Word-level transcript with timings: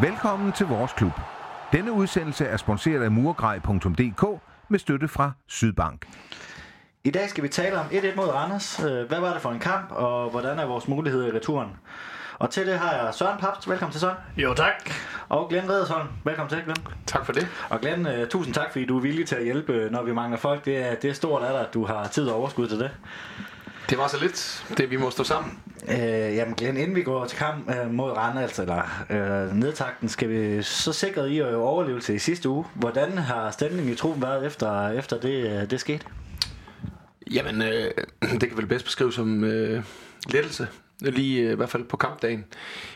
Velkommen 0.00 0.52
til 0.52 0.66
vores 0.66 0.92
klub. 0.92 1.12
Denne 1.72 1.92
udsendelse 1.92 2.44
er 2.44 2.56
sponsoreret 2.56 3.02
af 3.02 3.10
murgrej.dk 3.10 4.40
med 4.68 4.78
støtte 4.78 5.08
fra 5.08 5.32
Sydbank. 5.46 6.06
I 7.04 7.10
dag 7.10 7.28
skal 7.30 7.44
vi 7.44 7.48
tale 7.48 7.78
om 7.78 7.86
1-1 7.86 8.16
mod 8.16 8.28
Randers. 8.28 8.80
Øh, 8.84 9.08
Hvad 9.08 9.20
var 9.20 9.32
det 9.32 9.42
for 9.42 9.50
en 9.50 9.58
kamp, 9.58 9.90
og 9.92 10.30
hvordan 10.30 10.58
er 10.58 10.66
vores 10.66 10.88
muligheder 10.88 11.26
i 11.26 11.36
returen? 11.36 11.68
Og 12.38 12.50
til 12.50 12.66
det 12.66 12.78
har 12.78 12.92
jeg 12.92 13.14
Søren 13.14 13.38
Paps. 13.40 13.68
Velkommen 13.68 13.92
til 13.92 14.00
Søren. 14.00 14.16
Jo, 14.36 14.54
tak. 14.54 14.90
Og 15.28 15.48
Glenn 15.48 15.70
Redersholm. 15.70 16.08
Velkommen 16.24 16.48
til, 16.50 16.62
Glenn. 16.64 16.86
Tak 17.06 17.26
for 17.26 17.32
det. 17.32 17.48
Og 17.70 17.80
Glenn, 17.80 18.06
uh, 18.06 18.28
tusind 18.30 18.54
tak, 18.54 18.72
fordi 18.72 18.84
du 18.84 18.96
er 18.96 19.00
villig 19.02 19.28
til 19.28 19.36
at 19.36 19.44
hjælpe, 19.44 19.88
når 19.90 20.02
vi 20.02 20.12
mangler 20.12 20.38
folk. 20.38 20.64
Det 20.64 20.90
er, 20.90 20.94
det 20.94 21.10
er 21.10 21.14
stort 21.14 21.42
af 21.42 21.52
dig, 21.52 21.60
at 21.60 21.74
du 21.74 21.84
har 21.86 22.08
tid 22.08 22.28
og 22.28 22.36
overskud 22.36 22.68
til 22.68 22.78
det. 22.78 22.90
Det 23.90 23.98
var 23.98 24.08
så 24.08 24.20
lidt, 24.20 24.64
det 24.76 24.90
vi 24.90 24.96
må 24.96 25.10
stå 25.10 25.24
sammen. 25.24 25.58
Uh, 25.82 25.98
jamen 26.36 26.54
Glenn, 26.54 26.76
inden 26.76 26.96
vi 26.96 27.02
går 27.02 27.24
til 27.24 27.38
kamp 27.38 27.70
uh, 27.70 27.90
mod 27.90 28.10
Randers, 28.10 28.58
eller 28.58 28.82
uh, 29.10 29.56
nedtakten, 29.56 30.08
skal 30.08 30.28
vi 30.28 30.62
så 30.62 30.92
sikre 30.92 31.30
I 31.30 31.42
uh, 31.42 31.48
overlevelse 31.48 32.14
i 32.14 32.18
sidste 32.18 32.48
uge. 32.48 32.64
Hvordan 32.74 33.18
har 33.18 33.50
stemningen 33.50 33.92
i 33.92 33.96
truppen 33.96 34.22
været 34.22 34.46
efter, 34.46 34.88
efter 34.88 35.20
det, 35.20 35.62
uh, 35.62 35.70
det 35.70 35.80
skete? 35.80 36.04
Jamen, 37.30 37.62
øh, 37.62 37.90
det 38.40 38.48
kan 38.48 38.56
vel 38.56 38.66
bedst 38.66 38.84
beskrives 38.84 39.14
som 39.14 39.44
øh, 39.44 39.82
lettelse. 40.28 40.68
Lige 41.00 41.42
øh, 41.42 41.52
i 41.52 41.54
hvert 41.54 41.68
fald 41.68 41.84
på 41.84 41.96
kampdagen. 41.96 42.44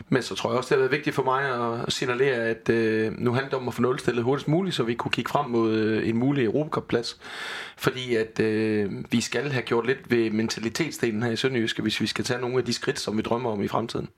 Men 0.09 0.23
så 0.23 0.35
tror 0.35 0.49
jeg 0.49 0.57
også, 0.57 0.67
det 0.67 0.75
har 0.75 0.79
været 0.79 0.91
vigtigt 0.91 1.15
for 1.15 1.23
mig 1.23 1.71
at 1.85 1.93
signalere, 1.93 2.35
at 2.35 2.69
øh, 2.69 3.19
nu 3.19 3.33
handler 3.33 3.49
det 3.49 3.59
om 3.59 3.67
at 3.67 3.73
få 3.73 3.81
nulstillet 3.81 4.23
hurtigst 4.23 4.47
muligt, 4.47 4.75
så 4.75 4.83
vi 4.83 4.93
kunne 4.93 5.11
kigge 5.11 5.29
frem 5.29 5.49
mod 5.49 5.73
øh, 5.73 6.09
en 6.09 6.17
mulig 6.17 6.45
Europacup-plads. 6.45 7.19
Fordi 7.77 8.15
at 8.15 8.39
øh, 8.39 8.91
vi 9.11 9.21
skal 9.21 9.51
have 9.51 9.63
gjort 9.63 9.87
lidt 9.87 10.11
ved 10.11 10.31
mentalitetsdelen 10.31 11.23
her 11.23 11.31
i 11.31 11.35
Sønderjyske, 11.35 11.81
hvis 11.81 12.01
vi 12.01 12.07
skal 12.07 12.25
tage 12.25 12.41
nogle 12.41 12.57
af 12.57 12.65
de 12.65 12.73
skridt, 12.73 12.99
som 12.99 13.17
vi 13.17 13.21
drømmer 13.21 13.51
om 13.51 13.63
i 13.63 13.67
fremtiden. 13.67 14.09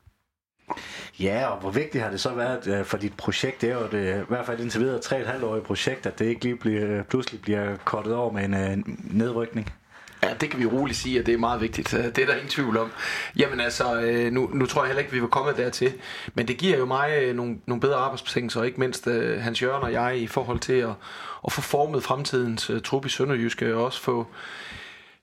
Ja, 1.19 1.47
og 1.47 1.59
hvor 1.59 1.71
vigtigt 1.71 2.03
har 2.03 2.11
det 2.11 2.19
så 2.19 2.33
været 2.33 2.67
øh, 2.67 2.85
for 2.85 2.97
dit 2.97 3.13
projekt? 3.17 3.61
Det 3.61 3.69
er 3.69 3.73
jo 3.73 3.87
det, 3.91 4.15
øh, 4.15 4.21
i 4.21 4.25
hvert 4.27 4.45
fald 4.45 4.59
indtil 4.59 4.81
videre 4.81 4.99
tre 4.99 5.19
et 5.19 5.27
halvt 5.27 5.43
årigt 5.43 5.65
projekt, 5.65 6.05
at 6.05 6.19
det 6.19 6.25
ikke 6.25 6.43
lige 6.43 6.55
bliver, 6.55 7.03
pludselig 7.03 7.41
bliver 7.41 7.75
kortet 7.85 8.13
over 8.13 8.31
med 8.31 8.45
en 8.45 8.53
øh, 8.53 8.77
nedrykning. 9.17 9.73
Ja, 10.23 10.33
det 10.41 10.49
kan 10.49 10.59
vi 10.59 10.65
roligt 10.65 10.97
sige, 10.97 11.19
at 11.19 11.25
det 11.25 11.33
er 11.33 11.37
meget 11.37 11.61
vigtigt. 11.61 11.91
Det 11.91 12.19
er 12.19 12.25
der 12.25 12.33
ingen 12.33 12.49
tvivl 12.49 12.77
om. 12.77 12.91
Jamen 13.37 13.59
altså, 13.59 14.01
øh, 14.01 14.31
nu, 14.31 14.49
nu 14.53 14.65
tror 14.65 14.81
jeg 14.81 14.87
heller 14.87 14.99
ikke, 14.99 15.09
at 15.09 15.15
vi 15.15 15.21
var 15.21 15.27
kommet 15.27 15.57
dertil. 15.57 15.93
Men 16.33 16.47
det 16.47 16.57
giver 16.57 16.77
jo 16.77 16.85
mig 16.85 17.17
øh, 17.21 17.35
nogle, 17.35 17.57
nogle 17.65 17.81
bedre 17.81 17.95
arbejdsbetingelser, 17.95 18.59
og 18.59 18.65
ikke 18.65 18.79
mindst 18.79 19.07
øh, 19.07 19.41
Hans 19.41 19.61
Jørgen 19.61 19.83
og 19.83 19.91
jeg, 19.91 20.17
i 20.17 20.27
forhold 20.27 20.59
til 20.59 20.73
at, 20.73 20.93
at 21.45 21.51
få 21.51 21.61
formet 21.61 22.03
fremtidens 22.03 22.71
trup 22.83 23.05
i 23.05 23.09
Sønderjyske, 23.09 23.75
og 23.75 23.85
også 23.85 24.01
få 24.01 24.27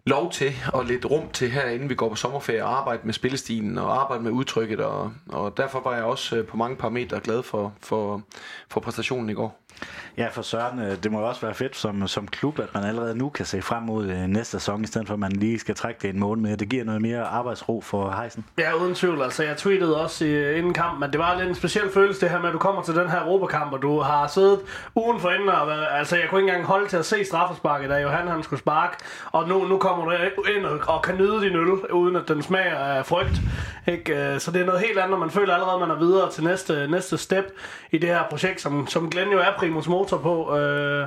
lov 0.07 0.33
til 0.33 0.53
og 0.73 0.85
lidt 0.85 1.07
rum 1.07 1.31
til 1.33 1.51
her, 1.51 1.65
inden 1.69 1.89
vi 1.89 1.95
går 1.95 2.09
på 2.09 2.15
sommerferie, 2.15 2.59
at 2.59 2.67
arbejde 2.67 3.03
med 3.05 3.15
spillestilen 3.15 3.79
og 3.79 4.01
arbejde 4.03 4.23
med 4.23 4.31
udtrykket, 4.31 4.81
og, 4.81 5.13
og 5.29 5.57
derfor 5.57 5.81
var 5.81 5.95
jeg 5.95 6.05
også 6.05 6.43
på 6.43 6.57
mange 6.57 6.77
parametre 6.77 7.21
glad 7.21 7.43
for, 7.43 7.75
for, 7.81 8.23
for 8.69 8.81
præstationen 8.81 9.31
i 9.31 9.35
går. 9.35 9.61
Ja, 10.19 10.29
for 10.29 10.43
Søren, 10.43 10.79
øh, 10.79 10.97
det 11.03 11.13
må 11.13 11.21
jo 11.21 11.29
også 11.29 11.41
være 11.41 11.55
fedt 11.55 11.77
som, 11.77 12.09
som 12.09 12.29
klub, 12.29 12.59
at 12.59 12.75
man 12.75 12.85
allerede 12.85 13.19
nu 13.19 13.29
kan 13.29 13.47
se 13.47 13.63
frem 13.63 13.83
mod 13.83 14.07
øh, 14.07 14.19
næste 14.19 14.51
sæson, 14.51 14.85
i 14.85 14.87
stedet 14.87 15.07
for 15.07 15.15
at 15.15 15.21
man 15.21 15.33
lige 15.33 15.59
skal 15.59 15.75
trække 15.75 15.99
det 16.03 16.11
en 16.11 16.21
måned 16.21 16.43
med. 16.43 16.57
Det 16.57 16.69
giver 16.69 16.85
noget 16.85 17.03
mere 17.03 17.23
arbejdsro 17.23 17.81
for 17.81 18.11
Heisen. 18.11 18.45
Ja, 18.59 18.73
uden 18.75 18.95
tvivl. 18.95 19.23
Altså, 19.23 19.45
jeg 19.45 19.57
tweetede 19.57 20.01
også 20.01 20.25
i, 20.25 20.59
inden 20.59 20.75
kampen, 20.75 21.03
at 21.03 21.13
det 21.13 21.19
var 21.19 21.39
lidt 21.39 21.49
en 21.49 21.55
speciel 21.55 21.91
følelse, 21.95 22.21
det 22.21 22.31
her 22.31 22.39
med, 22.39 22.49
at 22.49 22.53
du 22.53 22.59
kommer 22.59 22.83
til 22.83 22.95
den 22.95 23.11
her 23.11 23.21
Europakamp, 23.21 23.73
og 23.73 23.83
du 23.83 24.01
har 24.01 24.27
siddet 24.27 24.61
ugen 24.95 25.21
for 25.21 25.31
inden, 25.31 25.49
og 25.49 25.99
altså, 25.99 26.17
jeg 26.17 26.25
kunne 26.31 26.41
ikke 26.41 26.53
engang 26.53 26.67
holde 26.67 26.89
til 26.89 26.97
at 26.97 27.07
se 27.07 27.25
straffesparket, 27.25 27.91
da 27.91 27.97
Johan 27.97 28.29
han 28.29 28.43
skulle 28.43 28.61
sparke, 28.61 28.97
og 29.33 29.49
nu, 29.49 29.65
nu 29.65 29.79
kommer 29.79 30.05
du 30.05 30.43
ind 30.57 30.67
og, 30.67 30.79
og 30.87 31.03
kan 31.03 31.17
nyde 31.17 31.41
din 31.41 31.57
øl, 31.57 31.71
uden 31.93 32.17
at 32.17 32.29
den 32.29 32.43
smager 32.43 32.77
af 32.77 33.07
frygt. 33.07 33.41
Ikke? 33.87 34.35
Øh, 34.35 34.41
så 34.41 34.51
det 34.51 34.61
er 34.61 34.67
noget 34.67 34.81
helt 34.81 34.99
andet, 34.99 35.11
når 35.11 35.19
man 35.19 35.31
føler 35.31 35.55
allerede, 35.55 35.75
at 35.75 35.89
man 35.89 35.97
er 35.97 36.01
videre 36.01 36.31
til 36.31 36.45
næste, 36.45 36.89
næste 36.91 37.19
step 37.19 37.45
i 37.91 37.99
det 37.99 38.09
her 38.09 38.23
projekt, 38.31 38.61
som, 38.61 38.87
som 38.87 39.11
Glenn 39.11 39.33
jo 39.33 39.39
er 39.39 39.59
primus 39.71 39.89
motor 39.89 40.19
på. 40.19 40.57
Øh, 40.57 41.07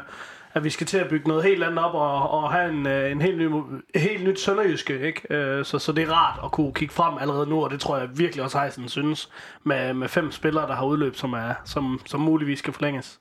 at 0.56 0.64
vi 0.64 0.70
skal 0.70 0.88
til 0.88 0.98
at 0.98 1.10
bygge 1.10 1.28
noget 1.28 1.44
helt 1.44 1.64
andet 1.64 1.80
op 1.86 1.94
og, 1.94 2.30
og 2.30 2.52
have 2.52 2.70
en, 2.70 2.88
øh, 2.88 3.12
en 3.12 3.22
helt, 3.22 3.38
ny, 3.38 3.50
helt 3.96 4.24
nyt 4.24 4.40
sønderjyske. 4.40 5.00
Ikke? 5.00 5.34
Øh, 5.34 5.66
så, 5.66 5.80
så 5.80 5.92
det 5.92 6.04
er 6.04 6.12
rart 6.12 6.40
at 6.44 6.52
kunne 6.52 6.74
kigge 6.74 6.94
frem 6.94 7.18
allerede 7.18 7.48
nu, 7.50 7.64
og 7.64 7.72
det 7.72 7.80
tror 7.80 7.98
jeg 7.98 8.10
virkelig 8.18 8.44
også 8.44 8.60
Heisen 8.60 8.90
synes, 8.90 9.30
med, 9.64 9.94
med 9.94 10.08
fem 10.08 10.32
spillere, 10.32 10.68
der 10.68 10.74
har 10.74 10.86
udløb, 10.86 11.16
som, 11.16 11.34
er, 11.34 11.54
som, 11.66 12.02
som 12.06 12.20
muligvis 12.20 12.60
skal 12.60 12.74
forlænges. 12.74 13.20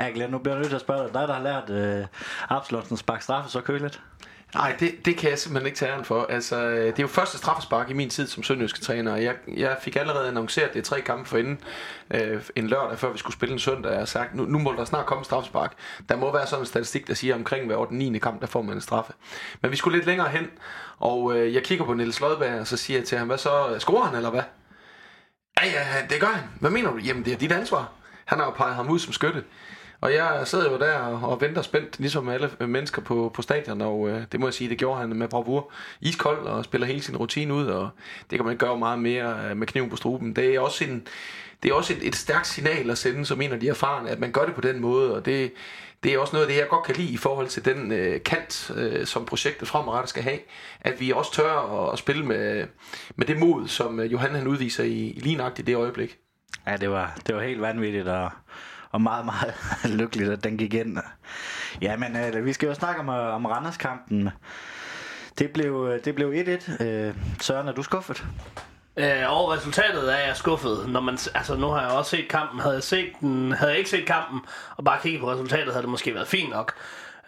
Ja, 0.00 0.08
Glenn, 0.08 0.32
nu 0.32 0.38
bliver 0.38 0.54
jeg 0.54 0.58
nødt 0.60 0.68
til 0.68 0.74
at 0.74 0.80
spørge 0.80 1.04
dig. 1.04 1.14
Dig, 1.14 1.28
der 1.28 1.34
har 1.34 1.42
lært 1.42 1.70
øh, 1.70 2.06
Absalonsens 2.48 3.00
spark 3.00 3.22
straffe 3.22 3.50
så 3.50 3.60
køligt. 3.60 4.02
Nej, 4.56 4.76
det, 4.80 5.04
det 5.04 5.16
kan 5.16 5.30
jeg 5.30 5.38
simpelthen 5.38 5.66
ikke 5.66 5.78
tage 5.78 5.92
æren 5.92 6.04
for. 6.04 6.26
Altså, 6.28 6.56
øh, 6.56 6.86
det 6.86 6.98
er 6.98 7.02
jo 7.02 7.06
første 7.06 7.38
straffespark 7.38 7.90
i 7.90 7.92
min 7.92 8.10
tid 8.10 8.26
som 8.26 8.42
sønderjyske 8.42 8.80
træner, 8.80 9.12
og 9.12 9.22
jeg, 9.22 9.34
jeg 9.56 9.76
fik 9.80 9.96
allerede 9.96 10.28
annonceret 10.28 10.74
det 10.74 10.84
tre 10.84 11.00
kampe 11.00 11.28
for 11.28 11.38
inden 11.38 11.58
øh, 12.10 12.42
en 12.56 12.66
lørdag, 12.66 12.98
før 12.98 13.12
vi 13.12 13.18
skulle 13.18 13.34
spille 13.34 13.52
en 13.52 13.58
søndag, 13.58 13.88
og 13.88 13.92
jeg 13.92 14.00
har 14.00 14.06
sagt, 14.06 14.34
nu, 14.34 14.44
nu 14.44 14.58
må 14.58 14.72
der 14.72 14.84
snart 14.84 15.06
komme 15.06 15.24
straffespark. 15.24 15.72
Der 16.08 16.16
må 16.16 16.32
være 16.32 16.46
sådan 16.46 16.62
en 16.62 16.66
statistik, 16.66 17.08
der 17.08 17.14
siger 17.14 17.34
omkring 17.34 17.66
hver 17.66 17.76
8. 17.76 17.94
9. 17.94 18.18
kamp, 18.18 18.40
der 18.40 18.46
får 18.46 18.62
man 18.62 18.74
en 18.74 18.80
straffe. 18.80 19.12
Men 19.62 19.70
vi 19.70 19.76
skulle 19.76 19.98
lidt 19.98 20.06
længere 20.06 20.28
hen, 20.28 20.46
og 20.98 21.36
øh, 21.36 21.54
jeg 21.54 21.62
kigger 21.62 21.84
på 21.84 21.94
Niels 21.94 22.20
Lodberg, 22.20 22.60
og 22.60 22.66
så 22.66 22.76
siger 22.76 22.98
jeg 22.98 23.06
til 23.06 23.18
ham, 23.18 23.26
hvad 23.26 23.38
så, 23.38 23.76
scorer 23.78 24.04
han 24.04 24.16
eller 24.16 24.30
hvad? 24.30 24.42
Ja, 25.62 25.66
ja, 25.66 26.06
det 26.10 26.20
gør 26.20 26.26
han. 26.26 26.48
Hvad 26.60 26.70
mener 26.70 26.90
du? 26.90 26.98
Jamen, 26.98 27.24
det 27.24 27.32
er 27.32 27.36
dit 27.36 27.52
ansvar. 27.52 27.92
Han 28.24 28.38
har 28.38 28.44
jo 28.44 28.50
peget 28.50 28.74
ham 28.74 28.90
ud 28.90 28.98
som 28.98 29.12
skytte. 29.12 29.44
Og 30.00 30.14
jeg 30.14 30.42
sidder 30.44 30.72
jo 30.72 30.78
der 30.78 30.98
og 30.98 31.40
venter 31.40 31.62
spændt, 31.62 31.98
ligesom 31.98 32.28
alle 32.28 32.50
mennesker 32.60 33.02
på, 33.02 33.30
på 33.34 33.42
stadion, 33.42 33.80
og 33.80 34.08
øh, 34.08 34.22
det 34.32 34.40
må 34.40 34.46
jeg 34.46 34.54
sige, 34.54 34.70
det 34.70 34.78
gjorde 34.78 35.00
han 35.00 35.16
med 35.16 35.28
bravur. 35.28 35.72
Iskold 36.00 36.46
og 36.46 36.64
spiller 36.64 36.86
hele 36.86 37.02
sin 37.02 37.16
rutine 37.16 37.54
ud, 37.54 37.66
og 37.66 37.88
det 38.30 38.38
kan 38.38 38.44
man 38.44 38.52
ikke 38.52 38.66
gøre 38.66 38.78
meget 38.78 38.98
mere 38.98 39.50
øh, 39.50 39.56
med 39.56 39.66
kniven 39.66 39.90
på 39.90 39.96
struben. 39.96 40.36
Det 40.36 40.54
er 40.54 40.60
også 40.60 40.84
en, 40.84 41.06
det 41.62 41.70
er 41.70 41.74
også 41.74 41.92
et, 41.92 42.06
et 42.06 42.16
stærkt 42.16 42.46
signal 42.46 42.90
at 42.90 42.98
sende 42.98 43.26
som 43.26 43.40
en 43.40 43.52
af 43.52 43.60
de 43.60 43.68
erfarne, 43.68 44.10
at 44.10 44.20
man 44.20 44.32
gør 44.32 44.44
det 44.44 44.54
på 44.54 44.60
den 44.60 44.80
måde, 44.80 45.14
og 45.14 45.24
det, 45.24 45.52
det 46.02 46.14
er 46.14 46.18
også 46.18 46.32
noget 46.32 46.46
af 46.46 46.52
det, 46.52 46.58
jeg 46.58 46.68
godt 46.68 46.84
kan 46.84 46.96
lide 46.96 47.12
i 47.12 47.16
forhold 47.16 47.48
til 47.48 47.64
den 47.64 47.92
øh, 47.92 48.22
kant, 48.22 48.70
øh, 48.76 49.06
som 49.06 49.24
projektet 49.24 49.68
fremadrettet 49.68 50.08
skal 50.10 50.22
have. 50.22 50.38
At 50.80 51.00
vi 51.00 51.12
også 51.12 51.32
tør 51.32 51.84
at, 51.86 51.92
at 51.92 51.98
spille 51.98 52.26
med, 52.26 52.66
med 53.16 53.26
det 53.26 53.38
mod, 53.38 53.68
som 53.68 54.00
øh, 54.00 54.12
Johan 54.12 54.34
han 54.34 54.46
udviser 54.46 54.84
i, 54.84 55.10
i 55.10 55.20
lige 55.20 55.36
nøjagtigt 55.36 55.66
det 55.66 55.76
øjeblik. 55.76 56.18
Ja, 56.66 56.76
det 56.76 56.90
var, 56.90 57.18
det 57.26 57.34
var 57.34 57.42
helt 57.42 57.60
vanvittigt, 57.60 58.08
og 58.08 58.30
og 58.96 59.02
meget, 59.02 59.24
meget 59.24 59.54
lykkeligt, 60.00 60.30
at 60.30 60.44
den 60.44 60.58
gik 60.58 60.74
ind. 60.74 60.98
Ja, 61.82 61.96
men 61.96 62.16
øh, 62.16 62.44
vi 62.44 62.52
skal 62.52 62.66
jo 62.66 62.74
snakke 62.74 63.00
om, 63.00 63.08
øh, 63.08 63.34
om 63.34 63.46
Randers-kampen. 63.46 64.30
Det 65.38 65.50
blev, 65.50 65.88
øh, 65.92 66.04
det 66.04 66.14
blev 66.14 66.32
1-1. 66.32 66.84
Øh, 66.84 67.14
Søren, 67.40 67.68
er 67.68 67.72
du 67.72 67.82
skuffet? 67.82 68.26
Øh, 68.96 69.22
over 69.28 69.52
resultatet 69.54 70.12
er 70.14 70.26
jeg 70.26 70.36
skuffet. 70.36 70.88
Når 70.88 71.00
man, 71.00 71.18
altså, 71.34 71.56
nu 71.56 71.66
har 71.66 71.80
jeg 71.80 71.90
også 71.90 72.10
set 72.10 72.28
kampen. 72.28 72.60
Havde 72.60 72.74
jeg, 72.74 72.82
set 72.82 73.12
den, 73.20 73.52
havde 73.52 73.70
jeg 73.70 73.78
ikke 73.78 73.90
set 73.90 74.06
kampen, 74.06 74.40
og 74.76 74.84
bare 74.84 74.98
kigget 75.02 75.20
på 75.20 75.32
resultatet, 75.32 75.72
havde 75.72 75.82
det 75.82 75.90
måske 75.90 76.14
været 76.14 76.28
fint 76.28 76.50
nok. 76.50 76.74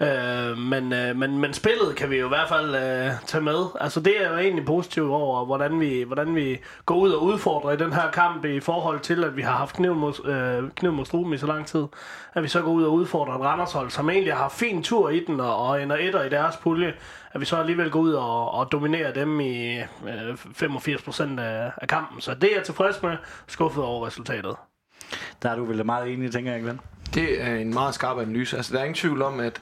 Øh, 0.01 0.59
men, 0.59 0.93
øh, 0.93 1.17
men, 1.17 1.39
men 1.39 1.53
spillet 1.53 1.97
kan 1.97 2.11
vi 2.11 2.17
jo 2.17 2.27
i 2.27 2.29
hvert 2.29 2.49
fald 2.49 2.75
øh, 2.75 3.11
tage 3.27 3.43
med. 3.43 3.65
Altså 3.81 4.01
det 4.01 4.25
er 4.25 4.31
jo 4.31 4.39
egentlig 4.39 4.65
positivt 4.65 5.11
over, 5.11 5.45
hvordan 5.45 5.81
vi, 5.81 6.03
hvordan 6.03 6.35
vi 6.35 6.59
går 6.87 6.95
ud 6.95 7.11
og 7.11 7.23
udfordrer 7.23 7.71
i 7.71 7.77
den 7.77 7.93
her 7.93 8.11
kamp 8.11 8.45
i 8.45 8.61
forhold 8.61 9.01
til, 9.01 9.25
at 9.25 9.37
vi 9.37 9.43
har 9.43 9.53
haft 9.53 9.75
kniv 9.75 9.95
mod, 9.95 10.27
øh, 10.27 10.71
kniv 10.71 10.93
mod 10.93 11.05
struben 11.05 11.33
i 11.33 11.39
så 11.39 11.47
lang 11.47 11.67
tid. 11.67 11.87
At 12.35 12.43
vi 12.43 12.49
så 12.49 12.63
går 12.63 12.71
ud 12.71 12.85
og 12.85 12.93
udfordrer 12.93 13.35
et 13.35 13.41
Randershold, 13.41 13.91
som 13.91 14.11
egentlig 14.11 14.35
har 14.35 14.49
fin 14.49 14.83
tur 14.83 15.09
i 15.09 15.25
den 15.25 15.41
og, 15.41 15.57
og 15.57 15.83
ender 15.83 15.97
etter 15.97 16.23
i 16.23 16.29
deres 16.29 16.57
pulje. 16.57 16.95
At 17.33 17.41
vi 17.41 17.47
så 17.47 17.57
alligevel 17.57 17.91
går 17.91 18.01
ud 18.01 18.13
og, 18.13 18.51
og 18.51 18.73
dominerer 18.73 19.13
dem 19.13 19.41
i 19.41 19.79
øh, 19.79 20.33
85% 20.43 21.41
af, 21.41 21.73
af 21.77 21.89
kampen. 21.89 22.21
Så 22.21 22.35
det 22.35 22.51
er 22.51 22.57
jeg 22.57 22.65
tilfreds 22.65 23.03
med, 23.03 23.17
skuffet 23.47 23.85
over 23.85 24.07
resultatet. 24.07 24.57
Der 25.43 25.51
er 25.51 25.57
du 25.57 25.65
vel 25.65 25.87
meget 25.87 26.13
enig, 26.13 26.33
tænker 26.33 26.53
jeg, 26.53 26.63
Glenn? 26.63 26.81
Det 27.15 27.43
er 27.43 27.55
en 27.57 27.75
meget 27.75 27.95
skarp 27.95 28.19
analyse. 28.19 28.57
Altså, 28.57 28.73
der 28.73 28.81
er 28.81 28.85
ingen 28.85 28.95
tvivl 28.95 29.23
om, 29.23 29.41
at 29.41 29.61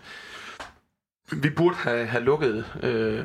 vi 1.32 1.50
burde 1.50 1.76
have, 1.76 2.06
have 2.06 2.24
lukket 2.24 2.64
øh, 2.82 3.24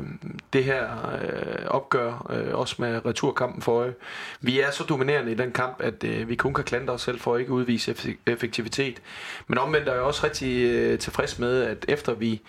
det 0.54 0.64
her 0.64 0.84
øh, 1.22 1.66
opgør, 1.68 2.28
øh, 2.30 2.56
også 2.56 2.76
med 2.80 3.06
returkampen 3.06 3.62
for 3.62 3.80
øje. 3.80 3.94
Vi 4.42 4.60
er 4.60 4.72
så 4.72 4.84
dominerende 4.84 5.32
i 5.32 5.36
den 5.36 5.52
kamp, 5.52 5.76
at 5.80 6.04
øh, 6.04 6.30
vi 6.30 6.36
kun 6.36 6.54
kan 6.54 6.64
klandre 6.64 6.94
os 6.94 7.02
selv 7.02 7.20
for 7.20 7.36
at 7.36 7.40
ikke 7.40 7.52
udvise 7.52 7.96
effektivitet. 8.28 9.02
Men 9.48 9.58
omvendt 9.58 9.88
er 9.88 9.94
jeg 9.94 10.02
også 10.02 10.26
rigtig 10.26 10.64
øh, 10.64 11.00
tilfreds 11.00 11.40
med, 11.40 11.64
at 11.64 11.86
efter 11.88 12.14
vi 12.14 12.42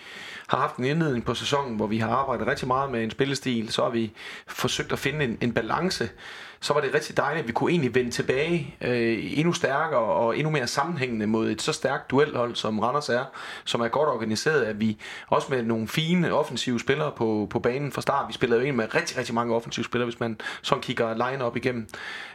har 0.46 0.58
haft 0.58 0.76
en 0.76 0.84
indledning 0.84 1.24
på 1.24 1.34
sæsonen, 1.34 1.76
hvor 1.76 1.86
vi 1.86 1.98
har 1.98 2.10
arbejdet 2.10 2.46
rigtig 2.46 2.68
meget 2.68 2.90
med 2.90 3.04
en 3.04 3.10
spillestil, 3.10 3.72
så 3.72 3.82
har 3.82 3.90
vi 3.90 4.12
forsøgt 4.46 4.92
at 4.92 4.98
finde 4.98 5.24
en, 5.24 5.38
en 5.40 5.52
balance, 5.52 6.10
så 6.62 6.74
var 6.74 6.80
det 6.80 6.94
rigtig 6.94 7.16
dejligt, 7.16 7.42
at 7.42 7.48
vi 7.48 7.52
kunne 7.52 7.70
egentlig 7.70 7.94
vende 7.94 8.10
tilbage 8.10 8.76
øh, 8.80 9.38
endnu 9.38 9.52
stærkere 9.52 10.00
og 10.00 10.36
endnu 10.38 10.50
mere 10.50 10.66
sammenhængende 10.66 11.26
mod 11.26 11.50
et 11.50 11.62
så 11.62 11.72
stærkt 11.72 12.10
duelhold, 12.10 12.54
som 12.54 12.78
Randers 12.78 13.08
er, 13.08 13.24
som 13.64 13.80
er 13.80 13.88
godt 13.88 14.08
organiseret, 14.08 14.62
at 14.62 14.80
vi 14.80 14.98
også 15.28 15.46
med 15.50 15.62
nogle 15.62 15.88
fine 15.88 16.32
offensive 16.32 16.80
spillere 16.80 17.12
på, 17.16 17.46
på 17.50 17.58
banen 17.58 17.92
fra 17.92 18.02
start, 18.02 18.28
vi 18.28 18.32
spillede 18.32 18.60
jo 18.60 18.66
ind 18.66 18.76
med 18.76 18.94
rigtig, 18.94 19.18
rigtig 19.18 19.34
mange 19.34 19.54
offensive 19.54 19.84
spillere, 19.84 20.06
hvis 20.06 20.20
man 20.20 20.40
sådan 20.62 20.82
kigger 20.82 21.30
line 21.30 21.44
op 21.44 21.56
igennem, 21.56 21.88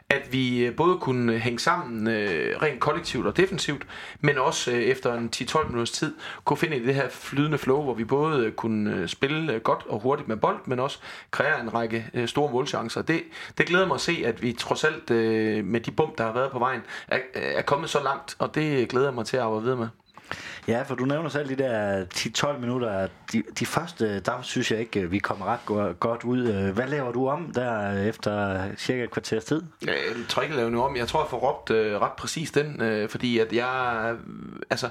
at 0.10 0.28
vi 0.32 0.66
øh, 0.66 0.76
både 0.76 0.98
kunne 0.98 1.40
hænge 1.40 1.60
sammen 1.60 2.08
øh, 2.08 2.58
rent 2.62 2.80
kollektivt 2.80 3.28
og 3.28 3.38
defensivt, 3.38 3.88
men 4.22 4.38
også 4.38 4.72
øh, 4.72 4.78
efter 4.78 5.14
en 5.14 5.30
10-12 5.36 5.64
minutters 5.66 5.92
tid 5.92 6.16
kunne 6.46 6.58
finde 6.58 6.78
i 6.78 6.86
det 6.86 6.96
her 6.96 7.10
flydende 7.10 7.58
flow, 7.58 7.84
hvor 7.84 7.94
vi 7.94 8.04
både 8.04 8.46
øh, 8.46 8.52
kunne 8.52 8.96
øh, 8.96 9.08
spille 9.08 9.54
øh, 9.54 9.62
godt 9.62 9.86
og 9.90 10.00
hurtigt 10.00 10.28
med 10.28 10.38
bold, 10.38 10.60
men 10.66 10.80
også 10.80 11.00
kreere 11.32 11.62
en 11.62 11.74
række 11.74 12.06
øh, 12.14 12.28
store 12.28 12.52
målchancer. 12.52 13.02
Det, 13.02 13.24
det 13.58 13.66
glæder 13.66 13.88
mig 13.88 13.96
at 13.96 14.02
se, 14.02 14.17
se, 14.18 14.28
at 14.28 14.42
vi 14.42 14.54
trods 14.54 14.84
alt 14.84 15.12
øh, 15.12 15.66
med 15.66 15.80
de 15.82 15.92
bump, 15.92 16.18
der 16.18 16.24
har 16.24 16.34
været 16.34 16.52
på 16.52 16.60
vejen, 16.60 16.82
er, 17.08 17.20
er 17.34 17.62
kommet 17.62 17.90
så 17.90 18.04
langt, 18.04 18.36
og 18.40 18.56
det 18.56 18.90
glæder 18.90 19.06
jeg 19.08 19.14
mig 19.14 19.26
til 19.26 19.38
at 19.38 19.44
arbejde 19.44 19.64
videre 19.64 19.78
med. 19.78 19.88
Ja, 20.68 20.82
for 20.82 20.96
du 20.96 21.06
nævner 21.06 21.30
selv 21.30 21.50
de 21.50 21.56
der 21.56 22.06
10-12 22.16 22.58
minutter. 22.60 23.08
De, 23.34 23.44
de 23.60 23.66
første, 23.66 24.20
der 24.20 24.42
synes 24.42 24.72
jeg 24.72 24.80
ikke, 24.80 25.10
vi 25.10 25.20
kommer 25.20 25.46
ret 25.46 25.60
go- 25.66 25.94
godt 26.00 26.24
ud. 26.24 26.72
Hvad 26.72 26.88
laver 26.88 27.12
du 27.12 27.28
om 27.28 27.52
der 27.56 28.04
efter 28.10 28.64
cirka 28.78 29.04
et 29.04 29.12
kvarters 29.12 29.46
tid? 29.46 29.64
Jeg 29.86 29.96
tror 30.30 30.42
ikke, 30.42 30.54
jeg 30.54 30.58
laver 30.58 30.72
noget 30.72 30.90
om. 30.90 30.96
Jeg 30.96 31.08
tror, 31.08 31.22
jeg 31.22 31.30
får 31.30 31.38
råbt 31.38 31.70
øh, 31.70 32.02
ret 32.02 32.12
præcis 32.18 32.52
den, 32.52 32.82
øh, 32.82 33.10
fordi 33.10 33.40
at 33.40 33.54
jeg... 33.54 34.16
Altså, 34.70 34.90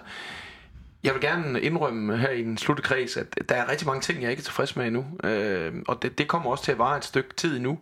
jeg 1.04 1.14
vil 1.14 1.20
gerne 1.22 1.60
indrømme 1.60 2.16
her 2.18 2.30
i 2.30 2.40
en 2.40 2.58
sluttekreds, 2.58 3.16
at 3.16 3.38
der 3.48 3.54
er 3.54 3.70
rigtig 3.70 3.86
mange 3.86 4.00
ting, 4.00 4.22
jeg 4.22 4.30
ikke 4.30 4.40
er 4.40 4.44
tilfreds 4.44 4.76
med 4.76 4.86
endnu. 4.86 5.04
Øh, 5.24 5.72
og 5.88 6.02
det, 6.02 6.18
det 6.18 6.28
kommer 6.28 6.50
også 6.50 6.64
til 6.64 6.72
at 6.72 6.78
vare 6.78 6.96
et 6.96 7.04
stykke 7.04 7.34
tid 7.36 7.56
endnu. 7.56 7.78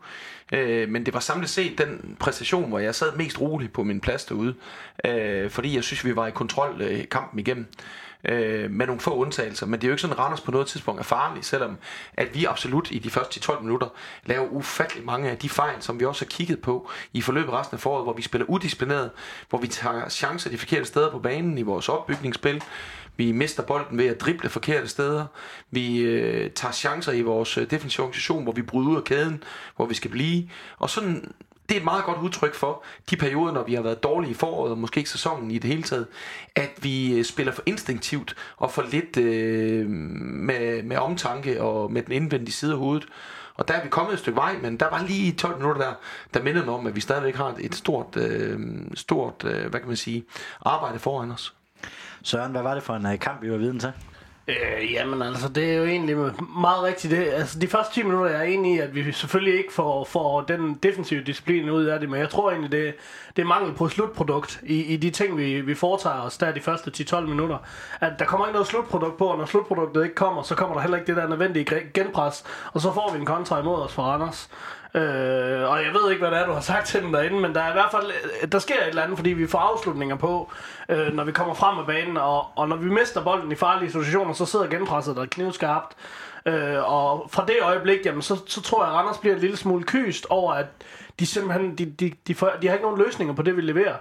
Øh, 0.53 0.89
men 0.89 1.07
det 1.07 1.15
var 1.15 1.21
samlet 1.21 1.51
set 1.51 1.79
den 1.79 2.17
præstation, 2.21 2.69
hvor 2.69 2.79
jeg 2.79 2.95
sad 2.95 3.17
mest 3.17 3.41
roligt 3.41 3.73
på 3.73 3.83
min 3.83 4.01
plads 4.01 4.25
derude. 4.25 4.55
Øh, 5.05 5.51
fordi 5.51 5.75
jeg 5.75 5.85
synes, 5.85 6.05
vi 6.05 6.17
var 6.17 6.27
i 6.27 6.31
kontrol 6.31 6.83
øh, 6.83 7.09
kampen 7.11 7.41
igennem 7.41 7.67
øh, 8.25 8.71
med 8.71 8.87
nogle 8.87 9.01
få 9.01 9.15
undtagelser. 9.15 9.67
Men 9.67 9.81
det 9.81 9.85
er 9.85 9.89
jo 9.89 9.93
ikke 9.93 10.01
sådan, 10.01 10.17
at 10.17 10.19
Randers 10.19 10.41
på 10.41 10.51
noget 10.51 10.67
tidspunkt 10.67 11.01
er 11.01 11.05
farlig, 11.05 11.45
selvom 11.45 11.79
at 12.15 12.35
vi 12.35 12.45
absolut 12.45 12.91
i 12.91 12.99
de 12.99 13.11
første 13.11 13.41
12 13.41 13.63
minutter 13.63 13.87
laver 14.25 14.49
ufattelig 14.49 15.05
mange 15.05 15.31
af 15.31 15.39
de 15.39 15.49
fejl, 15.49 15.77
som 15.81 16.01
vi 16.01 16.05
også 16.05 16.25
har 16.25 16.29
kigget 16.29 16.61
på 16.61 16.91
i 17.13 17.21
forløbet 17.21 17.53
resten 17.53 17.75
af 17.75 17.81
foråret, 17.81 18.05
hvor 18.05 18.13
vi 18.13 18.23
spiller 18.23 18.47
udisciplineret, 18.47 19.11
hvor 19.49 19.59
vi 19.59 19.67
tager 19.67 20.09
chancer 20.09 20.51
de 20.51 20.59
forkerte 20.59 20.85
steder 20.85 21.11
på 21.11 21.19
banen 21.19 21.59
i 21.59 21.63
vores 21.63 21.89
opbygningsspil, 21.89 22.63
vi 23.17 23.33
mister 23.33 23.63
bolden 23.63 23.99
ved 23.99 24.07
at 24.07 24.21
drible 24.21 24.49
forkerte 24.49 24.89
steder. 24.89 25.27
Vi 25.71 25.99
øh, 25.99 26.51
tager 26.51 26.73
chancer 26.73 27.13
i 27.13 27.23
vores 27.23 27.59
øh, 27.59 27.71
defensive 27.71 28.05
organisation, 28.05 28.43
hvor 28.43 28.53
vi 28.53 28.63
bryder 28.63 28.89
ud 28.89 28.97
af 28.97 29.05
kæden, 29.05 29.43
hvor 29.77 29.87
vi 29.87 29.95
skal 29.95 30.11
blive. 30.11 30.49
Og 30.79 30.91
sådan, 30.91 31.33
det 31.69 31.75
er 31.75 31.79
et 31.79 31.85
meget 31.85 32.05
godt 32.05 32.19
udtryk 32.19 32.55
for 32.55 32.85
de 33.11 33.17
perioder, 33.17 33.53
når 33.53 33.65
vi 33.65 33.75
har 33.75 33.83
været 33.83 34.03
dårlige 34.03 34.31
i 34.31 34.35
foråret, 34.35 34.73
og 34.73 34.79
måske 34.79 34.99
ikke 34.99 35.11
sæsonen 35.11 35.51
i 35.51 35.59
det 35.59 35.71
hele 35.71 35.83
taget, 35.83 36.07
at 36.55 36.71
vi 36.83 37.19
øh, 37.19 37.25
spiller 37.25 37.53
for 37.53 37.63
instinktivt 37.67 38.37
og 38.57 38.71
for 38.71 38.83
lidt 38.91 39.17
øh, 39.17 39.87
med, 39.89 40.83
med 40.83 40.97
omtanke 40.97 41.63
og 41.63 41.93
med 41.93 42.03
den 42.03 42.13
indvendige 42.13 42.53
side 42.53 42.73
af 42.73 42.79
hovedet. 42.79 43.07
Og 43.55 43.69
der 43.69 43.75
er 43.75 43.83
vi 43.83 43.89
kommet 43.89 44.13
et 44.13 44.19
stykke 44.19 44.37
vej, 44.37 44.57
men 44.63 44.77
der 44.77 44.91
var 44.91 45.03
lige 45.07 45.33
12 45.33 45.57
minutter 45.57 45.83
der, 45.83 45.95
der 46.35 46.43
mindede 46.43 46.65
mig 46.65 46.75
om, 46.75 46.87
at 46.87 46.97
vi 46.97 47.01
stadigvæk 47.01 47.37
har 47.37 47.55
et 47.61 47.75
stort, 47.75 48.17
øh, 48.17 48.61
stort 48.95 49.45
øh, 49.45 49.71
hvad 49.71 49.81
kan 49.81 49.89
man 49.89 49.97
sige, 49.97 50.25
arbejde 50.65 50.99
foran 50.99 51.31
os. 51.31 51.55
Søren, 52.25 52.53
hvad 52.53 52.63
var 52.63 52.75
det 52.75 52.83
for 52.83 52.95
en 52.95 53.07
uh, 53.07 53.19
kamp, 53.19 53.43
vi 53.43 53.51
var 53.51 53.57
viden 53.57 53.79
til? 53.79 53.93
Øh, 54.49 54.93
jamen 54.93 55.23
altså, 55.23 55.49
det 55.49 55.73
er 55.73 55.75
jo 55.77 55.85
egentlig 55.85 56.17
meget 56.59 56.83
rigtigt 56.83 57.11
det. 57.11 57.27
Altså, 57.33 57.59
de 57.59 57.67
første 57.67 57.95
10 57.95 58.03
minutter 58.03 58.31
jeg 58.31 58.41
er 58.41 58.45
enig 58.45 58.75
i, 58.75 58.79
at 58.79 58.95
vi 58.95 59.13
selvfølgelig 59.13 59.59
ikke 59.59 59.73
får, 59.73 60.05
får 60.05 60.41
den 60.41 60.75
defensive 60.75 61.23
disciplin 61.23 61.71
ud 61.71 61.85
af 61.85 62.01
det, 62.01 62.11
men 62.11 62.21
jeg 62.21 62.31
tror 62.31 62.51
egentlig, 62.51 62.73
det, 62.73 62.95
det 63.37 63.43
er 63.43 63.47
mangel 63.47 63.75
på 63.75 63.89
slutprodukt 63.89 64.61
i, 64.63 64.83
i 64.83 64.97
de 64.97 65.11
ting, 65.11 65.37
vi, 65.37 65.61
vi 65.61 65.75
foretager 65.75 66.21
os 66.21 66.39
der 66.39 66.53
de 66.53 66.61
første 66.61 67.17
10-12 67.17 67.21
minutter. 67.21 67.59
At 68.01 68.13
der 68.19 68.25
kommer 68.25 68.47
ikke 68.47 68.55
noget 68.55 68.69
slutprodukt 68.69 69.19
på, 69.19 69.27
og 69.27 69.39
når 69.39 69.45
slutproduktet 69.45 70.03
ikke 70.03 70.15
kommer, 70.15 70.43
så 70.43 70.55
kommer 70.55 70.75
der 70.75 70.83
heller 70.83 70.99
ikke 70.99 71.07
det 71.07 71.17
der 71.17 71.29
nødvendige 71.29 71.67
genpres, 71.95 72.45
og 72.73 72.81
så 72.81 72.93
får 72.93 73.13
vi 73.13 73.19
en 73.19 73.27
kontra 73.27 73.61
imod 73.61 73.81
os 73.83 73.93
fra 73.93 74.03
Randers. 74.03 74.51
Øh, 74.97 75.71
og 75.71 75.85
jeg 75.85 75.93
ved 75.95 76.11
ikke, 76.11 76.21
hvad 76.21 76.31
det 76.31 76.39
er, 76.39 76.47
du 76.47 76.53
har 76.53 76.61
sagt 76.61 76.87
til 76.87 77.03
dem 77.03 77.13
derinde, 77.13 77.41
men 77.41 77.55
der 77.55 77.61
er 77.61 77.71
i 77.71 77.73
hvert 77.73 77.91
fald, 77.91 78.13
øh, 78.43 78.53
der 78.53 78.59
sker 78.59 78.75
et 78.75 78.89
eller 78.89 79.03
andet, 79.03 79.19
fordi 79.19 79.31
vi 79.31 79.47
får 79.47 79.59
afslutninger 79.59 80.17
på, 80.17 80.53
øh, 80.89 81.13
når 81.13 81.25
vi 81.25 81.33
kommer 81.33 81.55
frem 81.55 81.79
af 81.79 81.87
banen, 81.87 82.17
og, 82.17 82.47
og 82.57 82.69
når 82.69 82.77
vi 82.77 82.89
mister 82.89 83.25
bolden 83.25 83.53
i 83.53 83.55
farlige 83.55 83.91
situationer, 83.91 84.33
så 84.33 84.47
sidder 84.47 84.67
genpresset 84.67 85.17
der 85.17 85.27
knivskarpt. 85.27 85.97
Øh, 86.47 86.93
og 86.93 87.31
fra 87.33 87.47
det 87.47 87.57
øjeblik, 87.63 87.99
jamen, 88.07 88.23
så, 88.23 88.41
så 88.47 88.63
tror 88.63 88.85
jeg, 88.85 88.93
at 88.93 88.99
Randers 88.99 89.19
bliver 89.19 89.35
en 89.35 89.41
lille 89.41 89.57
smule 89.57 89.85
kyst 89.85 90.27
over, 90.31 90.53
at 90.53 90.67
de 91.21 91.27
simpelthen, 91.27 91.79
de, 91.79 91.85
de, 91.91 92.13
de, 92.27 92.35
får, 92.35 92.53
de 92.63 92.67
har 92.67 92.75
ikke 92.75 92.87
nogen 92.87 93.03
løsninger 93.03 93.35
på 93.35 93.43
det, 93.43 93.57
vi 93.57 93.61
leverer. 93.61 93.97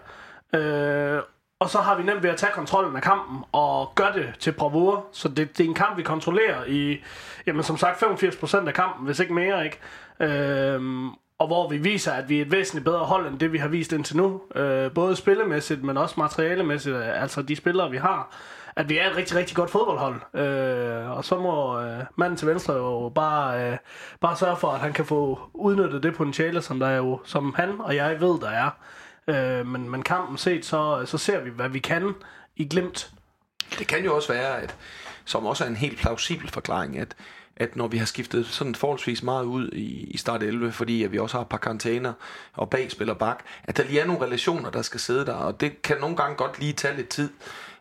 Øh, 0.54 1.22
og 1.60 1.70
så 1.70 1.78
har 1.78 1.96
vi 1.96 2.04
nemt 2.04 2.24
ved 2.24 2.30
at 2.30 2.38
tage 2.38 2.52
kontrollen 2.52 2.96
af 2.96 3.02
kampen 3.02 3.44
og 3.52 3.92
gøre 3.96 4.14
det 4.14 4.34
til 4.40 4.52
bravur. 4.52 5.06
Så 5.12 5.28
det, 5.30 5.58
det 5.58 5.64
er 5.64 5.68
en 5.68 5.74
kamp, 5.74 5.98
vi 5.98 6.04
kontrollerer 6.04 6.66
i, 6.68 7.04
jamen 7.48 7.64
som 7.64 7.78
sagt, 7.78 8.04
85% 8.04 8.68
af 8.68 8.74
kampen, 8.74 9.06
hvis 9.06 9.20
ikke 9.20 9.34
mere, 9.34 9.66
ikke? 9.66 9.80
Øhm, 10.20 11.10
og 11.44 11.48
hvor 11.48 11.70
vi 11.70 11.78
viser, 11.78 12.12
at 12.12 12.30
vi 12.30 12.38
er 12.38 12.42
et 12.42 12.52
væsentligt 12.52 12.86
bedre 12.86 13.00
hold, 13.00 13.28
end 13.28 13.40
det 13.40 13.54
vi 13.54 13.58
har 13.58 13.68
vist 13.68 13.92
indtil 13.94 14.18
nu. 14.18 14.42
Øh, 14.56 14.92
både 14.92 15.16
spillemæssigt, 15.16 15.84
men 15.84 15.98
også 15.98 16.16
materialemæssigt, 16.18 16.96
øh, 16.96 17.22
altså 17.22 17.42
de 17.42 17.56
spillere, 17.56 17.92
vi 17.92 17.98
har. 17.98 18.36
At 18.76 18.90
vi 18.90 18.98
er 18.98 19.10
et 19.10 19.16
rigtig, 19.18 19.38
rigtig 19.38 19.56
godt 19.56 19.70
fodboldhold. 19.70 20.42
Øh, 20.42 21.12
og 21.12 21.26
så 21.26 21.40
må 21.40 21.82
øh, 21.82 22.04
manden 22.16 22.38
til 22.38 22.48
venstre 22.48 22.74
jo 22.74 23.12
bare, 23.16 23.72
øh, 23.72 23.78
bare 24.22 24.38
sørge 24.38 24.58
for, 24.58 24.68
at 24.68 24.80
han 24.80 24.94
kan 24.94 25.06
få 25.06 25.40
udnyttet 25.54 26.04
det 26.04 26.16
potentiale, 26.16 26.62
som, 26.62 26.80
der 26.80 26.88
er 26.88 26.98
jo, 26.98 27.20
som 27.26 27.54
han 27.58 27.76
og 27.80 27.96
jeg 27.96 28.22
ved, 28.22 28.40
der 28.40 28.50
er. 28.50 28.70
Øh, 29.28 29.68
men, 29.68 29.90
men 29.90 30.04
kampen 30.04 30.38
set, 30.38 30.66
så, 30.66 31.06
så 31.06 31.18
ser 31.18 31.40
vi, 31.40 31.50
hvad 31.50 31.70
vi 31.70 31.80
kan 31.80 32.16
i 32.56 32.68
glimt. 32.68 33.12
Det 33.80 33.88
kan 33.88 34.04
jo 34.06 34.16
også 34.16 34.34
være, 34.34 34.62
at, 34.62 34.76
som 35.26 35.46
også 35.46 35.64
er 35.64 35.68
en 35.68 35.76
helt 35.76 35.98
plausibel 36.00 36.50
forklaring, 36.50 36.98
at 36.98 37.16
at 37.58 37.76
når 37.76 37.88
vi 37.88 37.98
har 37.98 38.06
skiftet 38.06 38.46
sådan 38.46 38.76
forholdsvis 38.76 39.24
meget 39.24 39.46
ud 39.46 39.70
i, 39.70 40.04
i 40.04 40.18
start 40.18 40.44
11, 40.44 40.72
fordi 40.72 41.04
at 41.04 41.12
vi 41.12 41.20
også 41.20 41.38
har 41.38 41.42
et 41.42 41.50
par 41.50 41.58
karantæner 41.58 42.14
og 42.54 42.70
bag 42.70 42.92
spiller 42.92 43.14
bak, 43.14 43.44
at 43.64 43.78
der 43.78 43.84
lige 43.84 44.00
er 44.00 44.06
nogle 44.06 44.26
relationer, 44.26 44.70
der 44.70 44.82
skal 44.82 45.00
sidde 45.00 45.26
der, 45.26 45.34
og 45.34 45.62
det 45.62 45.82
kan 45.82 45.98
nogle 46.00 46.16
gange 46.16 46.36
godt 46.36 46.60
lige 46.60 46.74
tage 46.74 46.98
lidt 46.98 47.10
tid. 47.10 47.30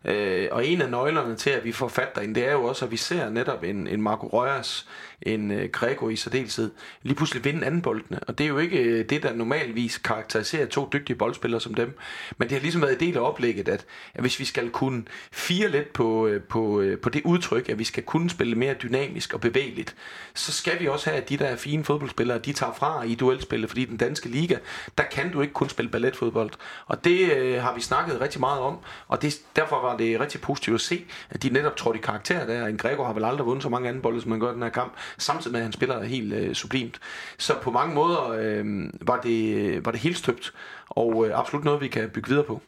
Øh, 0.04 0.48
og 0.50 0.66
en 0.66 0.82
af 0.82 0.90
nøglerne 0.90 1.36
til, 1.36 1.50
at 1.50 1.64
vi 1.64 1.72
får 1.72 1.88
fat 1.88 2.14
derinde, 2.14 2.34
det 2.34 2.48
er 2.48 2.52
jo 2.52 2.64
også, 2.64 2.84
at 2.84 2.90
vi 2.90 2.96
ser 2.96 3.30
netop 3.30 3.64
en, 3.64 3.86
en 3.86 4.02
Marco 4.02 4.26
Røyers, 4.26 4.88
en 5.22 5.50
uh, 5.50 5.56
øh, 5.56 5.68
Gregor 5.68 6.10
i 6.10 6.16
særdeleshed, 6.16 6.70
lige 7.02 7.14
pludselig 7.14 7.44
vinde 7.44 7.66
anden 7.66 7.82
boldene. 7.82 8.20
Og 8.20 8.38
det 8.38 8.44
er 8.44 8.48
jo 8.48 8.58
ikke 8.58 8.78
øh, 8.78 9.10
det, 9.10 9.22
der 9.22 9.34
normalvis 9.34 9.98
karakteriserer 9.98 10.66
to 10.66 10.88
dygtige 10.92 11.16
boldspillere 11.16 11.60
som 11.60 11.74
dem. 11.74 11.98
Men 12.38 12.48
det 12.48 12.56
har 12.56 12.62
ligesom 12.62 12.82
været 12.82 12.92
en 12.92 13.00
del 13.00 13.16
af 13.16 13.20
oplægget, 13.20 13.68
at, 13.68 13.84
at 14.14 14.20
hvis 14.20 14.40
vi 14.40 14.44
skal 14.44 14.70
kunne 14.70 15.02
fire 15.32 15.68
lidt 15.68 15.92
på, 15.92 16.26
øh, 16.26 16.42
på, 16.42 16.84
på 17.02 17.08
det 17.08 17.22
udtryk, 17.24 17.68
at 17.68 17.78
vi 17.78 17.84
skal 17.84 18.02
kunne 18.02 18.30
spille 18.30 18.54
mere 18.54 18.74
dynamisk 18.74 19.34
og 19.34 19.40
bevægeligt, 19.40 19.96
så 20.34 20.52
skal 20.52 20.80
vi 20.80 20.88
også 20.88 21.10
have, 21.10 21.22
at 21.22 21.28
de 21.28 21.36
der 21.36 21.56
fine 21.56 21.84
fodboldspillere, 21.84 22.38
de 22.38 22.52
tager 22.52 22.72
fra 22.72 23.02
i 23.02 23.14
duelspillet, 23.14 23.70
fordi 23.70 23.84
den 23.84 23.96
danske 23.96 24.28
liga, 24.28 24.56
der 24.98 25.04
kan 25.04 25.32
du 25.32 25.40
ikke 25.40 25.54
kun 25.54 25.68
spille 25.68 25.90
balletfodbold. 25.90 26.50
Og 26.86 27.04
det 27.04 27.32
øh, 27.32 27.62
har 27.62 27.74
vi 27.74 27.80
snakket 27.80 28.20
rigtig 28.20 28.40
meget 28.40 28.60
om, 28.60 28.78
og 29.08 29.22
det, 29.22 29.34
derfor 29.56 29.82
var 29.82 29.96
det 29.96 30.20
rigtig 30.20 30.40
positivt 30.40 30.74
at 30.74 30.80
se, 30.80 31.04
at 31.30 31.42
de 31.42 31.50
netop 31.50 31.76
trådte 31.76 31.98
i 31.98 32.02
karakter 32.02 32.46
der. 32.46 32.66
En 32.66 32.76
Gregor 32.76 33.04
har 33.04 33.12
vel 33.12 33.24
aldrig 33.24 33.46
vundet 33.46 33.62
så 33.62 33.68
mange 33.68 33.88
anden 33.88 34.02
bolde, 34.02 34.20
som 34.20 34.30
man 34.30 34.40
gør 34.40 34.52
den 34.52 34.62
her 34.62 34.70
kamp 34.70 34.92
samtidig 35.18 35.52
med, 35.52 35.60
at 35.60 35.64
han 35.64 35.72
spiller 35.72 36.02
helt 36.02 36.32
øh, 36.32 36.54
sublimt. 36.54 37.00
Så 37.38 37.54
på 37.62 37.70
mange 37.70 37.94
måder 37.94 38.28
øh, 38.28 38.64
var, 39.00 39.20
det, 39.20 39.84
var 39.84 39.90
det 39.90 40.00
helt 40.00 40.16
støbt, 40.16 40.54
og 40.88 41.26
øh, 41.26 41.38
absolut 41.38 41.64
noget, 41.64 41.80
vi 41.80 41.88
kan 41.88 42.10
bygge 42.10 42.28
videre 42.28 42.44
på. 42.44 42.60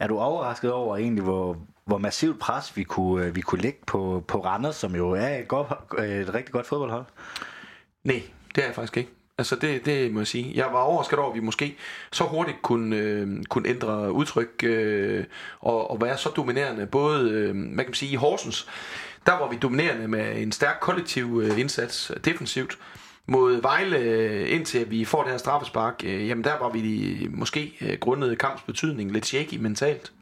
Er 0.00 0.06
du 0.06 0.18
overrasket 0.18 0.72
over 0.72 0.96
egentlig, 0.96 1.24
hvor, 1.24 1.56
hvor 1.84 1.98
massivt 1.98 2.40
pres 2.40 2.76
vi 2.76 2.82
kunne, 2.82 3.24
øh, 3.24 3.36
vi 3.36 3.40
kunne 3.40 3.62
lægge 3.62 3.78
på, 3.86 4.24
på 4.28 4.44
Randers, 4.44 4.76
som 4.76 4.94
jo 4.94 5.10
er 5.10 5.28
et, 5.28 5.48
godt, 5.48 5.66
et 5.98 6.34
rigtig 6.34 6.52
godt 6.52 6.66
fodboldhold? 6.66 7.04
Nej, 8.04 8.22
det 8.54 8.62
er 8.62 8.66
jeg 8.66 8.74
faktisk 8.74 8.96
ikke. 8.96 9.10
Altså 9.38 9.56
det, 9.56 9.86
det 9.86 10.12
må 10.12 10.20
jeg 10.20 10.26
sige. 10.26 10.52
Jeg 10.54 10.66
var 10.72 10.80
overrasket 10.80 11.18
over, 11.18 11.28
at 11.28 11.34
vi 11.34 11.40
måske 11.40 11.76
så 12.12 12.24
hurtigt 12.24 12.62
kunne, 12.62 12.96
øh, 12.96 13.44
kunne 13.48 13.68
ændre 13.68 14.12
udtryk 14.12 14.64
øh, 14.64 15.24
og, 15.60 15.90
og 15.90 16.00
være 16.00 16.18
så 16.18 16.28
dominerende, 16.28 16.86
både 16.86 17.30
øh, 17.30 17.56
hvad 17.74 17.84
kan 17.84 17.90
man 17.90 17.94
sige, 17.94 18.12
i 18.12 18.14
Horsens, 18.14 18.68
der 19.26 19.32
var 19.32 19.48
vi 19.48 19.56
dominerende 19.56 20.08
med 20.08 20.42
en 20.42 20.52
stærk 20.52 20.76
kollektiv 20.80 21.40
øh, 21.44 21.58
indsats 21.58 22.10
øh, 22.10 22.24
defensivt. 22.24 22.78
Mod 23.26 23.60
Vejle, 23.62 23.98
øh, 23.98 24.52
indtil 24.52 24.90
vi 24.90 25.04
får 25.04 25.22
det 25.22 25.30
her 25.30 25.38
straffespark, 25.38 26.02
øh, 26.04 26.28
jamen 26.28 26.44
der 26.44 26.58
var 26.58 26.68
vi 26.68 27.28
måske 27.30 27.74
øh, 27.80 27.98
grundet 27.98 28.38
kampens 28.38 28.62
betydning 28.62 29.12
lidt 29.12 29.26
shaky 29.26 29.54
mentalt. 29.54 30.12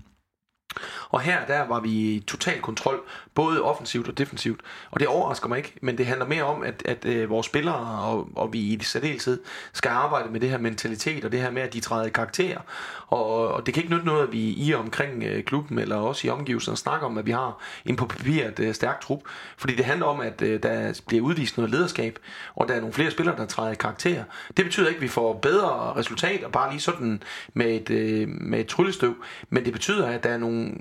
Og 1.08 1.20
her 1.20 1.46
der 1.46 1.66
var 1.66 1.80
vi 1.80 1.90
i 1.90 2.20
total 2.20 2.60
kontrol, 2.60 3.00
både 3.34 3.62
offensivt 3.62 4.08
og 4.08 4.18
defensivt. 4.18 4.60
Og 4.90 5.00
det 5.00 5.08
overrasker 5.08 5.48
mig 5.48 5.58
ikke, 5.58 5.74
men 5.82 5.98
det 5.98 6.06
handler 6.06 6.26
mere 6.26 6.42
om, 6.42 6.62
at, 6.62 6.82
at 6.84 7.04
øh, 7.04 7.30
vores 7.30 7.46
spillere 7.46 8.00
og, 8.02 8.28
og 8.36 8.52
vi 8.52 8.58
i 8.58 8.76
det 8.76 8.86
særdeleshed 8.86 9.40
skal 9.72 9.88
arbejde 9.88 10.32
med 10.32 10.40
det 10.40 10.50
her 10.50 10.58
mentalitet 10.58 11.24
og 11.24 11.32
det 11.32 11.40
her 11.40 11.50
med, 11.50 11.62
at 11.62 11.72
de 11.72 11.80
træder 11.80 12.06
i 12.06 12.10
karakter. 12.10 12.58
Og, 13.06 13.48
og 13.48 13.66
det 13.66 13.74
kan 13.74 13.82
ikke 13.82 13.94
nytte 13.94 14.06
noget, 14.06 14.22
at 14.22 14.32
vi 14.32 14.52
i 14.52 14.72
og 14.72 14.80
omkring 14.80 15.22
øh, 15.22 15.44
klubben 15.44 15.78
eller 15.78 15.96
også 15.96 16.26
i 16.26 16.30
omgivelserne 16.30 16.76
snakker 16.76 17.06
om, 17.06 17.18
at 17.18 17.26
vi 17.26 17.30
har 17.30 17.58
en 17.84 17.96
på 17.96 18.06
papiret 18.06 18.60
øh, 18.60 18.74
stærk 18.74 19.00
trup. 19.00 19.20
Fordi 19.56 19.74
det 19.74 19.84
handler 19.84 20.06
om, 20.06 20.20
at 20.20 20.42
øh, 20.42 20.62
der 20.62 21.00
bliver 21.06 21.24
udvist 21.24 21.56
noget 21.56 21.70
lederskab, 21.70 22.18
og 22.54 22.68
der 22.68 22.74
er 22.74 22.80
nogle 22.80 22.94
flere 22.94 23.10
spillere, 23.10 23.36
der 23.36 23.46
træder 23.46 23.72
i 23.72 23.74
karakter. 23.74 24.24
Det 24.56 24.64
betyder 24.64 24.88
ikke, 24.88 24.98
at 24.98 25.02
vi 25.02 25.08
får 25.08 25.38
bedre 25.38 25.96
resultater, 25.96 26.48
bare 26.48 26.70
lige 26.70 26.80
sådan 26.80 27.22
med 27.54 27.66
et, 27.66 27.90
øh, 27.90 28.28
med 28.28 28.60
et 28.60 28.66
tryllestøv, 28.66 29.14
men 29.50 29.64
det 29.64 29.72
betyder, 29.72 30.06
at 30.06 30.24
der 30.24 30.30
er 30.30 30.38
nogle 30.38 30.72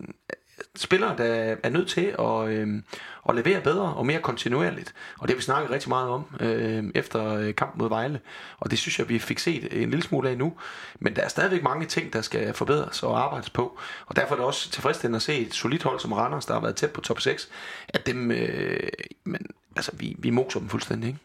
spillere, 0.75 1.17
der 1.17 1.55
er 1.63 1.69
nødt 1.69 1.89
til 1.89 2.15
at, 2.19 2.47
øh, 2.47 2.81
at 3.29 3.35
levere 3.35 3.61
bedre 3.61 3.93
og 3.93 4.05
mere 4.05 4.19
kontinuerligt. 4.19 4.93
Og 5.17 5.27
det 5.27 5.33
har 5.33 5.37
vi 5.37 5.43
snakket 5.43 5.71
rigtig 5.71 5.89
meget 5.89 6.09
om 6.09 6.25
øhm, 6.39 6.87
øh, 6.87 6.91
efter 6.95 7.51
kampen 7.51 7.79
mod 7.79 7.89
Vejle. 7.89 8.19
Og 8.59 8.71
det 8.71 8.79
synes 8.79 8.99
jeg, 8.99 9.09
vi 9.09 9.19
fik 9.19 9.39
set 9.39 9.83
en 9.83 9.89
lille 9.89 10.03
smule 10.03 10.29
af 10.29 10.37
nu. 10.37 10.53
Men 10.99 11.15
der 11.15 11.21
er 11.21 11.27
stadigvæk 11.27 11.63
mange 11.63 11.85
ting, 11.85 12.13
der 12.13 12.21
skal 12.21 12.53
forbedres 12.53 13.03
og 13.03 13.23
arbejdes 13.23 13.49
på. 13.49 13.79
Og 14.05 14.15
derfor 14.15 14.35
er 14.35 14.37
det 14.37 14.45
også 14.45 14.71
tilfredsstillende 14.71 15.15
at 15.15 15.21
se 15.21 15.39
et 15.39 15.53
solidt 15.53 15.83
hold 15.83 15.99
som 15.99 16.11
Randers, 16.11 16.45
der 16.45 16.53
har 16.53 16.61
været 16.61 16.75
tæt 16.75 16.91
på 16.91 17.01
top 17.01 17.19
6, 17.19 17.49
at 17.89 18.05
dem, 18.05 18.31
øh, 18.31 18.89
men, 19.23 19.47
altså, 19.75 19.91
vi, 19.93 20.15
vi 20.19 20.29
moser 20.29 20.59
dem 20.59 20.69
fuldstændig. 20.69 21.07
Ikke? 21.07 21.19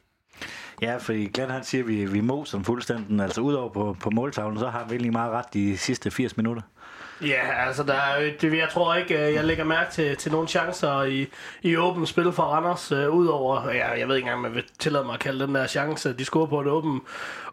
Ja, 0.82 0.96
fordi 0.96 1.26
Glenn 1.26 1.50
han 1.50 1.64
siger, 1.64 1.82
at 1.82 1.88
vi, 1.88 2.04
vi 2.04 2.20
moser 2.20 2.58
dem 2.58 2.64
fuldstændig. 2.64 3.20
Altså 3.20 3.40
udover 3.40 3.72
på, 3.72 3.96
på 4.00 4.10
måltavlen, 4.10 4.58
så 4.58 4.68
har 4.68 4.84
vi 4.84 4.90
egentlig 4.90 5.12
meget 5.12 5.32
ret 5.32 5.54
de 5.54 5.78
sidste 5.78 6.10
80 6.10 6.36
minutter. 6.36 6.62
Ja, 7.22 7.66
altså 7.66 7.82
der 7.82 7.94
er, 7.94 8.22
jo- 8.22 8.32
det, 8.40 8.58
jeg 8.58 8.68
tror 8.72 8.94
ikke, 8.94 9.26
øh, 9.28 9.34
jeg 9.34 9.44
lægger 9.44 9.64
mærke 9.64 9.90
til, 9.92 10.16
til 10.16 10.32
nogle 10.32 10.48
chancer 10.48 11.02
i, 11.02 11.26
i 11.62 11.76
åbent 11.76 12.08
spil 12.08 12.32
for 12.32 12.42
Randers, 12.42 12.92
øh, 12.92 13.10
udover, 13.10 13.70
ja, 13.70 13.90
jeg 13.98 14.08
ved 14.08 14.16
ikke 14.16 14.26
engang, 14.26 14.38
om 14.38 14.44
jeg 14.44 14.54
vil 14.54 14.64
tillade 14.78 15.04
mig 15.04 15.14
at 15.14 15.20
kalde 15.20 15.46
den 15.46 15.54
der 15.54 15.66
chance, 15.66 16.12
de 16.12 16.24
scorer 16.24 16.46
på 16.46 16.60
et 16.60 16.66
åbent, 16.66 17.02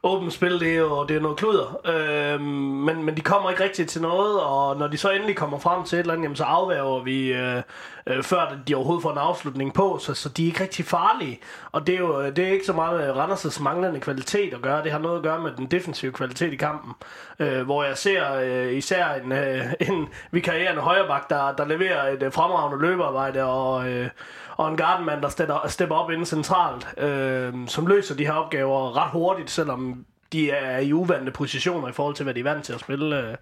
åbent 0.04 0.34
spil, 0.34 0.60
det 0.60 0.74
er 0.74 0.80
jo 0.80 1.06
det 1.06 1.16
er 1.16 1.22
noget 1.22 1.38
kluder. 1.38 1.80
Øh, 1.86 2.42
men, 2.42 3.04
men 3.04 3.18
de 3.18 3.22
kommer 3.22 3.50
ikke 3.50 3.64
rigtig 3.64 3.88
til 3.88 4.02
noget, 4.02 4.42
og 4.42 4.78
når 4.78 4.88
de 4.88 4.98
så 4.98 5.10
endelig 5.12 5.36
kommer 5.36 5.60
frem 5.60 5.84
til 5.84 5.96
et 5.96 6.00
eller 6.00 6.14
andet, 6.14 6.24
jamen, 6.24 6.36
så 6.36 6.44
afværger 6.44 7.04
vi, 7.04 7.34
øh, 7.34 7.62
øh, 8.08 8.24
før 8.24 8.58
de 8.68 8.76
overhovedet 8.76 9.04
får 9.04 9.12
en 9.12 9.18
afslutning 9.18 9.74
på, 9.74 9.98
så, 10.02 10.14
så 10.14 10.30
de 10.30 10.44
er 10.44 10.48
ikke 10.48 10.64
rigtig 10.64 10.86
farlige. 10.86 11.40
Og 11.72 11.88
det 11.88 11.96
er 11.96 12.00
jo 12.00 12.22
øh, 12.22 12.36
det 12.36 12.48
er 12.48 12.52
ikke 12.52 12.66
så 12.66 12.74
meget 12.74 13.00
med 13.00 13.24
Randers' 13.24 13.64
manglende 13.64 14.00
kvalitet 14.00 14.54
at 14.54 14.62
gøre, 14.62 14.84
det 14.84 14.92
har 14.92 15.00
noget 15.00 15.18
at 15.18 15.24
gøre 15.24 15.42
med 15.42 15.52
den 15.58 15.66
defensive 15.66 16.12
kvalitet 16.12 16.54
i 16.54 16.56
kampen, 16.56 16.94
øh, 17.40 17.62
hvor 17.62 17.84
jeg 17.84 17.98
ser 17.98 18.34
øh, 18.44 18.74
især 18.74 19.06
en, 19.24 19.32
øh, 19.32 19.66
en 19.90 20.08
vikarierende 20.32 20.82
højreback, 20.82 21.30
der, 21.30 21.56
der 21.56 21.66
leverer 21.66 22.14
et 22.14 22.24
øh, 22.24 22.32
fremragende 22.32 22.82
løbearbejde, 22.88 23.44
og, 23.44 23.90
øh, 23.90 24.10
og 24.58 24.70
en 24.70 24.78
gardenmand, 24.78 25.22
der 25.22 25.30
stepper, 25.30 25.68
stepper 25.68 25.96
op 25.96 26.12
inden 26.12 26.26
centralt, 26.26 26.88
øh, 26.98 27.54
som 27.68 27.88
løser 27.88 28.16
de 28.16 28.26
her 28.26 28.34
opgaver 28.34 28.98
ret 28.98 29.12
hurtigt, 29.12 29.50
selvom 29.50 29.93
de 30.34 30.50
er 30.50 30.80
i 30.80 30.94
uvandte 30.94 31.32
positioner 31.32 31.88
i 31.88 31.92
forhold 31.92 32.16
til, 32.16 32.24
hvad 32.24 32.34
de 32.34 32.40
er 32.40 32.44
vant 32.44 32.66
til 32.66 32.74
at 32.74 32.80
spille 32.80 33.30
øh, 33.30 33.36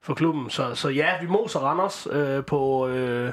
for 0.00 0.14
klubben. 0.14 0.50
Så, 0.50 0.74
så 0.74 0.88
ja, 0.88 1.10
vi 1.20 1.26
moser 1.26 1.60
Randers 1.60 2.08
øh, 2.10 2.44
på, 2.44 2.88
øh, 2.88 3.32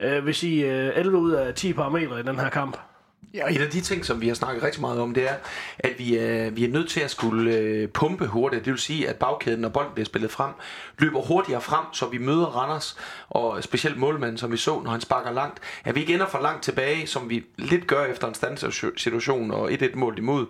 øh, 0.00 0.26
vil 0.26 0.34
sige, 0.34 0.72
øh, 0.72 0.92
11 0.96 1.18
ud 1.18 1.32
af 1.32 1.54
10 1.54 1.72
parametre 1.72 2.20
i 2.20 2.22
den 2.22 2.38
her 2.38 2.48
kamp. 2.48 2.76
Ja, 3.34 3.44
og 3.44 3.52
en 3.52 3.60
af 3.60 3.70
de 3.70 3.80
ting, 3.80 4.04
som 4.04 4.20
vi 4.20 4.28
har 4.28 4.34
snakket 4.34 4.62
rigtig 4.62 4.80
meget 4.80 5.00
om, 5.00 5.14
det 5.14 5.30
er, 5.30 5.34
at 5.78 5.98
vi 5.98 6.16
er, 6.16 6.50
vi 6.50 6.64
er 6.64 6.68
nødt 6.68 6.88
til 6.88 7.00
at 7.00 7.10
skulle 7.10 7.56
øh, 7.56 7.88
pumpe 7.88 8.26
hurtigt. 8.26 8.64
Det 8.64 8.70
vil 8.70 8.80
sige, 8.80 9.08
at 9.08 9.16
bagkæden, 9.16 9.60
når 9.60 9.68
bolden 9.68 9.92
bliver 9.94 10.06
spillet 10.06 10.30
frem, 10.30 10.50
løber 10.98 11.20
hurtigere 11.20 11.60
frem, 11.60 11.84
så 11.92 12.06
vi 12.06 12.18
møder 12.18 12.46
Randers, 12.46 12.96
og 13.28 13.62
specielt 13.62 13.98
målmanden, 13.98 14.38
som 14.38 14.52
vi 14.52 14.56
så, 14.56 14.80
når 14.80 14.90
han 14.90 15.00
sparker 15.00 15.30
langt, 15.30 15.60
at 15.84 15.94
vi 15.94 16.00
ikke 16.00 16.14
ender 16.14 16.26
for 16.26 16.40
langt 16.40 16.62
tilbage, 16.62 17.06
som 17.06 17.30
vi 17.30 17.44
lidt 17.56 17.86
gør 17.86 18.04
efter 18.04 18.28
en 18.28 18.34
standsituation 18.34 19.50
og 19.50 19.72
et 19.72 19.82
et 19.82 19.96
mål 19.96 20.18
imod. 20.18 20.46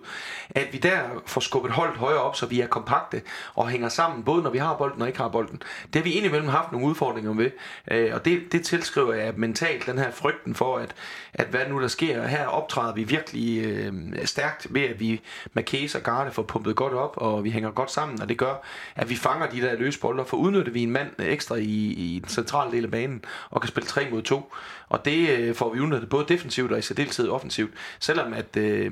At 0.49 0.67
vi 0.71 0.77
der 0.77 0.99
får 1.25 1.41
skubbet 1.41 1.71
holdt 1.71 1.97
højere 1.97 2.21
op, 2.21 2.35
så 2.35 2.45
vi 2.45 2.61
er 2.61 2.67
kompakte 2.67 3.21
og 3.55 3.69
hænger 3.69 3.89
sammen, 3.89 4.23
både 4.23 4.43
når 4.43 4.49
vi 4.49 4.57
har 4.57 4.77
bolden 4.77 5.01
og 5.01 5.07
ikke 5.07 5.19
har 5.19 5.29
bolden. 5.29 5.61
Det 5.85 5.95
har 5.95 6.03
vi 6.03 6.11
indimellem 6.11 6.49
haft 6.49 6.71
nogle 6.71 6.87
udfordringer 6.87 7.33
med, 7.33 7.51
øh, 7.91 8.13
og 8.13 8.25
det, 8.25 8.51
det 8.51 8.65
tilskriver 8.65 9.13
jeg 9.13 9.33
mentalt, 9.37 9.85
den 9.85 9.97
her 9.97 10.11
frygten 10.11 10.55
for, 10.55 10.77
at, 10.77 10.95
at 11.33 11.47
hvad 11.47 11.61
nu 11.69 11.81
der 11.81 11.87
sker. 11.87 12.27
Her 12.27 12.47
optræder 12.73 12.93
vi 12.93 13.03
virkelig 13.03 13.65
øh, 13.65 13.93
stærkt 14.25 14.67
ved, 14.69 14.81
at 14.81 14.99
vi 14.99 15.21
med 15.53 15.63
Case 15.63 15.97
og 15.97 16.03
Garde 16.03 16.31
får 16.31 16.43
pumpet 16.43 16.75
godt 16.75 16.93
op, 16.93 17.13
og 17.17 17.43
vi 17.43 17.51
hænger 17.51 17.71
godt 17.71 17.91
sammen, 17.91 18.21
og 18.21 18.29
det 18.29 18.37
gør, 18.37 18.65
at 18.95 19.09
vi 19.09 19.15
fanger 19.15 19.49
de 19.49 19.61
der 19.61 19.75
løse 19.75 19.99
bolde, 19.99 20.25
for 20.25 20.37
udnytter 20.37 20.71
vi 20.71 20.83
en 20.83 20.91
mand 20.91 21.09
ekstra 21.19 21.55
i, 21.55 21.75
i 21.87 22.19
den 22.19 22.29
centrale 22.29 22.71
del 22.71 22.83
af 22.83 22.91
banen, 22.91 23.25
og 23.49 23.61
kan 23.61 23.67
spille 23.67 23.87
3 23.87 24.09
mod 24.11 24.21
2. 24.21 24.53
Og 24.89 25.05
det 25.05 25.29
øh, 25.29 25.55
får 25.55 25.73
vi 25.73 25.79
udnyttet 25.79 26.09
både 26.09 26.25
defensivt 26.27 26.71
og 26.71 26.79
i 26.79 26.81
særdeleshed 26.81 27.29
offensivt, 27.29 27.71
selvom 27.99 28.33
at... 28.33 28.57
Øh, 28.57 28.91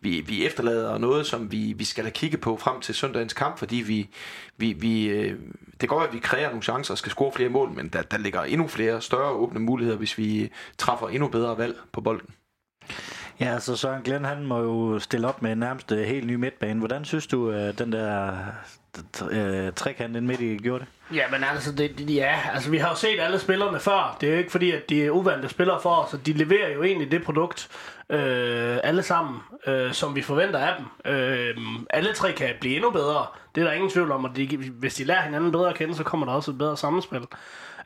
vi, 0.00 0.20
vi 0.20 0.46
efterlader 0.46 0.98
noget, 0.98 1.26
som 1.26 1.52
vi, 1.52 1.74
vi 1.76 1.84
skal 1.84 2.04
have 2.04 2.12
kigget 2.12 2.40
på 2.40 2.56
frem 2.56 2.80
til 2.80 2.94
søndagens 2.94 3.32
kamp, 3.32 3.58
fordi 3.58 3.76
vi, 3.76 4.08
vi, 4.56 4.72
vi 4.72 5.06
øh, 5.06 5.38
det 5.80 5.88
går, 5.88 6.00
at 6.00 6.12
vi 6.12 6.18
kræver 6.18 6.48
nogle 6.48 6.62
chancer 6.62 6.94
og 6.94 6.98
skal 6.98 7.10
score 7.10 7.32
flere 7.32 7.48
mål, 7.48 7.70
men 7.70 7.88
der, 7.88 8.02
der 8.02 8.18
ligger 8.18 8.42
endnu 8.42 8.68
flere 8.68 9.00
større 9.00 9.30
åbne 9.30 9.60
muligheder, 9.60 9.98
hvis 9.98 10.18
vi 10.18 10.50
træffer 10.78 11.08
endnu 11.08 11.28
bedre 11.28 11.58
valg 11.58 11.76
på 11.92 12.00
bolden. 12.00 12.28
Ja, 13.40 13.52
altså 13.54 13.76
Søren 13.76 14.02
Glenn, 14.02 14.24
han 14.24 14.46
må 14.46 14.58
jo 14.62 14.98
stille 14.98 15.28
op 15.28 15.42
med 15.42 15.56
nærmest 15.56 15.92
øh, 15.92 15.98
helt 16.06 16.26
ny 16.26 16.34
midtbane. 16.34 16.78
Hvordan 16.78 17.04
synes 17.04 17.26
du, 17.26 17.50
at 17.50 17.78
den 17.78 17.92
der 17.92 18.32
øh, 19.30 19.72
trekant 19.72 20.16
ind 20.16 20.26
midt 20.26 20.40
i 20.40 20.56
gjorde 20.56 20.84
det? 21.10 21.16
Ja, 21.16 21.22
men 21.30 21.44
altså, 21.44 21.72
det, 21.72 21.98
det- 21.98 22.14
ja, 22.14 22.38
altså, 22.54 22.70
vi 22.70 22.78
har 22.78 22.88
jo 22.88 22.94
set 22.94 23.20
alle 23.20 23.38
spillerne 23.38 23.80
før. 23.80 24.16
Det 24.20 24.28
er 24.28 24.32
jo 24.32 24.38
ikke 24.38 24.50
fordi, 24.50 24.70
at 24.72 24.88
de 24.90 25.04
er 25.06 25.10
uvante 25.10 25.48
spillere 25.48 25.80
for 25.82 25.90
os, 25.94 26.10
så 26.10 26.16
de 26.16 26.32
leverer 26.32 26.72
jo 26.74 26.82
egentlig 26.82 27.10
det 27.10 27.24
produkt, 27.24 27.68
øh, 28.10 28.78
alle 28.84 29.02
sammen, 29.02 29.40
øh, 29.66 29.92
som 29.92 30.16
vi 30.16 30.22
forventer 30.22 30.58
af 30.58 30.74
dem. 30.78 31.12
Øh, 31.12 31.56
alle 31.90 32.12
tre 32.12 32.32
kan 32.32 32.48
blive 32.60 32.74
endnu 32.76 32.90
bedre. 32.90 33.26
Det 33.54 33.60
er 33.60 33.64
der 33.64 33.72
ingen 33.72 33.90
tvivl 33.90 34.12
om, 34.12 34.24
og 34.24 34.36
de, 34.36 34.56
hvis 34.72 34.94
de 34.94 35.04
lærer 35.04 35.22
hinanden 35.22 35.52
bedre 35.52 35.68
at 35.70 35.74
kende, 35.74 35.94
så 35.94 36.04
kommer 36.04 36.26
der 36.26 36.32
også 36.32 36.50
et 36.50 36.58
bedre 36.58 36.76
sammenspil. 36.76 37.20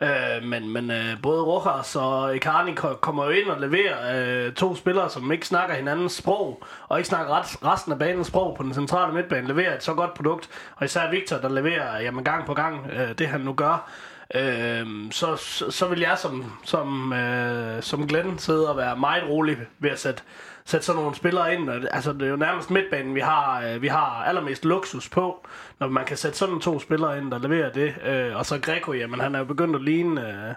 Øh, 0.02 0.42
men 0.44 0.68
men 0.72 0.90
øh, 0.90 1.22
både 1.22 1.42
Rojas 1.42 1.96
og 1.96 2.36
Icardi 2.36 2.74
kommer 3.00 3.24
jo 3.24 3.30
ind 3.30 3.48
og 3.48 3.60
leverer 3.60 4.46
øh, 4.46 4.52
to 4.52 4.76
spillere, 4.76 5.10
som 5.10 5.32
ikke 5.32 5.46
snakker 5.46 5.74
hinandens 5.74 6.12
sprog, 6.12 6.62
og 6.88 6.98
ikke 6.98 7.08
snakker 7.08 7.32
ret, 7.32 7.64
resten 7.64 7.92
af 7.92 7.98
banens 7.98 8.26
sprog 8.26 8.56
på 8.56 8.62
den 8.62 8.74
centrale 8.74 9.14
midtbane, 9.14 9.48
leverer 9.48 9.76
et 9.76 9.82
så 9.82 9.94
godt 9.94 10.14
produkt. 10.14 10.48
Og 10.76 10.84
især 10.84 11.10
Victor, 11.10 11.36
der 11.36 11.48
leverer 11.48 12.00
jamen, 12.00 12.24
gang 12.24 12.46
på 12.46 12.54
gang 12.54 12.90
øh, 12.92 13.18
det, 13.18 13.26
han 13.26 13.40
nu 13.40 13.52
gør. 13.52 13.90
Øh, 14.34 14.86
så, 15.10 15.36
så, 15.36 15.70
så 15.70 15.88
vil 15.88 16.00
jeg 16.00 16.18
som, 16.18 16.52
som, 16.64 17.12
øh, 17.12 17.82
som 17.82 18.08
Glenn 18.08 18.38
sidde 18.38 18.70
og 18.70 18.76
være 18.76 18.96
meget 18.96 19.28
rolig 19.28 19.56
ved 19.78 19.90
at 19.90 19.98
sætte, 19.98 20.22
sætte 20.64 20.86
sådan 20.86 21.00
nogle 21.00 21.16
spillere 21.16 21.54
ind. 21.54 21.70
Og 21.70 21.80
Altså, 21.90 22.12
det 22.12 22.22
er 22.22 22.30
jo 22.30 22.36
nærmest 22.36 22.70
midtbanen, 22.70 23.14
vi 23.14 23.20
har, 23.20 23.62
øh, 23.62 23.82
vi 23.82 23.88
har 23.88 24.24
allermest 24.24 24.64
luksus 24.64 25.08
på, 25.08 25.46
når 25.80 25.88
man 25.88 26.04
kan 26.04 26.16
sætte 26.16 26.38
sådan 26.38 26.60
to 26.60 26.80
spillere 26.80 27.18
ind, 27.18 27.30
der 27.30 27.38
leverer 27.38 27.72
det. 27.72 27.94
Øh, 28.06 28.36
og 28.36 28.46
så 28.46 28.58
Greco, 28.58 28.92
jamen 28.92 29.20
han 29.20 29.34
er 29.34 29.38
jo 29.38 29.44
begyndt 29.44 29.76
at 29.76 29.82
ligne... 29.82 30.28
Øh, 30.28 30.54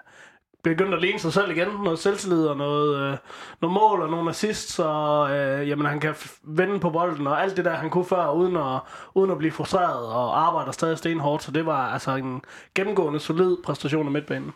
begyndt 0.70 0.94
at 0.94 1.02
ligne 1.02 1.20
sig 1.20 1.34
selv 1.34 1.52
igen. 1.52 1.68
Noget 1.84 2.00
selvtillid 2.00 2.46
og 2.48 2.58
noget, 2.58 2.96
øh, 3.00 3.18
noget 3.62 3.74
mål 3.74 4.02
og 4.02 4.10
nogle 4.10 4.30
assists, 4.30 4.80
og 4.80 5.32
øh, 5.38 5.70
jamen, 5.70 5.86
han 5.86 6.00
kan 6.00 6.12
f- 6.12 6.40
vende 6.44 6.80
på 6.80 6.90
bolden 6.90 7.28
og 7.28 7.42
alt 7.44 7.58
det 7.58 7.66
der, 7.66 7.76
han 7.76 7.90
kunne 7.90 8.06
før, 8.06 8.32
uden 8.32 8.56
at, 8.58 8.80
uden 9.16 9.32
at 9.32 9.38
blive 9.38 9.52
frustreret 9.52 10.06
og 10.08 10.48
arbejder 10.48 10.72
stadig 10.72 10.98
stenhårdt. 10.98 11.44
Så 11.44 11.52
det 11.52 11.66
var 11.66 11.90
altså 11.94 12.16
en 12.16 12.42
gennemgående 12.76 13.20
solid 13.20 13.58
præstation 13.64 14.06
af 14.06 14.12
midtbanen. 14.12 14.52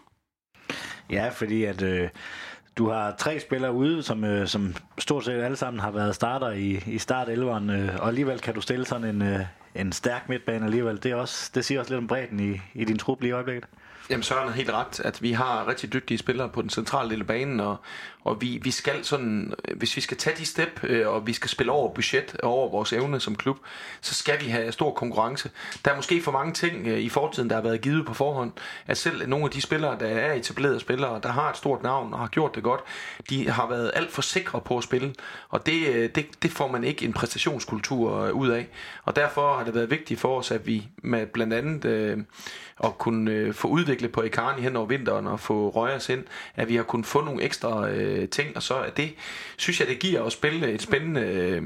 Ja, 1.10 1.30
fordi 1.30 1.64
at 1.64 1.82
øh, 1.82 2.10
du 2.78 2.90
har 2.90 3.16
tre 3.18 3.40
spillere 3.40 3.74
ude, 3.74 4.04
som, 4.04 4.24
øh, 4.24 4.48
som 4.48 4.76
stort 4.98 5.26
set 5.26 5.42
alle 5.42 5.58
sammen 5.58 5.80
har 5.80 5.92
været 5.92 6.16
starter 6.16 6.52
i, 6.52 6.84
i 6.86 6.98
start 6.98 7.28
11'eren, 7.28 7.72
øh, 7.72 7.90
og 8.02 8.08
alligevel 8.08 8.40
kan 8.40 8.54
du 8.54 8.62
stille 8.62 8.86
sådan 8.86 9.16
en, 9.16 9.22
øh, 9.22 9.40
en 9.76 9.92
stærk 9.92 10.30
midtbane 10.30 10.66
alligevel. 10.66 11.04
Det, 11.04 11.12
er 11.12 11.16
også, 11.16 11.52
det 11.56 11.66
siger 11.66 11.80
også 11.80 11.92
lidt 11.92 12.02
om 12.02 12.08
bredden 12.08 12.40
i, 12.40 12.62
i 12.74 12.86
din 12.86 12.98
trup 12.98 13.22
lige 13.22 13.30
i 13.30 13.34
øjeblikket. 13.34 13.70
Jamen 14.10 14.24
Søren 14.24 14.50
er 14.50 14.54
helt 14.54 14.70
ret, 14.70 15.00
at 15.00 15.22
vi 15.22 15.32
har 15.32 15.68
rigtig 15.68 15.94
dygtige 15.94 16.18
spillere 16.18 16.50
på 16.50 16.62
den 16.62 16.70
centrale 16.70 17.10
del 17.10 17.20
af 17.20 17.28
banen, 17.28 17.60
og, 17.60 17.78
og 18.24 18.42
vi, 18.42 18.60
vi 18.62 18.72
skal 18.72 19.04
sådan, 19.04 19.54
hvis 19.76 19.96
vi 19.96 20.02
skal 20.02 20.18
tage 20.18 20.36
de 20.38 20.46
step, 20.46 20.84
øh, 20.84 21.08
og 21.08 21.28
vi 21.28 21.34
skal 21.34 21.50
spille 21.50 21.72
over 21.72 21.94
budget 21.94 22.36
og 22.44 22.52
over 22.52 22.72
vores 22.72 22.94
evne 22.94 23.20
som 23.20 23.36
klub, 23.36 23.58
så 24.02 24.16
skal 24.16 24.46
vi 24.46 24.50
have 24.50 24.72
stor 24.72 24.94
konkurrence. 24.94 25.52
Der 25.86 25.92
er 25.92 25.96
måske 25.96 26.22
for 26.22 26.32
mange 26.32 26.54
ting 26.54 26.88
øh, 26.88 27.00
i 27.00 27.10
fortiden, 27.10 27.50
der 27.50 27.56
har 27.56 27.64
været 27.64 27.82
givet 27.82 28.06
på 28.06 28.14
forhånd, 28.14 28.52
at 28.88 28.98
selv 28.98 29.30
nogle 29.30 29.46
af 29.46 29.52
de 29.52 29.62
spillere, 29.62 30.00
der 30.00 30.08
er 30.08 30.34
etablerede 30.34 30.80
spillere, 30.80 31.20
der 31.24 31.30
har 31.30 31.50
et 31.50 31.58
stort 31.58 31.84
navn 31.84 32.14
og 32.14 32.20
har 32.20 32.28
gjort 32.28 32.56
det 32.56 32.64
godt, 32.64 32.82
de 33.30 33.50
har 33.50 33.68
været 33.68 33.92
alt 33.94 34.12
for 34.12 34.22
sikre 34.22 34.62
på 34.62 34.78
at 34.78 34.84
spille, 34.84 35.14
og 35.50 35.66
det, 35.66 35.88
øh, 35.88 36.10
det, 36.16 36.44
det 36.44 36.52
får 36.52 36.68
man 36.68 36.84
ikke 36.84 37.06
en 37.06 37.14
præstationskultur 37.14 38.30
ud 38.30 38.48
af. 38.48 38.68
Og 39.04 39.16
derfor 39.16 39.58
har 39.58 39.64
det 39.64 39.76
været 39.76 39.90
vigtigt 39.90 40.20
for 40.20 40.38
os, 40.38 40.52
at 40.52 40.68
vi 40.68 40.88
med 41.04 41.26
blandt 41.26 41.54
andet 41.54 41.86
øh, 41.86 42.18
at 42.84 42.98
kunne 42.98 43.32
øh, 43.32 43.54
få 43.54 43.68
udviklet 43.68 43.99
på 44.08 44.22
Icarni 44.24 44.62
hen 44.62 44.76
over 44.76 44.86
vinteren 44.86 45.28
og 45.28 45.40
få 45.40 45.70
Røgers 45.70 46.10
ind, 46.10 46.24
at 46.56 46.70
vi 46.70 46.76
har 46.76 46.84
kunnet 46.84 47.06
få 47.06 47.22
nogle 47.22 47.44
ekstra 47.44 47.90
øh, 47.90 48.30
ting, 48.30 48.56
og 48.56 48.64
så 48.64 48.74
er 48.74 48.90
det, 48.90 49.14
synes 49.58 49.80
jeg, 49.80 49.88
det 49.88 50.00
giver 50.00 50.22
os 50.22 50.34
spille 50.34 50.72
et 50.72 50.82
spændende, 50.82 51.22
øh, 51.22 51.64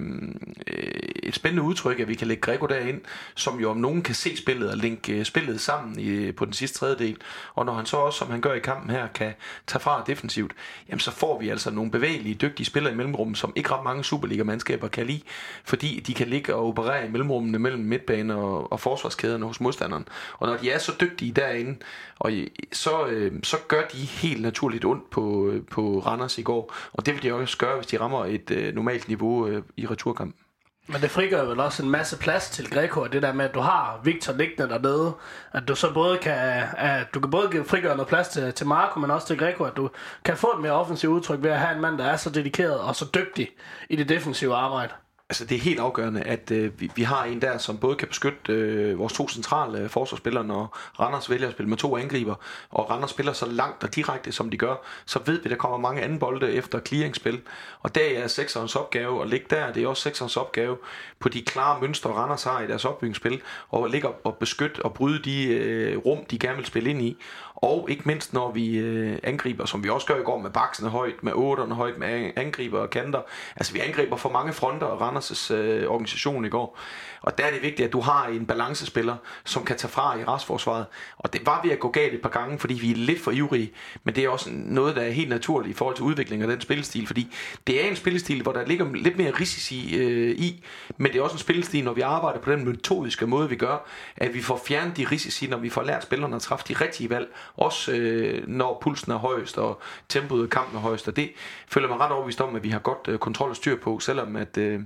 øh, 0.67 0.91
et 1.23 1.35
spændende 1.35 1.63
udtryk, 1.63 1.99
at 1.99 2.07
vi 2.07 2.15
kan 2.15 2.27
lægge 2.27 2.41
Greco 2.41 2.65
derind, 2.65 3.01
som 3.35 3.59
jo 3.59 3.69
om 3.69 3.77
nogen 3.77 4.01
kan 4.01 4.15
se 4.15 4.37
spillet 4.37 4.71
og 4.71 4.77
linke 4.77 5.13
øh, 5.13 5.25
spillet 5.25 5.61
sammen 5.61 5.99
i, 5.99 6.07
øh, 6.07 6.35
på 6.35 6.45
den 6.45 6.53
sidste 6.53 6.79
tredjedel, 6.79 7.17
og 7.55 7.65
når 7.65 7.73
han 7.73 7.85
så 7.85 7.97
også, 7.97 8.19
som 8.19 8.31
han 8.31 8.41
gør 8.41 8.53
i 8.53 8.59
kampen 8.59 8.89
her, 8.89 9.07
kan 9.07 9.33
tage 9.67 9.79
fra 9.79 10.03
defensivt, 10.07 10.51
jamen 10.89 10.99
så 10.99 11.11
får 11.11 11.39
vi 11.39 11.49
altså 11.49 11.71
nogle 11.71 11.91
bevægelige, 11.91 12.35
dygtige 12.35 12.65
spillere 12.65 12.93
i 12.93 12.97
mellemrummet, 12.97 13.37
som 13.37 13.53
ikke 13.55 13.71
ret 13.71 13.83
mange 13.83 14.03
Superliga-mandskaber 14.03 14.87
kan 14.87 15.05
lide, 15.05 15.21
fordi 15.63 15.99
de 15.99 16.13
kan 16.13 16.27
ligge 16.27 16.55
og 16.55 16.67
operere 16.67 17.05
i 17.05 17.09
mellemrummene 17.09 17.59
mellem 17.59 17.83
midtbane 17.83 18.35
og, 18.35 18.71
og 18.71 18.79
forsvarskæderne 18.79 19.45
hos 19.45 19.59
modstanderen. 19.59 20.07
Og 20.39 20.47
når 20.47 20.57
de 20.57 20.71
er 20.71 20.77
så 20.77 20.91
dygtige 21.01 21.31
derinde, 21.31 21.75
og 22.23 22.31
øh, 22.31 22.47
så, 22.71 23.05
øh, 23.05 23.31
så 23.43 23.57
gør 23.67 23.81
de 23.81 23.97
helt 23.97 24.41
naturligt 24.41 24.85
ondt 24.85 25.09
på, 25.09 25.47
øh, 25.47 25.61
på 25.71 25.99
Randers 26.05 26.37
i 26.37 26.41
går, 26.41 26.75
og 26.93 27.05
det 27.05 27.13
vil 27.13 27.23
de 27.23 27.33
også 27.33 27.57
gøre, 27.57 27.75
hvis 27.75 27.87
de 27.87 27.99
rammer 27.99 28.25
et 28.25 28.51
øh, 28.51 28.75
normalt 28.75 29.07
niveau 29.07 29.47
øh, 29.47 29.63
i 29.77 29.87
returkampen. 29.87 30.39
Men 30.87 31.01
det 31.01 31.11
frigør 31.11 31.45
vel 31.45 31.59
også 31.59 31.83
en 31.83 31.89
masse 31.89 32.17
plads 32.17 32.49
til 32.49 32.69
Greco, 32.71 33.01
og 33.01 33.13
det 33.13 33.21
der 33.21 33.33
med, 33.33 33.45
at 33.45 33.53
du 33.53 33.59
har 33.59 33.99
Victor 34.03 34.33
liggende 34.33 34.69
dernede, 34.69 35.13
at 35.53 35.67
du 35.67 35.75
så 35.75 35.93
både 35.93 36.17
kan, 36.17 36.63
at 36.77 37.13
du 37.13 37.19
kan 37.19 37.31
både 37.31 37.63
frigøre 37.65 37.95
noget 37.95 38.07
plads 38.07 38.27
til, 38.27 38.53
til 38.53 38.67
Marco, 38.67 38.99
men 38.99 39.11
også 39.11 39.27
til 39.27 39.37
Greco, 39.37 39.63
at 39.63 39.77
du 39.77 39.89
kan 40.25 40.37
få 40.37 40.47
et 40.47 40.61
mere 40.61 40.71
offensivt 40.71 41.11
udtryk 41.11 41.43
ved 41.43 41.51
at 41.51 41.59
have 41.59 41.75
en 41.75 41.81
mand, 41.81 41.97
der 41.97 42.05
er 42.05 42.17
så 42.17 42.29
dedikeret 42.29 42.79
og 42.79 42.95
så 42.95 43.05
dygtig 43.15 43.49
i 43.89 43.95
det 43.95 44.09
defensive 44.09 44.55
arbejde 44.55 44.93
altså 45.33 45.45
det 45.45 45.55
er 45.55 45.61
helt 45.61 45.79
afgørende, 45.79 46.21
at 46.21 46.51
øh, 46.51 46.81
vi, 46.81 46.91
vi 46.95 47.03
har 47.03 47.23
en 47.23 47.41
der, 47.41 47.57
som 47.57 47.77
både 47.77 47.95
kan 47.95 48.07
beskytte 48.07 48.53
øh, 48.53 48.99
vores 48.99 49.13
to 49.13 49.27
centrale 49.27 49.79
øh, 49.79 49.89
forsvarsspillere, 49.89 50.43
når 50.43 50.77
Randers 50.99 51.29
vælger 51.29 51.47
at 51.47 51.53
spille 51.53 51.69
med 51.69 51.77
to 51.77 51.97
angriber, 51.97 52.35
og 52.69 52.89
Randers 52.89 53.09
spiller 53.09 53.33
så 53.33 53.45
langt 53.45 53.83
og 53.83 53.95
direkte, 53.95 54.31
som 54.31 54.49
de 54.49 54.57
gør, 54.57 54.75
så 55.05 55.19
ved 55.25 55.33
vi, 55.33 55.45
at 55.45 55.49
der 55.49 55.55
kommer 55.55 55.77
mange 55.77 56.01
anden 56.01 56.19
bolde 56.19 56.51
efter 56.51 56.79
clearingspil. 56.79 57.41
Og 57.81 57.95
der 57.95 58.01
er 58.23 58.27
sekserens 58.27 58.75
opgave 58.75 59.21
at 59.21 59.29
ligge 59.29 59.45
der. 59.49 59.73
Det 59.73 59.83
er 59.83 59.87
også 59.87 60.03
sekserens 60.03 60.37
opgave 60.37 60.77
på 61.19 61.29
de 61.29 61.41
klare 61.41 61.81
mønstre, 61.81 62.09
Randers 62.11 62.43
har 62.43 62.61
i 62.61 62.67
deres 62.67 62.85
opbygningsspil, 62.85 63.41
og 63.69 63.87
ligge 63.87 64.07
og 64.07 64.37
beskytte 64.37 64.85
og 64.85 64.93
bryde 64.93 65.23
de 65.23 65.47
øh, 65.47 65.97
rum, 65.97 66.25
de 66.25 66.39
gerne 66.39 66.55
vil 66.55 66.65
spille 66.65 66.89
ind 66.89 67.01
i. 67.01 67.17
Og 67.63 67.87
ikke 67.89 68.03
mindst 68.05 68.33
når 68.33 68.51
vi 68.51 68.77
øh, 68.77 69.17
angriber, 69.23 69.65
som 69.65 69.83
vi 69.83 69.89
også 69.89 70.07
gør 70.07 70.19
i 70.19 70.23
går 70.23 70.39
med 70.39 70.51
baksene 70.51 70.89
højt, 70.89 71.23
med 71.23 71.33
otterne 71.35 71.75
højt, 71.75 71.97
med 71.97 72.31
angriber 72.35 72.79
og 72.79 72.89
kanter. 72.89 73.21
Altså 73.55 73.73
vi 73.73 73.79
angriber 73.79 74.15
for 74.15 74.29
mange 74.29 74.53
fronter 74.53 74.87
og 74.87 75.01
Randers' 75.01 75.53
øh, 75.53 75.89
organisation 75.91 76.45
i 76.45 76.49
går. 76.49 76.77
Og 77.23 77.37
der 77.37 77.43
er 77.45 77.51
det 77.51 77.61
vigtigt, 77.61 77.87
at 77.87 77.93
du 77.93 77.99
har 77.99 78.27
en 78.27 78.45
balancespiller, 78.45 79.15
som 79.45 79.65
kan 79.65 79.77
tage 79.77 79.91
fra 79.91 80.19
i 80.19 80.23
restforsvaret. 80.23 80.85
Og 81.17 81.33
det 81.33 81.45
var 81.45 81.61
ved 81.63 81.71
at 81.71 81.79
gå 81.79 81.91
galt 81.91 82.13
et 82.13 82.21
par 82.21 82.29
gange, 82.29 82.59
fordi 82.59 82.73
vi 82.73 82.91
er 82.91 82.95
lidt 82.95 83.21
for 83.21 83.31
ivrige. 83.31 83.71
Men 84.03 84.15
det 84.15 84.23
er 84.23 84.29
også 84.29 84.49
noget, 84.53 84.95
der 84.95 85.01
er 85.01 85.11
helt 85.11 85.29
naturligt 85.29 85.75
i 85.75 85.77
forhold 85.77 85.95
til 85.95 86.03
udviklingen 86.03 86.49
af 86.49 86.55
den 86.55 86.61
spillestil. 86.61 87.07
Fordi 87.07 87.33
det 87.67 87.85
er 87.85 87.89
en 87.89 87.95
spillestil, 87.95 88.41
hvor 88.41 88.51
der 88.51 88.65
ligger 88.65 88.93
lidt 88.93 89.17
mere 89.17 89.31
risici 89.31 89.97
øh, 89.97 90.35
i. 90.35 90.63
Men 90.97 91.11
det 91.11 91.19
er 91.19 91.23
også 91.23 91.33
en 91.33 91.39
spillestil, 91.39 91.83
når 91.83 91.93
vi 91.93 92.01
arbejder 92.01 92.39
på 92.39 92.51
den 92.51 92.65
metodiske 92.65 93.27
måde, 93.27 93.49
vi 93.49 93.55
gør, 93.55 93.87
at 94.17 94.33
vi 94.33 94.41
får 94.41 94.61
fjernet 94.67 94.97
de 94.97 95.07
risici, 95.11 95.47
når 95.47 95.57
vi 95.57 95.69
får 95.69 95.83
lært 95.83 96.03
spillerne 96.03 96.35
at 96.35 96.41
træffe 96.41 96.65
de 96.67 96.73
rigtige 96.73 97.09
valg. 97.09 97.33
Også 97.55 97.91
øh, 97.91 98.47
når 98.47 98.77
pulsen 98.81 99.11
er 99.11 99.17
højst, 99.17 99.57
og 99.57 99.81
tempoet 100.09 100.43
af 100.43 100.49
kampen 100.49 100.77
er 100.77 100.81
højst. 100.81 101.07
Og 101.07 101.15
det 101.15 101.31
føler 101.67 101.87
mig 101.87 101.99
ret 101.99 102.11
overbevist 102.11 102.41
om, 102.41 102.55
at 102.55 102.63
vi 102.63 102.69
har 102.69 102.79
godt 102.79 103.07
øh, 103.07 103.19
kontrol 103.19 103.49
og 103.49 103.55
styr 103.55 103.79
på, 103.79 103.99
selvom 103.99 104.35
at, 104.35 104.57
øh, 104.57 104.81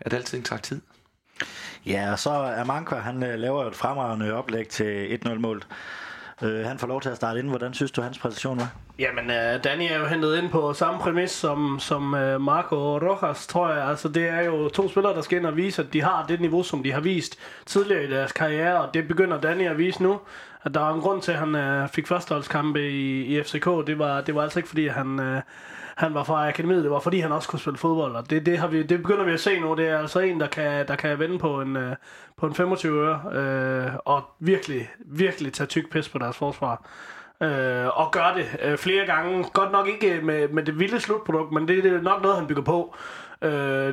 at 0.00 0.12
alting 0.12 0.44
tager 0.44 0.60
tid. 0.60 0.80
Ja, 1.86 2.12
og 2.12 2.18
så 2.18 2.30
er 2.30 3.00
han 3.00 3.22
øh, 3.22 3.38
laver 3.38 3.62
jo 3.62 3.68
et 3.68 3.74
fremragende 3.74 4.34
oplæg 4.34 4.68
til 4.68 5.18
1-0-målet. 5.26 5.66
Øh, 6.42 6.64
han 6.64 6.78
får 6.78 6.86
lov 6.86 7.00
til 7.00 7.08
at 7.08 7.16
starte 7.16 7.38
ind. 7.38 7.48
Hvordan 7.48 7.74
synes 7.74 7.90
du, 7.90 8.02
hans 8.02 8.18
præstation 8.18 8.58
var? 8.58 8.70
Jamen, 8.98 9.24
uh, 9.24 9.64
Danny 9.64 9.82
er 9.90 9.98
jo 9.98 10.06
hentet 10.06 10.38
ind 10.38 10.50
på 10.50 10.72
samme 10.72 11.00
præmis 11.00 11.30
som, 11.30 11.78
som 11.80 12.14
uh, 12.14 12.40
Marco 12.40 12.98
Rojas, 12.98 13.46
tror 13.46 13.72
jeg. 13.72 13.84
Altså, 13.84 14.08
det 14.08 14.28
er 14.28 14.44
jo 14.44 14.68
to 14.68 14.88
spillere, 14.88 15.14
der 15.14 15.22
skal 15.22 15.38
ind 15.38 15.46
og 15.46 15.56
vise, 15.56 15.82
at 15.82 15.92
de 15.92 16.02
har 16.02 16.24
det 16.28 16.40
niveau, 16.40 16.62
som 16.62 16.82
de 16.82 16.92
har 16.92 17.00
vist 17.00 17.38
tidligere 17.66 18.04
i 18.04 18.10
deres 18.10 18.32
karriere, 18.32 18.80
og 18.80 18.94
det 18.94 19.08
begynder 19.08 19.40
Danny 19.40 19.68
at 19.68 19.78
vise 19.78 20.02
nu. 20.02 20.20
At 20.62 20.74
der 20.74 20.80
er 20.80 20.94
en 20.94 21.00
grund 21.00 21.22
til, 21.22 21.32
at 21.32 21.38
han 21.38 21.82
uh, 21.82 21.88
fik 21.88 22.06
førsteholdskampe 22.06 22.90
i, 22.90 23.24
i 23.24 23.42
FCK. 23.42 23.64
Det 23.86 23.98
var, 23.98 24.20
det 24.20 24.34
var 24.34 24.42
altså 24.42 24.58
ikke, 24.58 24.68
fordi 24.68 24.86
han... 24.88 25.18
Uh, 25.18 25.40
han 25.96 26.14
var 26.14 26.24
fra 26.24 26.48
akademiet, 26.48 26.82
det 26.82 26.90
var 26.90 27.00
fordi 27.00 27.20
han 27.20 27.32
også 27.32 27.48
kunne 27.48 27.60
spille 27.60 27.78
fodbold, 27.78 28.16
og 28.16 28.30
det, 28.30 28.46
det, 28.46 28.58
har 28.58 28.66
vi, 28.66 28.82
det 28.82 28.98
begynder 28.98 29.24
vi 29.24 29.32
at 29.32 29.40
se 29.40 29.60
nu. 29.60 29.74
Det 29.74 29.88
er 29.88 29.98
altså 29.98 30.20
en, 30.20 30.40
der 30.40 30.46
kan, 30.46 30.88
der 30.88 30.96
kan 30.96 31.18
vende 31.18 31.38
på 31.38 31.60
en, 31.60 31.76
øh, 31.76 31.96
på 32.36 32.46
en 32.46 32.54
25 32.54 33.00
øre, 33.00 33.20
øh, 33.32 33.92
og 34.04 34.24
virkelig, 34.38 34.90
virkelig 34.98 35.52
tage 35.52 35.66
tyk 35.66 35.90
pis 35.92 36.08
på 36.08 36.18
deres 36.18 36.36
forsvar. 36.36 36.86
Øh, 37.40 37.98
og 37.98 38.10
gør 38.12 38.34
det 38.36 38.46
øh, 38.62 38.78
flere 38.78 39.06
gange. 39.06 39.44
Godt 39.52 39.72
nok 39.72 39.88
ikke 39.88 40.20
med, 40.22 40.48
med 40.48 40.62
det 40.62 40.78
vilde 40.78 41.00
slutprodukt, 41.00 41.52
men 41.52 41.68
det, 41.68 41.84
det 41.84 41.92
er 41.92 42.00
nok 42.00 42.22
noget, 42.22 42.36
han 42.36 42.46
bygger 42.46 42.62
på. 42.62 42.94
Øh, 43.42 43.50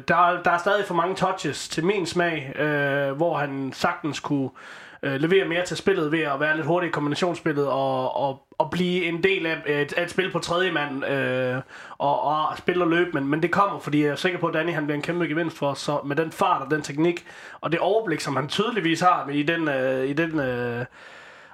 der, 0.07 0.41
der 0.45 0.51
er 0.51 0.57
stadig 0.57 0.85
for 0.85 0.93
mange 0.93 1.15
touches 1.15 1.69
til 1.69 1.85
min 1.85 2.05
smag, 2.05 2.59
øh, 2.59 3.11
hvor 3.11 3.37
han 3.37 3.73
sagtens 3.73 4.19
kunne 4.19 4.49
øh, 4.49 4.82
Øh, 5.03 5.21
levere 5.21 5.47
mere 5.47 5.65
til 5.65 5.77
spillet 5.77 6.11
ved 6.11 6.19
at 6.19 6.39
være 6.39 6.55
lidt 6.55 6.67
hurtig 6.67 6.87
i 6.87 6.91
kombinationsspillet 6.91 7.67
og, 7.67 8.15
og, 8.15 8.47
og 8.57 8.69
blive 8.71 9.05
en 9.05 9.23
del 9.23 9.45
af 9.45 9.57
et, 9.65 9.93
af 9.93 10.03
et 10.03 10.09
spil 10.09 10.31
på 10.31 10.39
tredje 10.39 10.71
mand 10.71 11.05
øh, 11.05 11.61
og, 11.97 12.23
og 12.23 12.57
spille 12.57 12.83
og 12.83 12.89
løbe. 12.89 13.09
Men, 13.13 13.27
men 13.27 13.41
det 13.41 13.51
kommer, 13.51 13.79
fordi 13.79 14.03
jeg 14.03 14.11
er 14.11 14.15
sikker 14.15 14.39
på, 14.39 14.47
at 14.47 14.53
Danny 14.53 14.73
han 14.73 14.85
bliver 14.85 14.95
en 14.95 15.01
kæmpe 15.01 15.25
gevinst 15.25 15.57
for 15.57 15.73
så 15.73 15.99
med 16.05 16.15
den 16.15 16.31
fart 16.31 16.61
og 16.61 16.71
den 16.71 16.81
teknik 16.81 17.25
og 17.61 17.71
det 17.71 17.79
overblik, 17.79 18.19
som 18.19 18.35
han 18.35 18.47
tydeligvis 18.47 19.01
har 19.01 19.29
i 19.29 19.43
den, 19.43 19.67
øh, 19.67 20.05
i 20.05 20.13
den 20.13 20.39
øh, 20.39 20.85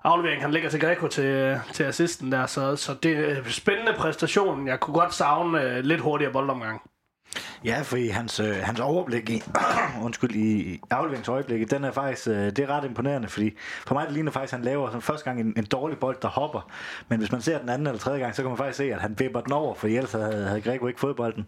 aflevering, 0.04 0.42
han 0.42 0.52
lægger 0.52 0.70
til 0.70 0.80
Greco 0.80 1.08
til, 1.08 1.60
til 1.74 1.84
assisten 1.84 2.32
der. 2.32 2.46
Så, 2.46 2.76
så 2.76 2.94
det 3.04 3.18
er 3.18 3.44
spændende 3.50 3.94
præstation. 3.98 4.68
Jeg 4.68 4.80
kunne 4.80 4.94
godt 4.94 5.14
savne 5.14 5.62
øh, 5.62 5.84
lidt 5.84 6.02
hurtigere 6.02 6.34
boldomgang. 6.34 6.82
Ja, 7.66 7.82
fordi 7.82 8.08
hans, 8.08 8.40
øh, 8.40 8.56
hans 8.56 8.80
overblik 8.80 9.30
i, 9.30 9.44
undskyld, 10.06 10.36
i 10.36 10.80
afleveringsøjeblikket, 10.90 11.72
den 11.72 11.84
er 11.84 11.92
faktisk, 11.92 12.28
øh, 12.28 12.34
det 12.36 12.60
er 12.60 12.68
ret 12.68 12.86
imponerende, 12.86 13.28
fordi 13.28 13.52
for 13.88 13.96
mig 13.96 14.06
det 14.06 14.14
ligner 14.14 14.32
faktisk, 14.32 14.54
at 14.54 14.58
han 14.58 14.66
laver 14.66 14.92
som 14.92 15.02
første 15.02 15.26
gang 15.26 15.40
en, 15.40 15.54
en 15.58 15.66
dårlig 15.66 15.98
bold, 15.98 16.18
der 16.22 16.28
hopper. 16.28 16.72
Men 17.08 17.20
hvis 17.20 17.32
man 17.32 17.42
ser 17.42 17.60
den 17.60 17.70
anden 17.70 17.88
eller 17.88 18.00
tredje 18.00 18.20
gang, 18.20 18.36
så 18.36 18.42
kan 18.42 18.50
man 18.50 18.58
faktisk 18.58 18.78
se, 18.78 18.94
at 18.94 19.02
han 19.02 19.16
vipper 19.20 19.42
den 19.42 19.54
over, 19.54 19.76
for 19.76 19.88
ellers 19.88 20.12
havde, 20.12 20.48
havde 20.48 20.62
Greco 20.62 20.88
ikke 20.88 21.00
fået 21.00 21.16
bolden. 21.16 21.48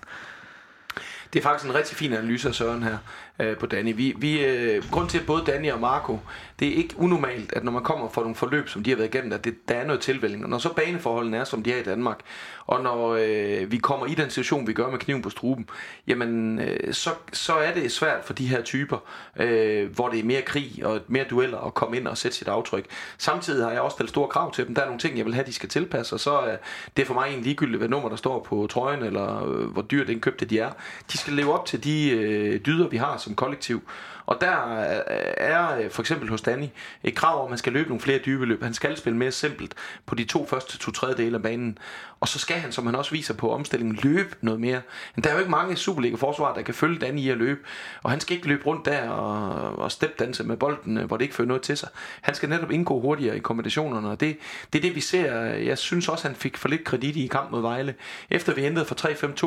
Det 1.34 1.40
er 1.40 1.44
faktisk 1.44 1.70
en 1.70 1.76
rigtig 1.76 1.98
fin 1.98 2.14
analyse 2.14 2.48
af 2.48 2.56
Søren 2.56 2.84
her 2.84 2.98
øh, 3.40 3.58
på 3.58 3.66
Danny. 3.66 3.96
Vi, 3.96 4.14
vi, 4.18 4.46
øh, 4.46 4.84
grund 4.92 5.10
til, 5.10 5.20
at 5.20 5.26
både 5.26 5.44
Danny 5.46 5.72
og 5.72 5.80
Marco, 5.80 6.20
det 6.60 6.68
er 6.68 6.74
ikke 6.74 6.96
unormalt, 6.98 7.54
at 7.54 7.64
når 7.64 7.72
man 7.72 7.84
kommer 7.84 8.10
fra 8.10 8.22
nogle 8.22 8.36
forløb, 8.36 8.70
som 8.70 8.84
de 8.84 8.90
har 8.90 8.98
været 8.98 9.16
igennem, 9.16 9.34
at 9.34 9.44
det, 9.44 9.70
der 9.70 9.76
er 9.76 9.86
noget 9.86 10.02
tilvælling. 10.02 10.44
Og 10.44 10.50
når 10.50 10.58
så 10.58 10.74
baneforholdene 10.74 11.38
er, 11.38 11.44
som 11.44 11.64
de 11.64 11.74
er 11.74 11.78
i 11.78 11.84
Danmark, 11.84 12.20
og 12.66 12.84
når 12.84 13.18
øh, 13.20 13.72
vi 13.72 13.78
kommer 13.78 14.06
i 14.06 14.14
den 14.14 14.30
situation, 14.30 14.68
vi 14.68 14.74
gør 14.74 14.90
med 14.90 15.00
kniven 15.00 15.22
på 15.22 15.30
struben, 15.30 15.70
jamen, 16.08 16.60
øh, 16.60 16.94
så, 16.94 17.10
så 17.34 17.54
er 17.54 17.74
det 17.74 17.92
svært 17.92 18.26
for 18.26 18.34
de 18.34 18.48
her 18.48 18.62
typer, 18.62 18.98
øh, 19.40 19.96
hvor 19.96 20.10
det 20.10 20.20
er 20.20 20.24
mere 20.24 20.42
krig 20.42 20.82
og 20.86 21.00
mere 21.08 21.26
dueller 21.30 21.60
at 21.60 21.74
komme 21.74 21.98
ind 21.98 22.08
og 22.08 22.18
sætte 22.18 22.38
sit 22.38 22.48
aftryk. 22.48 22.86
Samtidig 23.18 23.66
har 23.66 23.72
jeg 23.72 23.82
også 23.82 23.96
stillet 23.96 24.10
store 24.10 24.28
krav 24.28 24.54
til 24.54 24.68
dem. 24.68 24.76
Der 24.76 24.82
er 24.82 24.86
nogle 24.86 25.00
ting, 25.00 25.18
jeg 25.18 25.26
vil 25.26 25.34
have, 25.34 25.46
de 25.46 25.54
skal 25.54 25.70
tilpasse, 25.70 26.16
og 26.16 26.20
så 26.20 26.42
øh, 26.42 26.54
er 26.54 26.58
det 26.98 27.08
for 27.08 27.14
mig 27.14 27.24
egentlig 27.24 27.44
ligegyldigt, 27.44 27.78
hvad 27.78 27.90
nummer 27.90 28.10
der 28.10 28.16
står 28.16 28.44
på 28.44 28.68
trøjen, 28.70 29.04
eller 29.04 29.46
øh, 29.48 29.66
hvor 29.66 29.82
dyrt 29.82 30.08
den 30.08 30.20
købte 30.20 30.46
de 30.46 30.60
er. 30.60 30.72
De 31.12 31.18
skal 31.18 31.34
leve 31.34 31.54
op 31.54 31.66
til 31.66 31.84
de 31.84 32.10
øh, 32.10 32.66
dyder, 32.66 32.88
vi 32.88 32.98
har 32.98 33.18
som 33.22 33.36
kollektiv. 33.36 33.84
Og 34.26 34.42
der 34.42 34.80
øh, 34.80 35.34
er 35.38 35.78
øh, 35.78 35.92
for 35.92 36.02
eksempel 36.02 36.30
hos 36.30 36.42
Danny 36.42 36.66
et 37.04 37.16
krav 37.16 37.40
om, 37.40 37.44
at 37.46 37.50
man 37.50 37.58
skal 37.58 37.74
løbe 37.74 37.90
nogle 37.90 38.02
flere 38.02 38.20
dybe 38.26 38.46
løb. 38.46 38.64
Han 38.64 38.74
skal 38.74 38.98
spille 38.98 39.18
mere 39.18 39.32
simpelt 39.32 39.74
på 40.06 40.16
de 40.16 40.24
to 40.24 40.48
første 40.48 40.78
to 40.78 40.92
tredjedele 40.92 41.36
af 41.36 41.44
banen. 41.44 41.78
Og 42.20 42.28
så 42.28 42.40
skal 42.40 42.58
han, 42.58 42.72
som 42.72 42.86
han 42.86 42.96
også 42.96 43.12
viser 43.12 43.34
på 43.34 43.52
omstillingen, 43.52 44.00
løbe 44.04 44.36
noget 44.42 44.60
mere. 44.60 44.82
Men 45.16 45.24
der 45.24 45.30
er 45.30 45.34
jo 45.34 45.40
ikke 45.40 45.52
mange 45.52 45.76
Superliga-forsvar, 45.76 46.54
der 46.54 46.62
kan 46.62 46.74
følge 46.74 47.00
Danny 47.00 47.20
i 47.20 47.30
at 47.30 47.38
løbe. 47.38 47.60
Og 48.04 48.12
han 48.12 48.20
skal 48.20 48.36
ikke 48.36 48.48
løbe 48.48 48.66
rundt 48.66 48.86
der 48.86 49.10
og, 49.10 49.76
og 49.80 49.92
stepdanse 49.92 50.44
med 50.44 50.58
bolden, 50.58 50.98
øh, 50.98 51.06
hvor 51.06 51.18
det 51.18 51.24
ikke 51.24 51.36
fører 51.36 51.48
noget 51.48 51.62
til 51.62 51.78
sig. 51.78 51.90
Han 52.22 52.36
skal 52.36 52.50
netop 52.50 52.72
indgå 52.72 53.00
hurtigere 53.00 53.38
i 53.38 53.40
kombinationerne, 53.40 54.10
og 54.10 54.20
det, 54.20 54.38
det 54.74 54.80
er 54.80 54.84
det, 54.84 54.96
vi 54.96 55.02
ser. 55.02 55.34
Jeg 55.44 55.78
synes 55.78 56.10
også, 56.10 56.28
han 56.28 56.36
fik 56.36 56.58
for 56.58 56.70
lidt 56.70 56.84
kredit 56.84 57.16
i 57.16 57.28
kamp 57.28 57.52
mod 57.52 57.62
Vejle. 57.62 57.96
Efter 58.30 58.54
vi 58.54 58.62
ændrede 58.62 58.86
fra 58.86 58.96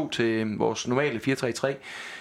3-5-2 0.07 0.11
til 0.11 0.57
vores 0.57 0.89
normale 0.89 1.21
4-3-3, 1.29 1.75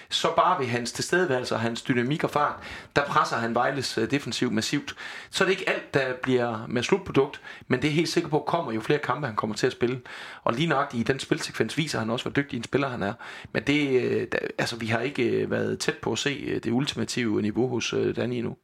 så 0.08 0.28
bare 0.36 0.60
ved 0.60 0.66
hans 0.66 0.92
tilstedeværelse 0.92 1.54
og 1.54 1.60
hans 1.60 1.82
dynamik 1.82 2.24
og 2.24 2.30
fart, 2.30 2.54
der 2.96 3.04
presser 3.04 3.36
han 3.36 3.54
Vejles 3.54 3.98
øh, 3.98 4.10
defensiv 4.10 4.52
massivt. 4.52 4.96
Så 5.30 5.44
er 5.44 5.48
det 5.48 5.52
ikke 5.52 5.68
alt, 5.68 5.94
der 5.94 6.12
bliver 6.22 6.66
med 6.68 6.82
slutprodukt, 6.82 7.40
men 7.68 7.82
det 7.82 7.88
er 7.88 7.92
helt 7.92 8.08
sikker 8.08 8.28
på, 8.28 8.38
kommer 8.38 8.72
jo 8.72 8.80
flere 8.80 8.98
kampe, 8.98 9.26
han 9.26 9.36
kommer 9.36 9.56
til 9.56 9.66
at 9.66 9.72
spille. 9.72 10.00
Og 10.44 10.52
lige 10.52 10.68
nok 10.68 10.94
i 10.94 11.02
den 11.02 11.18
spilsekvens 11.18 11.78
viser 11.78 11.98
han 11.98 12.10
også, 12.10 12.24
hvor 12.24 12.32
dygtig 12.32 12.56
en 12.56 12.64
spiller 12.64 12.88
han 12.88 13.02
er. 13.02 13.12
Men 13.52 13.62
det, 13.62 14.02
øh, 14.02 14.26
altså, 14.58 14.76
vi 14.76 14.86
har 14.86 15.00
ikke 15.00 15.22
øh, 15.22 15.50
været 15.50 15.78
tæt 15.78 15.98
på 16.02 16.12
at 16.12 16.18
se 16.18 16.60
det 16.60 16.70
ultimative 16.70 17.42
niveau 17.42 17.68
hos 17.68 17.94
Danny 18.16 18.34
endnu. 18.34 18.56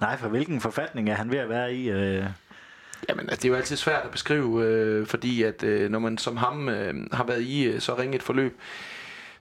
Nej, 0.00 0.16
for 0.16 0.28
hvilken 0.28 0.60
forfatning 0.60 1.10
er 1.10 1.14
han 1.14 1.30
ved 1.30 1.38
at 1.38 1.48
være 1.48 1.74
i? 1.74 1.90
Øh 1.90 2.24
Jamen, 3.08 3.30
altså, 3.30 3.42
det 3.42 3.44
er 3.44 3.48
jo 3.48 3.54
altid 3.54 3.76
svært 3.76 4.04
at 4.04 4.10
beskrive, 4.10 4.64
øh, 4.64 5.06
fordi 5.06 5.42
at 5.42 5.62
øh, 5.62 5.90
når 5.90 5.98
man 5.98 6.18
som 6.18 6.36
ham 6.36 6.68
øh, 6.68 6.94
har 7.12 7.24
været 7.24 7.42
i 7.42 7.64
øh, 7.64 7.80
så 7.80 7.98
ringe 7.98 8.16
et 8.16 8.22
forløb, 8.22 8.60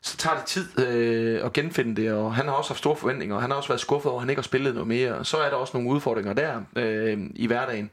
så 0.02 0.18
tager 0.18 0.36
det 0.36 0.46
tid 0.46 0.80
øh, 0.80 1.46
at 1.46 1.54
genfinde 1.54 2.02
det, 2.02 2.12
og 2.12 2.36
han 2.36 2.46
har 2.46 2.54
også 2.54 2.70
haft 2.70 2.80
store 2.80 2.96
forventninger, 2.96 3.36
og 3.36 3.42
han 3.42 3.52
har 3.52 3.58
også 3.58 3.70
været 3.70 3.82
skuffet 3.82 4.12
over, 4.12 4.20
at 4.20 4.24
han 4.24 4.30
ikke 4.30 4.40
har 4.40 4.44
spillet 4.44 4.74
noget 4.74 4.88
mere, 4.88 5.16
og 5.16 5.26
så 5.26 5.38
er 5.38 5.50
der 5.50 5.56
også 5.56 5.78
nogle 5.78 5.90
udfordringer 5.90 6.34
der 6.34 6.62
øh, 6.76 7.20
i 7.36 7.48
hverdagen. 7.48 7.90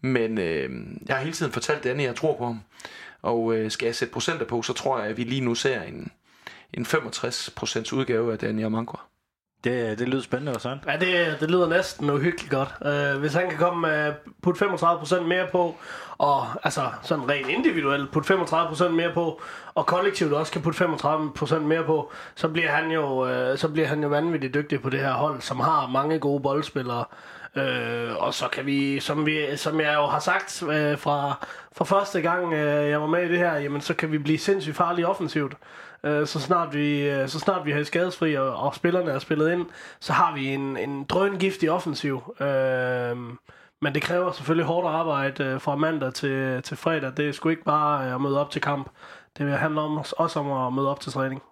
Men 0.00 0.38
øh, 0.38 0.70
jeg 1.06 1.16
har 1.16 1.22
hele 1.22 1.34
tiden 1.34 1.52
fortalt 1.52 1.84
Danny, 1.84 2.02
jeg 2.02 2.16
tror 2.16 2.36
på 2.36 2.44
ham, 2.44 2.60
og 3.22 3.54
øh, 3.54 3.70
skal 3.70 3.86
jeg 3.86 3.94
sætte 3.94 4.12
procenter 4.12 4.46
på, 4.46 4.62
så 4.62 4.72
tror 4.72 4.98
jeg, 4.98 5.08
at 5.08 5.16
vi 5.16 5.24
lige 5.24 5.40
nu 5.40 5.54
ser 5.54 5.82
en, 5.82 6.12
en 6.74 6.86
65% 6.86 7.94
udgave 7.94 8.32
af 8.32 8.38
Danny 8.38 8.64
Amankwa. 8.64 9.00
Det, 9.64 9.98
det 9.98 10.08
lyder 10.08 10.22
spændende 10.22 10.52
og 10.52 10.60
sådan. 10.60 10.78
Ja, 10.86 10.96
det, 10.96 11.40
det 11.40 11.50
lyder 11.50 11.68
næsten 11.68 12.10
uhyggeligt 12.10 12.50
godt. 12.50 12.74
Uh, 12.80 13.20
hvis 13.20 13.34
han 13.34 13.48
kan 13.48 13.58
komme 13.58 13.80
med 13.80 14.08
uh, 14.08 14.14
putte 14.42 14.64
35% 14.64 15.20
mere 15.20 15.46
på, 15.52 15.76
og 16.18 16.46
altså 16.62 16.80
sådan 17.02 17.28
rent 17.28 17.48
individuelt 17.48 18.12
putte 18.12 18.34
35% 18.34 18.88
mere 18.88 19.12
på, 19.14 19.40
og 19.74 19.86
kollektivt 19.86 20.32
også 20.32 20.52
kan 20.52 20.62
putte 20.62 20.84
35% 20.84 21.58
mere 21.58 21.84
på, 21.84 22.12
så 22.34 22.48
bliver 22.48 22.70
han 22.70 22.90
jo, 22.90 23.24
uh, 23.52 23.58
så 23.58 23.68
bliver 23.68 23.88
han 23.88 24.02
jo 24.02 24.08
vanvittigt 24.08 24.54
dygtig 24.54 24.82
på 24.82 24.90
det 24.90 25.00
her 25.00 25.12
hold, 25.12 25.40
som 25.40 25.60
har 25.60 25.86
mange 25.86 26.18
gode 26.18 26.42
boldspillere. 26.42 27.04
Øh, 27.56 28.16
og 28.16 28.34
så 28.34 28.48
kan 28.48 28.66
vi, 28.66 29.00
som, 29.00 29.26
vi, 29.26 29.56
som 29.56 29.80
jeg 29.80 29.94
jo 29.94 30.06
har 30.06 30.20
sagt 30.20 30.62
øh, 30.62 30.98
fra, 30.98 31.46
fra 31.76 31.84
første 31.84 32.20
gang 32.20 32.52
øh, 32.52 32.90
jeg 32.90 33.00
var 33.00 33.06
med 33.06 33.24
i 33.24 33.28
det 33.28 33.38
her, 33.38 33.54
jamen 33.54 33.80
så 33.80 33.94
kan 33.94 34.12
vi 34.12 34.18
blive 34.18 34.38
sindssygt 34.38 34.76
farlige 34.76 35.06
offensivt 35.06 35.54
øh, 36.04 36.26
så 36.26 36.40
snart 36.40 36.74
vi 36.74 37.08
øh, 37.08 37.28
så 37.28 37.38
snart 37.38 37.66
vi 37.66 37.72
har 37.72 37.82
skadesfri 37.82 38.34
og, 38.34 38.56
og 38.56 38.74
spillerne 38.74 39.10
er 39.10 39.18
spillet 39.18 39.52
ind, 39.52 39.66
så 40.00 40.12
har 40.12 40.34
vi 40.34 40.46
en, 40.46 40.76
en 40.76 41.04
drøngiftig 41.04 41.70
offensiv. 41.70 42.34
Øh, 42.40 43.16
men 43.82 43.94
det 43.94 44.02
kræver 44.02 44.32
selvfølgelig 44.32 44.66
hårdt 44.66 44.86
arbejde 44.86 45.44
øh, 45.44 45.60
fra 45.60 45.76
mandag 45.76 46.14
til, 46.14 46.62
til 46.62 46.76
fredag. 46.76 47.12
Det 47.16 47.28
er 47.28 47.32
sgu 47.32 47.48
ikke 47.48 47.64
bare 47.64 48.06
øh, 48.06 48.14
at 48.14 48.20
møde 48.20 48.40
op 48.40 48.50
til 48.50 48.60
kamp. 48.60 48.90
Det 49.38 49.58
handler 49.58 49.82
om, 49.82 49.98
også 49.98 50.40
om 50.40 50.66
at 50.66 50.72
møde 50.72 50.90
op 50.90 51.00
til 51.00 51.12
træning. 51.12 51.42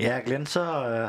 Ja, 0.00 0.20
Glenn, 0.26 0.46
så 0.46 0.60
øh, 0.60 1.08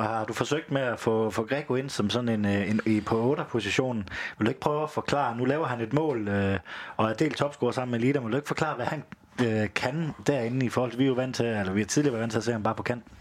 har 0.00 0.24
du 0.24 0.32
forsøgt 0.32 0.70
med 0.70 0.82
at 0.82 1.00
få, 1.00 1.30
få 1.30 1.46
Greco 1.46 1.74
ind 1.74 1.90
som 1.90 2.10
sådan 2.10 2.28
en, 2.28 2.44
øh, 2.44 2.70
en, 2.70 2.80
en 2.86 3.02
på 3.02 3.34
8-positionen. 3.34 4.08
Vil 4.38 4.46
du 4.46 4.50
ikke 4.50 4.60
prøve 4.60 4.82
at 4.82 4.90
forklare, 4.90 5.36
nu 5.36 5.44
laver 5.44 5.66
han 5.66 5.80
et 5.80 5.92
mål 5.92 6.28
øh, 6.28 6.58
og 6.96 7.10
er 7.10 7.14
delt 7.14 7.36
topscorer 7.36 7.72
sammen 7.72 7.90
med 7.90 8.00
Lida, 8.00 8.18
vil 8.18 8.32
du 8.32 8.36
ikke 8.36 8.48
forklare, 8.48 8.74
hvad 8.74 8.86
han 8.86 9.04
øh, 9.42 9.68
kan 9.74 10.14
derinde 10.26 10.66
i 10.66 10.68
forhold 10.68 10.90
til, 10.90 10.98
vi 10.98 11.04
er 11.04 11.08
jo 11.08 11.14
vant 11.14 11.36
til, 11.36 11.46
eller 11.46 11.72
vi 11.72 11.80
har 11.80 11.86
tidligere 11.86 12.12
været 12.12 12.20
vant 12.20 12.32
til 12.32 12.38
at 12.38 12.44
se 12.44 12.52
ham 12.52 12.62
bare 12.62 12.74
på 12.74 12.82
kanten? 12.82 13.12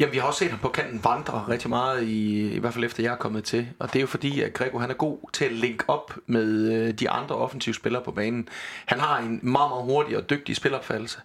Jamen, 0.00 0.12
vi 0.12 0.18
har 0.18 0.26
også 0.26 0.38
set 0.38 0.50
ham 0.50 0.58
på 0.58 0.68
kanten 0.68 1.04
vandre 1.04 1.44
rigtig 1.48 1.68
meget, 1.68 2.02
i, 2.02 2.50
i 2.52 2.58
hvert 2.58 2.74
fald 2.74 2.84
efter 2.84 3.02
jeg 3.02 3.12
er 3.12 3.16
kommet 3.16 3.44
til. 3.44 3.68
Og 3.78 3.92
det 3.92 3.96
er 3.96 4.00
jo 4.00 4.06
fordi, 4.06 4.40
at 4.40 4.54
Grego 4.54 4.78
han 4.78 4.90
er 4.90 4.94
god 4.94 5.18
til 5.32 5.44
at 5.44 5.52
linke 5.52 5.84
op 5.88 6.18
med 6.26 6.72
øh, 6.72 6.94
de 6.94 7.10
andre 7.10 7.34
offensive 7.34 7.74
spillere 7.74 8.02
på 8.02 8.10
banen. 8.10 8.48
Han 8.86 9.00
har 9.00 9.18
en 9.18 9.40
meget, 9.42 9.70
meget 9.70 9.84
hurtig 9.84 10.16
og 10.16 10.30
dygtig 10.30 10.56
spilopfattelse. 10.56 11.18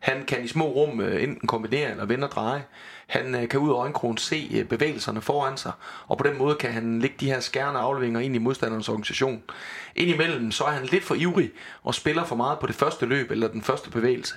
Han 0.00 0.24
kan 0.24 0.44
i 0.44 0.48
små 0.48 0.64
rum 0.64 1.00
øh, 1.00 1.22
enten 1.22 1.48
kombinere 1.48 1.90
eller 1.90 2.04
vende 2.04 2.26
og 2.26 2.30
dreje. 2.30 2.64
Han 3.06 3.34
øh, 3.34 3.48
kan 3.48 3.60
ud 3.60 3.70
af 3.70 3.74
øjenkrogen 3.74 4.16
se 4.16 4.50
øh, 4.54 4.64
bevægelserne 4.64 5.20
foran 5.20 5.56
sig, 5.56 5.72
og 6.06 6.18
på 6.18 6.24
den 6.28 6.38
måde 6.38 6.54
kan 6.54 6.72
han 6.72 6.98
lægge 6.98 7.16
de 7.20 7.26
her 7.26 7.40
skærne 7.40 7.78
afleveringer 7.78 8.20
ind 8.20 8.34
i 8.34 8.38
modstanderens 8.38 8.88
organisation. 8.88 9.42
Indimellem 9.96 10.52
så 10.52 10.64
er 10.64 10.70
han 10.70 10.84
lidt 10.84 11.04
for 11.04 11.14
ivrig 11.14 11.50
og 11.82 11.94
spiller 11.94 12.24
for 12.24 12.36
meget 12.36 12.58
på 12.58 12.66
det 12.66 12.74
første 12.74 13.06
løb 13.06 13.30
eller 13.30 13.48
den 13.48 13.62
første 13.62 13.90
bevægelse. 13.90 14.34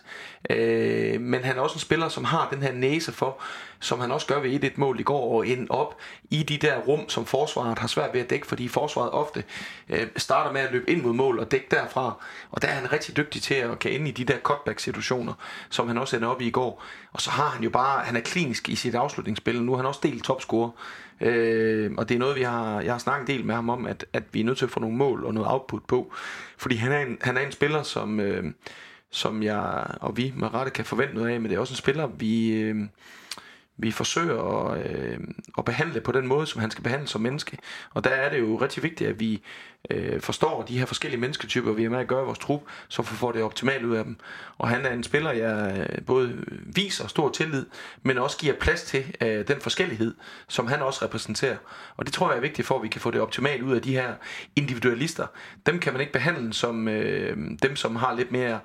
Øh, 0.50 1.22
men 1.22 1.44
han 1.44 1.58
er 1.58 1.62
også 1.62 1.76
en 1.76 1.80
spiller, 1.80 2.10
som 2.10 2.24
har 2.24 2.50
den 2.52 2.62
her 2.62 2.74
næse 2.74 3.12
for, 3.12 3.42
som 3.80 4.00
han 4.00 4.12
også 4.12 4.28
gør 4.28 4.40
ved 4.40 4.64
et 4.64 4.78
mål 4.78 5.00
i 5.00 5.04
går, 5.04 5.36
og 5.36 5.48
ende 5.48 5.66
op 5.70 5.98
i 6.30 6.44
de 6.44 6.58
der 6.58 6.78
rum, 6.78 7.10
som 7.10 7.26
forsvaret 7.26 7.80
har 7.80 7.88
svært 7.88 8.14
ved 8.14 8.22
at 8.22 8.30
dække, 8.30 8.48
fordi 8.48 8.68
forsvaret 8.68 9.12
ofte 9.12 9.44
øh, 9.90 10.08
starter 10.18 10.52
med 10.52 10.62
at 10.62 10.72
løbe 10.72 10.90
ind 10.90 11.02
mod 11.02 11.14
mål 11.14 11.40
og 11.40 11.52
dække 11.52 11.68
derfra. 11.72 12.26
Og 12.52 12.62
der 12.62 12.68
er 12.68 12.74
han 12.74 12.92
rigtig 12.92 13.18
dygtig 13.18 13.42
til 13.42 13.54
at 13.54 13.80
kan 13.80 13.92
ende 13.92 14.10
i 14.10 14.12
de 14.12 14.24
der 14.26 14.38
cutback-situationer, 14.38 15.34
som 15.70 15.88
han 15.88 15.98
også 15.98 16.16
ender 16.16 16.30
op 16.30 16.42
i 16.42 16.50
i 16.50 16.52
går. 16.52 16.84
Og 17.12 17.22
så 17.22 17.30
har 17.30 17.50
han 17.50 17.64
jo 17.64 17.70
bare, 17.70 18.06
han 18.06 18.16
er 18.16 18.20
klinisk 18.20 18.70
i 18.70 18.76
sit 18.76 18.96
afslutningsspil, 18.96 19.64
nu 19.64 19.74
er 19.74 19.78
han 19.78 19.86
også 19.86 20.00
delt 20.04 20.24
topscorer. 20.24 20.70
Øh, 21.22 21.92
og 21.98 22.10
det 22.10 22.16
er 22.16 22.20
noget, 22.20 22.36
vi 22.36 22.42
har, 22.42 22.82
jeg 22.82 22.94
har 22.94 23.00
snakket 23.00 23.30
en 23.30 23.38
del 23.38 23.46
med 23.46 23.56
ham 23.56 23.70
om, 23.70 23.86
at, 23.86 24.06
at 24.14 24.24
vi 24.32 24.40
er 24.40 24.44
nødt 24.44 24.58
til 24.58 24.66
at 24.66 24.72
få 24.72 24.80
nogle 24.80 24.98
mål 24.98 25.26
og 25.26 25.34
noget 25.34 25.52
output 25.52 25.84
på. 25.88 26.14
Fordi 26.58 26.76
han 26.76 26.92
er 26.92 27.00
en, 27.00 27.18
han 27.22 27.38
er 27.38 27.42
en 27.42 27.52
spiller, 27.52 27.84
som, 27.84 28.20
øh, 28.20 28.44
som 29.12 29.44
jeg 29.44 29.88
og 30.02 30.18
vi 30.18 30.34
med 30.36 30.54
rette 30.54 30.72
kan 30.72 30.86
forvente 30.86 31.14
noget 31.16 31.30
af, 31.30 31.42
men 31.42 31.50
det 31.50 31.56
er 31.56 31.60
også 31.60 31.74
en 31.74 31.78
spiller, 31.78 32.08
vi... 32.08 32.50
Øh, 32.52 32.76
vi 33.80 33.92
forsøger 33.92 34.70
at, 34.72 34.92
øh, 34.92 35.20
at 35.58 35.66
behandle 35.66 36.02
på 36.02 36.12
den 36.12 36.28
måde, 36.28 36.48
som 36.48 36.62
han 36.62 36.72
skal 36.72 36.84
behandle 36.84 37.08
som 37.08 37.22
menneske. 37.22 37.58
Og 37.94 38.04
der 38.04 38.10
er 38.10 38.30
det 38.30 38.40
jo 38.40 38.56
rigtig 38.56 38.84
vigtigt, 38.84 39.10
at 39.10 39.20
vi 39.20 39.42
øh, 39.92 40.22
forstår 40.22 40.64
de 40.64 40.80
her 40.80 40.86
forskellige 40.86 41.22
mennesketyper, 41.22 41.72
vi 41.72 41.84
er 41.84 41.90
med 41.90 42.00
at 42.00 42.08
gøre 42.08 42.22
i 42.22 42.26
vores 42.26 42.40
trup, 42.40 42.62
så 42.88 43.02
vi 43.02 43.08
får 43.08 43.32
det 43.32 43.44
optimalt 43.44 43.86
ud 43.86 43.96
af 43.96 44.04
dem. 44.04 44.18
Og 44.58 44.70
han 44.70 44.86
er 44.86 44.94
en 44.94 45.04
spiller, 45.04 45.32
jeg 45.32 45.88
øh, 45.90 46.06
både 46.06 46.46
viser 46.66 47.08
stor 47.08 47.30
tillid, 47.30 47.66
men 48.04 48.18
også 48.18 48.38
giver 48.38 48.54
plads 48.54 48.84
til 48.84 49.16
øh, 49.22 49.48
den 49.48 49.62
forskellighed, 49.62 50.16
som 50.48 50.68
han 50.68 50.82
også 50.82 51.06
repræsenterer. 51.06 51.58
Og 51.98 52.06
det 52.06 52.14
tror 52.14 52.30
jeg 52.30 52.38
er 52.38 52.42
vigtigt 52.42 52.68
for, 52.68 52.76
at 52.76 52.84
vi 52.84 52.88
kan 52.88 53.02
få 53.02 53.12
det 53.12 53.22
optimalt 53.22 53.64
ud 53.64 53.76
af 53.76 53.82
de 53.82 53.94
her 53.94 54.14
individualister. 54.56 55.28
Dem 55.66 55.80
kan 55.80 55.94
man 55.94 56.00
ikke 56.02 56.14
behandle 56.14 56.54
som 56.54 56.88
øh, 56.88 57.38
dem, 57.64 57.76
som 57.76 57.96
har 57.96 58.16
lidt 58.16 58.32
mere, 58.32 58.60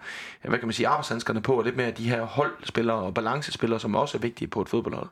hvad 0.45 0.59
kan 0.59 0.69
man 0.69 0.73
sige, 0.73 0.89
arbejdshandskerne 0.89 1.43
på, 1.43 1.59
og 1.59 1.65
lidt 1.65 1.77
mere 1.77 1.91
de 1.91 2.09
her 2.09 2.23
holdspillere 2.23 2.97
og 2.97 3.15
balancespillere, 3.15 3.81
som 3.81 3.95
også 3.95 4.19
er 4.19 4.21
vigtige 4.21 4.49
på 4.49 4.63
et 4.63 4.69
fodboldhold. 4.69 5.04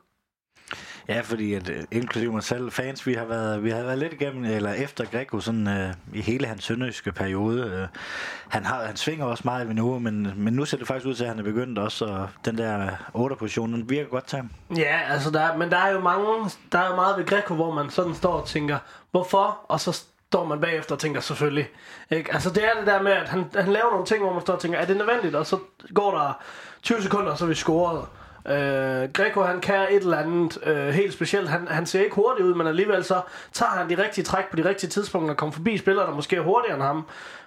Ja, 1.07 1.21
fordi 1.21 1.53
at, 1.53 1.69
øh, 1.69 1.83
inklusive 1.91 2.31
mig 2.31 2.43
selv, 2.43 2.71
fans, 2.71 3.07
vi 3.07 3.13
har 3.13 3.25
været, 3.25 3.63
vi 3.63 3.69
har 3.69 3.83
været 3.83 3.97
lidt 3.97 4.13
igennem, 4.13 4.43
eller 4.45 4.73
efter 4.73 5.05
Greco, 5.05 5.39
sådan 5.39 5.67
øh, 5.67 5.93
i 6.13 6.21
hele 6.21 6.47
hans 6.47 6.63
sønderjyske 6.63 7.11
periode. 7.11 7.63
Øh, 7.63 7.87
han, 8.49 8.65
har, 8.65 8.83
han 8.83 8.95
svinger 8.95 9.25
også 9.25 9.41
meget 9.45 9.67
ved 9.67 9.75
nu, 9.75 9.99
men, 9.99 10.33
men 10.35 10.53
nu 10.53 10.65
ser 10.65 10.77
det 10.77 10.87
faktisk 10.87 11.05
ud 11.05 11.15
til, 11.15 11.23
at 11.23 11.29
han 11.29 11.39
er 11.39 11.43
begyndt 11.43 11.79
også, 11.79 12.05
og 12.05 12.29
den 12.45 12.57
der 12.57 12.89
8 13.13 13.35
position, 13.35 13.73
den 13.73 13.89
virker 13.89 14.09
godt 14.09 14.27
til 14.27 14.35
ham. 14.35 14.49
Ja, 14.77 14.99
altså 15.09 15.31
der, 15.31 15.57
men 15.57 15.71
der 15.71 15.77
er 15.77 15.91
jo 15.91 15.99
mange, 15.99 16.25
der 16.71 16.79
er 16.79 16.89
jo 16.89 16.95
meget 16.95 17.17
ved 17.17 17.25
Greco, 17.25 17.55
hvor 17.55 17.71
man 17.71 17.89
sådan 17.89 18.15
står 18.15 18.33
og 18.33 18.47
tænker, 18.47 18.77
hvorfor? 19.11 19.59
Og 19.67 19.79
så 19.79 20.03
står 20.33 20.45
man 20.45 20.61
bagefter 20.61 20.95
og 20.95 20.99
tænker 20.99 21.21
selvfølgelig. 21.21 21.69
Ikke? 22.11 22.33
Altså 22.33 22.49
det 22.49 22.63
er 22.63 22.79
det 22.79 22.87
der 22.87 23.01
med, 23.01 23.11
at 23.11 23.29
han, 23.29 23.45
han 23.55 23.73
laver 23.73 23.91
nogle 23.91 24.05
ting, 24.05 24.23
hvor 24.23 24.33
man 24.33 24.41
står 24.41 24.53
og 24.53 24.59
tænker, 24.59 24.79
er 24.79 24.85
det 24.85 24.97
nødvendigt? 24.97 25.35
Og 25.35 25.45
så 25.45 25.57
går 25.93 26.17
der 26.17 26.43
20 26.81 27.01
sekunder, 27.01 27.31
og 27.31 27.37
så 27.37 27.45
er 27.45 27.49
vi 27.49 27.55
scoret. 27.55 28.05
Øh, 28.45 29.09
Greco 29.13 29.41
han 29.41 29.61
kan 29.61 29.87
et 29.89 29.95
eller 29.95 30.17
andet 30.17 30.57
øh, 30.63 30.87
helt 30.87 31.13
specielt. 31.13 31.49
Han, 31.49 31.67
han 31.67 31.85
ser 31.85 32.03
ikke 32.03 32.15
hurtigt 32.15 32.47
ud, 32.47 32.53
men 32.53 32.67
alligevel 32.67 33.03
så 33.03 33.21
tager 33.51 33.71
han 33.71 33.89
de 33.89 34.03
rigtige 34.03 34.23
træk 34.23 34.49
på 34.49 34.55
de 34.55 34.65
rigtige 34.65 34.89
tidspunkter 34.89 35.33
og 35.33 35.37
kommer 35.37 35.53
forbi 35.53 35.77
spillere, 35.77 36.05
der 36.05 36.13
måske 36.13 36.35
er 36.35 36.41
hurtigere 36.41 36.75
end 36.75 36.83
ham. 36.83 37.05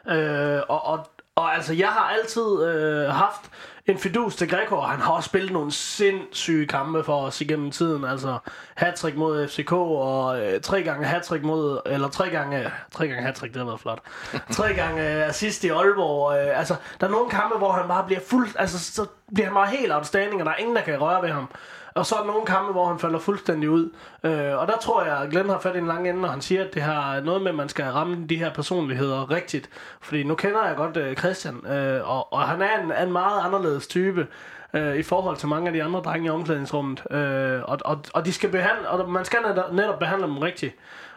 Øh, 0.09 0.61
og, 0.69 0.87
og, 0.87 1.07
og 1.35 1.55
altså, 1.55 1.75
jeg 1.75 1.89
har 1.89 2.15
altid 2.19 2.65
øh, 2.65 3.09
haft 3.09 3.51
en 3.87 3.99
fidus 3.99 4.37
til 4.37 4.49
Greco, 4.49 4.77
og 4.77 4.89
han 4.89 5.01
har 5.01 5.13
også 5.13 5.27
spillet 5.27 5.53
nogle 5.53 5.73
sindssyge 5.73 6.67
kampe 6.67 7.05
for 7.05 7.23
os 7.23 7.41
igennem 7.41 7.71
tiden. 7.71 8.05
Altså 8.05 8.39
hattrick 8.75 9.17
mod 9.17 9.49
FCK, 9.49 9.73
og 9.73 10.41
øh, 10.41 10.61
tre 10.61 10.83
gange 10.83 11.07
hattrick 11.07 11.45
mod, 11.45 11.81
eller 11.87 12.09
tre 12.09 12.31
gange, 12.31 12.71
tre 12.91 13.09
gange 13.09 13.23
hattrick, 13.23 13.55
det 13.55 13.61
har 13.61 13.67
været 13.67 13.81
flot. 13.81 14.03
tre 14.51 14.75
gange 14.75 15.15
øh, 15.15 15.29
assist 15.29 15.65
i 15.65 15.69
Aalborg. 15.69 16.39
Øh, 16.39 16.59
altså, 16.59 16.75
der 17.01 17.07
er 17.07 17.11
nogle 17.11 17.31
kampe, 17.31 17.59
hvor 17.59 17.73
han 17.73 17.89
bare 17.89 18.05
bliver 18.05 18.21
fuld, 18.21 18.49
altså 18.59 18.79
så 18.79 19.07
bliver 19.35 19.47
han 19.47 19.55
bare 19.55 19.67
helt 19.67 19.93
outstanding, 19.93 20.41
og 20.43 20.47
der 20.47 20.53
er 20.53 20.57
ingen, 20.57 20.77
der 20.77 20.83
kan 20.83 21.01
røre 21.01 21.23
ved 21.23 21.31
ham. 21.31 21.49
Og 21.97 22.07
så 22.07 22.15
er 22.15 22.19
der 22.19 22.27
nogle 22.27 22.47
kampe, 22.47 22.73
hvor 22.73 22.89
han 22.89 22.99
falder 22.99 23.19
fuldstændig 23.19 23.71
ud. 23.71 23.91
Øh, 24.25 24.59
og 24.59 24.67
der 24.67 24.79
tror 24.81 25.05
jeg, 25.05 25.19
at 25.19 25.31
Glenn 25.31 25.49
har 25.49 25.59
fat 25.59 25.75
i 25.75 25.79
en 25.79 25.87
lang 25.87 26.09
ende, 26.09 26.21
når 26.21 26.29
han 26.29 26.41
siger, 26.41 26.65
at 26.65 26.75
det 26.75 26.83
har 26.83 27.21
noget 27.21 27.43
med, 27.43 27.51
at 27.51 27.55
man 27.55 27.69
skal 27.69 27.85
ramme 27.85 28.27
de 28.27 28.37
her 28.37 28.53
personligheder 28.53 29.31
rigtigt. 29.31 29.71
Fordi 30.01 30.23
nu 30.23 30.35
kender 30.35 30.67
jeg 30.67 30.77
godt 30.77 30.97
øh, 30.97 31.17
Christian, 31.17 31.67
øh, 31.67 32.11
og, 32.11 32.33
og 32.33 32.43
han 32.43 32.63
er 32.63 32.83
en, 32.83 33.07
en 33.07 33.13
meget 33.13 33.45
anderledes 33.45 33.87
type 33.87 34.27
øh, 34.75 34.97
i 34.97 35.03
forhold 35.03 35.37
til 35.37 35.49
mange 35.49 35.67
af 35.67 35.73
de 35.73 35.83
andre 35.83 36.01
drenge 36.01 36.27
i 36.27 36.31
omklædningsrummet. 36.31 37.03
Øh, 37.11 37.63
og, 37.65 37.79
og, 37.85 37.99
og, 38.15 38.25
de 38.25 38.33
skal 38.33 38.51
behandle, 38.51 38.89
og 38.89 39.11
man 39.11 39.25
skal 39.25 39.39
netop, 39.73 39.99
behandle 39.99 40.27
dem 40.27 40.39
rigtigt. 40.39 40.75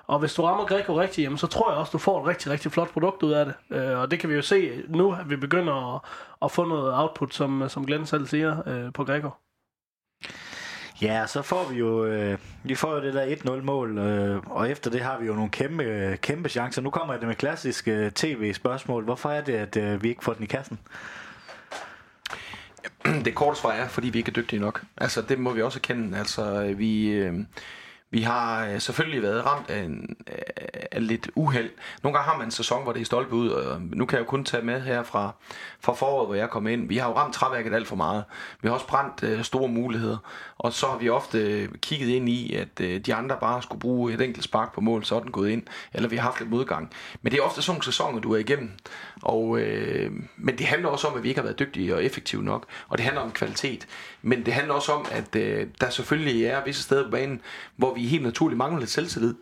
Og 0.08 0.20
hvis 0.20 0.34
du 0.34 0.42
rammer 0.42 0.65
Greco 0.65 1.00
rigtigt, 1.00 1.26
jamen, 1.26 1.38
så 1.38 1.48
tror 1.48 1.72
jeg 1.72 1.80
også, 1.80 1.92
du 1.92 1.98
får 1.98 2.22
et 2.22 2.28
rigtig, 2.28 2.52
rigtig 2.52 2.72
flot 2.72 2.94
produkt 2.94 3.24
ud 3.24 3.32
af 3.32 3.46
det. 3.46 3.54
Øh, 3.78 4.00
og 4.00 4.12
det 4.12 4.20
kan 4.20 4.30
vi 4.30 4.36
jo 4.36 4.42
se 4.42 4.84
nu, 4.88 5.12
at 5.12 5.30
vi 5.30 5.36
begynder 5.36 5.96
at, 5.96 6.02
at 6.42 6.52
få 6.52 6.63
noget 6.63 6.94
output, 6.96 7.34
som, 7.34 7.70
som 7.70 7.86
Glenn 7.86 8.06
selv 8.06 8.28
siger, 8.28 8.58
øh, 8.68 8.94
på 8.94 9.04
Greco. 9.04 9.30
Ja, 11.02 11.28
så 11.28 11.42
får 11.42 11.70
vi 11.70 11.78
jo, 11.78 12.06
øh, 12.06 12.38
vi 12.64 12.76
får 12.76 12.96
jo 12.96 13.02
det 13.02 13.14
der 13.14 13.36
1-0 13.36 13.62
mål, 13.62 13.98
øh, 13.98 14.42
og 14.46 14.70
efter 14.70 14.92
det 14.92 15.02
har 15.02 15.20
vi 15.20 15.26
jo 15.26 15.34
nogle 15.34 15.50
kæmpe, 15.50 16.18
kæmpe 16.22 16.50
chancer. 16.50 16.82
Nu 16.82 16.90
kommer 16.90 17.18
det 17.18 17.28
med 17.28 17.36
klassiske 17.36 17.92
øh, 17.92 18.12
tv-spørgsmål. 18.12 19.04
Hvorfor 19.04 19.30
er 19.30 19.42
det, 19.42 19.54
at 19.54 19.78
øh, 19.78 20.04
vi 20.04 20.10
ikke 20.10 20.24
får 20.24 20.34
den 20.34 20.44
i 20.44 20.48
kassen? 20.48 20.80
Det 23.26 23.36
korte 23.36 23.60
svar 23.60 23.72
er, 23.72 23.88
fordi 23.88 24.10
vi 24.10 24.20
ikke 24.20 24.30
er 24.30 24.34
dygtige 24.34 24.60
nok. 24.60 24.84
Altså, 24.98 25.22
det 25.22 25.40
må 25.40 25.54
vi 25.54 25.62
også 25.62 25.80
erkende. 25.80 26.18
Altså, 26.18 26.64
øh, 26.64 26.80
vi... 26.80 27.10
Øh, 27.10 27.34
vi 28.12 28.22
har 28.22 28.65
øh, 28.65 28.82
selvfølgelig 28.82 29.22
været 29.22 29.45
ramt 29.45 29.69
af, 29.69 29.80
en, 29.80 30.15
øh, 30.28 30.36
af 30.91 31.08
lidt 31.08 31.30
uheld. 31.36 31.69
Nogle 32.04 32.17
gange 32.17 32.32
har 32.32 32.38
man 32.38 32.48
en 32.48 32.52
sæson, 32.52 32.84
hvor 32.84 32.93
det 32.93 33.02
er 33.02 33.06
stolpe 33.06 33.36
ud, 33.36 33.50
og 33.50 33.76
øh, 33.76 33.82
nu 33.91 34.06
kan 34.06 34.17
jeg 34.17 34.26
jo 34.26 34.30
kun 34.30 34.43
tage 34.43 34.63
med 34.63 34.82
her 34.82 35.04
fra, 35.04 35.32
fra 35.80 35.93
foråret, 35.93 36.28
hvor 36.28 36.36
jeg 36.36 36.50
kom 36.50 36.67
ind. 36.67 36.88
Vi 36.88 36.98
har 36.98 37.10
jo 37.10 37.15
ramt 37.15 37.34
træværket 37.34 37.74
alt 37.74 37.88
for 37.88 37.95
meget. 37.95 38.24
Vi 38.62 38.67
har 38.67 38.74
også 38.74 38.88
brændt 38.88 39.24
øh, 39.24 39.43
store 39.43 39.67
muligheder, 39.67 40.17
og 40.58 40.74
så 40.74 40.88
har 40.88 40.98
vi 40.98 41.10
ofte 41.10 41.39
øh, 41.39 41.69
kigget 41.82 42.08
ind 42.08 42.30
i, 42.30 42.54
at 42.54 42.82
øh, 42.82 43.00
de 43.00 43.13
andre 43.13 43.38
bare 43.41 43.62
skulle 43.62 43.80
bruge 43.80 44.13
et 44.13 44.22
enkelt 44.22 44.43
spark 44.43 44.74
på 44.74 44.82
mål, 44.82 45.04
så 45.04 45.15
er 45.15 45.19
den 45.19 45.32
gået 45.32 45.50
ind, 45.50 45.63
eller 45.93 46.10
vi 46.10 46.15
har 46.15 46.24
haft 46.24 46.39
lidt 46.39 46.50
modgang. 46.50 46.91
Men 47.22 47.32
det 47.32 47.39
er 47.39 47.43
ofte 47.43 47.62
sådan 47.62 47.76
nogle 47.76 47.84
sæsoner, 47.84 48.19
du 48.19 48.34
er 48.34 48.38
igennem. 48.38 48.72
Og, 49.22 49.60
øh, 49.60 50.12
men 50.38 50.58
det 50.58 50.65
handler 50.65 50.89
også 50.89 51.08
om, 51.08 51.17
at 51.17 51.24
vi 51.24 51.30
ikke 51.30 51.39
har 51.39 51.45
været 51.45 51.60
dygtige 51.60 51.95
og 51.95 52.04
effektive 52.04 52.43
nok, 52.43 52.65
og 52.88 52.98
det 52.98 53.06
handler 53.06 53.22
om 53.22 53.32
kvalitet. 53.32 53.88
Men 54.22 54.45
det 54.45 54.54
handler 54.54 54.74
også 54.74 54.91
om, 54.91 55.06
at 55.12 55.36
øh, 55.36 55.67
der 55.82 55.89
selvfølgelig 55.89 56.45
er 56.45 56.63
visse 56.65 56.84
steder 56.84 57.04
på 57.04 57.12
banen, 57.12 57.41
hvor 57.76 57.93
vi 57.93 57.99
helt 58.08 58.24
naturligt 58.24 58.58
mangler 58.58 58.80
lidt 58.80 58.90
selvtillid. 58.90 59.34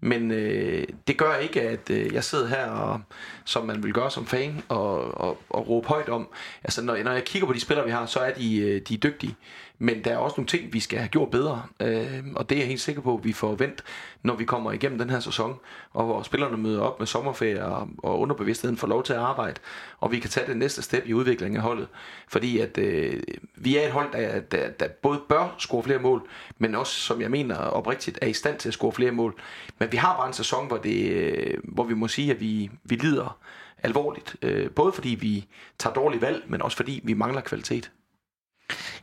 Men 0.00 0.30
øh, 0.30 0.84
det 1.06 1.16
gør 1.16 1.36
ikke, 1.36 1.62
at 1.62 1.90
øh, 1.90 2.14
jeg 2.14 2.24
sidder 2.24 2.46
her, 2.48 2.66
og, 2.66 3.00
som 3.44 3.66
man 3.66 3.82
vil 3.82 3.92
gøre 3.92 4.10
som 4.10 4.26
fan, 4.26 4.62
og, 4.68 5.20
og, 5.20 5.42
og 5.50 5.68
råbe 5.68 5.88
højt 5.88 6.08
om. 6.08 6.28
Altså, 6.64 6.82
når, 6.82 7.02
når 7.02 7.12
jeg 7.12 7.24
kigger 7.24 7.46
på 7.46 7.52
de 7.52 7.60
spillere, 7.60 7.86
vi 7.86 7.92
har, 7.92 8.06
så 8.06 8.20
er 8.20 8.30
de, 8.30 8.56
øh, 8.58 8.80
de 8.88 8.94
er 8.94 8.98
dygtige. 8.98 9.36
Men 9.78 10.04
der 10.04 10.12
er 10.12 10.16
også 10.16 10.34
nogle 10.36 10.48
ting, 10.48 10.72
vi 10.72 10.80
skal 10.80 10.98
have 10.98 11.08
gjort 11.08 11.30
bedre, 11.30 11.62
øh, 11.80 12.24
og 12.36 12.48
det 12.48 12.56
er 12.56 12.60
jeg 12.60 12.68
helt 12.68 12.80
sikker 12.80 13.02
på, 13.02 13.16
at 13.16 13.24
vi 13.24 13.32
får 13.32 13.54
vendt, 13.54 13.84
når 14.22 14.36
vi 14.36 14.44
kommer 14.44 14.72
igennem 14.72 14.98
den 14.98 15.10
her 15.10 15.20
sæson, 15.20 15.58
og 15.92 16.04
hvor 16.04 16.22
spillerne 16.22 16.56
møder 16.56 16.80
op 16.80 16.98
med 16.98 17.06
sommerferie, 17.06 17.64
og, 17.64 17.88
og 17.98 18.20
underbevidstheden 18.20 18.76
får 18.76 18.86
lov 18.86 19.02
til 19.02 19.12
at 19.12 19.18
arbejde, 19.18 19.60
og 20.00 20.12
vi 20.12 20.18
kan 20.18 20.30
tage 20.30 20.46
det 20.46 20.56
næste 20.56 20.82
step 20.82 21.02
i 21.06 21.14
udviklingen 21.14 21.56
af 21.56 21.62
holdet. 21.62 21.88
Fordi 22.28 22.58
at 22.58 22.78
øh, 22.78 23.22
vi 23.54 23.76
er 23.76 23.86
et 23.86 23.92
hold, 23.92 24.12
der, 24.12 24.40
der, 24.40 24.70
der 24.70 24.88
både 24.88 25.20
bør 25.28 25.54
score 25.58 25.82
flere 25.82 25.98
mål, 25.98 26.28
men 26.58 26.74
også, 26.74 26.92
som 26.92 27.20
jeg 27.20 27.30
mener 27.30 27.56
oprigtigt, 27.56 28.18
er 28.22 28.26
i 28.26 28.32
stand 28.32 28.58
til 28.58 28.68
at 28.68 28.74
score 28.74 28.92
flere 28.92 29.12
mål. 29.12 29.40
Men 29.78 29.92
vi 29.92 29.96
har 29.96 30.16
bare 30.16 30.26
en 30.26 30.32
sæson, 30.32 30.66
hvor, 30.66 30.76
det, 30.76 31.10
øh, 31.10 31.54
hvor 31.64 31.84
vi 31.84 31.94
må 31.94 32.08
sige, 32.08 32.30
at 32.30 32.40
vi, 32.40 32.70
vi 32.84 32.94
lider 32.94 33.38
alvorligt. 33.82 34.36
Øh, 34.42 34.70
både 34.70 34.92
fordi 34.92 35.08
vi 35.08 35.46
tager 35.78 35.94
dårlige 35.94 36.20
valg, 36.20 36.44
men 36.48 36.62
også 36.62 36.76
fordi 36.76 37.00
vi 37.04 37.14
mangler 37.14 37.40
kvalitet. 37.40 37.90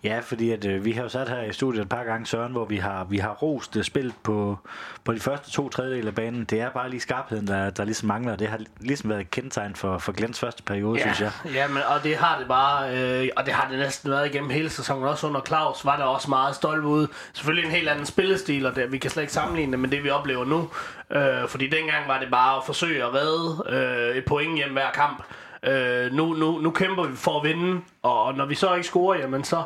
Ja, 0.03 0.19
fordi 0.23 0.51
at, 0.51 0.65
øh, 0.65 0.85
vi 0.85 0.91
har 0.91 1.03
jo 1.03 1.09
sat 1.09 1.29
her 1.29 1.41
i 1.41 1.53
studiet 1.53 1.81
et 1.81 1.89
par 1.89 2.03
gange, 2.03 2.25
Søren, 2.25 2.51
hvor 2.51 2.65
vi 2.65 2.77
har, 2.77 3.03
vi 3.03 3.17
har 3.17 3.29
rost 3.29 3.77
øh, 3.77 3.83
spillet 3.83 4.13
på, 4.23 4.59
på 5.03 5.13
de 5.13 5.19
første 5.19 5.51
to 5.51 5.69
tredjedele 5.69 6.07
af 6.07 6.15
banen. 6.15 6.43
Det 6.43 6.61
er 6.61 6.69
bare 6.69 6.89
lige 6.89 6.99
skarpheden, 6.99 7.47
der, 7.47 7.69
der 7.69 7.85
ligesom 7.85 8.07
mangler. 8.07 8.35
Det 8.35 8.47
har 8.47 8.59
ligesom 8.79 9.09
været 9.09 9.21
et 9.21 9.31
kendetegn 9.31 9.75
for, 9.75 9.97
for 9.97 10.11
Glens 10.11 10.39
første 10.39 10.63
periode, 10.63 10.99
ja, 10.99 11.13
synes 11.13 11.21
jeg. 11.21 11.53
Ja, 11.53 11.67
men, 11.67 11.77
og 11.95 12.03
det 12.03 12.15
har 12.17 12.37
det 12.39 12.47
bare, 12.47 12.97
øh, 12.97 13.29
og 13.37 13.45
det 13.45 13.53
har 13.53 13.69
det 13.69 13.79
næsten 13.79 14.11
været 14.11 14.25
igennem 14.27 14.49
hele 14.49 14.69
sæsonen. 14.69 15.03
Også 15.03 15.27
under 15.27 15.41
Claus 15.41 15.85
var 15.85 15.97
der 15.97 16.03
også 16.03 16.29
meget 16.29 16.55
stolt 16.55 16.85
ude. 16.85 17.07
Selvfølgelig 17.33 17.67
en 17.67 17.75
helt 17.75 17.89
anden 17.89 18.05
spillestil, 18.05 18.65
og 18.65 18.75
det, 18.75 18.91
vi 18.91 18.97
kan 18.97 19.11
slet 19.11 19.23
ikke 19.23 19.33
sammenligne 19.33 19.71
det 19.71 19.79
med 19.79 19.89
det, 19.89 20.03
vi 20.03 20.09
oplever 20.09 20.45
nu. 20.45 20.69
Øh, 21.11 21.47
fordi 21.47 21.67
dengang 21.67 22.07
var 22.07 22.19
det 22.19 22.31
bare 22.31 22.57
at 22.57 22.63
forsøge 22.65 23.03
at 23.03 23.13
redde 23.13 23.63
øh, 23.69 24.15
et 24.15 24.25
point 24.25 24.55
hjem 24.55 24.71
hver 24.71 24.91
kamp. 24.93 25.23
Øh, 25.63 26.11
nu, 26.11 26.33
nu, 26.33 26.59
nu 26.59 26.71
kæmper 26.71 27.07
vi 27.07 27.15
for 27.15 27.39
at 27.39 27.47
vinde, 27.47 27.81
og, 28.01 28.33
når 28.33 28.45
vi 28.45 28.55
så 28.55 28.73
ikke 28.73 28.87
scorer, 28.87 29.19
jamen 29.19 29.43
så... 29.43 29.63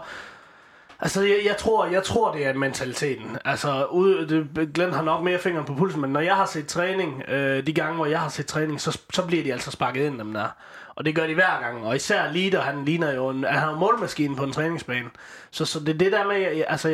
Altså, 0.99 1.21
jeg, 1.21 1.37
jeg, 1.45 1.57
tror, 1.57 1.85
jeg 1.85 2.03
tror, 2.03 2.31
det 2.31 2.45
er 2.45 2.53
mentaliteten. 2.53 3.37
Altså, 3.45 3.85
ude, 3.85 4.29
det, 4.55 4.73
Glenn 4.73 4.93
har 4.93 5.01
nok 5.01 5.23
mere 5.23 5.39
fingeren 5.39 5.65
på 5.65 5.73
pulsen, 5.73 6.01
men 6.01 6.09
når 6.09 6.19
jeg 6.19 6.35
har 6.35 6.45
set 6.45 6.67
træning, 6.67 7.23
øh, 7.27 7.67
de 7.67 7.73
gange, 7.73 7.95
hvor 7.95 8.05
jeg 8.05 8.19
har 8.19 8.29
set 8.29 8.45
træning, 8.45 8.81
så, 8.81 8.99
så 9.13 9.25
bliver 9.25 9.43
de 9.43 9.53
altså 9.53 9.71
sparket 9.71 10.05
ind, 10.05 10.19
dem 10.19 10.33
der. 10.33 10.47
Og 10.97 11.05
det 11.05 11.15
gør 11.15 11.27
de 11.27 11.33
hver 11.33 11.61
gang. 11.61 11.85
Og 11.85 11.95
især 11.95 12.31
Lider, 12.31 12.61
han 12.61 12.85
ligner 12.85 13.13
jo 13.13 13.29
en, 13.29 13.43
han 13.43 13.59
har 13.59 13.75
målmaskinen 13.75 14.35
på 14.35 14.43
en 14.43 14.51
træningsbane. 14.51 15.09
Så, 15.51 15.65
så 15.65 15.79
det 15.79 15.99
det 15.99 16.11
der 16.11 16.27
med, 16.27 16.63
altså, 16.67 16.87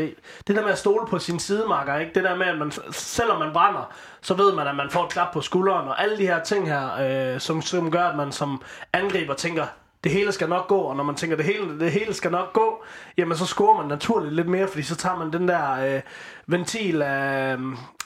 det 0.47 0.55
der 0.55 0.61
med 0.61 0.71
at 0.71 0.77
stole 0.77 1.07
på 1.07 1.19
sin 1.19 1.39
sidemarker, 1.39 1.97
ikke? 1.97 2.11
Det 2.15 2.23
der 2.23 2.35
med, 2.35 2.45
at 2.45 2.57
man, 2.57 2.71
selvom 2.91 3.39
man 3.39 3.53
brænder, 3.53 3.91
så 4.21 4.33
ved 4.33 4.53
man, 4.53 4.67
at 4.67 4.75
man 4.75 4.89
får 4.89 5.03
et 5.03 5.11
klap 5.11 5.33
på 5.33 5.41
skulderen, 5.41 5.87
og 5.87 6.03
alle 6.03 6.17
de 6.17 6.27
her 6.27 6.43
ting 6.43 6.67
her, 6.67 7.33
øh, 7.33 7.39
som, 7.39 7.61
som 7.61 7.91
gør, 7.91 8.03
at 8.03 8.15
man 8.15 8.31
som 8.31 8.61
angriber 8.93 9.33
tænker, 9.33 9.65
det 10.03 10.11
hele 10.11 10.31
skal 10.31 10.49
nok 10.49 10.67
gå, 10.67 10.77
og 10.77 10.95
når 10.95 11.03
man 11.03 11.15
tænker, 11.15 11.35
det 11.35 11.45
hele, 11.45 11.79
det 11.79 11.91
hele 11.91 12.13
skal 12.13 12.31
nok 12.31 12.53
gå, 12.53 12.83
jamen 13.17 13.37
så 13.37 13.45
scorer 13.45 13.77
man 13.77 13.87
naturligt 13.87 14.33
lidt 14.33 14.47
mere, 14.47 14.67
fordi 14.67 14.83
så 14.83 14.95
tager 14.95 15.17
man 15.17 15.33
den 15.33 15.47
der 15.47 15.95
øh, 15.95 16.01
ventil 16.47 17.01
af, 17.01 17.57
øh, 17.57 17.59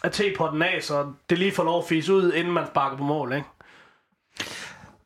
af 0.03 0.11
tepotten 0.11 0.61
af, 0.61 0.79
så 0.81 1.05
det 1.29 1.37
lige 1.37 1.51
får 1.51 1.63
lov 1.63 1.79
at 1.79 1.85
fise 1.89 2.13
ud, 2.13 2.33
inden 2.33 2.53
man 2.53 2.67
sparker 2.67 2.97
på 2.97 3.03
mål, 3.03 3.33
ikke? 3.33 3.47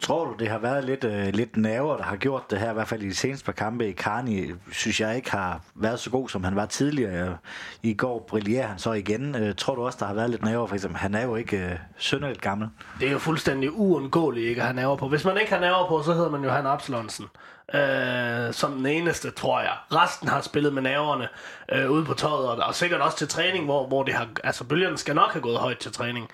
Tror 0.01 0.25
du, 0.25 0.35
det 0.39 0.47
har 0.47 0.57
været 0.57 0.83
lidt, 0.83 1.03
øh, 1.03 1.27
lidt 1.33 1.57
nerver, 1.57 1.97
der 1.97 2.03
har 2.03 2.15
gjort 2.15 2.51
det 2.51 2.59
her, 2.59 2.71
i 2.71 2.73
hvert 2.73 2.87
fald 2.87 3.01
i 3.01 3.09
de 3.09 3.15
seneste 3.15 3.45
par 3.45 3.51
kampe 3.51 3.87
i 3.87 3.91
Karni, 3.91 4.51
synes 4.71 5.01
jeg 5.01 5.15
ikke 5.15 5.31
har 5.31 5.61
været 5.75 5.99
så 5.99 6.09
god, 6.09 6.29
som 6.29 6.43
han 6.43 6.55
var 6.55 6.65
tidligere. 6.65 7.29
Øh, 7.29 7.35
I 7.83 7.93
går 7.93 8.25
brillerer 8.29 8.67
han 8.67 8.79
så 8.79 8.91
igen. 8.91 9.35
Øh, 9.35 9.55
tror 9.55 9.75
du 9.75 9.85
også, 9.85 9.97
der 9.99 10.05
har 10.05 10.13
været 10.13 10.29
lidt 10.29 10.43
nerver, 10.43 10.67
for 10.67 10.75
eksempel? 10.75 10.99
Han 10.99 11.15
er 11.15 11.23
jo 11.23 11.35
ikke 11.35 11.57
øh, 11.57 11.71
synderligt 11.97 12.41
gammel. 12.41 12.69
Det 12.99 13.07
er 13.07 13.11
jo 13.11 13.19
fuldstændig 13.19 13.71
uundgåeligt 13.71 14.45
ikke 14.45 14.61
at 14.61 14.67
have 14.67 14.75
nerver 14.75 14.95
på. 14.95 15.07
Hvis 15.07 15.25
man 15.25 15.37
ikke 15.37 15.53
har 15.53 15.59
nerver 15.59 15.87
på, 15.87 16.03
så 16.03 16.13
hedder 16.13 16.29
man 16.29 16.43
jo 16.43 16.49
Han 16.49 16.65
Absalonsen. 16.65 17.25
Øh, 17.73 18.53
som 18.53 18.73
den 18.73 18.85
eneste, 18.85 19.31
tror 19.31 19.59
jeg. 19.61 19.73
Resten 19.91 20.27
har 20.27 20.41
spillet 20.41 20.73
med 20.73 20.81
nerverne 20.81 21.27
øh, 21.71 21.91
ude 21.91 22.05
på 22.05 22.13
tøjet, 22.13 22.49
og, 22.49 22.57
og 22.67 22.75
sikkert 22.75 23.01
også 23.01 23.17
til 23.17 23.27
træning, 23.27 23.65
hvor, 23.65 23.87
hvor 23.87 24.03
det 24.03 24.13
har, 24.13 24.27
altså 24.43 24.63
bølgerne 24.63 24.97
skal 24.97 25.15
nok 25.15 25.31
have 25.31 25.41
gået 25.41 25.57
højt 25.57 25.77
til 25.77 25.91
træning. 25.91 26.29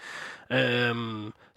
Øh, 0.51 0.95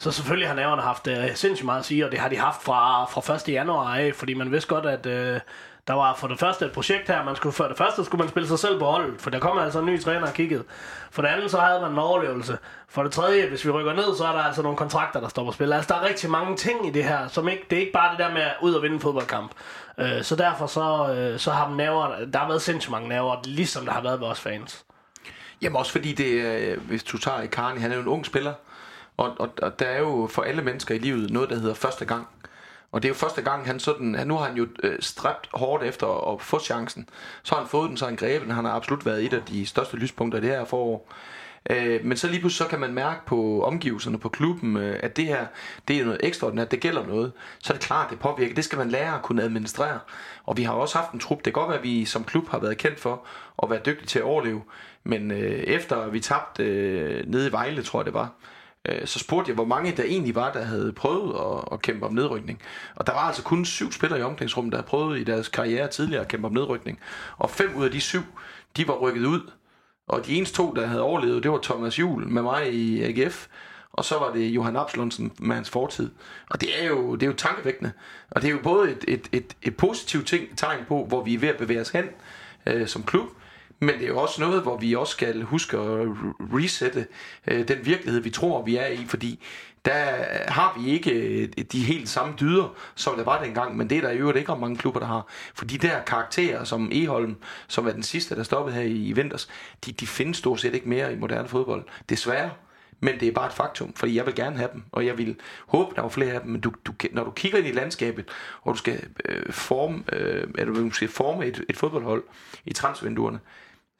så 0.00 0.12
selvfølgelig 0.12 0.48
har 0.48 0.54
naverne 0.54 0.82
haft 0.82 1.06
øh, 1.06 1.34
sindssygt 1.34 1.64
meget 1.64 1.78
at 1.78 1.84
sige, 1.84 2.04
og 2.04 2.12
det 2.12 2.20
har 2.20 2.28
de 2.28 2.36
haft 2.36 2.62
fra, 2.62 3.04
fra 3.04 3.34
1. 3.34 3.48
januar 3.48 3.96
af, 3.96 4.14
fordi 4.14 4.34
man 4.34 4.52
vidste 4.52 4.68
godt, 4.68 4.86
at 4.86 5.06
øh, 5.06 5.40
der 5.88 5.94
var 5.94 6.14
for 6.14 6.28
det 6.28 6.38
første 6.38 6.64
et 6.64 6.72
projekt 6.72 7.08
her, 7.08 7.24
man 7.24 7.36
skulle, 7.36 7.52
for 7.52 7.64
det 7.64 7.78
første 7.78 8.04
skulle 8.04 8.18
man 8.18 8.28
spille 8.28 8.48
sig 8.48 8.58
selv 8.58 8.78
på 8.78 8.84
holdet, 8.84 9.20
for 9.20 9.30
der 9.30 9.38
kom 9.38 9.58
altså 9.58 9.78
en 9.78 9.86
ny 9.86 10.00
træner 10.00 10.26
og 10.26 10.32
kiggede. 10.32 10.64
For 11.10 11.22
det 11.22 11.28
andet, 11.28 11.50
så 11.50 11.58
havde 11.58 11.80
man 11.80 11.90
en 11.90 11.98
overlevelse. 11.98 12.58
For 12.88 13.02
det 13.02 13.12
tredje, 13.12 13.48
hvis 13.48 13.64
vi 13.64 13.70
rykker 13.70 13.92
ned, 13.92 14.16
så 14.16 14.24
er 14.24 14.32
der 14.32 14.42
altså 14.42 14.62
nogle 14.62 14.76
kontrakter, 14.76 15.20
der 15.20 15.28
står 15.28 15.44
på 15.44 15.52
spil. 15.52 15.72
Altså, 15.72 15.94
der 15.94 16.00
er 16.00 16.08
rigtig 16.08 16.30
mange 16.30 16.56
ting 16.56 16.86
i 16.86 16.90
det 16.90 17.04
her, 17.04 17.28
som 17.28 17.48
ikke, 17.48 17.66
det 17.70 17.76
er 17.76 17.80
ikke 17.80 17.92
bare 17.92 18.10
det 18.10 18.18
der 18.18 18.32
med 18.32 18.42
at 18.42 18.54
ud 18.62 18.74
og 18.74 18.82
vinde 18.82 18.94
en 18.94 19.00
fodboldkamp. 19.00 19.52
Øh, 19.98 20.22
så 20.22 20.36
derfor 20.36 20.66
så, 20.66 21.14
øh, 21.14 21.38
så 21.38 21.50
har 21.50 21.68
man 21.68 21.76
naver, 21.76 22.24
der 22.32 22.38
har 22.38 22.48
været 22.48 22.62
sindssygt 22.62 22.90
mange 22.90 23.08
naver, 23.08 23.36
ligesom 23.44 23.84
der 23.84 23.92
har 23.92 24.02
været 24.02 24.20
ved 24.20 24.26
os 24.26 24.40
fans. 24.40 24.84
Jamen 25.62 25.76
også 25.76 25.92
fordi 25.92 26.12
det, 26.12 26.30
øh, 26.30 26.80
hvis 26.80 27.04
du 27.04 27.18
tager 27.18 27.46
Karni, 27.46 27.80
han 27.80 27.90
er 27.90 27.96
jo 27.96 28.02
en 28.02 28.08
ung 28.08 28.26
spiller, 28.26 28.52
og, 29.20 29.34
og, 29.38 29.48
og 29.62 29.78
der 29.78 29.86
er 29.86 29.98
jo 29.98 30.28
for 30.30 30.42
alle 30.42 30.62
mennesker 30.62 30.94
i 30.94 30.98
livet 30.98 31.30
noget, 31.30 31.50
der 31.50 31.58
hedder 31.58 31.74
første 31.74 32.04
gang. 32.04 32.26
Og 32.92 33.02
det 33.02 33.08
er 33.08 33.10
jo 33.10 33.14
første 33.14 33.42
gang, 33.42 33.66
han 33.66 33.80
sådan, 33.80 34.14
han, 34.14 34.26
nu 34.26 34.36
har 34.36 34.44
han 34.44 34.56
jo 34.56 34.66
øh, 34.82 34.96
stræbt 35.00 35.48
hårdt 35.52 35.84
efter 35.84 36.32
at 36.32 36.42
få 36.42 36.58
chancen. 36.60 37.08
Så 37.42 37.54
har 37.54 37.62
han 37.62 37.70
fået 37.70 37.88
den, 37.88 37.96
så 37.96 38.04
har 38.04 38.10
han 38.10 38.16
grebet 38.16 38.46
den. 38.46 38.54
Han 38.54 38.64
har 38.64 38.72
absolut 38.72 39.06
været 39.06 39.24
et 39.24 39.32
af 39.32 39.42
de 39.42 39.66
største 39.66 39.96
lyspunkter 39.96 40.38
i 40.38 40.42
det 40.42 40.50
her 40.50 40.64
forår. 40.64 41.12
Øh, 41.70 42.04
men 42.04 42.16
så 42.16 42.28
lige 42.28 42.40
pludselig 42.40 42.66
så 42.66 42.70
kan 42.70 42.80
man 42.80 42.94
mærke 42.94 43.26
på 43.26 43.64
omgivelserne, 43.64 44.18
på 44.18 44.28
klubben, 44.28 44.76
øh, 44.76 45.00
at 45.02 45.16
det 45.16 45.26
her, 45.26 45.46
det 45.88 45.96
er 45.96 46.04
noget 46.04 46.20
ekstraordinært, 46.22 46.70
det 46.70 46.80
gælder 46.80 47.06
noget. 47.06 47.32
Så 47.58 47.72
er 47.72 47.76
det 47.76 47.86
klart, 47.86 48.10
det 48.10 48.18
påvirker. 48.18 48.54
Det 48.54 48.64
skal 48.64 48.78
man 48.78 48.88
lære 48.88 49.14
at 49.14 49.22
kunne 49.22 49.42
administrere. 49.42 49.98
Og 50.44 50.56
vi 50.56 50.62
har 50.62 50.72
også 50.72 50.98
haft 50.98 51.12
en 51.12 51.20
trup. 51.20 51.38
Det 51.38 51.44
kan 51.44 51.52
godt 51.52 51.68
være, 51.68 51.78
at 51.78 51.84
vi 51.84 52.04
som 52.04 52.24
klub 52.24 52.48
har 52.48 52.58
været 52.58 52.78
kendt 52.78 53.00
for 53.00 53.26
at 53.62 53.70
være 53.70 53.80
dygtige 53.86 54.06
til 54.06 54.18
at 54.18 54.24
overleve. 54.24 54.62
Men 55.04 55.30
øh, 55.30 55.38
efter 55.50 56.08
vi 56.08 56.20
tabte 56.20 56.64
øh, 56.64 57.26
nede 57.26 57.48
i 57.48 57.52
Vejle, 57.52 57.82
tror 57.82 58.00
jeg 58.00 58.06
det 58.06 58.14
var, 58.14 58.30
Øh, 58.88 59.06
så 59.06 59.18
spurgte 59.18 59.48
jeg, 59.48 59.54
hvor 59.54 59.64
mange 59.64 59.96
der 59.96 60.02
egentlig 60.02 60.34
var, 60.34 60.52
der 60.52 60.64
havde 60.64 60.92
prøvet 60.92 61.34
at, 61.34 61.72
at 61.72 61.82
kæmpe 61.82 62.06
om 62.06 62.14
nedrykning. 62.14 62.62
Og 62.94 63.06
der 63.06 63.12
var 63.12 63.20
altså 63.20 63.42
kun 63.42 63.64
syv 63.64 63.92
spillere 63.92 64.20
i 64.20 64.22
omklædningsrummet, 64.22 64.72
der 64.72 64.78
havde 64.78 64.88
prøvet 64.88 65.18
i 65.18 65.24
deres 65.24 65.48
karriere 65.48 65.88
tidligere 65.88 66.22
at 66.22 66.28
kæmpe 66.28 66.46
om 66.46 66.52
nedrykning. 66.52 66.98
Og 67.38 67.50
fem 67.50 67.74
ud 67.76 67.84
af 67.84 67.90
de 67.90 68.00
syv, 68.00 68.22
de 68.76 68.88
var 68.88 68.94
rykket 68.94 69.26
ud. 69.26 69.50
Og 70.08 70.26
de 70.26 70.34
eneste 70.34 70.56
to, 70.56 70.72
der 70.72 70.86
havde 70.86 71.02
overlevet, 71.02 71.42
det 71.42 71.50
var 71.50 71.58
Thomas 71.62 71.98
Juhl 71.98 72.28
med 72.28 72.42
mig 72.42 72.74
i 72.74 73.02
AGF, 73.02 73.46
og 73.92 74.04
så 74.04 74.18
var 74.18 74.32
det 74.32 74.48
Johan 74.48 74.76
Absalonsen 74.76 75.32
med 75.38 75.54
hans 75.54 75.70
fortid. 75.70 76.10
Og 76.50 76.60
det 76.60 76.82
er 76.82 76.86
jo, 76.86 77.14
det 77.14 77.22
er 77.22 77.26
jo 77.26 77.32
tankevækkende. 77.32 77.92
Og 78.30 78.42
det 78.42 78.48
er 78.48 78.52
jo 78.52 78.60
både 78.62 78.90
et, 78.90 79.04
et, 79.08 79.28
et, 79.32 79.56
et 79.62 79.76
positivt 79.76 80.26
ting, 80.26 80.58
tegn 80.58 80.84
på, 80.88 81.04
hvor 81.04 81.24
vi 81.24 81.34
er 81.34 81.38
ved 81.38 81.48
at 81.48 81.56
bevæge 81.56 81.80
os 81.80 81.90
hen 81.90 82.04
øh, 82.66 82.88
som 82.88 83.02
klub, 83.02 83.26
men 83.80 83.94
det 83.94 84.02
er 84.02 84.08
jo 84.08 84.18
også 84.18 84.40
noget, 84.40 84.62
hvor 84.62 84.76
vi 84.76 84.94
også 84.94 85.12
skal 85.12 85.42
huske 85.42 85.76
at 85.76 86.08
resette 86.40 87.06
øh, 87.46 87.68
den 87.68 87.86
virkelighed, 87.86 88.20
vi 88.20 88.30
tror, 88.30 88.62
vi 88.62 88.76
er 88.76 88.86
i, 88.86 89.04
fordi 89.06 89.40
der 89.84 90.04
har 90.48 90.80
vi 90.80 90.90
ikke 90.90 91.10
øh, 91.10 91.48
de 91.72 91.82
helt 91.82 92.08
samme 92.08 92.34
dyder, 92.40 92.74
som 92.94 93.16
der 93.16 93.24
var 93.24 93.42
dengang, 93.42 93.76
men 93.76 93.90
det 93.90 93.98
er 93.98 94.02
der 94.02 94.10
i 94.10 94.16
øvrigt 94.16 94.38
ikke 94.38 94.52
om 94.52 94.60
mange 94.60 94.76
klubber, 94.76 95.00
der 95.00 95.06
har. 95.06 95.26
For 95.54 95.64
de 95.64 95.78
der 95.78 96.02
karakterer, 96.02 96.64
som 96.64 96.88
Eholm, 96.92 97.36
som 97.68 97.86
er 97.86 97.92
den 97.92 98.02
sidste, 98.02 98.36
der 98.36 98.42
stoppede 98.42 98.76
her 98.76 98.82
i, 98.82 99.06
i 99.06 99.12
vinters, 99.12 99.48
de, 99.86 99.92
de 99.92 100.06
findes 100.06 100.36
stort 100.36 100.60
set 100.60 100.74
ikke 100.74 100.88
mere 100.88 101.12
i 101.12 101.16
moderne 101.16 101.48
fodbold. 101.48 101.84
Desværre. 102.08 102.50
Men 103.02 103.20
det 103.20 103.28
er 103.28 103.32
bare 103.32 103.46
et 103.46 103.52
faktum, 103.52 103.92
fordi 103.94 104.16
jeg 104.16 104.26
vil 104.26 104.34
gerne 104.34 104.56
have 104.56 104.68
dem, 104.72 104.82
og 104.92 105.06
jeg 105.06 105.18
vil 105.18 105.36
håbe, 105.66 105.94
der 105.96 106.02
var 106.02 106.08
flere 106.08 106.32
af 106.32 106.40
dem, 106.40 106.50
men 106.50 106.60
du, 106.60 106.72
du, 106.84 106.92
når 107.12 107.24
du 107.24 107.30
kigger 107.30 107.58
ind 107.58 107.66
i 107.66 107.72
landskabet, 107.72 108.28
og 108.62 108.74
du 108.74 108.78
skal 108.78 109.00
øh, 109.24 109.52
forme, 109.52 110.04
øh, 110.12 110.48
eller 110.58 110.74
du 110.74 110.90
skal 110.90 111.08
forme 111.08 111.46
et, 111.46 111.64
et 111.68 111.76
fodboldhold 111.76 112.24
i 112.64 112.72
transvinduerne, 112.72 113.40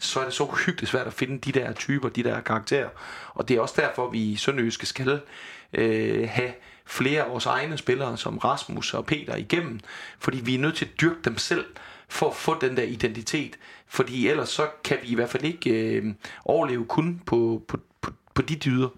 så 0.01 0.21
er 0.21 0.25
det 0.25 0.35
så 0.35 0.45
hyggeligt 0.67 0.91
svært 0.91 1.07
at 1.07 1.13
finde 1.13 1.39
de 1.39 1.53
der 1.53 1.73
typer, 1.73 2.09
de 2.09 2.23
der 2.23 2.41
karakterer. 2.41 2.89
Og 3.35 3.49
det 3.49 3.57
er 3.57 3.61
også 3.61 3.75
derfor, 3.79 4.11
vi 4.11 4.19
i 4.23 4.37
Sønderjyske 4.37 4.87
skal 4.87 5.21
øh, 5.73 6.29
have 6.29 6.53
flere 6.87 7.23
af 7.23 7.31
vores 7.31 7.47
egne 7.47 7.79
spillere, 7.79 8.17
som 8.17 8.39
Rasmus 8.39 8.95
og 8.95 9.07
Peter, 9.07 9.37
igennem. 9.37 9.81
Fordi 10.19 10.41
vi 10.41 10.55
er 10.55 10.59
nødt 10.59 10.77
til 10.77 10.85
at 10.85 11.01
dyrke 11.01 11.21
dem 11.25 11.39
selv, 11.39 11.65
for 12.09 12.29
at 12.29 12.37
få 12.37 12.57
den 12.61 12.77
der 12.77 12.83
identitet. 12.83 13.59
Fordi 13.87 14.29
ellers 14.29 14.49
så 14.49 14.69
kan 14.85 14.99
vi 15.03 15.09
i 15.09 15.15
hvert 15.15 15.31
fald 15.31 15.45
ikke 15.45 15.71
øh, 15.71 16.15
overleve 16.45 16.85
kun 16.85 17.23
på, 17.27 17.63
på, 17.69 17.79
på, 18.01 18.11
på 18.35 18.43
de 18.43 18.57
dyder. 18.57 18.89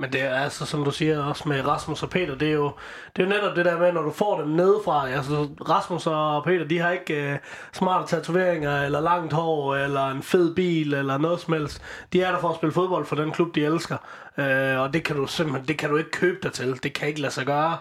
Men 0.00 0.12
det 0.12 0.22
er 0.22 0.34
altså, 0.34 0.66
som 0.66 0.84
du 0.84 0.90
siger, 0.90 1.24
også 1.24 1.48
med 1.48 1.66
Rasmus 1.66 2.02
og 2.02 2.10
Peter, 2.10 2.34
det 2.34 2.48
er 2.48 2.52
jo, 2.52 2.72
det 3.16 3.22
er 3.22 3.26
jo 3.26 3.32
netop 3.32 3.56
det 3.56 3.64
der 3.64 3.78
med, 3.78 3.92
når 3.92 4.02
du 4.02 4.10
får 4.10 4.40
dem 4.40 4.48
nedefra. 4.48 5.08
Altså, 5.08 5.48
Rasmus 5.68 6.06
og 6.06 6.44
Peter, 6.44 6.64
de 6.64 6.78
har 6.78 6.90
ikke 6.90 7.30
uh, 7.32 7.38
smarte 7.72 8.16
tatoveringer, 8.16 8.82
eller 8.82 9.00
langt 9.00 9.32
hår, 9.32 9.76
eller 9.76 10.08
en 10.08 10.22
fed 10.22 10.54
bil, 10.54 10.94
eller 10.94 11.18
noget 11.18 11.40
som 11.40 11.52
helst. 11.52 11.82
De 12.12 12.22
er 12.22 12.32
der 12.32 12.38
for 12.38 12.48
at 12.48 12.56
spille 12.56 12.72
fodbold 12.72 13.06
for 13.06 13.16
den 13.16 13.32
klub, 13.32 13.54
de 13.54 13.64
elsker. 13.64 13.96
Uh, 14.38 14.80
og 14.82 14.92
det 14.92 15.04
kan 15.04 15.16
du 15.16 15.26
simpelthen, 15.26 15.68
det 15.68 15.78
kan 15.78 15.90
du 15.90 15.96
ikke 15.96 16.10
købe 16.10 16.38
dig 16.42 16.52
til. 16.52 16.82
Det 16.82 16.92
kan 16.92 17.08
ikke 17.08 17.20
lade 17.20 17.32
sig 17.32 17.46
gøre. 17.46 17.76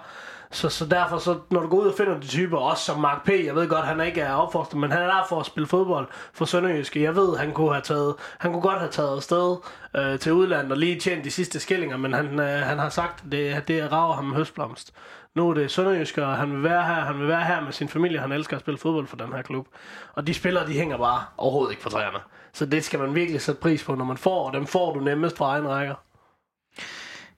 Så, 0.51 0.69
så 0.69 0.85
derfor, 0.85 1.17
så, 1.17 1.39
når 1.49 1.62
du 1.62 1.67
går 1.67 1.77
ud 1.77 1.88
og 1.88 1.93
finder 1.97 2.19
de 2.19 2.27
typer, 2.27 2.57
også 2.57 2.83
som 2.83 2.99
Mark 2.99 3.25
P., 3.25 3.29
jeg 3.29 3.55
ved 3.55 3.67
godt, 3.67 3.85
han 3.85 4.01
ikke 4.01 4.21
er 4.21 4.33
opfostret, 4.33 4.79
men 4.79 4.91
han 4.91 5.01
er 5.01 5.05
der 5.05 5.25
for 5.29 5.39
at 5.39 5.45
spille 5.45 5.67
fodbold 5.67 6.07
for 6.33 6.45
Sønderjyske. 6.45 7.03
Jeg 7.03 7.15
ved, 7.15 7.38
han 7.38 7.53
kunne 7.53 7.71
have 7.71 7.81
taget, 7.81 8.15
han 8.38 8.51
kunne 8.51 8.62
godt 8.62 8.79
have 8.79 8.91
taget 8.91 9.15
afsted 9.15 9.57
øh, 9.95 10.19
til 10.19 10.33
udlandet 10.33 10.71
og 10.71 10.77
lige 10.77 10.99
tjent 10.99 11.25
de 11.25 11.31
sidste 11.31 11.59
skillinger, 11.59 11.97
men 11.97 12.13
han, 12.13 12.39
øh, 12.39 12.47
han 12.47 12.79
har 12.79 12.89
sagt, 12.89 13.23
det, 13.31 13.67
det 13.67 13.91
rager 13.91 14.13
ham 14.13 14.25
med 14.25 14.35
høstblomst. 14.35 14.93
Nu 15.35 15.49
er 15.49 15.53
det 15.53 15.71
Sønderjyske, 15.71 16.25
og 16.25 16.38
han 16.38 16.53
vil 16.53 16.63
være 16.63 16.83
her, 16.83 16.93
han 16.93 17.19
vil 17.19 17.27
være 17.27 17.43
her 17.43 17.62
med 17.62 17.71
sin 17.71 17.89
familie, 17.89 18.19
han 18.19 18.31
elsker 18.31 18.55
at 18.55 18.62
spille 18.62 18.77
fodbold 18.77 19.07
for 19.07 19.17
den 19.17 19.33
her 19.33 19.41
klub. 19.41 19.67
Og 20.13 20.27
de 20.27 20.33
spillere, 20.33 20.67
de 20.67 20.73
hænger 20.73 20.97
bare 20.97 21.21
overhovedet 21.38 21.71
ikke 21.71 21.83
for 21.83 21.89
træerne. 21.89 22.19
Så 22.53 22.65
det 22.65 22.83
skal 22.83 22.99
man 22.99 23.15
virkelig 23.15 23.41
sætte 23.41 23.62
pris 23.62 23.83
på, 23.83 23.95
når 23.95 24.05
man 24.05 24.17
får, 24.17 24.47
og 24.47 24.53
dem 24.53 24.67
får 24.67 24.93
du 24.93 24.99
nemmest 24.99 25.38
fra 25.38 25.45
egen 25.45 25.67
rækker. 25.69 25.95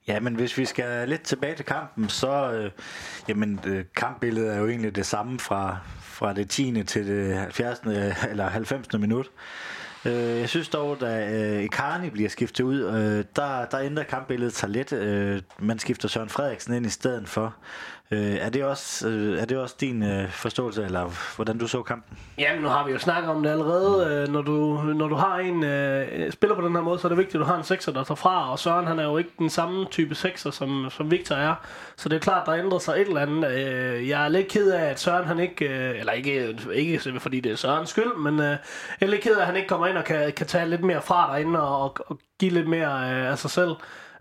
Ja, 0.07 0.19
men 0.19 0.35
hvis 0.35 0.57
vi 0.57 0.65
skal 0.65 1.09
lidt 1.09 1.21
tilbage 1.21 1.55
til 1.55 1.65
kampen, 1.65 2.09
så 2.09 2.51
øh, 2.51 2.71
jamen, 3.27 3.59
øh, 3.65 3.85
kampbilledet 3.95 4.53
er 4.53 4.59
jo 4.59 4.67
egentlig 4.67 4.95
det 4.95 5.05
samme 5.05 5.39
fra, 5.39 5.77
fra 6.01 6.33
det 6.33 6.49
10. 6.49 6.83
til 6.83 7.07
det 7.07 7.35
70. 7.37 7.81
Øh, 7.85 8.29
eller 8.31 8.49
90. 8.49 8.93
minut. 8.93 9.31
Øh, 10.05 10.39
jeg 10.39 10.49
synes 10.49 10.69
dog, 10.69 11.01
da 11.01 11.31
øh, 11.31 11.63
Icarni 11.63 12.09
bliver 12.09 12.29
skiftet 12.29 12.63
ud, 12.63 12.81
øh, 12.81 13.25
der, 13.35 13.65
der 13.65 13.79
ændrer 13.79 14.03
kampbilledet 14.03 14.55
sig 14.55 14.69
lidt. 14.69 14.93
Øh, 14.93 15.41
man 15.59 15.79
skifter 15.79 16.07
Søren 16.07 16.29
Frederiksen 16.29 16.73
ind 16.73 16.85
i 16.85 16.89
stedet 16.89 17.29
for. 17.29 17.55
Øh, 18.13 18.35
er, 18.35 18.49
det 18.49 18.63
også, 18.63 19.09
øh, 19.09 19.41
er 19.41 19.45
det 19.45 19.57
også 19.57 19.75
din 19.79 20.03
øh, 20.03 20.29
forståelse, 20.29 20.83
eller 20.83 21.35
hvordan 21.35 21.57
du 21.57 21.67
så 21.67 21.83
kampen? 21.83 22.17
Jamen, 22.37 22.61
nu 22.61 22.67
har 22.67 22.85
vi 22.85 22.91
jo 22.91 22.99
snakket 22.99 23.31
om 23.31 23.43
det 23.43 23.49
allerede. 23.49 24.21
Øh, 24.21 24.33
når, 24.33 24.41
du, 24.41 24.81
når 24.95 25.07
du 25.07 25.15
har 25.15 25.37
en 25.37 25.63
øh, 25.63 26.31
spiller 26.31 26.55
på 26.55 26.61
den 26.61 26.75
her 26.75 26.81
måde, 26.81 26.99
så 26.99 27.07
er 27.07 27.09
det 27.09 27.17
vigtigt, 27.17 27.35
at 27.35 27.39
du 27.39 27.45
har 27.45 27.57
en 27.57 27.63
sekser, 27.63 27.91
der 27.91 28.03
tager 28.03 28.15
fra. 28.15 28.51
Og 28.51 28.59
Søren, 28.59 28.87
han 28.87 28.99
er 28.99 29.03
jo 29.03 29.17
ikke 29.17 29.29
den 29.39 29.49
samme 29.49 29.85
type 29.85 30.15
sekser, 30.15 30.51
som, 30.51 30.87
som 30.89 31.11
Victor 31.11 31.35
er. 31.35 31.55
Så 31.95 32.09
det 32.09 32.15
er 32.15 32.19
klart, 32.19 32.45
der 32.45 32.53
ændrer 32.53 32.79
sig 32.79 32.93
et 32.93 33.07
eller 33.07 33.21
andet. 33.21 33.51
Øh, 33.51 34.09
jeg 34.09 34.25
er 34.25 34.29
lidt 34.29 34.47
ked 34.47 34.71
af, 34.71 34.89
at 34.89 34.99
Søren 34.99 35.25
han 35.25 35.39
ikke... 35.39 35.65
Øh, 35.65 35.99
eller 35.99 36.13
ikke, 36.13 36.57
ikke 36.73 37.19
fordi 37.19 37.39
det 37.39 37.51
er 37.51 37.55
Sørens 37.55 37.89
skyld, 37.89 38.17
men 38.17 38.39
øh, 38.39 38.45
jeg 38.45 38.57
er 39.01 39.07
lidt 39.07 39.21
ked 39.21 39.35
af, 39.35 39.41
at 39.41 39.45
han 39.45 39.55
ikke 39.55 39.67
kommer 39.67 39.87
ind 39.87 39.97
og 39.97 40.03
kan, 40.03 40.31
kan 40.31 40.47
tage 40.47 40.69
lidt 40.69 40.83
mere 40.83 41.01
fra 41.01 41.27
derinde 41.31 41.61
og, 41.61 41.95
og 42.07 42.19
give 42.39 42.51
lidt 42.51 42.67
mere 42.67 43.11
øh, 43.11 43.31
af 43.31 43.37
sig 43.37 43.51
selv. 43.51 43.71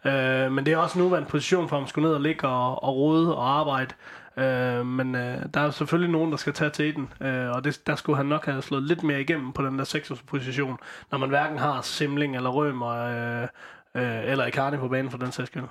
Øh, 0.04 0.52
men 0.52 0.66
det 0.66 0.72
er 0.72 0.76
også 0.76 0.98
nu 0.98 1.16
en 1.16 1.24
position 1.24 1.68
for 1.68 1.76
ham 1.76 1.82
at 1.82 1.88
skulle 1.88 2.08
ned 2.08 2.14
og 2.14 2.20
ligge 2.20 2.48
og, 2.48 2.82
og 2.82 2.96
rode 2.96 3.36
og 3.36 3.50
arbejde. 3.58 3.94
Øh, 4.36 4.86
men 4.86 5.14
øh, 5.14 5.42
der 5.54 5.60
er 5.60 5.70
selvfølgelig 5.70 6.12
nogen, 6.12 6.30
der 6.30 6.36
skal 6.36 6.52
tage 6.52 6.70
til 6.70 6.94
den, 6.94 7.12
øh, 7.20 7.50
og 7.50 7.64
det, 7.64 7.86
der 7.86 7.96
skulle 7.96 8.16
han 8.16 8.26
nok 8.26 8.44
have 8.44 8.62
slået 8.62 8.82
lidt 8.82 9.02
mere 9.02 9.20
igennem 9.20 9.52
på 9.52 9.66
den 9.66 9.78
der 9.78 9.84
6 9.84 10.12
position, 10.26 10.78
når 11.10 11.18
man 11.18 11.28
hverken 11.28 11.58
har 11.58 11.82
Simling 11.82 12.36
eller 12.36 12.50
Rømer 12.50 12.88
øh, 12.88 13.48
øh, 13.94 14.30
eller 14.30 14.46
Icardi 14.46 14.76
på 14.76 14.88
banen 14.88 15.10
for 15.10 15.18
den 15.18 15.32
sags 15.32 15.50
skyld. 15.50 15.62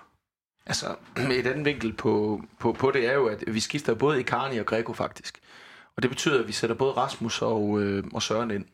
Altså, 0.65 0.86
et 1.39 1.48
andet 1.48 1.65
vinkel 1.65 1.94
på, 1.94 2.42
på, 2.60 2.72
på 2.72 2.92
det 2.92 3.10
er 3.10 3.13
jo, 3.13 3.28
at 3.28 3.44
vi 3.48 3.60
skifter 3.60 3.94
både 3.94 4.20
Icardi 4.20 4.58
og 4.58 4.65
Greco 4.65 4.94
faktisk. 4.94 5.39
Og 5.96 6.04
det 6.04 6.12
betyder, 6.12 6.39
at 6.39 6.48
vi 6.48 6.52
sætter 6.52 6.76
både 6.76 6.92
Rasmus 6.92 7.42
og, 7.42 7.82
øh, 7.82 8.04
og 8.13 8.22
Søren 8.22 8.52
ind. 8.52 8.65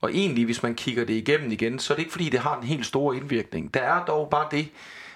Og 0.00 0.10
egentlig, 0.14 0.44
hvis 0.44 0.62
man 0.62 0.74
kigger 0.74 1.04
det 1.04 1.14
igennem 1.14 1.52
igen, 1.52 1.78
så 1.78 1.92
er 1.92 1.94
det 1.94 2.02
ikke 2.02 2.12
fordi, 2.12 2.28
det 2.28 2.40
har 2.40 2.56
en 2.56 2.66
helt 2.66 2.86
stor 2.86 3.12
indvirkning. 3.12 3.74
Der 3.74 3.80
er 3.80 4.04
dog 4.04 4.30
bare 4.30 4.48
det, 4.50 4.68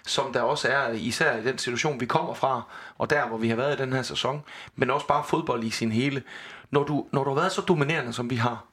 som 0.06 0.32
der 0.32 0.40
også 0.40 0.68
er, 0.68 0.92
især 0.92 1.36
i 1.36 1.44
den 1.44 1.58
situation, 1.58 2.00
vi 2.00 2.06
kommer 2.06 2.34
fra, 2.34 2.62
og 2.98 3.10
der, 3.10 3.26
hvor 3.26 3.36
vi 3.36 3.48
har 3.48 3.56
været 3.56 3.78
i 3.78 3.82
den 3.82 3.92
her 3.92 4.02
sæson, 4.02 4.42
men 4.76 4.90
også 4.90 5.06
bare 5.06 5.24
fodbold 5.24 5.64
i 5.64 5.70
sin 5.70 5.92
hele. 5.92 6.22
Når 6.70 6.84
du, 6.84 7.06
når 7.12 7.24
du 7.24 7.30
har 7.30 7.36
været 7.36 7.52
så 7.52 7.60
dominerende, 7.60 8.12
som 8.12 8.30
vi 8.30 8.36
har, 8.36 8.64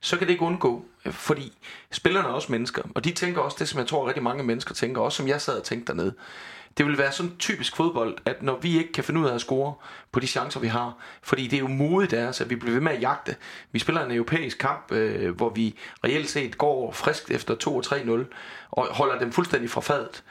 så 0.00 0.16
kan 0.16 0.26
det 0.26 0.32
ikke 0.32 0.44
undgå, 0.44 0.84
fordi 1.10 1.58
spillerne 1.90 2.28
er 2.28 2.32
også 2.32 2.52
mennesker, 2.52 2.82
og 2.94 3.04
de 3.04 3.12
tænker 3.12 3.40
også 3.40 3.56
det, 3.60 3.68
som 3.68 3.78
jeg 3.78 3.86
tror 3.86 4.06
rigtig 4.06 4.22
mange 4.22 4.44
mennesker 4.44 4.74
tænker, 4.74 5.00
også 5.00 5.16
som 5.16 5.28
jeg 5.28 5.40
sad 5.40 5.58
og 5.58 5.64
tænkte 5.64 5.92
dernede. 5.92 6.14
Det 6.78 6.86
vil 6.86 6.98
være 6.98 7.12
sådan 7.12 7.36
typisk 7.38 7.76
fodbold, 7.76 8.16
at 8.24 8.42
når 8.42 8.58
vi 8.62 8.78
ikke 8.78 8.92
kan 8.92 9.04
finde 9.04 9.20
ud 9.20 9.26
af 9.26 9.34
at 9.34 9.40
score 9.40 9.74
på 10.12 10.20
de 10.20 10.26
chancer, 10.26 10.60
vi 10.60 10.66
har, 10.66 10.96
fordi 11.22 11.46
det 11.46 11.56
er 11.56 11.60
jo 11.60 11.68
modigt 11.68 12.12
af 12.12 12.26
os, 12.26 12.40
at 12.40 12.50
vi 12.50 12.56
bliver 12.56 12.72
ved 12.72 12.80
med 12.80 12.92
at 12.92 13.02
jagte. 13.02 13.36
Vi 13.72 13.78
spiller 13.78 14.04
en 14.04 14.12
europæisk 14.12 14.58
kamp, 14.58 14.92
øh, 14.92 15.36
hvor 15.36 15.50
vi 15.50 15.74
reelt 16.04 16.30
set 16.30 16.58
går 16.58 16.92
friskt 16.92 17.30
efter 17.30 17.54
2 17.54 17.76
og 17.76 17.84
3-0, 17.86 18.10
og 18.70 18.86
holder 18.90 19.18
dem 19.18 19.32
fuldstændig 19.32 19.70
fra 19.70 19.80
fadet. 19.80 20.24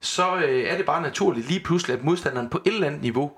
Så 0.00 0.36
øh, 0.36 0.64
er 0.64 0.76
det 0.76 0.86
bare 0.86 1.02
naturligt 1.02 1.48
lige 1.48 1.60
pludselig, 1.60 1.96
at 1.96 2.04
modstanderen 2.04 2.48
på 2.48 2.60
et 2.64 2.72
eller 2.72 2.86
andet 2.86 3.02
niveau 3.02 3.32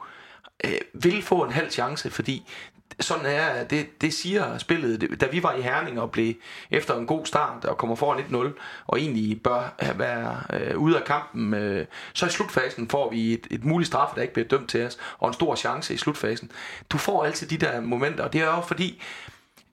øh, 0.65 0.81
vil 0.95 1.23
få 1.23 1.45
en 1.45 1.53
halv 1.53 1.71
chance, 1.71 2.11
fordi 2.11 2.51
sådan 3.01 3.27
er 3.27 3.65
det, 3.65 4.01
det 4.01 4.15
siger 4.15 4.59
spillet. 4.59 5.21
Da 5.21 5.27
vi 5.27 5.43
var 5.43 5.53
i 5.53 5.61
Herning 5.61 6.01
og 6.01 6.11
blev 6.11 6.35
efter 6.71 6.95
en 6.95 7.07
god 7.07 7.27
start 7.27 7.65
og 7.65 7.79
kommer 7.79 7.97
foran 7.97 8.21
1-0 8.21 8.61
og 8.87 9.01
egentlig 9.01 9.43
bør 9.43 9.95
være 9.95 10.41
øh, 10.53 10.79
ude 10.79 10.99
af 10.99 11.05
kampen, 11.05 11.55
øh, 11.55 11.87
så 12.13 12.27
i 12.27 12.31
slutfasen 12.31 12.89
får 12.89 13.11
vi 13.11 13.33
et, 13.33 13.47
et 13.51 13.65
muligt 13.65 13.87
straf, 13.87 14.13
der 14.15 14.23
ikke 14.23 14.35
bliver 14.35 14.49
dømt 14.49 14.69
til 14.69 14.87
os, 14.87 14.99
og 15.19 15.29
en 15.29 15.35
stor 15.35 15.55
chance 15.55 15.95
i 15.95 15.97
slutfasen. 15.97 16.51
Du 16.91 16.99
får 16.99 17.25
altid 17.25 17.47
de 17.47 17.57
der 17.57 17.81
momenter, 17.81 18.25
og 18.25 18.33
det 18.33 18.41
er 18.41 18.57
jo 18.57 18.61
fordi, 18.61 19.03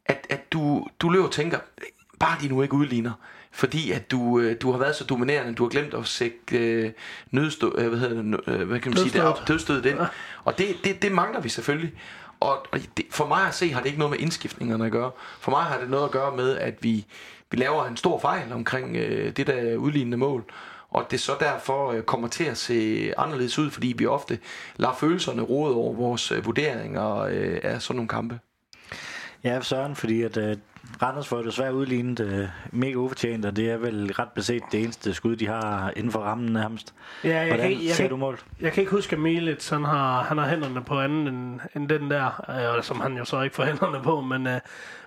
at, 0.06 0.28
at 0.30 0.54
du, 0.54 0.88
du 1.00 1.10
løber 1.10 1.26
og 1.26 1.32
tænker, 1.32 1.60
bare 2.20 2.38
de 2.42 2.48
nu 2.48 2.62
ikke 2.62 2.74
udligner 2.74 3.12
fordi 3.54 3.92
at 3.92 4.12
du, 4.12 4.40
øh, 4.40 4.56
du 4.62 4.72
har 4.72 4.78
været 4.80 4.96
så 4.96 5.04
dominerende, 5.04 5.54
du 5.54 5.64
har 5.64 5.70
glemt 5.70 5.94
at 5.94 6.08
sætte 6.08 6.58
øh, 6.58 6.92
nødstød, 7.32 7.72
øh, 7.78 7.88
hvad 7.88 8.00
hedder 8.00 8.22
det, 8.22 8.40
øh, 8.48 8.68
hvad 8.68 8.80
kan 8.80 8.92
man 8.92 8.98
sige, 8.98 9.22
det, 9.22 9.48
dødstødet 9.48 9.86
ind. 9.86 10.00
Og 10.44 10.58
det, 10.58 10.68
det, 10.84 11.02
det 11.02 11.12
mangler 11.12 11.42
vi 11.42 11.50
selvfølgelig. 11.50 11.94
Og, 12.42 12.66
og 12.72 12.80
det, 12.98 13.06
for 13.12 13.28
mig 13.28 13.48
at 13.48 13.54
se 13.54 13.72
har 13.72 13.80
det 13.80 13.88
ikke 13.88 14.00
noget 14.00 14.12
med 14.12 14.20
indskiftningerne 14.20 14.86
at 14.86 14.92
gøre. 14.92 15.12
For 15.40 15.52
mig 15.52 15.64
har 15.64 15.80
det 15.80 15.90
noget 15.90 16.06
at 16.06 16.12
gøre 16.12 16.36
med, 16.36 16.58
at 16.58 16.84
vi, 16.84 17.06
vi 17.52 17.58
laver 17.58 17.86
en 17.86 17.98
stor 17.98 18.20
fejl 18.20 18.54
omkring 18.54 18.96
øh, 18.96 19.38
det 19.38 19.48
der 19.48 19.76
udlignende 19.76 20.18
mål. 20.18 20.44
Og 20.90 21.08
det 21.12 21.20
så 21.20 21.36
derfor 21.40 21.92
øh, 21.92 22.04
kommer 22.04 22.28
til 22.28 22.44
at 22.44 22.58
se 22.58 23.14
anderledes 23.18 23.60
ud, 23.60 23.72
fordi 23.72 23.94
vi 23.98 24.06
ofte 24.06 24.40
lader 24.78 24.94
følelserne 24.94 25.42
råde 25.42 25.76
over 25.76 25.94
vores 25.94 26.32
øh, 26.32 26.46
vurderinger 26.46 27.18
øh, 27.18 27.60
af 27.64 27.82
sådan 27.82 27.96
nogle 27.96 28.10
kampe. 28.10 28.40
Ja, 29.44 29.62
Søren, 29.62 29.96
fordi 29.96 30.22
at, 30.22 30.38
øh, 30.38 30.58
Randers 31.02 31.28
får 31.28 31.42
desværre 31.42 31.74
udlignet 31.74 32.20
øh, 32.20 32.48
mega 32.72 32.96
ufortjent, 32.96 33.46
og 33.46 33.56
det 33.56 33.72
er 33.72 33.78
vel 33.78 34.14
ret 34.14 34.30
beset 34.36 34.64
det 34.72 34.84
eneste 34.84 35.14
skud, 35.14 35.36
de 35.36 35.48
har 35.48 35.94
inden 35.96 36.12
for 36.12 36.20
rammen 36.20 36.54
nærmest. 36.54 36.94
Ja, 37.24 37.40
jeg 37.40 37.48
Hvordan 37.48 37.70
kan, 37.70 37.86
jeg 37.86 37.96
ser 37.96 38.04
kan, 38.04 38.10
du 38.10 38.18
mål? 38.18 38.40
Jeg 38.62 38.72
kan 38.72 38.82
ikke 38.82 38.92
huske, 38.92 39.16
at 39.16 39.22
Milits, 39.22 39.70
han 39.70 39.84
har, 39.84 40.24
han 40.24 40.38
har 40.38 40.48
hænderne 40.50 40.84
på 40.84 41.00
anden 41.00 41.28
end, 41.28 41.60
end 41.76 41.90
den 41.90 42.12
der, 42.12 42.46
øh, 42.78 42.84
som 42.84 43.02
han 43.02 43.18
jo 43.18 43.26
så 43.26 43.42
ikke 43.42 43.56
får 43.56 43.64
hænderne 43.72 44.04
på, 44.04 44.22
men, 44.22 44.48
øh, 44.48 44.60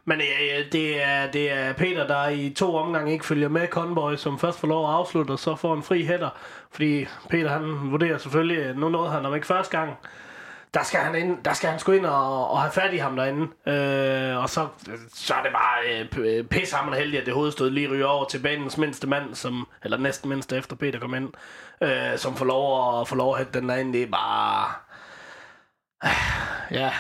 men 0.04 0.20
øh, 0.20 0.72
det, 0.72 1.04
er, 1.04 1.30
det 1.30 1.52
er 1.52 1.72
Peter, 1.72 2.06
der 2.06 2.28
i 2.28 2.50
to 2.50 2.74
omgange 2.76 3.12
ikke 3.12 3.26
følger 3.26 3.48
med 3.48 3.68
Conboy, 3.68 4.16
som 4.16 4.38
først 4.38 4.60
får 4.60 4.68
lov 4.68 4.88
at 4.88 4.94
afslutte, 4.94 5.30
og 5.30 5.38
så 5.38 5.56
får 5.56 5.74
en 5.74 5.82
fri 5.82 6.04
hætter, 6.04 6.30
fordi 6.72 7.06
Peter 7.30 7.48
han 7.48 7.90
vurderer 7.90 8.18
selvfølgelig, 8.18 8.76
nu 8.76 8.88
nåede 8.88 9.10
han 9.10 9.26
om 9.26 9.34
ikke 9.34 9.46
første 9.46 9.78
gang, 9.78 9.96
der 10.74 10.82
skal 10.82 11.00
han, 11.00 11.14
ind, 11.14 11.44
der 11.44 11.52
skal 11.52 11.70
han 11.70 11.78
sgu 11.78 11.92
ind 11.92 12.06
og, 12.06 12.50
og 12.50 12.60
have 12.60 12.72
fat 12.72 12.94
i 12.94 12.96
ham 12.96 13.16
derinde. 13.16 13.42
Øh, 13.66 14.42
og 14.42 14.50
så, 14.50 14.68
så 15.14 15.34
er 15.34 15.42
det 15.42 15.52
bare 15.52 16.00
øh, 16.00 16.38
øh 16.38 16.44
pissehammerende 16.44 16.98
heldigt, 16.98 17.20
at 17.20 17.26
det 17.26 17.34
hovedstød 17.34 17.70
lige 17.70 17.90
ryger 17.90 18.06
over 18.06 18.24
til 18.24 18.38
banens 18.38 18.78
mindste 18.78 19.06
mand, 19.06 19.34
som, 19.34 19.68
eller 19.84 19.96
næsten 19.96 20.28
mindste 20.28 20.56
efter 20.56 20.76
Peter 20.76 21.00
kom 21.00 21.14
ind, 21.14 21.32
øh, 21.80 22.18
som 22.18 22.36
får 22.36 22.44
lov 22.44 23.00
at, 23.00 23.08
får 23.08 23.16
lov 23.16 23.34
at 23.34 23.38
hætte 23.38 23.60
den 23.60 23.68
derinde. 23.68 23.92
Det 23.92 24.02
er 24.02 24.10
bare... 24.10 24.72
Øh, 26.04 26.76
ja. 26.80 26.92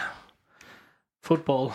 Fodbold. 1.24 1.72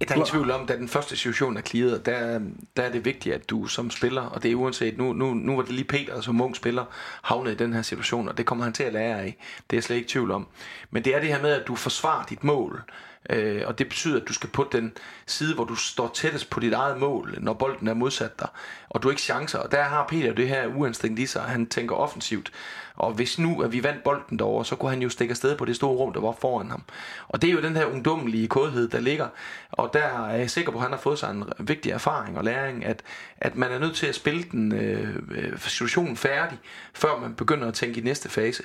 Der 0.00 0.06
er 0.08 0.14
ingen 0.14 0.26
tvivl 0.26 0.50
om, 0.50 0.62
at 0.62 0.78
den 0.78 0.88
første 0.88 1.16
situation 1.16 1.56
er 1.56 1.60
clearet, 1.60 2.06
der, 2.06 2.40
der 2.76 2.82
er 2.82 2.92
det 2.92 3.04
vigtigt, 3.04 3.34
at 3.34 3.50
du 3.50 3.66
som 3.66 3.90
spiller, 3.90 4.22
og 4.22 4.42
det 4.42 4.50
er 4.50 4.54
uanset, 4.54 4.98
nu, 4.98 5.12
nu, 5.12 5.34
nu 5.34 5.56
var 5.56 5.62
det 5.62 5.72
lige 5.72 5.84
Peter 5.84 6.20
som 6.20 6.40
ung 6.40 6.56
spiller, 6.56 6.84
havnet 7.22 7.52
i 7.52 7.56
den 7.56 7.72
her 7.72 7.82
situation, 7.82 8.28
og 8.28 8.38
det 8.38 8.46
kommer 8.46 8.64
han 8.64 8.72
til 8.72 8.82
at 8.82 8.92
lære 8.92 9.20
af. 9.20 9.36
Det 9.70 9.76
er 9.76 9.76
jeg 9.76 9.84
slet 9.84 9.96
ikke 9.96 10.08
tvivl 10.08 10.30
om. 10.30 10.46
Men 10.90 11.04
det 11.04 11.14
er 11.14 11.20
det 11.20 11.28
her 11.28 11.42
med, 11.42 11.50
at 11.50 11.66
du 11.66 11.74
forsvarer 11.74 12.24
dit 12.24 12.44
mål, 12.44 12.82
øh, 13.30 13.62
og 13.66 13.78
det 13.78 13.88
betyder, 13.88 14.20
at 14.20 14.28
du 14.28 14.32
skal 14.32 14.50
på 14.50 14.68
den 14.72 14.92
side, 15.26 15.54
hvor 15.54 15.64
du 15.64 15.74
står 15.74 16.10
tættest 16.14 16.50
på 16.50 16.60
dit 16.60 16.72
eget 16.72 16.98
mål, 16.98 17.36
når 17.40 17.52
bolden 17.52 17.88
er 17.88 17.94
modsat 17.94 18.40
dig, 18.40 18.48
og 18.88 19.02
du 19.02 19.10
ikke 19.10 19.22
chancer. 19.22 19.58
Og 19.58 19.72
der 19.72 19.82
har 19.82 20.06
Peter 20.06 20.34
det 20.34 20.48
her 20.48 20.66
uanstændigt 20.66 21.28
i 21.28 21.32
sig, 21.32 21.42
han 21.42 21.66
tænker 21.66 21.96
offensivt. 21.96 22.52
Og 22.98 23.12
hvis 23.12 23.38
nu 23.38 23.62
at 23.62 23.72
vi 23.72 23.82
vandt 23.82 24.02
bolden 24.04 24.38
derovre, 24.38 24.64
så 24.64 24.76
kunne 24.76 24.90
han 24.90 25.02
jo 25.02 25.08
stikke 25.08 25.32
afsted 25.32 25.56
på 25.56 25.64
det 25.64 25.76
store 25.76 25.96
rum, 25.96 26.12
der 26.12 26.20
var 26.20 26.32
foran 26.40 26.70
ham. 26.70 26.82
Og 27.28 27.42
det 27.42 27.50
er 27.50 27.54
jo 27.54 27.60
den 27.60 27.76
her 27.76 27.84
ungdommelige 27.84 28.48
kodhed, 28.48 28.88
der 28.88 29.00
ligger. 29.00 29.28
Og 29.70 29.90
der 29.92 30.26
er 30.28 30.36
jeg 30.36 30.50
sikker 30.50 30.72
på, 30.72 30.78
at 30.78 30.82
han 30.82 30.92
har 30.92 30.98
fået 30.98 31.18
sig 31.18 31.30
en 31.30 31.44
vigtig 31.58 31.92
erfaring 31.92 32.38
og 32.38 32.44
læring, 32.44 32.84
at, 32.84 33.02
at 33.36 33.56
man 33.56 33.72
er 33.72 33.78
nødt 33.78 33.96
til 33.96 34.06
at 34.06 34.14
spille 34.14 34.42
den 34.42 34.72
øh, 34.72 35.16
øh 35.30 35.58
situationen 35.58 36.16
færdig, 36.16 36.58
før 36.94 37.20
man 37.20 37.34
begynder 37.34 37.68
at 37.68 37.74
tænke 37.74 38.00
i 38.00 38.04
næste 38.04 38.28
fase. 38.28 38.62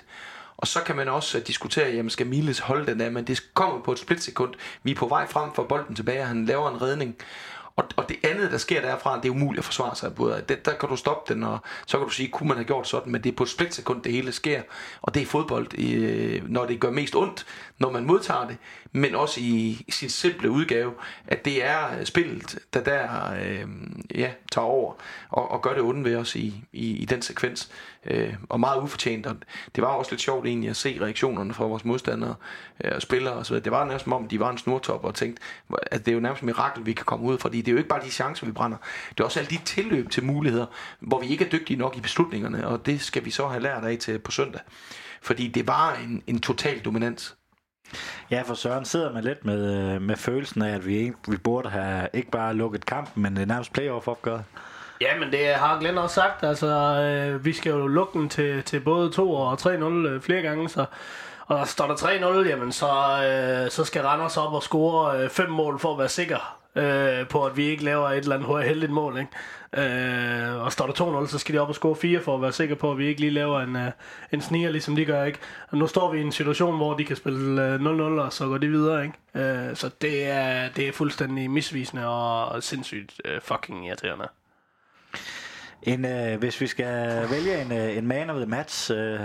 Og 0.58 0.68
så 0.68 0.80
kan 0.84 0.96
man 0.96 1.08
også 1.08 1.40
diskutere, 1.40 1.92
jamen 1.92 2.10
skal 2.10 2.28
Miles 2.28 2.60
holde 2.60 2.86
den 2.86 3.02
af, 3.02 3.12
men 3.12 3.28
det 3.28 3.54
kommer 3.54 3.82
på 3.82 3.92
et 3.92 4.00
splitsekund. 4.00 4.54
Vi 4.84 4.92
er 4.92 4.96
på 4.96 5.08
vej 5.08 5.28
frem 5.28 5.54
for 5.54 5.64
bolden 5.64 5.96
tilbage, 5.96 6.22
og 6.22 6.28
han 6.28 6.46
laver 6.46 6.70
en 6.70 6.82
redning. 6.82 7.16
Og, 7.76 7.84
og 7.96 8.10
det 8.10 8.18
andet, 8.24 8.52
der 8.52 8.58
sker 8.58 8.82
derfra, 8.82 9.18
det 9.18 9.26
er 9.26 9.30
umuligt 9.30 9.60
at 9.60 9.66
forsvare 9.66 9.96
sig 9.96 10.16
både. 10.16 10.44
Det, 10.50 10.66
der 10.66 10.74
kan 10.74 10.90
du 10.90 10.96
stoppe 10.96 11.34
den, 11.34 11.44
og 11.44 11.60
så 11.88 11.98
kan 11.98 12.08
du 12.08 12.14
sige, 12.14 12.30
kunne 12.30 12.48
man 12.48 12.58
have 12.58 12.66
gjort 12.66 12.88
sådan, 12.88 13.12
men 13.12 13.24
det 13.24 13.32
er 13.32 13.36
på 13.36 13.44
et 13.44 13.50
splitsekund, 13.50 14.04
det 14.04 14.12
hele 14.12 14.32
sker. 14.32 14.62
Og 15.02 15.14
det 15.14 15.22
er 15.22 15.26
fodbold, 15.26 15.80
øh, 15.80 16.50
når 16.50 16.66
det 16.66 16.80
gør 16.80 16.92
mest 16.92 17.16
ondt, 17.16 17.46
når 17.84 17.92
man 17.92 18.06
modtager 18.06 18.48
det, 18.48 18.58
men 18.92 19.16
også 19.16 19.40
i, 19.40 19.84
i 19.88 19.92
sin 19.92 20.10
simple 20.10 20.50
udgave, 20.50 20.94
at 21.28 21.46
det 21.46 21.66
er 21.66 22.00
øh, 22.00 22.06
spillet, 22.06 22.60
der 22.74 22.84
der 22.84 23.34
øh, 23.46 23.68
ja, 24.16 24.32
tager 24.52 24.66
over 24.66 24.94
og, 25.30 25.52
og 25.52 25.62
gør 25.62 25.74
det 25.74 25.82
ondt 25.82 26.06
ved 26.06 26.16
os 26.16 26.36
i, 26.36 26.66
i, 26.74 26.92
i 26.92 27.06
den 27.06 27.22
sekvens. 27.22 27.72
Øh, 28.06 28.34
og 28.50 28.60
meget 28.60 28.82
ufortjent. 28.82 29.26
Og 29.26 29.36
det 29.76 29.82
var 29.82 29.88
også 29.88 30.12
lidt 30.12 30.22
sjovt 30.22 30.46
egentlig 30.46 30.70
at 30.70 30.76
se 30.76 30.98
reaktionerne 31.02 31.54
fra 31.54 31.66
vores 31.66 31.86
modstandere 31.86 32.36
øh, 32.84 32.92
og 32.96 33.02
spillere 33.02 33.34
og 33.34 33.46
så 33.46 33.54
videre. 33.54 33.64
Det 33.64 33.72
var 33.72 33.86
nærmest 33.86 34.04
som 34.04 34.14
om, 34.14 34.28
de 34.28 34.40
var 34.40 34.50
en 34.50 34.58
snortop 34.58 35.06
og 35.06 35.16
tænkte, 35.16 35.42
at 35.92 36.06
det 36.06 36.12
er 36.12 36.16
jo 36.16 36.20
nærmest 36.20 36.42
et 36.42 36.46
mirakel, 36.46 36.86
vi 36.86 36.94
kan 36.94 37.06
komme 37.06 37.26
ud, 37.26 37.38
fordi 37.38 37.58
det 37.58 37.68
er 37.68 37.72
jo 37.72 37.78
ikke 37.78 37.90
bare 37.90 38.06
de 38.06 38.12
chancer, 38.12 38.46
vi 38.46 38.52
brænder. 38.52 38.78
Det 39.10 39.20
er 39.20 39.24
også 39.24 39.40
alle 39.40 39.50
de 39.50 39.60
tilløb 39.66 40.10
til 40.10 40.24
muligheder, 40.24 40.66
hvor 41.00 41.20
vi 41.20 41.28
ikke 41.28 41.46
er 41.46 41.50
dygtige 41.50 41.78
nok 41.78 41.98
i 41.98 42.02
beslutningerne, 42.02 42.68
og 42.68 42.86
det 42.86 43.02
skal 43.02 43.26
vi 43.26 43.32
så 43.32 43.48
have 43.48 43.64
lært 43.64 43.84
af 43.84 43.98
til 43.98 44.20
på 44.20 44.32
søndag. 44.32 44.62
Fordi 45.22 45.48
det 45.48 45.68
var 45.68 45.96
en, 45.96 46.24
en 46.28 46.40
total 46.40 46.80
dominans. 46.80 47.36
Ja, 48.32 48.42
for 48.42 48.54
Søren 48.54 48.86
sidder 48.86 49.14
man 49.14 49.24
lidt 49.24 49.46
med, 49.46 49.94
øh, 49.94 50.02
med 50.02 50.16
følelsen 50.16 50.62
af, 50.62 50.76
at 50.76 50.88
vi, 50.88 51.14
vi 51.28 51.38
burde 51.38 51.70
have 51.70 52.10
ikke 52.14 52.32
bare 52.32 52.54
lukket 52.54 52.86
kampen, 52.86 53.24
men 53.24 53.38
øh, 53.38 53.48
nærmest 53.48 53.74
playoff 53.74 54.08
opgøret. 54.08 54.44
Ja, 55.02 55.20
men 55.20 55.32
det 55.32 55.48
har 55.48 55.80
Glenn 55.80 55.98
også 55.98 56.16
sagt. 56.16 56.44
Altså, 56.44 56.68
øh, 56.68 57.46
vi 57.46 57.54
skal 57.54 57.70
jo 57.70 57.88
lukke 57.88 58.20
den 58.20 58.30
til, 58.30 58.64
til 58.64 58.80
både 58.80 59.12
2 59.12 59.34
og 59.34 59.54
3-0 59.54 59.68
øh, 59.74 60.22
flere 60.22 60.42
gange, 60.42 60.70
så 60.70 60.86
og 61.48 61.68
står 61.68 61.88
der 61.88 61.96
3-0, 61.96 62.48
jamen 62.50 62.72
så, 62.72 62.88
øh, 63.24 63.72
så 63.72 63.84
skal 63.84 64.02
Randers 64.02 64.38
op 64.38 64.54
og 64.54 64.64
score 64.64 65.20
øh, 65.20 65.30
fem 65.30 65.50
mål 65.50 65.80
for 65.80 65.92
at 65.92 66.00
være 66.00 66.10
sikker 66.10 66.63
øh, 66.76 67.28
på, 67.28 67.46
at 67.46 67.58
vi 67.58 67.66
ikke 67.66 67.84
laver 67.84 68.10
et 68.10 68.18
eller 68.18 68.36
andet 68.36 68.68
heldigt 68.68 68.92
mål. 68.92 69.18
Ikke? 69.18 69.32
Øh, 69.78 70.64
og 70.64 70.72
står 70.72 70.88
der 70.88 71.24
2-0, 71.24 71.28
så 71.28 71.40
skal 71.40 71.56
de 71.56 71.60
op 71.60 71.70
og 71.70 71.76
score 71.76 71.96
4 71.96 72.22
for 72.22 72.36
at 72.36 72.42
være 72.42 72.52
sikre 72.52 72.76
på, 72.76 72.92
at 72.92 72.98
vi 72.98 73.08
ikke 73.08 73.22
lige 73.22 73.32
laver 73.32 73.60
en, 73.60 73.76
øh, 73.76 73.92
en 74.32 74.42
sniger, 74.42 74.72
ligesom 74.72 74.96
de 74.96 75.06
gør. 75.06 75.24
Ikke? 75.24 75.40
Og 75.70 75.78
nu 75.78 75.88
står 75.88 76.12
vi 76.12 76.20
i 76.20 76.22
en 76.22 76.32
situation, 76.32 76.78
hvor 76.78 76.94
de 76.94 77.06
kan 77.06 77.16
spille 77.16 77.74
øh, 77.74 77.76
0-0, 77.76 78.22
og 78.22 78.34
så 78.34 78.48
går 78.48 78.58
de 78.58 78.68
videre. 78.68 79.04
Ikke? 79.04 79.50
Øh, 79.70 79.76
så 79.76 79.90
det 80.02 80.26
er, 80.26 80.70
det 80.70 80.88
er 80.88 80.92
fuldstændig 80.92 81.52
misvisende 81.52 82.08
og 82.08 82.64
sindssygt 82.64 83.22
øh, 83.26 83.42
fucking 83.42 83.88
irriterende. 83.88 84.28
En, 85.86 86.06
øh, 86.06 86.40
hvis 86.40 86.62
vi 86.62 86.68
skal 86.68 87.26
vælge 87.30 87.62
en, 87.62 87.72
øh, 87.72 87.98
en 87.98 88.08
man 88.08 88.30
of 88.30 88.36
the 88.36 88.46
match, 88.46 88.92
øh, 88.92 89.20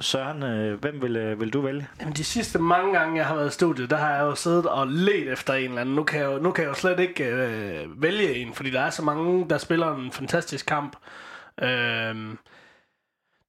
Søren, 0.00 0.42
øh, 0.42 0.80
hvem 0.80 1.02
vil, 1.02 1.16
øh, 1.16 1.40
vil 1.40 1.52
du 1.52 1.60
vælge? 1.60 1.88
Jamen 2.00 2.14
de 2.14 2.24
sidste 2.24 2.58
mange 2.58 2.98
gange, 2.98 3.16
jeg 3.16 3.26
har 3.26 3.34
været 3.34 3.48
i 3.48 3.52
studiet, 3.52 3.90
der 3.90 3.96
har 3.96 4.14
jeg 4.14 4.20
jo 4.20 4.34
siddet 4.34 4.66
og 4.66 4.86
let 4.86 5.32
efter 5.32 5.54
en 5.54 5.68
eller 5.68 5.80
anden. 5.80 5.94
Nu 5.94 6.04
kan 6.04 6.20
jeg 6.20 6.26
jo, 6.26 6.38
nu 6.38 6.50
kan 6.50 6.64
jeg 6.64 6.68
jo 6.68 6.74
slet 6.74 7.00
ikke 7.00 7.24
øh, 7.24 8.02
vælge 8.02 8.34
en, 8.34 8.54
fordi 8.54 8.70
der 8.70 8.80
er 8.80 8.90
så 8.90 9.02
mange, 9.02 9.46
der 9.50 9.58
spiller 9.58 9.96
en 9.96 10.12
fantastisk 10.12 10.66
kamp. 10.66 10.96
Øh, 11.62 12.14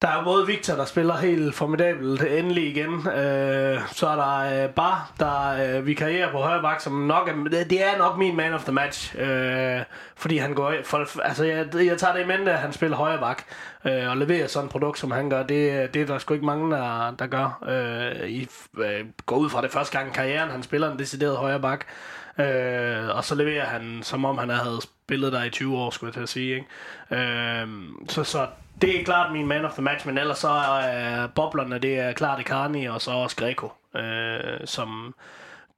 der 0.04 0.10
er 0.10 0.24
både 0.24 0.46
Victor, 0.46 0.74
der 0.74 0.84
spiller 0.84 1.16
helt 1.16 1.54
formidabelt 1.54 2.22
endelig 2.22 2.70
igen. 2.70 3.08
Øh, 3.08 3.80
så 3.92 4.08
er 4.08 4.16
der 4.16 4.64
øh, 4.64 4.70
Bar, 4.70 5.12
der 5.20 5.76
øh, 5.78 5.86
vikarierer 5.86 6.32
på 6.32 6.38
højre 6.38 6.62
bak, 6.62 6.80
som 6.80 6.92
nok 6.92 7.28
er, 7.28 7.64
det 7.64 7.84
er 7.84 7.98
nok 7.98 8.18
min 8.18 8.36
man 8.36 8.54
of 8.54 8.64
the 8.64 8.72
match. 8.72 9.16
Øh, 9.18 9.80
fordi 10.16 10.36
han 10.36 10.54
går... 10.54 10.72
For, 10.84 11.20
altså, 11.22 11.44
jeg, 11.44 11.66
jeg 11.74 11.98
tager 11.98 12.14
det 12.14 12.22
i 12.22 12.26
mente, 12.26 12.52
at 12.52 12.58
han 12.58 12.72
spiller 12.72 12.96
højre 12.96 13.18
bak 13.18 13.42
øh, 13.84 14.10
og 14.10 14.16
leverer 14.16 14.46
sådan 14.46 14.64
et 14.64 14.72
produkt, 14.72 14.98
som 14.98 15.10
han 15.10 15.30
gør. 15.30 15.42
Det, 15.42 15.94
det 15.94 16.02
er 16.02 16.06
der 16.06 16.18
sgu 16.18 16.34
ikke 16.34 16.46
mange, 16.46 16.70
der, 16.70 17.14
der 17.18 17.26
gør. 17.26 17.64
Øh, 17.68 18.28
I 18.28 18.48
øh, 18.78 19.04
går 19.26 19.36
ud 19.36 19.50
fra 19.50 19.62
det 19.62 19.70
første 19.70 19.98
gang 19.98 20.10
i 20.10 20.14
karrieren, 20.14 20.50
han 20.50 20.62
spiller 20.62 20.92
en 20.92 20.98
decideret 20.98 21.36
højre 21.36 21.60
bak. 21.60 21.84
Øh, 22.38 23.16
og 23.16 23.24
så 23.24 23.34
leverer 23.34 23.64
han, 23.64 24.00
som 24.02 24.24
om 24.24 24.38
han 24.38 24.48
havde 24.48 24.80
spillet 24.82 25.32
der 25.32 25.42
i 25.42 25.50
20 25.50 25.76
år, 25.78 25.90
skulle 25.90 26.08
jeg 26.08 26.14
til 26.14 26.22
at 26.22 26.28
sige. 26.28 26.54
Ikke? 26.54 27.22
Øh, 27.22 27.68
så, 28.08 28.24
så 28.24 28.46
det 28.80 29.00
er 29.00 29.04
klart 29.04 29.32
min 29.32 29.46
man 29.46 29.64
of 29.64 29.72
the 29.72 29.82
match, 29.82 30.06
men 30.06 30.18
ellers 30.18 30.38
så 30.38 30.48
er 30.48 31.22
øh, 31.22 31.28
boblerne, 31.34 31.78
det 31.78 31.98
er 31.98 32.12
klart 32.12 32.40
Icarni 32.40 32.84
og 32.84 33.00
så 33.00 33.10
også 33.10 33.36
Greco, 33.36 33.72
øh, 33.96 34.66
som 34.66 35.14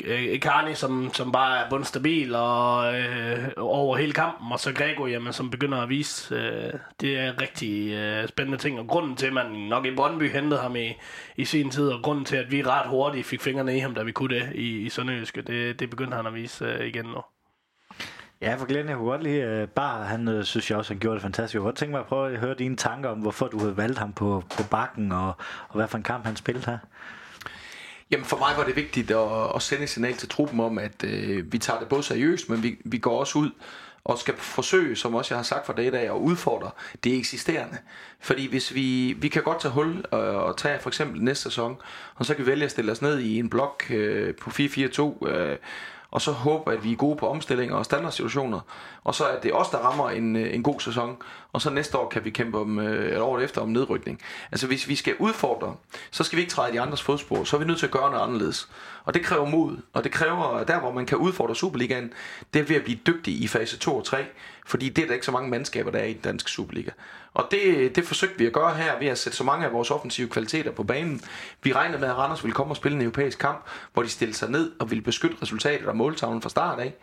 Øh, 0.04 0.22
Icarni, 0.22 0.74
som, 0.74 1.10
som 1.14 1.32
bare 1.32 1.64
er 1.64 1.70
bundstabil 1.70 2.34
og 2.34 2.94
øh, 2.98 3.48
over 3.56 3.96
hele 3.96 4.12
kampen, 4.12 4.52
og 4.52 4.60
så 4.60 4.72
Grego, 4.72 5.06
jamen, 5.06 5.32
som 5.32 5.50
begynder 5.50 5.78
at 5.78 5.88
vise, 5.88 6.34
øh, 6.34 6.72
det 7.00 7.18
er 7.18 7.40
rigtig 7.40 7.92
øh, 7.92 8.28
spændende 8.28 8.58
ting, 8.58 8.78
og 8.78 8.86
grunden 8.86 9.16
til, 9.16 9.26
at 9.26 9.32
man 9.32 9.50
nok 9.50 9.86
i 9.86 9.94
Brøndby 9.94 10.30
hentede 10.30 10.60
ham 10.60 10.76
i, 10.76 10.94
i 11.36 11.44
sin 11.44 11.70
tid, 11.70 11.88
og 11.88 12.02
grunden 12.02 12.24
til, 12.24 12.36
at 12.36 12.50
vi 12.50 12.62
ret 12.62 12.88
hurtigt 12.88 13.26
fik 13.26 13.40
fingrene 13.40 13.76
i 13.76 13.78
ham, 13.78 13.94
da 13.94 14.02
vi 14.02 14.12
kunne 14.12 14.34
det 14.34 14.52
i, 14.54 14.78
i 14.78 14.88
Sønderjyske, 14.88 15.42
det, 15.42 15.80
det 15.80 15.90
begyndte 15.90 16.16
han 16.16 16.26
at 16.26 16.34
vise 16.34 16.64
øh, 16.64 16.86
igen 16.86 17.04
nu. 17.04 17.20
Ja, 18.40 18.54
for 18.54 18.66
Glenn, 18.66 18.88
jeg 18.88 18.96
kunne 18.96 19.10
godt 19.10 19.22
lide 19.22 19.40
øh, 19.40 19.68
Bar, 19.68 20.02
han 20.02 20.28
øh, 20.28 20.44
synes 20.44 20.70
jeg 20.70 20.78
også, 20.78 20.92
han 20.94 21.00
gjorde 21.00 21.14
det 21.14 21.22
fantastisk. 21.22 21.54
Jeg 21.54 21.60
kunne 21.60 21.68
godt 21.68 21.76
tænke 21.76 21.92
mig 21.92 22.00
at 22.00 22.06
prøve 22.06 22.32
at 22.32 22.38
høre 22.38 22.54
dine 22.54 22.76
tanker 22.76 23.10
om, 23.10 23.18
hvorfor 23.18 23.46
du 23.46 23.58
havde 23.58 23.76
valgt 23.76 23.98
ham 23.98 24.12
på, 24.12 24.42
på 24.56 24.62
bakken, 24.70 25.12
og, 25.12 25.26
og 25.68 25.74
hvad 25.74 25.88
for 25.88 25.96
en 25.96 26.04
kamp 26.04 26.24
han 26.24 26.36
spillede 26.36 26.66
her. 26.66 26.78
Jamen 28.10 28.26
for 28.26 28.38
mig 28.38 28.54
var 28.56 28.64
det 28.64 28.76
vigtigt 28.76 29.10
at, 29.10 29.54
at 29.54 29.62
sende 29.62 29.82
et 29.82 29.90
signal 29.90 30.16
til 30.16 30.28
truppen 30.28 30.60
om, 30.60 30.78
at 30.78 31.04
øh, 31.04 31.52
vi 31.52 31.58
tager 31.58 31.78
det 31.78 31.88
både 31.88 32.02
seriøst, 32.02 32.48
men 32.48 32.62
vi, 32.62 32.78
vi 32.84 32.98
går 32.98 33.20
også 33.20 33.38
ud 33.38 33.50
og 34.04 34.18
skal 34.18 34.34
forsøge, 34.36 34.96
som 34.96 35.14
også 35.14 35.34
jeg 35.34 35.38
har 35.38 35.42
sagt 35.42 35.66
for 35.66 35.72
dag 35.72 35.86
i 35.86 35.90
dag, 35.90 36.04
at 36.04 36.10
udfordre 36.10 36.70
det 37.04 37.18
eksisterende. 37.18 37.78
Fordi 38.20 38.48
hvis 38.48 38.74
vi, 38.74 39.12
vi 39.12 39.28
kan 39.28 39.42
godt 39.42 39.60
tage 39.60 39.72
hul 39.72 40.04
og, 40.10 40.20
og 40.20 40.56
tage 40.56 40.80
for 40.80 40.90
eksempel 40.90 41.22
næste 41.22 41.42
sæson, 41.42 41.76
og 42.14 42.26
så 42.26 42.34
kan 42.34 42.46
vi 42.46 42.50
vælge 42.50 42.64
at 42.64 42.70
stille 42.70 42.92
os 42.92 43.02
ned 43.02 43.18
i 43.18 43.38
en 43.38 43.50
blok 43.50 43.84
øh, 43.90 44.34
på 44.34 44.50
4-4-2, 44.50 45.28
øh, 45.28 45.56
og 46.10 46.20
så 46.20 46.32
håber 46.32 46.72
at 46.72 46.84
vi 46.84 46.92
er 46.92 46.96
gode 46.96 47.16
på 47.16 47.28
omstillinger 47.28 47.76
og 47.76 47.84
standardsituationer, 47.84 48.60
og 49.04 49.14
så 49.14 49.24
er 49.24 49.40
det 49.40 49.52
os, 49.54 49.68
der 49.68 49.78
rammer 49.78 50.10
en, 50.10 50.36
øh, 50.36 50.54
en 50.54 50.62
god 50.62 50.80
sæson, 50.80 51.16
og 51.52 51.62
så 51.62 51.70
næste 51.70 51.98
år 51.98 52.08
kan 52.08 52.24
vi 52.24 52.30
kæmpe 52.30 52.58
om, 52.58 52.78
øh, 52.78 53.12
et 53.12 53.20
år 53.20 53.38
efter 53.38 53.60
om 53.60 53.68
nedrykning. 53.68 54.20
Altså 54.52 54.66
hvis 54.66 54.88
vi 54.88 54.94
skal 54.94 55.14
udfordre, 55.18 55.76
så 56.10 56.24
skal 56.24 56.36
vi 56.36 56.40
ikke 56.40 56.52
træde 56.52 56.72
de 56.72 56.80
andres 56.80 57.02
fodspor, 57.02 57.44
så 57.44 57.56
er 57.56 57.60
vi 57.60 57.66
nødt 57.66 57.78
til 57.78 57.86
at 57.86 57.92
gøre 57.92 58.10
noget 58.10 58.22
anderledes. 58.22 58.68
Og 59.04 59.14
det 59.14 59.22
kræver 59.22 59.46
mod, 59.46 59.76
og 59.92 60.04
det 60.04 60.12
kræver, 60.12 60.64
der 60.64 60.80
hvor 60.80 60.92
man 60.92 61.06
kan 61.06 61.18
udfordre 61.18 61.56
Superligaen, 61.56 62.12
det 62.54 62.60
er 62.60 62.64
ved 62.64 62.76
at 62.76 62.84
blive 62.84 62.98
dygtig 63.06 63.42
i 63.42 63.48
fase 63.48 63.78
2 63.78 63.96
og 63.96 64.04
3, 64.04 64.24
fordi 64.66 64.88
det 64.88 65.02
er 65.02 65.06
der 65.06 65.14
ikke 65.14 65.26
så 65.26 65.32
mange 65.32 65.50
mandskaber, 65.50 65.90
der 65.90 65.98
er 65.98 66.04
i 66.04 66.12
den 66.12 66.20
danske 66.20 66.50
Superliga. 66.50 66.90
Og 67.36 67.48
det, 67.50 67.96
det 67.96 68.04
forsøgte 68.04 68.38
vi 68.38 68.46
at 68.46 68.52
gøre 68.52 68.74
her 68.74 68.98
ved 68.98 69.06
at 69.06 69.18
sætte 69.18 69.38
så 69.38 69.44
mange 69.44 69.66
af 69.66 69.72
vores 69.72 69.90
offensive 69.90 70.28
kvaliteter 70.28 70.70
på 70.70 70.82
banen. 70.82 71.20
Vi 71.62 71.72
regnede 71.72 71.98
med, 71.98 72.08
at 72.08 72.16
Randers 72.16 72.44
ville 72.44 72.54
komme 72.54 72.72
og 72.72 72.76
spille 72.76 72.96
en 72.96 73.02
europæisk 73.02 73.38
kamp, 73.38 73.64
hvor 73.92 74.02
de 74.02 74.08
stillede 74.08 74.38
sig 74.38 74.50
ned 74.50 74.72
og 74.78 74.90
ville 74.90 75.02
beskytte 75.02 75.36
resultatet 75.42 75.86
og 75.86 75.96
måltavlen 75.96 76.42
fra 76.42 76.48
start 76.48 76.80
af. 76.80 76.94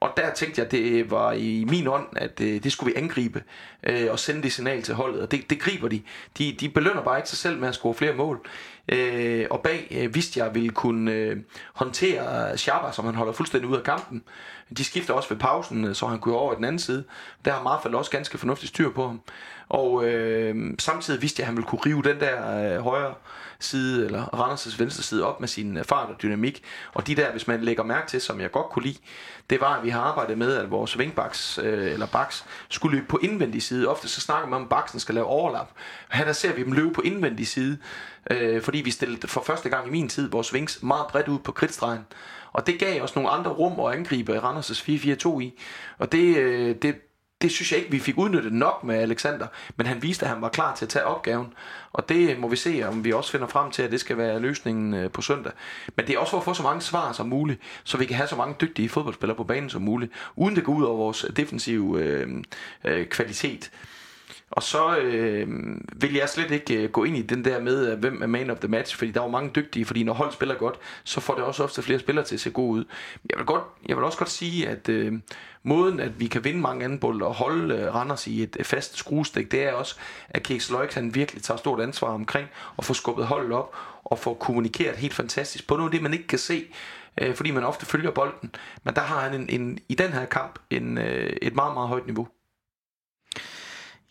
Og 0.00 0.12
der 0.16 0.32
tænkte 0.34 0.58
jeg, 0.58 0.66
at 0.66 0.72
det 0.72 1.10
var 1.10 1.32
i 1.32 1.64
min 1.68 1.86
ånd, 1.86 2.06
at 2.16 2.40
øh, 2.40 2.62
det 2.62 2.72
skulle 2.72 2.94
vi 2.94 3.00
angribe 3.00 3.42
øh, 3.82 4.08
og 4.10 4.18
sende 4.18 4.42
det 4.42 4.52
signal 4.52 4.82
til 4.82 4.94
holdet. 4.94 5.22
Og 5.22 5.30
det, 5.30 5.50
det 5.50 5.60
griber 5.60 5.88
de. 5.88 6.02
de. 6.38 6.56
De 6.60 6.68
belønner 6.68 7.02
bare 7.02 7.18
ikke 7.18 7.28
sig 7.28 7.38
selv 7.38 7.58
med 7.58 7.68
at 7.68 7.74
score 7.74 7.94
flere 7.94 8.14
mål. 8.14 8.46
Øh, 8.88 9.46
og 9.50 9.60
bag 9.60 9.88
øh, 9.90 10.14
vidste 10.14 10.38
jeg, 10.38 10.46
at 10.46 10.54
ville 10.54 10.70
kunne 10.70 11.12
øh, 11.12 11.36
håndtere 11.74 12.58
Shabba, 12.58 12.92
som 12.92 13.04
han 13.04 13.14
holder 13.14 13.32
fuldstændig 13.32 13.70
ud 13.70 13.76
af 13.76 13.82
kampen. 13.82 14.22
De 14.76 14.84
skifter 14.84 15.14
også 15.14 15.28
ved 15.28 15.36
pausen, 15.36 15.84
øh, 15.84 15.94
så 15.94 16.06
han 16.06 16.18
kunne 16.18 16.36
over 16.36 16.52
i 16.52 16.56
den 16.56 16.64
anden 16.64 16.78
side. 16.78 17.04
Der 17.44 17.52
har 17.52 17.62
Marfald 17.62 17.94
også 17.94 18.10
ganske 18.10 18.38
fornuftigt 18.38 18.68
styr 18.68 18.90
på 18.90 19.06
ham. 19.06 19.20
Og 19.70 20.04
øh, 20.04 20.74
samtidig 20.78 21.22
vidste 21.22 21.40
jeg, 21.40 21.44
at 21.44 21.46
han 21.46 21.56
ville 21.56 21.68
kunne 21.68 21.80
rive 21.86 22.02
den 22.02 22.20
der 22.20 22.74
øh, 22.76 22.82
højre 22.82 23.14
side, 23.58 24.06
eller 24.06 24.24
Randers' 24.24 24.78
venstre 24.78 25.02
side 25.02 25.26
op 25.26 25.40
med 25.40 25.48
sin 25.48 25.76
øh, 25.76 25.84
fart 25.84 26.08
og 26.08 26.22
dynamik. 26.22 26.62
Og 26.92 27.06
de 27.06 27.14
der, 27.14 27.30
hvis 27.30 27.46
man 27.48 27.60
lægger 27.60 27.84
mærke 27.84 28.08
til, 28.08 28.20
som 28.20 28.40
jeg 28.40 28.50
godt 28.50 28.66
kunne 28.66 28.82
lide, 28.82 28.98
det 29.50 29.60
var, 29.60 29.76
at 29.76 29.84
vi 29.84 29.88
har 29.88 30.00
arbejdet 30.00 30.38
med, 30.38 30.56
at 30.56 30.70
vores 30.70 30.98
vingbaks 30.98 31.58
øh, 31.62 31.92
eller 31.92 32.06
baks 32.06 32.44
skulle 32.68 32.96
løbe 32.96 33.06
på 33.08 33.18
indvendig 33.22 33.62
side. 33.62 33.88
Ofte 33.88 34.08
så 34.08 34.20
snakker 34.20 34.48
man 34.48 34.56
om, 34.56 34.62
at 34.62 34.68
baksen 34.68 35.00
skal 35.00 35.14
lave 35.14 35.26
overlap. 35.26 35.70
Her 36.12 36.24
der 36.24 36.32
ser 36.32 36.52
vi 36.52 36.64
dem 36.64 36.72
løbe 36.72 36.92
på 36.92 37.00
indvendig 37.00 37.46
side, 37.46 37.78
øh, 38.30 38.62
fordi 38.62 38.78
vi 38.78 38.90
stillede 38.90 39.28
for 39.28 39.42
første 39.42 39.68
gang 39.68 39.88
i 39.88 39.90
min 39.90 40.08
tid 40.08 40.30
vores 40.30 40.54
vings 40.54 40.82
meget 40.82 41.06
bredt 41.06 41.28
ud 41.28 41.38
på 41.38 41.52
kridtstregen. 41.52 42.06
Og 42.52 42.66
det 42.66 42.78
gav 42.78 43.02
os 43.02 43.14
nogle 43.14 43.30
andre 43.30 43.50
rum 43.50 43.86
at 43.86 43.98
angribe 43.98 44.38
Randers' 44.38 44.82
4-4-2 45.28 45.40
i. 45.40 45.60
Og 45.98 46.12
det, 46.12 46.36
øh, 46.36 46.76
det, 46.82 46.96
det 47.42 47.50
synes 47.50 47.72
jeg 47.72 47.78
ikke, 47.78 47.90
vi 47.90 47.98
fik 47.98 48.18
udnyttet 48.18 48.52
nok 48.52 48.84
med 48.84 48.94
Alexander, 48.94 49.46
men 49.76 49.86
han 49.86 50.02
viste, 50.02 50.24
at 50.24 50.30
han 50.32 50.42
var 50.42 50.48
klar 50.48 50.74
til 50.74 50.84
at 50.84 50.88
tage 50.88 51.04
opgaven. 51.04 51.52
Og 51.92 52.08
det 52.08 52.38
må 52.38 52.48
vi 52.48 52.56
se, 52.56 52.82
om 52.88 53.04
vi 53.04 53.12
også 53.12 53.32
finder 53.32 53.46
frem 53.46 53.70
til, 53.70 53.82
at 53.82 53.90
det 53.90 54.00
skal 54.00 54.16
være 54.16 54.40
løsningen 54.40 54.94
øh, 54.94 55.10
på 55.10 55.22
søndag. 55.22 55.52
Men 55.96 56.06
det 56.06 56.14
er 56.14 56.18
også 56.18 56.30
for 56.30 56.38
at 56.38 56.44
få 56.44 56.54
så 56.54 56.62
mange 56.62 56.80
svar 56.80 57.12
som 57.12 57.28
muligt, 57.28 57.60
så 57.84 57.96
vi 57.98 58.04
kan 58.04 58.16
have 58.16 58.28
så 58.28 58.36
mange 58.36 58.56
dygtige 58.60 58.88
fodboldspillere 58.88 59.36
på 59.36 59.44
banen 59.44 59.70
som 59.70 59.82
muligt, 59.82 60.12
uden 60.36 60.56
det 60.56 60.64
går 60.64 60.72
ud 60.74 60.84
over 60.84 60.96
vores 60.96 61.26
defensive 61.36 62.02
øh, 62.02 62.28
øh, 62.84 63.06
kvalitet. 63.06 63.70
Og 64.50 64.62
så 64.62 64.96
øh, 64.96 65.48
vil 65.94 66.14
jeg 66.14 66.28
slet 66.28 66.50
ikke 66.50 66.82
øh, 66.82 66.90
gå 66.90 67.04
ind 67.04 67.16
i 67.16 67.22
den 67.22 67.44
der 67.44 67.60
med, 67.60 67.92
øh, 67.92 67.98
hvem 67.98 68.22
er 68.22 68.26
man 68.26 68.50
of 68.50 68.58
the 68.58 68.68
match, 68.68 68.96
fordi 68.96 69.10
der 69.10 69.20
er 69.20 69.24
jo 69.24 69.30
mange 69.30 69.50
dygtige, 69.56 69.84
fordi 69.84 70.02
når 70.02 70.12
hold 70.12 70.32
spiller 70.32 70.54
godt, 70.54 70.78
så 71.04 71.20
får 71.20 71.34
det 71.34 71.44
også 71.44 71.64
ofte 71.64 71.82
flere 71.82 71.98
spillere 71.98 72.24
til 72.24 72.34
at 72.34 72.40
se 72.40 72.50
gode 72.50 72.70
ud. 72.70 72.84
Jeg 73.30 73.38
vil, 73.38 73.46
godt, 73.46 73.62
jeg 73.88 73.96
vil 73.96 74.04
også 74.04 74.18
godt 74.18 74.30
sige, 74.30 74.68
at 74.68 74.88
øh, 74.88 75.12
måden, 75.62 76.00
at 76.00 76.20
vi 76.20 76.26
kan 76.26 76.44
vinde 76.44 76.60
mange 76.60 76.84
anden 76.84 76.98
bold 76.98 77.22
og 77.22 77.34
holde 77.34 77.74
øh, 77.74 77.94
Randers 77.94 78.26
i 78.26 78.42
et 78.42 78.56
øh, 78.58 78.64
fast 78.64 78.96
skruestik, 78.96 79.52
det 79.52 79.64
er 79.64 79.72
også, 79.72 79.96
at 80.28 80.42
Keks 80.42 80.70
Løjks, 80.70 80.94
han 80.94 81.14
virkelig 81.14 81.42
tager 81.42 81.58
stort 81.58 81.80
ansvar 81.80 82.08
omkring 82.08 82.48
at 82.78 82.84
få 82.84 82.94
skubbet 82.94 83.26
holdet 83.26 83.52
op 83.52 83.76
og 84.04 84.18
få 84.18 84.34
kommunikeret 84.34 84.96
helt 84.96 85.14
fantastisk 85.14 85.68
på 85.68 85.76
noget 85.76 85.88
af 85.88 85.92
det, 85.92 86.02
man 86.02 86.12
ikke 86.12 86.26
kan 86.26 86.38
se, 86.38 86.64
øh, 87.20 87.34
fordi 87.34 87.50
man 87.50 87.64
ofte 87.64 87.86
følger 87.86 88.10
bolden. 88.10 88.54
Men 88.84 88.94
der 88.94 89.00
har 89.00 89.20
han 89.20 89.40
en, 89.40 89.60
en, 89.60 89.78
i 89.88 89.94
den 89.94 90.12
her 90.12 90.24
kamp 90.24 90.58
en, 90.70 90.98
øh, 90.98 91.32
et 91.42 91.54
meget, 91.54 91.74
meget 91.74 91.88
højt 91.88 92.06
niveau. 92.06 92.28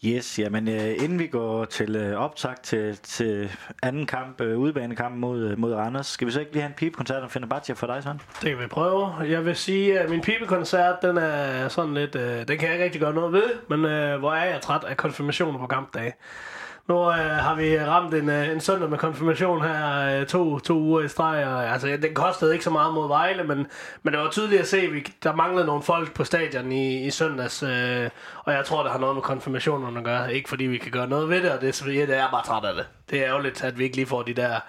Yes, 0.05 0.39
jamen 0.39 0.67
øh, 0.67 1.03
inden 1.03 1.19
vi 1.19 1.27
går 1.27 1.65
til 1.65 1.95
øh, 1.95 2.19
optag 2.19 2.55
til, 2.63 2.97
til 2.97 3.51
anden 3.83 4.05
kamp, 4.05 4.41
øh, 4.41 4.57
udebanekamp 4.59 5.15
mod, 5.15 5.39
øh, 5.39 5.59
mod 5.59 5.73
Randers, 5.73 6.07
skal 6.07 6.27
vi 6.27 6.31
så 6.31 6.39
ikke 6.39 6.51
lige 6.51 6.61
have 6.61 6.69
en 6.69 6.75
pibekoncert 6.75 7.23
om 7.23 7.29
Fenerbahce 7.29 7.75
for 7.75 7.87
dig, 7.87 8.03
sådan? 8.03 8.21
Det 8.41 8.49
kan 8.49 8.59
vi 8.59 8.67
prøve. 8.67 9.15
Jeg 9.15 9.45
vil 9.45 9.55
sige, 9.55 9.99
at 9.99 10.09
min 10.09 10.21
pibekoncert, 10.21 10.95
den 11.01 11.17
er 11.17 11.67
sådan 11.67 11.93
lidt, 11.93 12.15
øh, 12.15 12.47
den 12.47 12.57
kan 12.57 12.61
jeg 12.61 12.73
ikke 12.73 12.83
rigtig 12.85 13.01
gøre 13.01 13.13
noget 13.13 13.33
ved, 13.33 13.43
men 13.69 13.85
øh, 13.85 14.19
hvor 14.19 14.33
er 14.33 14.45
jeg 14.45 14.61
træt 14.61 14.83
af 14.83 14.97
konfirmationer 14.97 15.59
på 15.59 15.67
kampdage. 15.67 16.13
Nu 16.89 17.09
øh, 17.09 17.15
har 17.15 17.55
vi 17.55 17.79
ramt 17.79 18.13
en, 18.13 18.29
øh, 18.29 18.51
en 18.51 18.61
søndag 18.61 18.89
med 18.89 18.97
konfirmation 18.97 19.61
her 19.61 20.19
øh, 20.19 20.27
to, 20.27 20.59
to 20.59 20.73
uger 20.73 21.01
i 21.01 21.07
streg. 21.07 21.45
Og, 21.45 21.69
altså, 21.69 21.97
den 22.01 22.13
kostede 22.13 22.53
ikke 22.53 22.63
så 22.63 22.69
meget 22.69 22.93
mod 22.93 23.07
Vejle, 23.07 23.43
men, 23.43 23.67
men 24.03 24.13
det 24.13 24.21
var 24.21 24.29
tydeligt 24.29 24.61
at 24.61 24.67
se, 24.67 24.77
at 24.77 24.93
vi, 24.93 25.13
der 25.23 25.35
manglede 25.35 25.65
nogle 25.65 25.83
folk 25.83 26.13
på 26.13 26.23
stadion 26.23 26.71
i, 26.71 27.05
i 27.05 27.09
søndags. 27.11 27.63
Øh, 27.63 28.09
og 28.43 28.53
jeg 28.53 28.65
tror, 28.65 28.83
det 28.83 28.91
har 28.91 28.99
noget 28.99 29.15
med 29.15 29.23
konfirmationen 29.23 29.97
at 29.97 30.03
gøre. 30.03 30.33
Ikke 30.33 30.49
fordi 30.49 30.63
vi 30.63 30.77
kan 30.77 30.91
gøre 30.91 31.07
noget 31.07 31.29
ved 31.29 31.41
det, 31.41 31.51
og 31.51 31.61
det, 31.61 31.87
ja, 31.87 32.05
det 32.05 32.17
er 32.17 32.31
bare 32.31 32.45
træt 32.45 32.65
af 32.65 32.75
det. 32.75 32.85
Det 33.09 33.19
er 33.19 33.25
ærgerligt, 33.25 33.63
at 33.63 33.79
vi 33.79 33.83
ikke 33.83 33.95
lige 33.95 34.07
får 34.07 34.21
de 34.23 34.33
der 34.33 34.59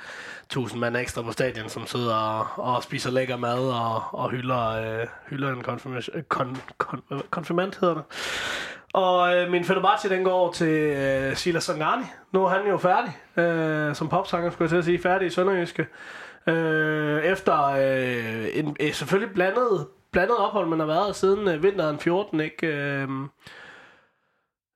tusind 0.49 0.81
mand 0.81 0.97
ekstra 0.97 1.23
på 1.23 1.33
stadion, 1.33 1.69
som 1.69 1.87
sidder 1.87 2.15
og, 2.15 2.47
og 2.75 2.83
spiser 2.83 3.11
lækker 3.11 3.37
mad 3.37 3.59
og, 3.59 4.03
og 4.13 4.31
hylder, 4.31 4.69
øh, 4.69 5.07
hylder 5.29 5.53
en 5.53 5.63
konfirmation, 5.63 6.23
kon, 6.29 6.57
kon, 6.79 7.03
konfirmant, 7.31 7.79
hedder 7.81 7.95
det. 7.95 8.05
Og 8.95 9.37
øh, 9.37 9.51
min 9.51 9.65
Fenerbahce, 9.65 10.09
den 10.09 10.25
går 10.25 10.53
til 10.53 10.69
øh, 10.69 11.37
Silas 11.37 11.65
Sangani. 11.65 12.05
Nu 12.33 12.45
er 12.45 12.49
han 12.49 12.69
jo 12.69 12.79
færdig, 12.79 13.43
øh, 13.45 13.95
som 13.95 14.09
popsanger, 14.09 14.51
skulle 14.51 14.65
jeg 14.65 14.71
til 14.71 14.77
at 14.77 14.85
sige, 14.85 14.99
færdig 14.99 15.27
i 15.27 15.31
Sønderjyske. 15.31 15.87
Øh, 16.47 17.25
efter 17.25 17.65
øh, 17.65 18.47
en, 18.53 18.77
øh, 18.81 18.93
selvfølgelig 18.93 19.35
blandet 19.35 19.87
blandet 20.13 20.37
ophold, 20.37 20.67
man 20.67 20.81
har 20.81 20.87
været 20.87 21.17
siden 21.17 21.49
øh, 21.49 21.63
vinteren 21.63 21.99
14, 21.99 22.41
ikke? 22.41 22.67
Øh, 22.67 23.09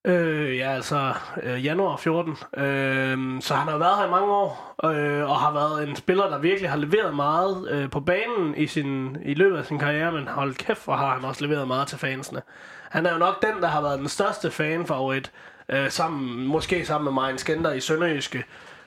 Øh, 0.06 0.56
ja, 0.56 0.70
altså 0.70 1.14
øh, 1.42 1.64
januar 1.64 1.96
14. 1.96 2.32
Øh, 2.56 3.40
så 3.40 3.54
han 3.54 3.68
har 3.68 3.78
været 3.78 3.98
her 3.98 4.06
i 4.06 4.10
mange 4.10 4.32
år, 4.32 4.74
øh, 4.84 5.30
og 5.30 5.36
har 5.36 5.52
været 5.52 5.88
en 5.88 5.96
spiller, 5.96 6.28
der 6.28 6.38
virkelig 6.38 6.70
har 6.70 6.76
leveret 6.76 7.14
meget 7.14 7.68
øh, 7.70 7.90
på 7.90 8.00
banen 8.00 8.54
i, 8.56 8.66
sin, 8.66 9.16
i 9.24 9.34
løbet 9.34 9.58
af 9.58 9.64
sin 9.64 9.78
karriere, 9.78 10.12
men 10.12 10.28
hold 10.28 10.54
kæft, 10.54 10.84
hvor 10.84 10.94
har 10.94 11.14
han 11.14 11.24
også 11.24 11.46
leveret 11.46 11.68
meget 11.68 11.88
til 11.88 11.98
fansene. 11.98 12.42
Han 12.94 13.06
er 13.06 13.12
jo 13.12 13.18
nok 13.18 13.42
den, 13.42 13.62
der 13.62 13.68
har 13.68 13.80
været 13.80 13.98
den 13.98 14.08
største 14.08 14.50
fanfavorit, 14.50 15.32
øh, 15.68 15.90
sammen, 15.90 16.46
måske 16.46 16.86
sammen 16.86 17.04
med 17.04 17.12
Marian 17.12 17.38
Skender 17.38 17.72
i 17.72 17.80
Sønderjyske, 17.80 18.44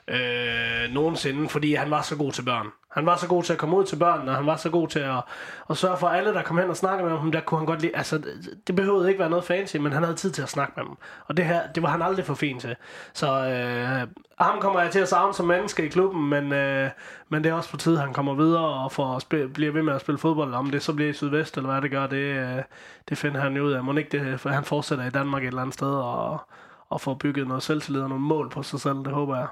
øh, 0.07 0.89
nogensinde, 0.89 1.49
fordi 1.49 1.73
han 1.73 1.91
var 1.91 2.01
så 2.01 2.15
god 2.15 2.31
til 2.31 2.41
børn. 2.41 2.67
Han 2.97 3.05
var 3.05 3.15
så 3.15 3.27
god 3.27 3.43
til 3.43 3.53
at 3.53 3.59
komme 3.59 3.77
ud 3.77 3.85
til 3.85 3.95
børnene, 3.95 4.31
og 4.31 4.37
han 4.37 4.45
var 4.45 4.55
så 4.55 4.69
god 4.69 4.87
til 4.87 4.99
at, 4.99 5.23
at 5.69 5.77
sørge 5.77 5.97
for, 5.97 6.07
alle, 6.07 6.33
der 6.33 6.41
kom 6.41 6.57
hen 6.57 6.69
og 6.69 6.77
snakkede 6.77 7.09
med 7.09 7.17
ham, 7.17 7.31
der 7.31 7.39
kunne 7.39 7.57
han 7.57 7.65
godt 7.65 7.81
lide. 7.81 7.95
Altså, 7.95 8.21
det 8.67 8.75
behøvede 8.75 9.07
ikke 9.07 9.19
være 9.19 9.29
noget 9.29 9.45
fancy, 9.45 9.77
men 9.77 9.91
han 9.91 10.03
havde 10.03 10.15
tid 10.15 10.31
til 10.31 10.41
at 10.41 10.49
snakke 10.49 10.73
med 10.75 10.85
dem. 10.85 10.95
Og 11.27 11.37
det 11.37 11.45
her, 11.45 11.61
det 11.75 11.83
var 11.83 11.89
han 11.89 12.01
aldrig 12.01 12.25
for 12.25 12.33
fin 12.33 12.59
til. 12.59 12.75
Så 13.13 13.27
øh, 13.27 14.07
ham 14.39 14.59
kommer 14.59 14.81
jeg 14.81 14.91
til 14.91 14.99
at 14.99 15.09
savne 15.09 15.33
som 15.33 15.45
menneske 15.45 15.85
i 15.85 15.87
klubben, 15.87 16.29
men, 16.29 16.53
øh, 16.53 16.89
men 17.29 17.43
det 17.43 17.49
er 17.49 17.53
også 17.53 17.71
på 17.71 17.77
tid, 17.77 17.97
han 17.97 18.13
kommer 18.13 18.33
videre 18.35 18.83
og 18.83 18.91
får 18.91 19.19
spil, 19.19 19.49
bliver 19.49 19.71
ved 19.71 19.83
med 19.83 19.93
at 19.93 20.01
spille 20.01 20.19
fodbold. 20.19 20.53
Om 20.53 20.69
det 20.69 20.83
så 20.83 20.93
bliver 20.93 21.09
i 21.09 21.13
Sydvest, 21.13 21.57
eller 21.57 21.71
hvad 21.71 21.81
det 21.81 21.91
gør, 21.91 22.07
det, 22.07 22.17
øh, 22.17 22.63
det 23.09 23.17
finder 23.17 23.41
han 23.41 23.55
jo 23.55 23.63
ud 23.63 23.71
af. 23.71 23.83
Må 23.83 23.93
ikke 23.93 24.19
det, 24.19 24.39
for 24.39 24.49
han 24.49 24.63
fortsætter 24.63 25.05
i 25.05 25.09
Danmark 25.09 25.43
et 25.43 25.47
eller 25.47 25.61
andet 25.61 25.73
sted 25.73 25.93
og, 25.95 26.39
og 26.89 27.01
får 27.01 27.13
bygget 27.13 27.47
noget 27.47 27.63
selvtillid 27.63 28.01
og 28.01 28.09
nogle 28.09 28.23
mål 28.23 28.49
på 28.49 28.63
sig 28.63 28.79
selv, 28.79 28.97
det 28.97 29.11
håber 29.11 29.37
jeg. 29.37 29.47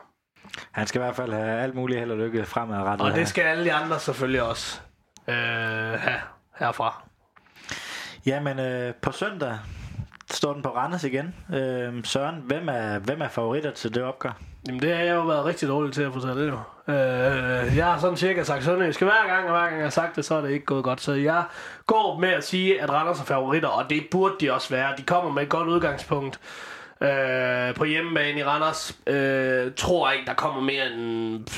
Han 0.71 0.87
skal 0.87 1.01
i 1.01 1.03
hvert 1.03 1.15
fald 1.15 1.33
have 1.33 1.61
alt 1.61 1.75
muligt 1.75 1.99
held 1.99 2.11
og 2.11 2.17
lykke 2.17 2.45
fremadrettet. 2.45 3.01
Og 3.01 3.11
her. 3.11 3.17
det 3.19 3.27
skal 3.27 3.41
alle 3.41 3.63
de 3.65 3.73
andre 3.73 3.99
selvfølgelig 3.99 4.41
også 4.41 4.79
øh, 5.27 5.35
have 5.35 6.19
herfra. 6.59 7.03
Jamen, 8.25 8.59
øh, 8.59 8.93
på 8.93 9.11
søndag 9.11 9.57
står 10.31 10.53
den 10.53 10.61
på 10.61 10.69
Randers 10.69 11.03
igen. 11.03 11.35
Øh, 11.53 12.03
Søren, 12.03 12.35
hvem 12.45 12.69
er, 12.69 12.99
hvem 12.99 13.21
er 13.21 13.27
favoritter 13.27 13.71
til 13.71 13.95
det 13.95 14.03
opgør? 14.03 14.31
Jamen 14.67 14.81
det 14.81 14.95
har 14.95 15.03
jeg 15.03 15.15
jo 15.15 15.21
været 15.21 15.45
rigtig 15.45 15.67
dårlig 15.67 15.93
til 15.93 16.03
at 16.03 16.13
fortælle 16.13 16.45
det 16.45 16.51
jo. 16.51 16.59
Øh, 16.93 17.77
jeg 17.77 17.85
har 17.85 17.99
sådan 17.99 18.17
cirka 18.17 18.43
sagt 18.43 18.63
sønderjysk 18.63 19.01
hver 19.01 19.27
gang, 19.27 19.45
og 19.45 19.51
hver 19.51 19.65
gang 19.65 19.75
jeg 19.75 19.85
har 19.85 19.89
sagt 19.89 20.15
det, 20.15 20.25
så 20.25 20.35
er 20.35 20.41
det 20.41 20.49
ikke 20.51 20.65
gået 20.65 20.83
godt. 20.83 21.01
Så 21.01 21.13
jeg 21.13 21.43
går 21.85 22.19
med 22.19 22.29
at 22.29 22.43
sige, 22.43 22.81
at 22.81 22.89
Randers 22.89 23.19
er 23.19 23.23
favoritter, 23.23 23.69
og 23.69 23.89
det 23.89 24.07
burde 24.11 24.35
de 24.39 24.53
også 24.53 24.69
være. 24.69 24.93
De 24.97 25.03
kommer 25.03 25.31
med 25.31 25.43
et 25.43 25.49
godt 25.49 25.67
udgangspunkt 25.67 26.39
øh, 27.01 27.75
på 27.75 27.85
hjemmebane 27.85 28.39
i 28.39 28.43
Randers. 28.43 28.97
Øh, 29.07 29.71
tror 29.77 30.11
ikke, 30.11 30.25
der 30.25 30.33
kommer 30.33 30.61
mere 30.61 30.91
end 30.91 31.49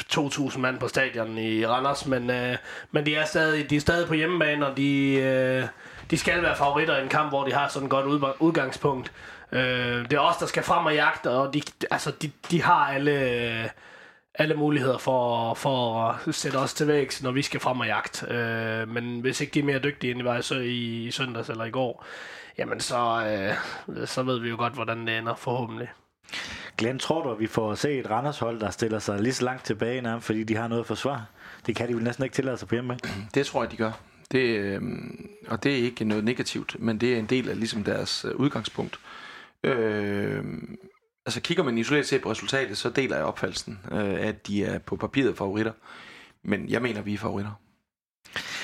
2.000 0.51 0.59
mand 0.59 0.79
på 0.79 0.87
stadion 0.87 1.37
i 1.37 1.65
Randers, 1.65 2.05
men, 2.05 2.29
øh, 2.29 2.57
men 2.91 3.05
de, 3.05 3.15
er 3.15 3.25
stadig, 3.25 3.69
de 3.69 3.75
er 3.75 3.79
stadig 3.79 4.07
på 4.07 4.13
hjemmebane, 4.13 4.67
og 4.67 4.77
de, 4.77 5.13
øh, 5.13 5.63
de 6.11 6.17
skal 6.17 6.41
være 6.41 6.55
favoritter 6.55 6.97
i 6.97 7.03
en 7.03 7.09
kamp, 7.09 7.31
hvor 7.31 7.43
de 7.45 7.53
har 7.53 7.67
sådan 7.67 7.85
et 7.85 7.89
godt 7.89 8.35
udgangspunkt. 8.39 9.11
Øh, 9.51 10.09
det 10.09 10.13
er 10.13 10.19
os, 10.19 10.37
der 10.37 10.45
skal 10.45 10.63
frem 10.63 10.85
og 10.85 10.93
jagte, 10.93 11.29
og 11.29 11.53
de, 11.53 11.61
altså, 11.91 12.11
de, 12.11 12.31
de 12.51 12.61
har 12.61 12.93
alle, 12.93 13.11
øh, 13.11 13.69
alle 14.35 14.55
muligheder 14.55 14.97
for, 14.97 15.53
for 15.53 16.03
at 16.27 16.35
sætte 16.35 16.55
os 16.55 16.73
til 16.73 16.87
vægs, 16.87 17.23
når 17.23 17.31
vi 17.31 17.41
skal 17.41 17.59
frem 17.59 17.79
og 17.79 17.87
jagte. 17.87 18.33
Øh, 18.33 18.87
men 18.89 19.19
hvis 19.19 19.41
ikke 19.41 19.53
de 19.53 19.59
er 19.59 19.63
mere 19.63 19.79
dygtige, 19.79 20.11
end 20.11 20.19
de 20.19 20.25
var 20.25 20.41
så 20.41 20.55
i, 20.55 21.05
i 21.05 21.11
søndags 21.11 21.49
eller 21.49 21.65
i 21.65 21.71
går, 21.71 22.05
jamen 22.57 22.79
så, 22.79 23.25
øh, 23.87 24.07
så 24.07 24.23
ved 24.23 24.39
vi 24.39 24.49
jo 24.49 24.55
godt, 24.57 24.73
hvordan 24.73 25.07
det 25.07 25.17
ender 25.17 25.35
forhåbentlig. 25.35 25.89
Glenn, 26.77 26.99
tror 26.99 27.23
du, 27.23 27.31
at 27.31 27.39
vi 27.39 27.47
får 27.47 27.75
se 27.75 27.99
et 27.99 28.09
Randers-hold, 28.09 28.59
der 28.59 28.69
stiller 28.69 28.99
sig 28.99 29.21
lige 29.21 29.33
så 29.33 29.45
langt 29.45 29.65
tilbage 29.65 30.01
nærmest, 30.01 30.25
fordi 30.25 30.43
de 30.43 30.55
har 30.55 30.67
noget 30.67 30.81
at 30.81 30.87
forsvare? 30.87 31.25
Det 31.65 31.75
kan 31.75 31.87
de 31.87 31.93
jo 31.93 31.99
næsten 31.99 32.23
ikke 32.23 32.35
tillade 32.35 32.57
sig 32.57 32.67
på 32.67 32.75
hjemme. 32.75 32.97
Det 33.35 33.45
tror 33.45 33.63
jeg, 33.63 33.71
de 33.71 33.77
gør. 33.77 33.91
Det, 34.31 34.39
øh, 34.39 34.81
og 35.47 35.63
det 35.63 35.71
er 35.71 35.77
ikke 35.77 36.05
noget 36.05 36.23
negativt, 36.23 36.75
men 36.79 36.97
det 36.97 37.13
er 37.13 37.17
en 37.17 37.25
del 37.25 37.49
af 37.49 37.57
ligesom 37.59 37.83
deres 37.83 38.25
øh, 38.25 38.35
udgangspunkt. 38.35 38.99
Øh, 39.63 40.43
altså 41.25 41.41
kigger 41.41 41.63
man 41.63 41.77
isoleret 41.77 42.07
set 42.07 42.21
på 42.21 42.31
resultatet, 42.31 42.77
så 42.77 42.89
deler 42.89 43.15
jeg 43.15 43.25
opfattelsen, 43.25 43.79
øh, 43.91 44.27
at 44.27 44.47
de 44.47 44.65
er 44.65 44.79
på 44.79 44.95
papiret 44.95 45.37
favoritter. 45.37 45.71
Men 46.43 46.69
jeg 46.69 46.81
mener, 46.81 47.01
vi 47.01 47.13
er 47.13 47.17
favoritter. 47.17 47.51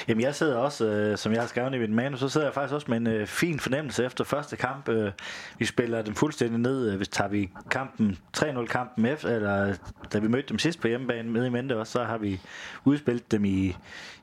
Jamen 0.08 0.22
jeg 0.22 0.36
sidder 0.36 0.58
også, 0.58 0.86
øh, 0.86 1.18
som 1.18 1.34
jeg 1.34 1.42
har 1.42 1.48
skrevet 1.48 1.74
i 1.76 1.80
min 1.80 1.96
manus, 1.96 2.20
så 2.20 2.30
sidder 2.30 2.48
jeg 2.48 2.54
faktisk 2.54 2.74
også 2.74 2.86
med 2.90 2.98
en 2.98 3.08
øh, 3.08 3.28
fin 3.28 3.60
fornemmelse 3.60 4.06
efter 4.06 4.24
første 4.24 4.56
kamp. 4.56 4.90
Øh, 4.90 5.12
vi 5.58 5.66
spiller 5.66 6.02
den 6.02 6.16
fuldstændig 6.16 6.60
ned, 6.60 6.92
øh, 6.92 6.98
hvis 6.98 7.08
tager 7.08 7.28
vi 7.28 7.50
kampen 7.70 8.18
3-0 8.38 8.66
kampen 8.66 9.06
efter, 9.06 9.30
eller 9.30 9.76
da 10.14 10.20
vi 10.20 10.28
mødte 10.28 10.50
dem 10.50 10.60
sidst 10.60 10.82
på 10.82 10.88
hjemmebane 10.88 11.30
med 11.30 11.46
i 11.46 11.50
mente 11.50 11.78
også, 11.78 11.92
så 11.92 12.04
har 12.04 12.18
vi 12.18 12.42
udspillet 12.86 13.32
dem 13.32 13.46
i, 13.46 13.76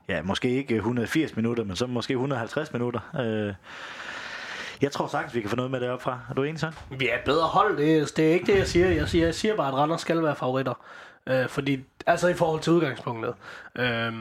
ja, 0.07 0.21
måske 0.21 0.49
ikke 0.49 0.75
180 0.75 1.35
minutter, 1.35 1.63
men 1.63 1.75
så 1.75 1.87
måske 1.87 2.11
150 2.11 2.73
minutter. 2.73 2.99
Øh, 3.19 3.53
jeg 4.81 4.91
tror 4.91 5.07
sagtens, 5.07 5.35
vi 5.35 5.41
kan 5.41 5.49
få 5.49 5.55
noget 5.55 5.71
med 5.71 5.79
det 5.79 5.89
op 5.89 6.01
fra. 6.01 6.19
Er 6.29 6.33
du 6.33 6.43
enig, 6.43 6.59
sådan? 6.59 6.75
Vi 6.89 7.09
er 7.09 7.17
bedre 7.25 7.47
hold, 7.47 7.77
det 7.77 8.17
det 8.17 8.29
er 8.29 8.33
ikke 8.33 8.45
det, 8.45 8.57
jeg 8.57 8.67
siger. 8.67 8.87
Jeg 8.87 9.09
siger, 9.09 9.25
jeg 9.25 9.35
siger 9.35 9.55
bare, 9.55 9.67
at 9.67 9.73
Randers 9.73 10.01
skal 10.01 10.23
være 10.23 10.35
favoritter. 10.35 10.73
Øh, 11.27 11.47
fordi, 11.47 11.79
altså 12.07 12.27
i 12.27 12.33
forhold 12.33 12.61
til 12.61 12.73
udgangspunktet. 12.73 13.33
Øh, 13.75 14.13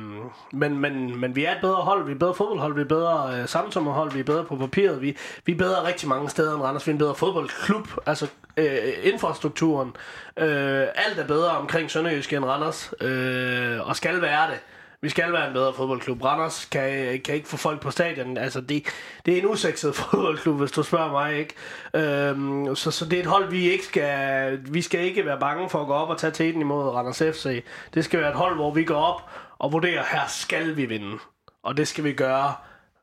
men, 0.52 0.78
men, 0.78 1.20
men 1.20 1.36
vi 1.36 1.44
er 1.44 1.50
et 1.50 1.58
bedre 1.60 1.76
hold, 1.76 2.06
vi 2.06 2.12
er 2.12 2.18
bedre 2.18 2.34
fodboldhold, 2.34 2.74
vi 2.74 2.80
er 2.80 2.84
bedre 2.84 3.40
øh, 3.40 3.48
samsommerhold, 3.48 4.12
vi 4.12 4.20
er 4.20 4.24
bedre 4.24 4.44
på 4.44 4.56
papiret, 4.56 5.02
vi, 5.02 5.16
vi 5.46 5.52
er 5.52 5.56
bedre 5.56 5.86
rigtig 5.86 6.08
mange 6.08 6.30
steder 6.30 6.54
end 6.54 6.62
Randers, 6.62 6.86
vi 6.86 6.90
er 6.90 6.94
en 6.94 6.98
bedre 6.98 7.14
fodboldklub, 7.14 7.88
altså 8.06 8.26
øh, 8.56 8.66
infrastrukturen, 9.02 9.96
øh, 10.36 10.86
alt 10.94 11.18
er 11.18 11.26
bedre 11.26 11.50
omkring 11.50 11.90
Sønderjysk 11.90 12.32
end 12.32 12.44
Randers, 12.44 12.94
øh, 13.00 13.88
og 13.88 13.96
skal 13.96 14.22
være 14.22 14.50
det. 14.50 14.58
Vi 15.02 15.08
skal 15.08 15.32
være 15.32 15.46
en 15.46 15.52
bedre 15.52 15.74
fodboldklub. 15.74 16.24
Randers 16.24 16.64
kan, 16.64 17.20
kan 17.20 17.34
ikke 17.34 17.48
få 17.48 17.56
folk 17.56 17.80
på 17.80 17.90
stadion. 17.90 18.36
Altså, 18.36 18.60
det, 18.60 18.86
det 19.26 19.34
er 19.34 19.42
en 19.42 19.48
usekset 19.48 19.94
fodboldklub, 20.00 20.58
hvis 20.58 20.72
du 20.72 20.82
spørger 20.82 21.10
mig, 21.10 21.38
ikke? 21.38 21.54
Øhm, 21.94 22.76
så, 22.76 22.90
så 22.90 23.04
det 23.04 23.16
er 23.16 23.20
et 23.20 23.26
hold, 23.26 23.50
vi 23.50 23.70
ikke 23.70 23.84
skal... 23.84 24.60
Vi 24.72 24.82
skal 24.82 25.00
ikke 25.00 25.26
være 25.26 25.40
bange 25.40 25.70
for 25.70 25.80
at 25.80 25.86
gå 25.86 25.92
op 25.92 26.08
og 26.08 26.18
tage 26.18 26.30
teten 26.30 26.60
imod 26.60 26.88
Randers 26.88 27.18
FC. 27.18 27.64
Det 27.94 28.04
skal 28.04 28.20
være 28.20 28.30
et 28.30 28.36
hold, 28.36 28.54
hvor 28.54 28.70
vi 28.70 28.84
går 28.84 28.96
op 28.96 29.30
og 29.58 29.72
vurderer, 29.72 30.04
her 30.04 30.26
skal 30.28 30.76
vi 30.76 30.86
vinde. 30.86 31.18
Og 31.62 31.76
det 31.76 31.88
skal 31.88 32.04
vi 32.04 32.12
gøre 32.12 32.54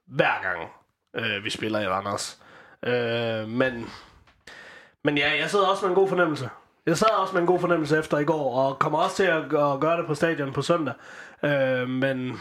hver 0.07 0.41
gang, 0.41 0.69
øh, 1.15 1.43
vi 1.43 1.49
spiller 1.49 1.79
i 1.79 1.87
Randers. 1.87 2.39
Øh, 2.85 3.47
men, 3.47 3.89
men 5.03 5.17
ja, 5.17 5.37
jeg 5.39 5.49
sidder 5.49 5.67
også 5.67 5.85
med 5.85 5.89
en 5.89 5.95
god 5.95 6.09
fornemmelse. 6.09 6.49
Jeg 6.87 6.97
sad 6.97 7.07
også 7.07 7.33
med 7.33 7.41
en 7.41 7.47
god 7.47 7.59
fornemmelse 7.59 7.99
efter 7.99 8.17
i 8.17 8.23
går, 8.23 8.53
og 8.53 8.79
kommer 8.79 8.99
også 8.99 9.15
til 9.15 9.23
at, 9.23 9.43
at 9.43 9.79
gøre 9.79 9.97
det 9.97 10.05
på 10.07 10.15
stadion 10.15 10.53
på 10.53 10.61
søndag. 10.61 10.93
Øh, 11.43 11.89
men, 11.89 12.33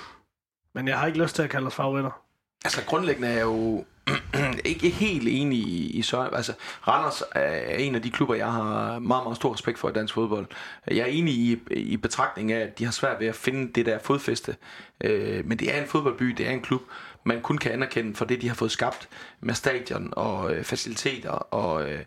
men 0.75 0.89
jeg 0.89 0.99
har 0.99 1.07
ikke 1.07 1.23
lyst 1.23 1.35
til 1.35 1.43
at 1.43 1.51
kalde 1.51 1.67
os 1.67 1.75
favoritter. 1.75 2.23
Altså 2.65 2.85
grundlæggende 2.87 3.29
er 3.29 3.33
jeg 3.33 3.43
jo 3.43 3.85
ikke 4.65 4.89
helt 4.89 5.29
enig 5.29 5.59
i, 5.59 5.91
i 5.91 6.03
Søren. 6.03 6.35
Altså, 6.35 6.53
Randers 6.89 7.23
er 7.35 7.77
en 7.77 7.95
af 7.95 8.03
de 8.03 8.11
klubber, 8.11 8.35
jeg 8.35 8.53
har 8.53 8.99
meget, 8.99 9.25
meget 9.25 9.37
stor 9.37 9.53
respekt 9.53 9.79
for 9.79 9.89
i 9.89 9.93
dansk 9.93 10.15
fodbold. 10.15 10.47
Jeg 10.87 10.99
er 10.99 11.05
enig 11.05 11.35
i, 11.35 11.59
i 11.71 11.97
betragtning 11.97 12.53
af, 12.53 12.61
at 12.61 12.79
de 12.79 12.85
har 12.85 12.93
svært 12.93 13.21
ved 13.21 13.27
at 13.27 13.35
finde 13.35 13.73
det 13.73 13.87
der 13.87 13.99
fodfæste. 13.99 14.57
Øh, 15.01 15.45
men 15.45 15.59
det 15.59 15.77
er 15.77 15.83
en 15.83 15.89
fodboldby, 15.89 16.27
det 16.27 16.47
er 16.47 16.51
en 16.51 16.63
klub, 16.63 16.83
man 17.25 17.43
kun 17.43 17.59
kan 17.59 17.73
anerkende 17.73 18.15
for 18.15 18.25
det, 18.25 18.43
de 18.43 18.49
har 18.49 18.55
fået 18.55 18.71
skabt 18.71 19.09
med 19.41 19.55
stadion 19.55 20.09
og 20.13 20.55
øh, 20.55 20.65
faciliteter 20.65 21.31
og 21.31 21.91
øh, 21.91 22.01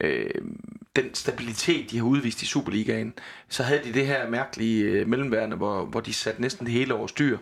øh, 0.00 0.30
den 0.96 1.14
stabilitet, 1.14 1.90
de 1.90 1.98
har 1.98 2.04
udvist 2.04 2.42
i 2.42 2.46
Superligaen. 2.46 3.14
Så 3.48 3.62
havde 3.62 3.80
de 3.84 3.92
det 3.92 4.06
her 4.06 4.28
mærkelige 4.28 4.84
øh, 4.84 5.08
mellemværende, 5.08 5.56
hvor, 5.56 5.84
hvor 5.84 6.00
de 6.00 6.12
satte 6.12 6.40
næsten 6.40 6.66
det 6.66 6.74
hele 6.74 6.94
over 6.94 7.06
styr. 7.06 7.38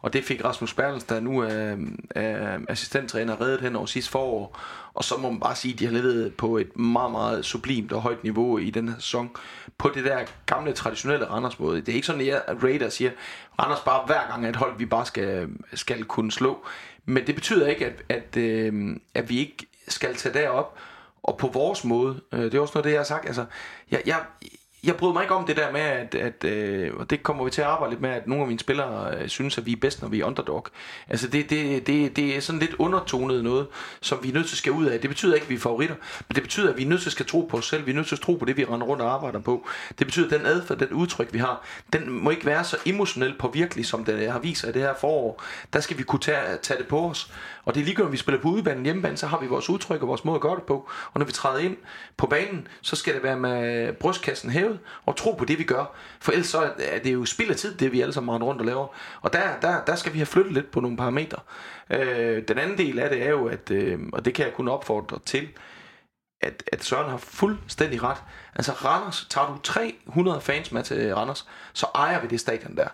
Og 0.00 0.12
det 0.12 0.24
fik 0.24 0.44
Rasmus 0.44 0.74
Berlens, 0.74 1.04
der 1.04 1.20
nu 1.20 1.38
er, 1.40 1.76
er 2.10 2.58
assistenttræner, 2.68 3.40
reddet 3.40 3.60
hen 3.60 3.76
over 3.76 3.86
sidste 3.86 4.10
forår. 4.10 4.60
Og 4.94 5.04
så 5.04 5.16
må 5.16 5.30
man 5.30 5.40
bare 5.40 5.56
sige, 5.56 5.74
at 5.74 5.78
de 5.78 5.84
har 5.84 5.92
levet 5.92 6.34
på 6.34 6.56
et 6.56 6.76
meget, 6.76 7.10
meget 7.10 7.44
sublimt 7.44 7.92
og 7.92 8.02
højt 8.02 8.22
niveau 8.22 8.58
i 8.58 8.70
den 8.70 8.88
her 8.88 8.94
sæson. 8.98 9.30
På 9.78 9.90
det 9.94 10.04
der 10.04 10.24
gamle, 10.46 10.72
traditionelle 10.72 11.30
Randers 11.30 11.58
måde. 11.58 11.80
Det 11.80 11.88
er 11.88 11.94
ikke 11.94 12.06
sådan, 12.06 12.40
at 12.46 12.62
Raider 12.62 12.88
siger, 12.88 13.10
Randers 13.60 13.80
bare 13.80 14.06
hver 14.06 14.30
gang 14.30 14.44
er 14.44 14.48
et 14.48 14.56
hold, 14.56 14.78
vi 14.78 14.86
bare 14.86 15.06
skal, 15.06 15.48
skal 15.74 16.04
kunne 16.04 16.32
slå. 16.32 16.64
Men 17.04 17.26
det 17.26 17.34
betyder 17.34 17.66
ikke, 17.66 17.86
at, 17.86 18.02
at, 18.08 18.36
at, 18.36 18.74
at 19.14 19.28
vi 19.28 19.38
ikke 19.38 19.66
skal 19.88 20.14
tage 20.14 20.34
derop 20.34 20.78
og 21.22 21.38
på 21.38 21.46
vores 21.46 21.84
måde. 21.84 22.20
Øh, 22.32 22.40
det 22.40 22.54
er 22.54 22.60
også 22.60 22.72
noget, 22.74 22.84
det 22.84 22.90
jeg 22.90 22.98
har 22.98 23.04
sagt. 23.04 23.26
Altså, 23.26 23.44
jeg, 23.90 24.02
jeg, 24.06 24.24
jeg 24.84 24.96
bryder 24.96 25.12
mig 25.12 25.22
ikke 25.22 25.34
om 25.34 25.46
det 25.46 25.56
der 25.56 25.72
med, 25.72 25.80
at, 25.80 26.14
at 26.14 26.44
øh, 26.44 26.94
og 26.94 27.10
det 27.10 27.22
kommer 27.22 27.44
vi 27.44 27.50
til 27.50 27.60
at 27.60 27.66
arbejde 27.66 27.92
lidt 27.92 28.00
med, 28.00 28.10
at 28.10 28.26
nogle 28.26 28.42
af 28.42 28.48
mine 28.48 28.60
spillere 28.60 29.16
øh, 29.16 29.28
synes, 29.28 29.58
at 29.58 29.66
vi 29.66 29.72
er 29.72 29.76
bedst, 29.76 30.02
når 30.02 30.08
vi 30.08 30.20
er 30.20 30.24
underdog. 30.24 30.66
Altså 31.08 31.28
det, 31.28 31.50
det, 31.50 31.86
det, 31.86 32.16
det 32.16 32.36
er 32.36 32.40
sådan 32.40 32.58
lidt 32.58 32.74
undertonet 32.78 33.44
noget, 33.44 33.66
som 34.00 34.18
vi 34.22 34.28
er 34.28 34.32
nødt 34.32 34.46
til 34.46 34.54
at 34.54 34.58
skal 34.58 34.72
ud 34.72 34.86
af. 34.86 35.00
Det 35.00 35.10
betyder 35.10 35.34
ikke, 35.34 35.44
at 35.44 35.50
vi 35.50 35.54
er 35.54 35.58
favoritter, 35.58 35.94
men 36.28 36.34
det 36.34 36.42
betyder, 36.42 36.70
at 36.70 36.76
vi 36.76 36.82
er 36.82 36.88
nødt 36.88 37.00
til 37.00 37.08
at 37.08 37.12
skal 37.12 37.26
tro 37.26 37.48
på 37.50 37.56
os 37.56 37.68
selv. 37.68 37.86
Vi 37.86 37.90
er 37.90 37.94
nødt 37.94 38.06
til 38.06 38.14
at 38.14 38.20
tro 38.20 38.34
på 38.34 38.44
det, 38.44 38.56
vi 38.56 38.64
render 38.64 38.86
rundt 38.86 39.02
og 39.02 39.12
arbejder 39.12 39.40
på. 39.40 39.66
Det 39.98 40.06
betyder, 40.06 40.26
at 40.26 40.32
den 40.32 40.46
adfærd, 40.46 40.78
den 40.78 40.88
udtryk, 40.88 41.32
vi 41.32 41.38
har, 41.38 41.64
den 41.92 42.10
må 42.10 42.30
ikke 42.30 42.46
være 42.46 42.64
så 42.64 42.76
emotionelt 42.86 43.38
påvirkelig, 43.38 43.86
som 43.86 44.04
den 44.04 44.30
har 44.30 44.38
vist 44.38 44.60
sig 44.60 44.70
i 44.70 44.72
det 44.72 44.82
her 44.82 44.94
forår. 45.00 45.42
Der 45.72 45.80
skal 45.80 45.98
vi 45.98 46.02
kunne 46.02 46.20
tage, 46.20 46.56
tage 46.62 46.78
det 46.78 46.88
på 46.88 47.00
os. 47.00 47.32
Og 47.64 47.74
det 47.74 47.80
er 47.80 47.84
ligegyldigt, 47.84 48.06
om 48.06 48.12
vi 48.12 48.16
spiller 48.16 48.40
på 48.40 48.48
udebanen 48.48 48.84
hjemmebane, 48.84 49.16
så 49.16 49.26
har 49.26 49.40
vi 49.40 49.46
vores 49.46 49.70
udtryk 49.70 50.02
og 50.02 50.08
vores 50.08 50.24
måde 50.24 50.34
at 50.34 50.40
gøre 50.40 50.56
det 50.56 50.62
på. 50.62 50.90
Og 51.12 51.18
når 51.18 51.26
vi 51.26 51.32
træder 51.32 51.58
ind 51.58 51.76
på 52.16 52.26
banen, 52.26 52.68
så 52.80 52.96
skal 52.96 53.14
det 53.14 53.22
være 53.22 53.38
med 53.38 53.92
brystkassen 53.92 54.50
hævet, 54.50 54.71
lavet, 54.72 54.80
og 55.06 55.16
tro 55.16 55.32
på 55.32 55.44
det, 55.44 55.58
vi 55.58 55.64
gør. 55.64 55.84
For 56.20 56.32
ellers 56.32 56.46
så 56.46 56.72
er 56.78 56.98
det 56.98 57.12
jo 57.12 57.24
spild 57.24 57.50
af 57.50 57.56
tid, 57.56 57.74
det 57.74 57.92
vi 57.92 58.00
alle 58.00 58.12
sammen 58.12 58.34
render 58.34 58.46
rundt 58.46 58.60
og 58.60 58.66
laver. 58.66 58.86
Og 59.20 59.32
der, 59.32 59.60
der, 59.62 59.84
der 59.84 59.94
skal 59.94 60.12
vi 60.12 60.18
have 60.18 60.26
flyttet 60.26 60.52
lidt 60.52 60.70
på 60.70 60.80
nogle 60.80 60.96
parametre. 60.96 61.38
Øh, 61.90 62.42
den 62.48 62.58
anden 62.58 62.78
del 62.78 62.98
af 62.98 63.10
det 63.10 63.22
er 63.22 63.30
jo, 63.30 63.46
at, 63.46 63.70
øh, 63.70 64.00
og 64.12 64.24
det 64.24 64.34
kan 64.34 64.44
jeg 64.44 64.54
kun 64.54 64.68
opfordre 64.68 65.18
til, 65.26 65.48
at, 66.40 66.62
at 66.72 66.84
Søren 66.84 67.10
har 67.10 67.16
fuldstændig 67.16 68.02
ret. 68.02 68.22
Altså 68.54 68.72
Randers, 68.72 69.26
tager 69.30 69.46
du 69.46 69.58
300 69.62 70.40
fans 70.40 70.72
med 70.72 70.82
til 70.82 71.14
Randers, 71.14 71.48
så 71.72 71.86
ejer 71.94 72.20
vi 72.20 72.26
det 72.26 72.40
stadion 72.40 72.76
der. 72.76 72.88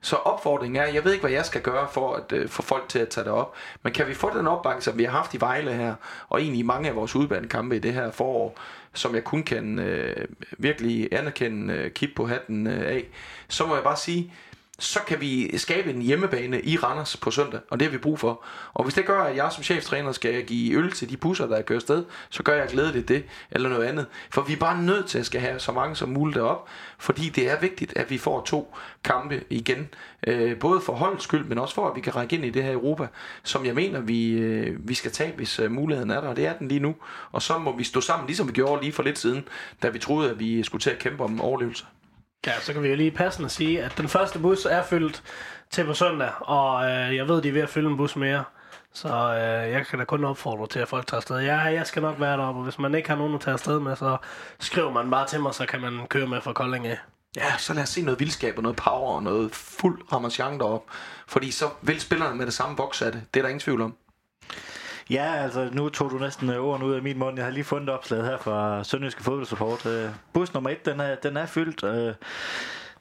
Så 0.00 0.16
opfordringen 0.16 0.82
er, 0.82 0.86
jeg 0.86 1.04
ved 1.04 1.12
ikke, 1.12 1.22
hvad 1.22 1.32
jeg 1.32 1.46
skal 1.46 1.62
gøre 1.62 1.88
for 1.88 2.14
at 2.14 2.32
øh, 2.32 2.48
få 2.48 2.62
folk 2.62 2.88
til 2.88 2.98
at 2.98 3.08
tage 3.08 3.24
det 3.24 3.32
op, 3.32 3.54
men 3.82 3.92
kan 3.92 4.06
vi 4.08 4.14
få 4.14 4.38
den 4.38 4.46
opbakning, 4.46 4.82
som 4.82 4.98
vi 4.98 5.04
har 5.04 5.10
haft 5.10 5.34
i 5.34 5.40
Vejle 5.40 5.72
her, 5.72 5.94
og 6.28 6.40
egentlig 6.40 6.58
i 6.58 6.62
mange 6.62 6.88
af 6.88 6.96
vores 6.96 7.16
udbanekampe 7.16 7.76
i 7.76 7.78
det 7.78 7.92
her 7.92 8.10
forår, 8.10 8.58
som 8.94 9.14
jeg 9.14 9.24
kun 9.24 9.42
kan 9.42 9.78
øh, 9.78 10.28
virkelig 10.58 11.08
anerkende 11.12 11.74
øh, 11.74 11.90
kip 11.90 12.10
på 12.16 12.26
hatten 12.26 12.66
øh, 12.66 12.86
af, 12.86 13.04
så 13.48 13.66
må 13.66 13.74
jeg 13.74 13.84
bare 13.84 13.96
sige, 13.96 14.32
så 14.78 15.00
kan 15.06 15.20
vi 15.20 15.58
skabe 15.58 15.90
en 15.90 16.02
hjemmebane 16.02 16.62
i 16.62 16.76
Randers 16.76 17.16
på 17.16 17.30
søndag, 17.30 17.60
og 17.70 17.80
det 17.80 17.86
har 17.86 17.92
vi 17.92 17.98
brug 17.98 18.18
for. 18.18 18.44
Og 18.74 18.84
hvis 18.84 18.94
det 18.94 19.06
gør, 19.06 19.22
at 19.22 19.36
jeg 19.36 19.52
som 19.52 19.62
cheftræner 19.62 20.12
skal 20.12 20.44
give 20.44 20.78
øl 20.78 20.92
til 20.92 21.10
de 21.10 21.16
busser, 21.16 21.46
der 21.46 21.62
kører 21.62 21.80
sted, 21.80 22.04
så 22.30 22.42
gør 22.42 22.56
jeg 22.56 22.68
glædeligt 22.68 23.08
det, 23.08 23.24
eller 23.50 23.68
noget 23.68 23.84
andet. 23.84 24.06
For 24.30 24.42
vi 24.42 24.52
er 24.52 24.56
bare 24.56 24.82
nødt 24.82 25.06
til 25.06 25.18
at 25.18 25.26
skal 25.26 25.40
have 25.40 25.58
så 25.58 25.72
mange 25.72 25.96
som 25.96 26.08
muligt 26.08 26.36
derop, 26.36 26.68
fordi 26.98 27.28
det 27.28 27.50
er 27.50 27.60
vigtigt, 27.60 27.96
at 27.96 28.10
vi 28.10 28.18
får 28.18 28.44
to 28.44 28.74
kampe 29.04 29.44
igen. 29.50 29.88
Øh, 30.26 30.58
både 30.58 30.80
for 30.80 30.92
holdets 30.92 31.24
skyld, 31.24 31.44
men 31.44 31.58
også 31.58 31.74
for, 31.74 31.88
at 31.88 31.96
vi 31.96 32.00
kan 32.00 32.16
række 32.16 32.36
ind 32.36 32.44
i 32.44 32.50
det 32.50 32.62
her 32.62 32.72
Europa, 32.72 33.06
som 33.42 33.66
jeg 33.66 33.74
mener, 33.74 34.00
vi, 34.00 34.30
øh, 34.30 34.88
vi 34.88 34.94
skal 34.94 35.10
tage, 35.10 35.32
hvis 35.36 35.58
øh, 35.58 35.70
muligheden 35.70 36.10
er 36.10 36.20
der, 36.20 36.28
og 36.28 36.36
det 36.36 36.46
er 36.46 36.52
den 36.52 36.68
lige 36.68 36.80
nu. 36.80 36.94
Og 37.32 37.42
så 37.42 37.58
må 37.58 37.76
vi 37.76 37.84
stå 37.84 38.00
sammen, 38.00 38.26
ligesom 38.26 38.48
vi 38.48 38.52
gjorde 38.52 38.82
lige 38.82 38.92
for 38.92 39.02
lidt 39.02 39.18
siden, 39.18 39.48
da 39.82 39.88
vi 39.88 39.98
troede, 39.98 40.30
at 40.30 40.38
vi 40.38 40.62
skulle 40.62 40.82
til 40.82 40.90
at 40.90 40.98
kæmpe 40.98 41.24
om 41.24 41.40
overlevelse. 41.40 41.84
Ja, 42.46 42.60
så 42.60 42.72
kan 42.72 42.82
vi 42.82 42.88
jo 42.88 42.94
lige 42.94 43.10
passende 43.10 43.48
sige, 43.48 43.82
at 43.82 43.98
den 43.98 44.08
første 44.08 44.38
bus 44.38 44.64
er 44.64 44.82
fyldt 44.82 45.22
til 45.70 45.84
på 45.84 45.94
søndag, 45.94 46.30
og 46.40 46.84
øh, 46.90 47.16
jeg 47.16 47.28
ved, 47.28 47.42
de 47.42 47.48
er 47.48 47.52
ved 47.52 47.62
at 47.62 47.68
fylde 47.68 47.88
en 47.88 47.96
bus 47.96 48.16
mere. 48.16 48.44
Så 48.92 49.08
øh, 49.08 49.70
jeg 49.72 49.86
kan 49.86 49.98
da 49.98 50.04
kun 50.04 50.24
opfordre 50.24 50.66
til, 50.66 50.78
at 50.78 50.88
folk 50.88 51.06
tager 51.06 51.18
afsted. 51.18 51.38
Ja, 51.38 51.58
jeg 51.58 51.86
skal 51.86 52.02
nok 52.02 52.20
være 52.20 52.36
deroppe, 52.36 52.58
og 52.58 52.64
hvis 52.64 52.78
man 52.78 52.94
ikke 52.94 53.08
har 53.08 53.16
nogen 53.16 53.34
at 53.34 53.40
tage 53.40 53.52
afsted 53.52 53.80
med, 53.80 53.96
så 53.96 54.16
skriver 54.58 54.90
man 54.92 55.10
bare 55.10 55.26
til 55.26 55.40
mig, 55.40 55.54
så 55.54 55.66
kan 55.66 55.80
man 55.80 56.06
køre 56.06 56.26
med 56.26 56.40
fra 56.40 56.52
Kolding 56.52 56.86
af. 56.86 56.98
Ja, 57.36 57.56
så 57.58 57.74
lad 57.74 57.82
os 57.82 57.88
se 57.88 58.02
noget 58.02 58.20
vildskab 58.20 58.56
og 58.56 58.62
noget 58.62 58.76
power 58.76 59.14
og 59.14 59.22
noget 59.22 59.54
fuld 59.54 60.12
ramachan 60.12 60.58
derop. 60.58 60.84
Fordi 61.26 61.50
så 61.50 61.70
vil 61.82 62.00
spillerne 62.00 62.36
med 62.36 62.46
det 62.46 62.54
samme 62.54 62.76
vokse 62.76 63.06
af 63.06 63.12
det. 63.12 63.22
Det 63.34 63.40
er 63.40 63.44
der 63.44 63.48
ingen 63.48 63.60
tvivl 63.60 63.80
om. 63.80 63.96
Ja, 65.10 65.34
altså 65.34 65.68
nu 65.72 65.88
tog 65.88 66.10
du 66.10 66.18
næsten 66.18 66.50
ordene 66.50 66.86
ud 66.86 66.94
af 66.94 67.02
min 67.02 67.18
mund. 67.18 67.36
Jeg 67.36 67.44
har 67.44 67.52
lige 67.52 67.64
fundet 67.64 67.88
opslaget 67.88 68.24
her 68.24 68.38
fra 68.38 68.84
Sønderjyske 68.84 69.22
Fodboldsupport. 69.22 69.86
Øh, 69.86 70.08
bus 70.32 70.54
nummer 70.54 70.70
1, 70.70 70.86
den 70.86 71.00
er, 71.00 71.14
den 71.14 71.36
er 71.36 71.46
fyldt. 71.46 71.84
Øh, 71.84 72.14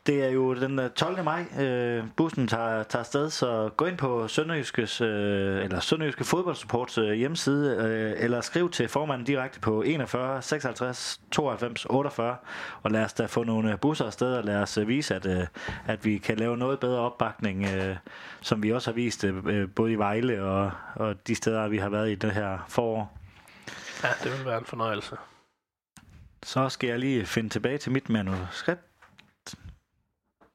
Øh, 0.09 0.13
det 0.15 0.23
er 0.23 0.29
jo 0.29 0.53
den 0.53 0.89
12. 0.95 1.19
Øh, 1.19 1.25
maj, 1.25 1.45
øh, 1.59 2.03
bussen 2.15 2.47
tager, 2.47 2.83
tager 2.83 2.99
afsted, 2.99 3.29
så 3.29 3.69
gå 3.77 3.85
ind 3.85 3.97
på 3.97 4.27
Sønderjyskes, 4.27 5.01
øh, 5.01 5.63
eller 5.63 5.79
Sønderjyske 5.79 6.23
Fodboldsupports 6.23 6.97
øh, 6.97 7.13
hjemmeside, 7.13 7.77
øh, 7.77 8.23
eller 8.23 8.41
skriv 8.41 8.71
til 8.71 8.87
formanden 8.87 9.25
direkte 9.25 9.59
på 9.59 9.81
41 9.81 10.41
56 10.41 11.21
92 11.31 11.85
48, 11.85 12.35
og 12.83 12.91
lad 12.91 13.03
os 13.03 13.13
da 13.13 13.25
få 13.25 13.43
nogle 13.43 13.77
busser 13.77 14.05
afsted, 14.05 14.35
og 14.35 14.43
lad 14.43 14.55
os 14.55 14.77
øh, 14.77 14.87
vise, 14.87 15.15
at, 15.15 15.25
øh, 15.25 15.47
at 15.87 16.05
vi 16.05 16.17
kan 16.17 16.37
lave 16.37 16.57
noget 16.57 16.79
bedre 16.79 16.99
opbakning, 16.99 17.65
øh, 17.65 17.95
som 18.41 18.63
vi 18.63 18.71
også 18.71 18.91
har 18.91 18.95
vist 18.95 19.23
øh, 19.23 19.69
både 19.75 19.91
i 19.91 19.95
Vejle 19.95 20.43
og, 20.43 20.71
og 20.95 21.27
de 21.27 21.35
steder, 21.35 21.67
vi 21.67 21.77
har 21.77 21.89
været 21.89 22.11
i 22.11 22.15
det 22.15 22.31
her 22.31 22.65
forår. 22.67 23.17
Ja, 24.03 24.09
det 24.23 24.37
vil 24.37 24.45
være 24.45 24.57
en 24.57 24.65
fornøjelse. 24.65 25.15
Så 26.43 26.69
skal 26.69 26.89
jeg 26.89 26.99
lige 26.99 27.25
finde 27.25 27.49
tilbage 27.49 27.77
til 27.77 27.91
mit 27.91 28.09
manuskript. 28.09 28.92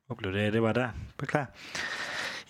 Hvor 0.09 0.17
blev 0.17 0.33
det 0.33 0.53
Det 0.53 0.63
var 0.63 0.73
der. 0.73 0.89
Beklager. 1.19 1.47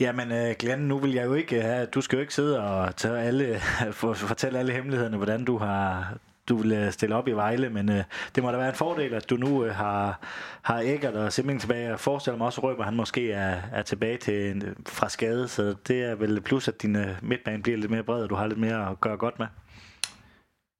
Jamen, 0.01 0.33
uh, 0.33 0.57
Glenn, 0.59 0.89
nu 0.89 0.99
vil 0.99 1.13
jeg 1.13 1.25
jo 1.25 1.35
ikke 1.35 1.63
have, 1.63 1.87
du 1.87 2.01
skal 2.01 2.17
jo 2.17 2.21
ikke 2.21 2.35
sidde 2.35 2.61
og 2.61 2.97
tage 2.97 3.19
alle, 3.19 3.61
for, 3.99 4.15
fortælle 4.15 4.59
alle 4.59 4.73
hemmelighederne, 4.73 5.17
hvordan 5.17 5.45
du 5.45 5.59
har 5.59 6.15
du 6.49 6.57
vil 6.57 6.73
øh, 6.73 6.93
stille 6.93 7.15
op 7.17 7.29
i 7.29 7.33
Vejle, 7.33 7.71
men 7.71 7.89
øh, 7.89 8.05
det 8.35 8.43
må 8.43 8.51
da 8.51 8.57
være 8.57 8.69
en 8.69 8.75
fordel, 8.75 9.15
at 9.15 9.31
du 9.31 9.37
nu 9.37 9.65
øh, 9.65 9.75
har, 9.75 10.21
har 10.63 10.81
Eggert 10.81 11.15
og 11.15 11.33
Simming 11.33 11.61
tilbage. 11.61 11.89
Jeg 11.89 12.01
forestiller 12.01 12.39
mig 12.39 12.47
også, 12.47 12.61
at 12.61 12.65
Røber 12.65 12.85
han 12.85 12.95
måske 12.97 13.33
er, 13.33 13.61
er 13.73 13.83
tilbage 13.83 14.17
til, 14.17 14.75
fra 14.87 15.09
skade, 15.09 15.49
så 15.49 15.75
det 15.89 16.03
er 16.03 16.15
vel 16.15 16.41
plus, 16.41 16.69
at 16.69 16.83
din 16.83 16.97
øh, 16.97 17.09
midtbane 17.23 17.63
bliver 17.63 17.79
lidt 17.79 17.91
mere 17.91 18.03
bred, 18.03 18.23
og 18.23 18.31
du 18.31 18.35
har 18.35 18.47
lidt 18.47 18.59
mere 18.59 18.91
at 18.91 19.01
gøre 19.01 19.17
godt 19.17 19.39
med. 19.39 19.47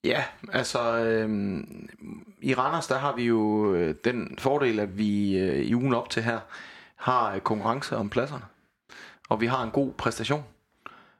Ja, 0.05 0.25
altså 0.53 0.99
øh, 0.99 1.65
i 2.41 2.55
Randers, 2.55 2.87
der 2.87 2.99
har 2.99 3.17
vi 3.17 3.25
jo 3.25 3.75
øh, 3.75 3.95
den 4.05 4.39
fordel, 4.39 4.81
at 4.81 4.99
vi 4.99 5.39
øh, 5.39 5.59
i 5.59 5.75
ugen 5.75 5.95
op 5.95 6.11
til 6.11 6.23
her 6.23 6.41
har 6.97 7.35
øh, 7.35 7.41
konkurrence 7.41 7.97
om 7.97 8.11
pladserne. 8.11 8.45
Og 9.29 9.41
vi 9.41 9.47
har 9.47 9.63
en 9.63 9.71
god 9.71 9.93
præstation. 9.93 10.45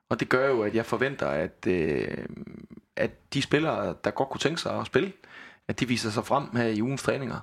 Og 0.09 0.21
det 0.21 0.29
gør 0.29 0.49
jo, 0.49 0.63
at 0.63 0.75
jeg 0.75 0.87
forventer, 0.87 1.27
at, 1.27 1.67
øh, 1.67 2.19
at 2.97 3.35
de 3.35 3.43
spillere, 3.43 3.95
der 4.05 4.11
godt 4.11 4.29
kunne 4.29 4.41
tænke 4.41 4.61
sig 4.61 4.81
at 4.81 4.87
spille, 4.87 5.13
at 5.69 5.81
de 5.81 5.89
viser 5.89 6.11
sig 6.11 6.27
frem 6.27 6.57
her 6.57 6.67
i 6.67 6.83
ugens 6.83 7.03
træninger. 7.03 7.41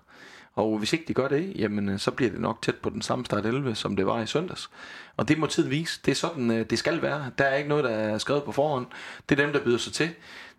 Og 0.53 0.77
hvis 0.77 0.93
ikke 0.93 1.05
de 1.07 1.13
gør 1.13 1.27
det, 1.27 1.53
jamen 1.55 1.89
øh, 1.89 1.99
så 1.99 2.11
bliver 2.11 2.31
det 2.31 2.41
nok 2.41 2.61
tæt 2.61 2.75
på 2.75 2.89
den 2.89 3.01
samme 3.01 3.25
start 3.25 3.45
11, 3.45 3.75
som 3.75 3.95
det 3.95 4.05
var 4.05 4.21
i 4.21 4.27
søndags. 4.27 4.69
Og 5.17 5.27
det 5.27 5.38
må 5.38 5.47
tiden 5.47 5.69
vise. 5.71 6.01
Det 6.05 6.11
er 6.11 6.15
sådan, 6.15 6.49
det 6.49 6.79
skal 6.79 7.01
være. 7.01 7.31
Der 7.38 7.45
er 7.45 7.55
ikke 7.55 7.69
noget, 7.69 7.83
der 7.83 7.89
er 7.89 8.17
skrevet 8.17 8.43
på 8.43 8.51
forhånd. 8.51 8.86
Det 9.29 9.39
er 9.39 9.43
dem, 9.43 9.53
der 9.53 9.63
byder 9.63 9.77
sig 9.77 9.93
til. 9.93 10.09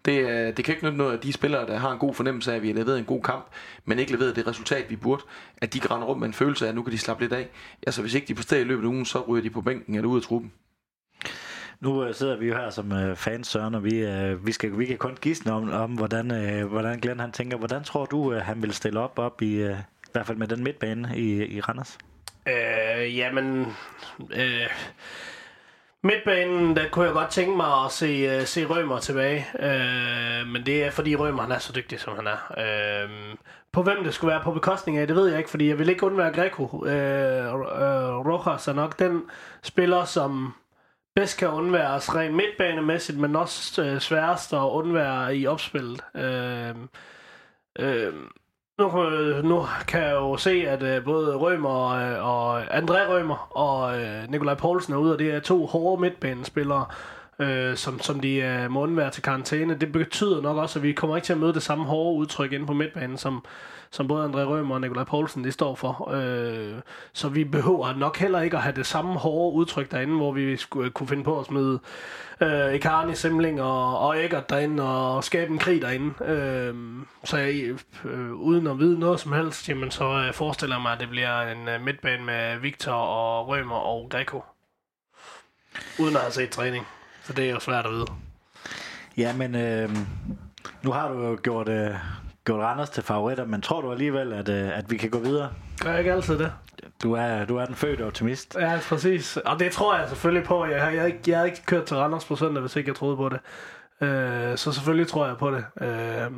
Det, 0.07 0.57
det 0.57 0.65
kan 0.65 0.75
ikke 0.75 0.85
nytte 0.85 0.99
noget, 0.99 1.17
at 1.17 1.23
de 1.23 1.33
spillere, 1.33 1.67
der 1.67 1.77
har 1.79 1.93
en 1.93 1.99
god 1.99 2.15
fornemmelse 2.15 2.53
af, 2.53 2.57
at 2.57 2.63
vi 2.63 2.69
har 2.69 2.75
leveret 2.75 2.99
en 2.99 3.05
god 3.05 3.23
kamp, 3.23 3.47
men 3.85 3.99
ikke 3.99 4.13
leveret 4.13 4.37
det 4.37 4.47
resultat, 4.47 4.91
vi 4.91 4.97
burde, 4.97 5.23
at 5.59 5.73
de 5.73 5.81
kan 5.81 5.91
rende 5.91 6.07
rundt 6.07 6.21
med 6.21 6.29
en 6.29 6.35
følelse 6.35 6.65
af, 6.65 6.69
at 6.69 6.75
nu 6.75 6.83
kan 6.83 6.93
de 6.93 6.99
slappe 6.99 7.23
lidt 7.25 7.33
af. 7.33 7.49
Altså 7.87 8.01
hvis 8.01 8.15
ikke 8.15 8.27
de 8.27 8.35
præsterer 8.35 8.61
i 8.61 8.65
løbet 8.65 8.83
af 8.83 8.87
ugen, 8.87 9.05
så 9.05 9.21
ryger 9.29 9.43
de 9.43 9.51
på 9.51 9.61
bænken 9.61 9.95
eller 9.95 10.09
ud 10.09 10.17
af 10.17 10.23
truppen. 10.23 10.53
Nu 11.81 12.09
uh, 12.09 12.15
sidder 12.15 12.37
vi 12.37 12.47
jo 12.47 12.55
her 12.55 12.71
som 12.71 12.93
uh, 12.93 13.17
fans, 13.17 13.47
Søren, 13.47 13.75
og 13.75 13.85
vi, 13.85 14.07
vi, 14.45 14.53
skal, 14.53 14.79
vi 14.79 14.85
kan 14.87 14.99
kun 14.99 15.17
gisne 15.21 15.53
om, 15.53 15.71
om 15.71 15.93
hvordan, 15.93 16.27
hvordan 16.69 16.99
Glenn 16.99 17.21
han 17.21 17.33
tænker. 17.33 17.57
Hvordan 17.57 17.85
tror 17.85 18.05
du, 18.05 18.35
han 18.35 18.63
vil 18.63 18.73
stille 18.73 19.01
op, 19.01 19.19
op 19.19 19.43
i, 19.43 19.65
i 19.65 19.75
hvert 20.13 20.27
fald 20.27 20.39
med 20.39 20.49
den 20.49 20.65
midtbane 20.65 21.13
i, 21.17 21.45
i 21.45 21.61
Randers? 21.61 21.99
Øh, 22.49 23.17
jamen... 23.17 23.67
Øh 24.21 24.69
Midtbanen, 26.07 26.77
der 26.77 26.89
kunne 26.89 27.05
jeg 27.05 27.15
godt 27.15 27.31
tænke 27.31 27.57
mig 27.57 27.85
at 27.85 27.93
se, 27.93 28.39
uh, 28.39 28.45
se 28.47 28.65
Rømer 28.65 28.99
tilbage. 28.99 29.47
Uh, 29.55 30.49
men 30.49 30.67
det 30.67 30.85
er 30.85 30.91
fordi 30.91 31.17
Rømer 31.17 31.43
han 31.43 31.53
er 31.53 31.59
så 31.59 31.73
dygtig, 31.73 32.01
som 32.01 32.17
han 32.17 32.27
er. 32.27 33.05
Uh, 33.05 33.37
på 33.73 33.83
hvem 33.83 34.05
det 34.05 34.15
skulle 34.15 34.33
være 34.33 34.43
på 34.43 34.53
bekostning 34.53 34.99
af, 34.99 35.07
det 35.07 35.17
ved 35.17 35.29
jeg 35.29 35.39
ikke, 35.39 35.51
fordi 35.51 35.69
jeg 35.69 35.79
vil 35.79 35.89
ikke 35.89 36.07
undvære 36.07 36.33
Greco. 36.33 36.63
Uh, 36.63 36.81
uh, 36.81 38.27
Rojas 38.27 38.69
er 38.69 38.73
nok 38.73 38.99
den 38.99 39.23
spiller, 39.63 40.05
som 40.05 40.55
bedst 41.15 41.39
kan 41.39 41.49
undværes 41.49 42.15
rent 42.15 42.35
midtbanemæssigt, 42.35 43.19
men 43.19 43.37
også 43.37 43.83
uh, 43.83 43.99
sværest 43.99 44.53
at 44.53 44.59
undvære 44.59 45.37
i 45.37 45.47
opspillet. 45.47 46.01
Uh, 46.15 46.81
uh, 47.87 48.15
nu, 48.79 49.05
øh, 49.05 49.45
nu 49.45 49.63
kan 49.89 50.03
jeg 50.03 50.13
jo 50.13 50.37
se, 50.37 50.51
at 50.69 50.99
uh, 50.99 51.05
både 51.05 51.37
Rømer 51.37 51.69
og, 51.69 52.21
og 52.33 52.63
André 52.77 53.11
Rømer 53.11 53.57
og 53.57 53.99
uh, 53.99 54.31
Nikolaj 54.31 54.55
Poulsen 54.55 54.93
er 54.93 54.97
ude, 54.97 55.13
og 55.13 55.19
det 55.19 55.31
er 55.31 55.41
to 55.41 55.67
hårde 55.67 56.01
midtbanespillere, 56.01 56.87
øh, 57.39 57.77
som, 57.77 58.01
som 58.01 58.21
de 58.21 58.35
øh, 58.37 58.71
må 58.71 58.81
undvære 58.81 59.11
til 59.11 59.23
karantæne. 59.23 59.75
Det 59.75 59.93
betyder 59.93 60.43
nok 60.43 60.57
også, 60.57 60.79
at 60.79 60.83
vi 60.83 60.93
kommer 60.93 61.17
ikke 61.17 61.27
til 61.27 61.33
at 61.33 61.39
møde 61.39 61.55
det 61.55 61.63
samme 61.63 61.85
hårde 61.85 62.19
udtryk 62.19 62.53
inde 62.53 62.67
på 62.67 62.73
midtbanen, 62.73 63.19
som, 63.19 63.45
som 63.91 64.09
både 64.09 64.25
André 64.25 64.45
Rømer 64.45 64.75
og 64.75 64.81
Nikolaj 64.81 65.05
Poulsen 65.05 65.45
de 65.45 65.53
står 65.53 65.75
for. 65.75 66.11
Øh, 66.13 66.75
så 67.13 67.29
vi 67.29 67.45
behøver 67.45 67.95
nok 67.95 68.17
heller 68.17 68.41
ikke 68.41 68.57
at 68.57 68.63
have 68.63 68.77
det 68.77 68.87
samme 68.87 69.19
hårde 69.19 69.57
udtryk 69.57 69.91
derinde, 69.91 70.17
hvor 70.17 70.33
vi 70.33 70.57
skulle 70.57 70.87
øh, 70.87 70.93
kunne 70.93 71.09
finde 71.09 71.25
på 71.25 71.41
at 71.41 71.47
smide 71.47 71.81
øh, 72.41 72.75
Icarni, 72.75 73.15
Simling 73.15 73.63
og, 73.63 73.99
og 73.99 74.25
Eggert 74.25 74.51
derinde 74.51 74.83
og 74.83 75.25
skabe 75.25 75.53
en 75.53 75.59
krig 75.59 75.83
derinde. 75.83 76.25
Øh, 76.25 76.75
så 77.25 77.37
jeg, 77.37 77.75
øh, 78.05 78.33
uden 78.33 78.67
at 78.67 78.79
vide 78.79 78.99
noget 78.99 79.21
som 79.21 79.33
helst, 79.33 79.69
jamen, 79.69 79.91
så 79.91 80.05
øh, 80.05 80.35
forestiller 80.35 80.77
jeg 80.77 80.83
mig, 80.83 80.93
at 80.93 81.01
det 81.01 81.09
bliver 81.09 81.43
en 81.43 81.69
øh, 81.69 81.81
midtbane 81.81 82.25
med 82.25 82.59
Victor 82.59 82.93
og 82.93 83.49
Rømer 83.49 83.77
og 83.77 84.07
Greco. 84.11 84.45
Uden 85.99 86.17
at 86.17 86.23
have 86.23 86.33
set 86.33 86.51
træning. 86.51 86.87
Så 87.27 87.33
det 87.33 87.45
er 87.45 87.51
jo 87.51 87.61
svært 87.61 87.87
at 87.87 87.93
vide. 87.93 88.07
Ja, 89.17 89.37
men 89.37 89.55
øh, 89.55 89.91
nu 90.83 90.93
har 90.93 91.09
du 91.09 91.23
jo 91.23 91.39
gjort, 91.43 91.69
øh, 91.69 91.91
gjort 92.45 92.61
Randers 92.61 92.91
til 92.91 93.03
favoritter, 93.03 93.45
men 93.45 93.63
tror 93.63 93.81
du 93.81 93.93
alligevel, 93.93 94.33
at, 94.33 94.49
øh, 94.49 94.79
at 94.79 94.91
vi 94.91 94.97
kan 94.97 95.11
gå 95.11 95.19
videre? 95.19 95.51
Gør 95.83 95.91
jeg 95.91 95.99
ikke 95.99 96.13
altid 96.13 96.39
det? 96.39 96.53
Du 97.03 97.13
er, 97.13 97.45
du 97.45 97.57
er 97.57 97.65
den 97.65 97.75
fødte 97.75 98.05
optimist. 98.05 98.57
Ja, 98.61 98.79
præcis. 98.89 99.37
Og 99.37 99.59
det 99.59 99.73
tror 99.73 99.97
jeg 99.97 100.09
selvfølgelig 100.09 100.45
på. 100.47 100.67
Jeg 100.67 100.83
har, 100.83 100.91
jeg, 100.91 101.07
ikke, 101.07 101.19
jeg 101.27 101.39
har 101.39 101.45
ikke 101.45 101.63
kørt 101.67 101.85
til 101.85 101.97
Randers 101.97 102.25
på 102.25 102.37
søndag, 102.37 102.61
hvis 102.61 102.77
ikke 102.77 102.89
jeg 102.89 102.97
troede 102.97 103.17
på 103.17 103.29
det. 103.29 103.41
Øh, 104.09 104.57
så 104.57 104.73
selvfølgelig 104.73 105.09
tror 105.09 105.27
jeg 105.27 105.37
på 105.37 105.51
det. 105.51 105.65
Øh, 105.81 106.31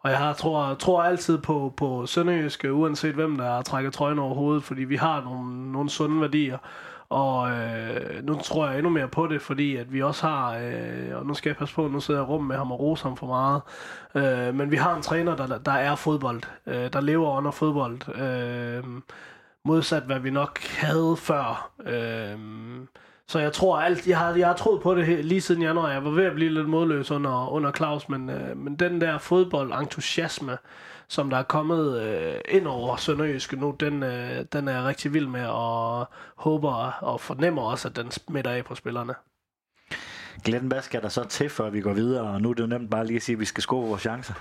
og 0.00 0.10
jeg 0.10 0.18
har, 0.18 0.32
tror, 0.32 0.74
tror 0.74 1.02
altid 1.02 1.38
på, 1.38 1.74
på 1.76 2.06
Sønderjyske, 2.06 2.72
uanset 2.72 3.14
hvem 3.14 3.36
der 3.36 3.62
trækker 3.62 3.90
trøjen 3.90 4.18
over 4.18 4.34
hovedet, 4.34 4.64
fordi 4.64 4.84
vi 4.84 4.96
har 4.96 5.22
nogle, 5.24 5.72
nogle 5.72 5.90
sunde 5.90 6.20
værdier. 6.20 6.58
Og 7.12 7.50
øh, 7.50 8.24
nu 8.24 8.34
tror 8.34 8.66
jeg 8.68 8.78
endnu 8.78 8.90
mere 8.90 9.08
på 9.08 9.26
det, 9.26 9.42
fordi 9.42 9.76
at 9.76 9.92
vi 9.92 10.02
også 10.02 10.26
har, 10.26 10.56
øh, 10.56 11.16
og 11.16 11.26
nu 11.26 11.34
skal 11.34 11.50
jeg 11.50 11.56
passe 11.56 11.74
på, 11.74 11.88
nu 11.88 12.00
sidder 12.00 12.20
jeg 12.20 12.28
rum 12.28 12.44
med 12.44 12.56
ham 12.56 12.72
og 12.72 12.80
roser 12.80 13.08
ham 13.08 13.16
for 13.16 13.26
meget, 13.26 13.62
øh, 14.14 14.54
men 14.54 14.70
vi 14.70 14.76
har 14.76 14.96
en 14.96 15.02
træner, 15.02 15.36
der, 15.36 15.58
der 15.58 15.72
er 15.72 15.94
fodbold, 15.94 16.42
øh, 16.66 16.92
der 16.92 17.00
lever 17.00 17.36
under 17.36 17.50
fodbold, 17.50 18.16
øh, 18.16 18.84
modsat 19.64 20.02
hvad 20.02 20.18
vi 20.18 20.30
nok 20.30 20.58
havde 20.62 21.16
før. 21.16 21.70
Øh, 21.86 22.38
så 23.28 23.38
jeg 23.38 23.52
tror 23.52 23.80
alt, 23.80 24.06
jeg 24.06 24.18
har, 24.18 24.34
jeg 24.34 24.46
har 24.46 24.54
troet 24.54 24.82
på 24.82 24.94
det 24.94 25.06
her, 25.06 25.22
lige 25.22 25.40
siden 25.40 25.62
januar. 25.62 25.90
Jeg 25.90 26.04
var 26.04 26.10
ved 26.10 26.24
at 26.24 26.34
blive 26.34 26.50
lidt 26.50 26.68
modløs 26.68 27.10
under, 27.10 27.48
under 27.52 27.72
Claus, 27.72 28.08
men, 28.08 28.30
øh, 28.30 28.56
men 28.56 28.76
den 28.76 29.00
der 29.00 29.18
fodboldentusiasme, 29.18 30.58
som 31.12 31.30
der 31.30 31.36
er 31.36 31.42
kommet 31.42 32.02
øh, 32.02 32.34
ind 32.48 32.66
over 32.66 32.96
Sønderjyske 32.96 33.56
nu, 33.56 33.76
den, 33.80 34.02
øh, 34.02 34.44
den 34.52 34.68
er 34.68 34.72
jeg 34.72 34.84
rigtig 34.84 35.12
vild 35.12 35.26
med, 35.26 35.46
og 35.46 36.08
håber 36.36 36.72
og 37.00 37.20
fornemmer 37.20 37.62
også, 37.62 37.88
at 37.88 37.96
den 37.96 38.10
smitter 38.10 38.50
af 38.50 38.64
på 38.64 38.74
spillerne. 38.74 39.14
Glenn, 40.44 40.66
hvad 40.66 40.82
skal 40.82 41.02
der 41.02 41.08
så 41.08 41.24
til, 41.24 41.50
før 41.50 41.70
vi 41.70 41.80
går 41.80 41.92
videre? 41.92 42.22
Og 42.22 42.42
nu 42.42 42.50
er 42.50 42.54
det 42.54 42.62
jo 42.62 42.66
nemt 42.66 42.90
bare 42.90 43.06
lige 43.06 43.16
at 43.16 43.22
sige, 43.22 43.34
at 43.34 43.40
vi 43.40 43.44
skal 43.44 43.62
score 43.62 43.88
vores 43.88 44.02
chancer. 44.02 44.34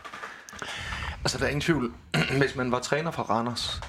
Altså, 1.24 1.38
der 1.38 1.44
er 1.44 1.50
ingen 1.50 1.62
tvivl. 1.62 1.94
Hvis 2.42 2.56
man 2.56 2.72
var 2.72 2.80
træner 2.80 3.12
for 3.12 3.24
Randers, 3.24 3.82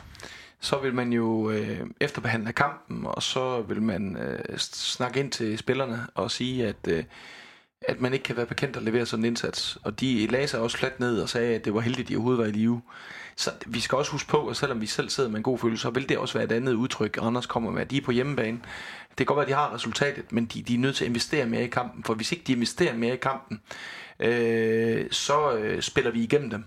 så 0.61 0.78
vil 0.78 0.95
man 0.95 1.12
jo 1.12 1.51
øh, 1.51 1.80
efterbehandle 2.01 2.53
kampen, 2.53 3.07
og 3.07 3.22
så 3.22 3.61
vil 3.61 3.83
man 3.83 4.16
øh, 4.16 4.59
snakke 4.59 5.20
ind 5.20 5.33
til 5.33 5.59
spillerne 5.59 6.07
og 6.14 6.30
sige, 6.30 6.66
at, 6.66 6.89
øh, 6.89 7.05
at 7.89 8.01
man 8.01 8.12
ikke 8.12 8.22
kan 8.22 8.37
være 8.37 8.47
bekendt 8.47 8.76
at 8.76 8.83
levere 8.83 9.07
sådan 9.07 9.24
en 9.24 9.28
indsats. 9.28 9.78
Og 9.83 10.01
de 10.01 10.26
lagde 10.26 10.49
sig 10.49 10.61
også 10.61 10.78
fladt 10.78 11.01
ned 11.01 11.22
og 11.22 11.28
sagde, 11.28 11.55
at 11.55 11.64
det 11.64 11.74
var 11.74 11.80
heldigt, 11.80 12.07
at 12.07 12.09
de 12.09 12.16
overhovedet 12.16 12.41
var 12.41 12.47
i 12.47 12.51
live. 12.51 12.83
Så 13.37 13.51
vi 13.66 13.80
skal 13.80 13.99
også 13.99 14.12
huske 14.12 14.28
på, 14.28 14.49
at 14.49 14.57
selvom 14.57 14.80
vi 14.80 14.87
selv 14.87 15.09
sidder 15.09 15.30
med 15.30 15.37
en 15.37 15.43
god 15.43 15.59
følelse, 15.59 15.83
så 15.83 15.91
vil 15.91 16.09
det 16.09 16.18
også 16.18 16.35
være 16.35 16.45
et 16.45 16.53
andet 16.53 16.72
udtryk, 16.72 17.18
Anders 17.22 17.47
kommer 17.47 17.70
med. 17.70 17.87
De 17.87 17.97
er 17.97 18.03
på 18.03 18.12
hjemmebane. 18.12 18.61
Det 19.09 19.16
kan 19.16 19.26
godt 19.26 19.37
være, 19.37 19.45
at 19.45 19.49
de 19.49 19.55
har 19.55 19.74
resultatet, 19.74 20.33
men 20.33 20.45
de, 20.47 20.62
de 20.62 20.74
er 20.74 20.78
nødt 20.78 20.97
til 20.97 21.05
at 21.05 21.09
investere 21.09 21.47
mere 21.47 21.64
i 21.64 21.68
kampen. 21.68 22.05
For 22.05 22.14
hvis 22.14 22.33
ikke 22.33 22.45
de 22.47 22.53
investerer 22.53 22.97
mere 22.97 23.14
i 23.14 23.16
kampen, 23.16 23.61
øh, 24.20 25.07
så 25.11 25.53
øh, 25.53 25.83
spiller 25.83 26.11
vi 26.11 26.22
igennem 26.22 26.51
dem. 26.51 26.64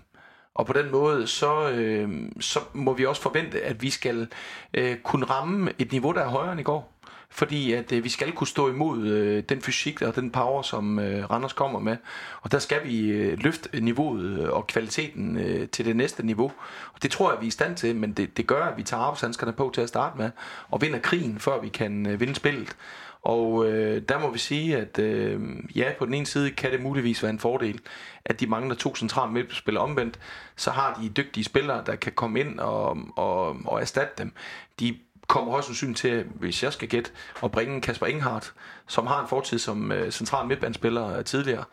Og 0.54 0.66
på 0.66 0.72
den 0.72 0.90
måde, 0.90 1.26
så, 1.26 1.70
øh, 1.70 2.10
så 2.40 2.60
må 2.72 2.92
vi 2.92 3.06
også 3.06 3.22
forvente, 3.22 3.62
at 3.62 3.82
vi 3.82 3.90
skal 3.90 4.28
øh, 4.74 4.96
kunne 4.96 5.26
ramme 5.26 5.72
et 5.78 5.92
niveau, 5.92 6.12
der 6.12 6.20
er 6.20 6.28
højere 6.28 6.52
end 6.52 6.60
i 6.60 6.64
går. 6.64 6.95
Fordi 7.36 7.72
at 7.72 7.92
øh, 7.92 8.04
vi 8.04 8.08
skal 8.08 8.32
kunne 8.32 8.46
stå 8.46 8.68
imod 8.68 9.06
øh, 9.06 9.42
den 9.48 9.62
fysik 9.62 10.02
og 10.02 10.16
den 10.16 10.30
power, 10.30 10.62
som 10.62 10.98
øh, 10.98 11.30
Randers 11.30 11.52
kommer 11.52 11.78
med. 11.78 11.96
Og 12.42 12.52
der 12.52 12.58
skal 12.58 12.84
vi 12.84 13.08
øh, 13.08 13.38
løfte 13.38 13.80
niveauet 13.80 14.40
øh, 14.40 14.50
og 14.50 14.66
kvaliteten 14.66 15.38
øh, 15.38 15.68
til 15.68 15.84
det 15.84 15.96
næste 15.96 16.26
niveau. 16.26 16.52
Og 16.94 17.02
det 17.02 17.10
tror 17.10 17.32
jeg, 17.32 17.40
vi 17.40 17.46
er 17.46 17.48
i 17.48 17.50
stand 17.50 17.76
til, 17.76 17.96
men 17.96 18.12
det, 18.12 18.36
det 18.36 18.46
gør, 18.46 18.64
at 18.64 18.76
vi 18.76 18.82
tager 18.82 19.02
arbejdshandskerne 19.02 19.52
på 19.52 19.70
til 19.74 19.80
at 19.80 19.88
starte 19.88 20.18
med. 20.18 20.30
Og 20.70 20.80
vinder 20.80 20.98
krigen, 20.98 21.38
før 21.38 21.60
vi 21.60 21.68
kan 21.68 22.06
øh, 22.06 22.20
vinde 22.20 22.34
spillet. 22.34 22.76
Og 23.22 23.66
øh, 23.66 24.02
der 24.08 24.18
må 24.18 24.30
vi 24.30 24.38
sige, 24.38 24.76
at 24.76 24.98
øh, 24.98 25.40
ja, 25.74 25.92
på 25.98 26.06
den 26.06 26.14
ene 26.14 26.26
side 26.26 26.50
kan 26.50 26.72
det 26.72 26.82
muligvis 26.82 27.22
være 27.22 27.30
en 27.30 27.38
fordel, 27.38 27.80
at 28.24 28.40
de 28.40 28.46
mangler 28.46 28.74
to 28.74 28.96
centrale 28.96 29.32
midtspillere 29.32 29.84
omvendt. 29.84 30.18
Så 30.56 30.70
har 30.70 30.98
de 31.02 31.08
dygtige 31.08 31.44
spillere, 31.44 31.82
der 31.86 31.96
kan 31.96 32.12
komme 32.12 32.40
ind 32.40 32.60
og, 32.60 32.98
og, 33.16 33.56
og 33.64 33.80
erstatte 33.80 34.22
dem. 34.22 34.32
De 34.80 34.98
kommer 35.26 35.52
højst 35.52 35.66
sandsynligt 35.66 35.98
til, 35.98 36.24
hvis 36.34 36.62
jeg 36.62 36.72
skal 36.72 36.88
gætte, 36.88 37.10
at 37.42 37.50
bringe 37.50 37.80
Kasper 37.80 38.06
Inghardt, 38.06 38.52
som 38.86 39.06
har 39.06 39.22
en 39.22 39.28
fortid 39.28 39.58
som 39.58 39.92
øh, 39.92 40.10
central 40.12 40.46
midtbandspiller 40.46 41.18
øh, 41.18 41.24
tidligere, 41.24 41.64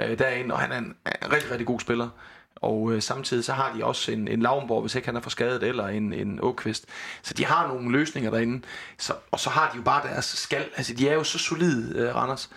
øh, 0.00 0.18
derind, 0.18 0.52
og 0.52 0.58
han 0.58 0.72
er 0.72 0.78
en, 0.78 0.84
en 1.24 1.32
rigtig, 1.32 1.50
rigtig 1.50 1.66
god 1.66 1.80
spiller. 1.80 2.08
Og 2.56 2.92
øh, 2.92 3.02
samtidig 3.02 3.44
så 3.44 3.52
har 3.52 3.72
de 3.76 3.84
også 3.84 4.12
en, 4.12 4.28
en 4.28 4.42
Lavnborg, 4.42 4.80
hvis 4.80 4.94
ikke 4.94 5.08
han 5.08 5.16
er 5.16 5.20
for 5.20 5.30
skadet, 5.30 5.62
eller 5.62 5.88
en, 5.88 6.12
en 6.12 6.38
Åkvist. 6.42 6.86
Så 7.22 7.34
de 7.34 7.44
har 7.44 7.68
nogle 7.68 7.92
løsninger 7.92 8.30
derinde. 8.30 8.62
Så, 8.98 9.12
og 9.30 9.40
så 9.40 9.50
har 9.50 9.70
de 9.72 9.76
jo 9.76 9.82
bare 9.82 10.08
deres 10.08 10.24
skal. 10.24 10.64
Altså, 10.76 10.94
de 10.94 11.08
er 11.08 11.14
jo 11.14 11.24
så 11.24 11.38
solide, 11.38 11.98
øh, 11.98 12.14
Randers. 12.14 12.50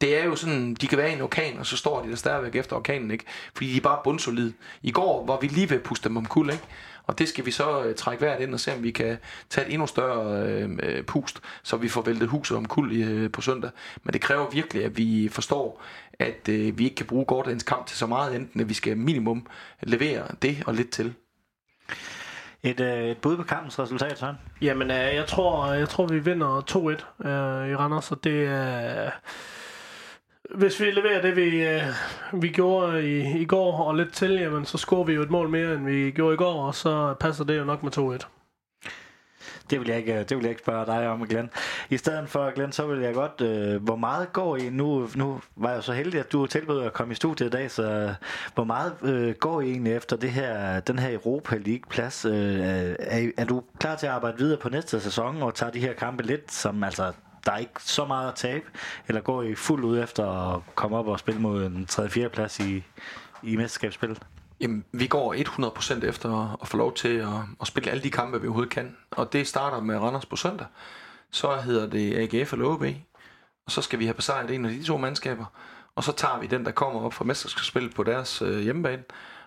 Det 0.00 0.20
er 0.20 0.24
jo 0.24 0.36
sådan, 0.36 0.74
de 0.74 0.86
kan 0.86 0.98
være 0.98 1.10
i 1.10 1.12
en 1.12 1.20
orkan, 1.20 1.58
og 1.58 1.66
så 1.66 1.76
står 1.76 2.02
de 2.02 2.10
der 2.10 2.16
stadigvæk 2.16 2.54
efter 2.54 2.76
orkanen, 2.76 3.10
ikke? 3.10 3.24
Fordi 3.54 3.72
de 3.72 3.76
er 3.76 3.80
bare 3.80 4.00
bundsolide. 4.04 4.52
I 4.82 4.90
går 4.90 5.26
var 5.26 5.38
vi 5.40 5.46
lige 5.46 5.70
ved 5.70 5.76
at 5.76 5.82
puste 5.82 6.08
dem 6.08 6.16
om 6.16 6.26
kul, 6.26 6.50
ikke? 6.50 6.64
Og 7.10 7.18
det 7.18 7.28
skal 7.28 7.46
vi 7.46 7.50
så 7.50 7.84
øh, 7.84 7.94
trække 7.94 8.24
hvert 8.24 8.40
ind 8.40 8.54
og 8.54 8.60
se, 8.60 8.74
om 8.74 8.82
vi 8.82 8.90
kan 8.90 9.18
tage 9.48 9.66
et 9.66 9.72
endnu 9.72 9.86
større 9.86 10.46
øh, 10.46 10.78
øh 10.82 11.04
pust, 11.04 11.40
så 11.62 11.76
vi 11.76 11.88
får 11.88 12.02
væltet 12.02 12.28
huset 12.28 12.56
om 12.56 12.64
kul 12.64 12.92
øh, 12.92 13.32
på 13.32 13.40
søndag. 13.40 13.70
Men 14.02 14.12
det 14.12 14.20
kræver 14.20 14.50
virkelig, 14.50 14.84
at 14.84 14.96
vi 14.96 15.28
forstår, 15.32 15.82
at 16.18 16.48
øh, 16.48 16.78
vi 16.78 16.84
ikke 16.84 16.96
kan 16.96 17.06
bruge 17.06 17.24
gårdagens 17.24 17.62
kamp 17.62 17.86
til 17.86 17.98
så 17.98 18.06
meget, 18.06 18.36
enten 18.36 18.60
at 18.60 18.68
vi 18.68 18.74
skal 18.74 18.96
minimum 18.96 19.46
levere 19.82 20.26
det 20.42 20.62
og 20.66 20.74
lidt 20.74 20.90
til. 20.90 21.14
Et, 22.62 22.80
øh, 22.80 23.04
et 23.04 23.18
bud 23.18 23.36
på 23.36 23.42
kampens 23.42 23.78
resultat, 23.78 24.18
Søren? 24.18 24.36
Jamen, 24.62 24.90
øh, 24.90 25.14
jeg, 25.14 25.26
tror, 25.26 25.72
jeg 25.72 25.88
tror, 25.88 26.06
vi 26.06 26.18
vinder 26.18 26.60
2-1 26.70 27.28
øh, 27.28 27.70
i 27.70 27.76
Randers, 27.76 28.12
og 28.12 28.24
det 28.24 28.46
er... 28.46 29.04
Øh, 29.04 29.10
hvis 30.54 30.80
vi 30.80 30.90
leverer 30.90 31.22
det, 31.22 31.36
vi, 31.36 31.66
øh, 31.66 31.82
vi 32.32 32.48
gjorde 32.48 33.08
i, 33.08 33.40
i 33.40 33.44
går 33.44 33.72
og 33.78 33.94
lidt 33.94 34.12
til, 34.12 34.30
jamen, 34.30 34.64
så 34.64 34.78
scorer 34.78 35.04
vi 35.04 35.12
jo 35.12 35.22
et 35.22 35.30
mål 35.30 35.48
mere, 35.48 35.74
end 35.74 35.84
vi 35.84 36.10
gjorde 36.10 36.34
i 36.34 36.36
går, 36.36 36.66
og 36.66 36.74
så 36.74 37.14
passer 37.20 37.44
det 37.44 37.58
jo 37.58 37.64
nok 37.64 37.82
med 37.82 37.98
2-1. 37.98 38.26
Det 39.70 39.80
vil, 39.80 39.88
jeg 39.88 39.98
ikke, 39.98 40.14
øh, 40.14 40.18
det 40.18 40.36
vil 40.36 40.42
jeg 40.42 40.50
ikke 40.50 40.62
spørge 40.62 40.86
dig 40.86 41.08
om, 41.08 41.26
Glenn. 41.26 41.50
I 41.90 41.96
stedet 41.96 42.28
for, 42.28 42.54
Glenn, 42.54 42.72
så 42.72 42.86
vil 42.86 43.00
jeg 43.00 43.14
godt... 43.14 43.40
Øh, 43.40 43.82
hvor 43.82 43.96
meget 43.96 44.32
går 44.32 44.56
I... 44.56 44.70
Nu, 44.70 45.08
nu 45.14 45.40
var 45.56 45.72
jeg 45.72 45.82
så 45.82 45.92
heldig, 45.92 46.20
at 46.20 46.32
du 46.32 46.46
tilbød 46.46 46.82
at 46.82 46.92
komme 46.92 47.12
i 47.12 47.14
studiet 47.14 47.46
i 47.46 47.50
dag, 47.50 47.70
så 47.70 47.82
øh, 47.82 48.10
hvor 48.54 48.64
meget 48.64 48.92
øh, 49.02 49.34
går 49.34 49.60
I 49.60 49.70
egentlig 49.70 49.96
efter 49.96 50.16
det 50.16 50.30
her, 50.30 50.80
den 50.80 50.98
her 50.98 51.12
Europa 51.12 51.56
League-plads? 51.56 52.24
Øh, 52.24 52.60
er, 52.98 53.30
er 53.36 53.44
du 53.44 53.62
klar 53.78 53.96
til 53.96 54.06
at 54.06 54.12
arbejde 54.12 54.38
videre 54.38 54.58
på 54.58 54.68
næste 54.68 55.00
sæson 55.00 55.42
og 55.42 55.54
tage 55.54 55.72
de 55.72 55.80
her 55.80 55.92
kampe 55.92 56.22
lidt, 56.22 56.52
som 56.52 56.84
altså 56.84 57.12
der 57.46 57.52
er 57.52 57.58
ikke 57.58 57.72
så 57.78 58.04
meget 58.04 58.28
at 58.28 58.34
tabe, 58.34 58.64
eller 59.08 59.20
går 59.20 59.42
I 59.42 59.54
fuldt 59.54 59.84
ud 59.84 60.02
efter 60.02 60.54
at 60.54 60.60
komme 60.74 60.96
op 60.96 61.06
og 61.06 61.18
spille 61.18 61.40
mod 61.40 61.66
en 61.66 61.86
3-4 61.90 62.28
plads 62.28 62.60
i, 62.60 62.84
i 63.42 63.56
mesterskabsspillet? 63.56 64.22
Jamen, 64.60 64.84
vi 64.92 65.06
går 65.06 65.34
100% 66.00 66.06
efter 66.06 66.58
at 66.62 66.68
få 66.68 66.76
lov 66.76 66.94
til 66.94 67.16
at, 67.16 67.28
at 67.60 67.66
spille 67.66 67.90
alle 67.90 68.02
de 68.02 68.10
kampe, 68.10 68.40
vi 68.40 68.46
overhovedet 68.46 68.72
kan. 68.72 68.96
Og 69.10 69.32
det 69.32 69.46
starter 69.46 69.80
med 69.80 69.98
Randers 69.98 70.26
på 70.26 70.36
søndag. 70.36 70.66
Så 71.30 71.56
hedder 71.56 71.86
det 71.86 72.34
AGF 72.34 72.52
eller 72.52 72.66
OB. 72.66 72.84
Og 73.66 73.72
så 73.72 73.82
skal 73.82 73.98
vi 73.98 74.04
have 74.04 74.14
besejret 74.14 74.50
en 74.50 74.64
af 74.64 74.70
de 74.70 74.82
to 74.82 74.96
mandskaber. 74.96 75.44
Og 75.94 76.04
så 76.04 76.12
tager 76.12 76.38
vi 76.38 76.46
den, 76.46 76.64
der 76.64 76.70
kommer 76.70 77.00
op 77.00 77.14
fra 77.14 77.24
mesterskabsspillet 77.24 77.94
på 77.94 78.02
deres 78.02 78.42
øh, 78.42 78.60
hjemmebane. 78.60 79.02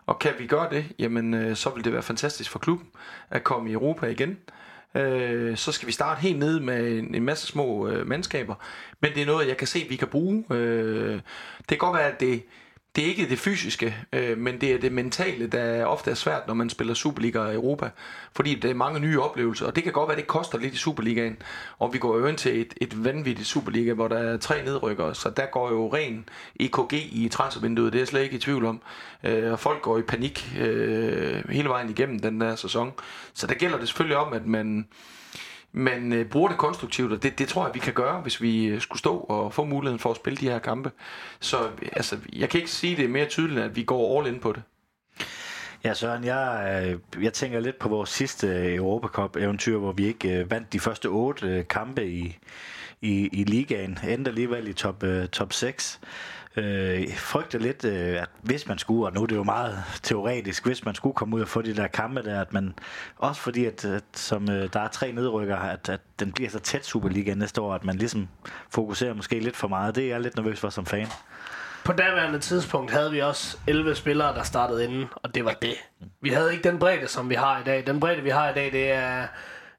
Og 0.06 0.20
kan 0.20 0.34
vi 0.39 0.48
gøre 0.48 0.70
det, 0.70 0.86
jamen 1.00 1.34
øh, 1.34 1.56
så 1.56 1.70
vil 1.70 1.84
det 1.84 1.94
være 1.94 2.02
fantastisk 2.02 2.50
for 2.50 2.60
klubben 2.60 2.88
at 3.30 3.44
komme 3.44 3.70
i 3.70 3.74
Europa 3.74 4.08
igen. 4.08 4.38
Øh, 4.96 5.58
så 5.58 5.72
skal 5.72 5.88
vi 5.88 5.91
starte 5.91 6.22
helt 6.22 6.39
nede 6.39 6.60
med 6.60 6.98
en, 6.98 7.16
en 7.16 7.24
masse 7.24 7.48
små 7.48 7.88
øh, 7.88 8.08
mandskaber. 8.08 8.56
Men 9.00 9.14
det 9.14 9.22
er 9.22 9.26
noget, 9.26 9.48
jeg 9.48 9.58
kan 9.58 9.68
se, 9.68 9.86
vi 9.89 9.96
kan 9.96 10.08
bruge. 10.08 10.46
Øh, 10.50 11.14
det 11.58 11.68
kan 11.68 11.78
godt 11.78 11.98
være, 11.98 12.12
at 12.12 12.20
det, 12.20 12.44
det 12.96 13.04
er 13.04 13.08
ikke 13.08 13.30
det 13.30 13.39
fysiske, 13.39 13.96
øh, 14.14 14.38
men 14.38 14.62
det 14.62 14.72
er 14.72 14.80
det 14.80 14.91
mentale, 14.91 15.48
der 15.48 15.86
ofte 15.86 16.12
er 16.12 16.16
svært, 16.16 16.48
når 16.48 16.54
man 16.54 16.70
spiller 16.70 16.94
Superliga 16.94 17.46
i 17.46 17.54
Europa. 17.54 17.89
Fordi 18.36 18.56
det 18.56 18.70
er 18.70 18.76
mange 18.76 19.00
nye 19.00 19.22
oplevelser, 19.22 19.66
og 19.66 19.76
det 19.76 19.84
kan 19.84 19.94
godt 19.94 20.08
være, 20.08 20.18
at 20.18 20.22
det 20.22 20.28
koster 20.28 20.58
lidt 20.58 20.74
i 20.74 20.78
Superligaen. 20.78 21.38
Og 21.80 21.94
vi 21.94 21.98
går 21.98 22.18
jo 22.18 22.26
ind 22.26 22.38
til 22.38 22.62
et, 22.62 22.74
et 22.82 23.04
vanvittigt 23.04 23.48
Superliga, 23.48 23.94
hvor 23.94 24.08
der 24.08 24.18
er 24.18 24.38
tre 24.38 24.64
nedrykkere, 24.64 25.16
så 25.16 25.30
der 25.30 25.46
går 25.46 25.70
jo 25.70 25.94
ren 25.94 26.30
EKG 26.60 26.94
i 26.94 27.30
transfervinduet, 27.32 27.94
det 27.94 28.00
er 28.00 28.02
jeg 28.02 28.08
slet 28.08 28.24
ikke 28.24 28.36
i 28.36 28.39
tvivl 28.39 28.66
om. 28.66 28.82
Øh, 29.24 29.52
og 29.52 29.60
folk 29.60 29.82
går 29.82 29.98
i 29.98 30.02
panik 30.02 30.58
øh, 30.60 31.50
hele 31.50 31.70
vejen 31.70 31.89
igennem 31.89 32.20
den 32.20 32.41
der 32.41 32.56
sæson. 32.56 32.91
Så 33.34 33.48
der 33.48 33.54
gælder 33.54 33.78
det 33.78 33.88
selvfølgelig 33.88 34.18
om, 34.18 34.34
at 34.34 34.46
man 34.46 34.88
man 35.74 36.13
øh, 36.13 36.26
bruger 36.26 36.47
det 36.47 36.57
konstruktivt, 36.57 37.11
og 37.11 37.24
det, 37.24 37.39
det 37.39 37.47
tror 37.47 37.65
jeg, 37.65 37.74
vi 37.74 37.80
kan 37.80 37.93
gøre, 37.93 38.21
hvis 38.21 38.41
vi 38.41 38.65
øh, 38.65 38.82
skulle 38.82 38.99
stå 38.99 39.17
og 39.17 39.53
få 39.53 39.63
muligheden 39.63 39.99
for 39.99 40.09
at 40.11 40.15
spille 40.15 40.38
de 40.38 40.49
her 40.49 40.59
kampe. 40.59 40.91
Så 41.39 41.57
øh, 41.63 41.89
altså, 41.93 42.17
jeg 42.34 42.49
kan 42.49 42.59
ikke 42.59 42.71
sige 42.71 42.97
det 42.97 43.09
mere 43.09 43.26
tydeligt, 43.26 43.59
at 43.59 43.76
vi 43.76 43.84
går 43.84 44.19
all 44.19 44.34
in 44.34 44.39
på 44.39 44.51
det. 44.51 44.63
Ja, 45.84 45.93
Søren, 45.93 46.24
jeg, 46.24 46.99
øh, 47.15 47.24
jeg 47.24 47.34
tænker 47.34 47.59
lidt 47.59 47.80
på 47.80 47.89
vores 47.89 48.09
sidste 48.09 48.76
Europacup-eventyr, 48.76 49.78
hvor 49.78 49.91
vi 49.91 50.05
ikke 50.05 50.39
øh, 50.39 50.51
vandt 50.51 50.74
de 50.74 50.80
første 50.80 51.05
otte 51.07 51.65
kampe 51.69 52.07
i, 52.07 52.38
i, 53.01 53.30
i 53.32 53.43
ligaen. 53.43 53.99
Endte 54.07 54.30
alligevel 54.30 54.67
i 54.67 54.74
top, 54.74 55.03
top 55.32 55.53
6 55.53 55.99
øh, 56.58 57.18
frygter 57.18 57.60
lidt, 57.60 57.86
øh, 57.86 58.22
at 58.22 58.30
hvis 58.41 58.68
man 58.68 58.78
skulle, 58.78 59.06
og 59.06 59.14
nu 59.14 59.22
er 59.22 59.26
det 59.26 59.36
jo 59.36 59.43
meget 59.43 59.84
teoretisk, 60.04 60.66
hvis 60.66 60.86
man 60.86 60.95
skulle 60.95 61.16
komme 61.16 61.36
ud 61.36 61.41
og 61.41 61.47
få 61.47 61.62
de 61.62 61.76
der 61.76 61.88
kampe 61.88 62.24
der, 62.24 62.41
at 62.41 62.54
man, 62.54 62.74
også 63.18 63.41
fordi, 63.41 63.66
at, 63.66 63.86
at 63.86 64.04
som 64.14 64.49
øh, 64.49 64.70
der 64.74 64.80
er 64.80 64.88
tre 64.88 65.12
nedrykker, 65.12 65.58
at, 65.58 65.89
at 65.89 65.99
den 66.20 66.32
bliver 66.32 66.49
så 66.49 66.60
tæt 66.60 66.86
Superliga 66.86 67.34
næste 67.34 67.62
år, 67.62 67.74
at 67.74 67.84
man 67.84 67.95
ligesom 67.95 68.28
fokuserer 68.70 69.14
måske 69.14 69.39
lidt 69.39 69.56
for 69.56 69.68
meget. 69.68 69.95
Det 69.95 70.04
er 70.04 70.08
jeg 70.08 70.22
lidt 70.22 70.36
nervøs 70.36 70.60
for 70.60 70.70
som 70.70 70.86
fan. 70.86 71.08
På 71.86 71.93
daværende 71.93 72.39
tidspunkt 72.39 72.91
havde 72.91 73.12
vi 73.12 73.20
også 73.20 73.58
11 73.68 73.95
spillere, 73.95 74.36
der 74.36 74.43
startede 74.43 74.86
inden, 74.86 75.06
og 75.16 75.36
det 75.36 75.45
var 75.45 75.54
det. 75.62 75.76
Vi 76.22 76.30
havde 76.30 76.51
ikke 76.51 76.70
den 76.70 76.80
bredde, 76.80 77.08
som 77.08 77.30
vi 77.30 77.36
har 77.36 77.60
i 77.60 77.64
dag. 77.64 77.88
Den 77.88 77.99
bredde, 77.99 78.22
vi 78.22 78.30
har 78.30 78.49
i 78.49 78.54
dag, 78.54 78.72
det 78.72 78.91
er 78.91 79.28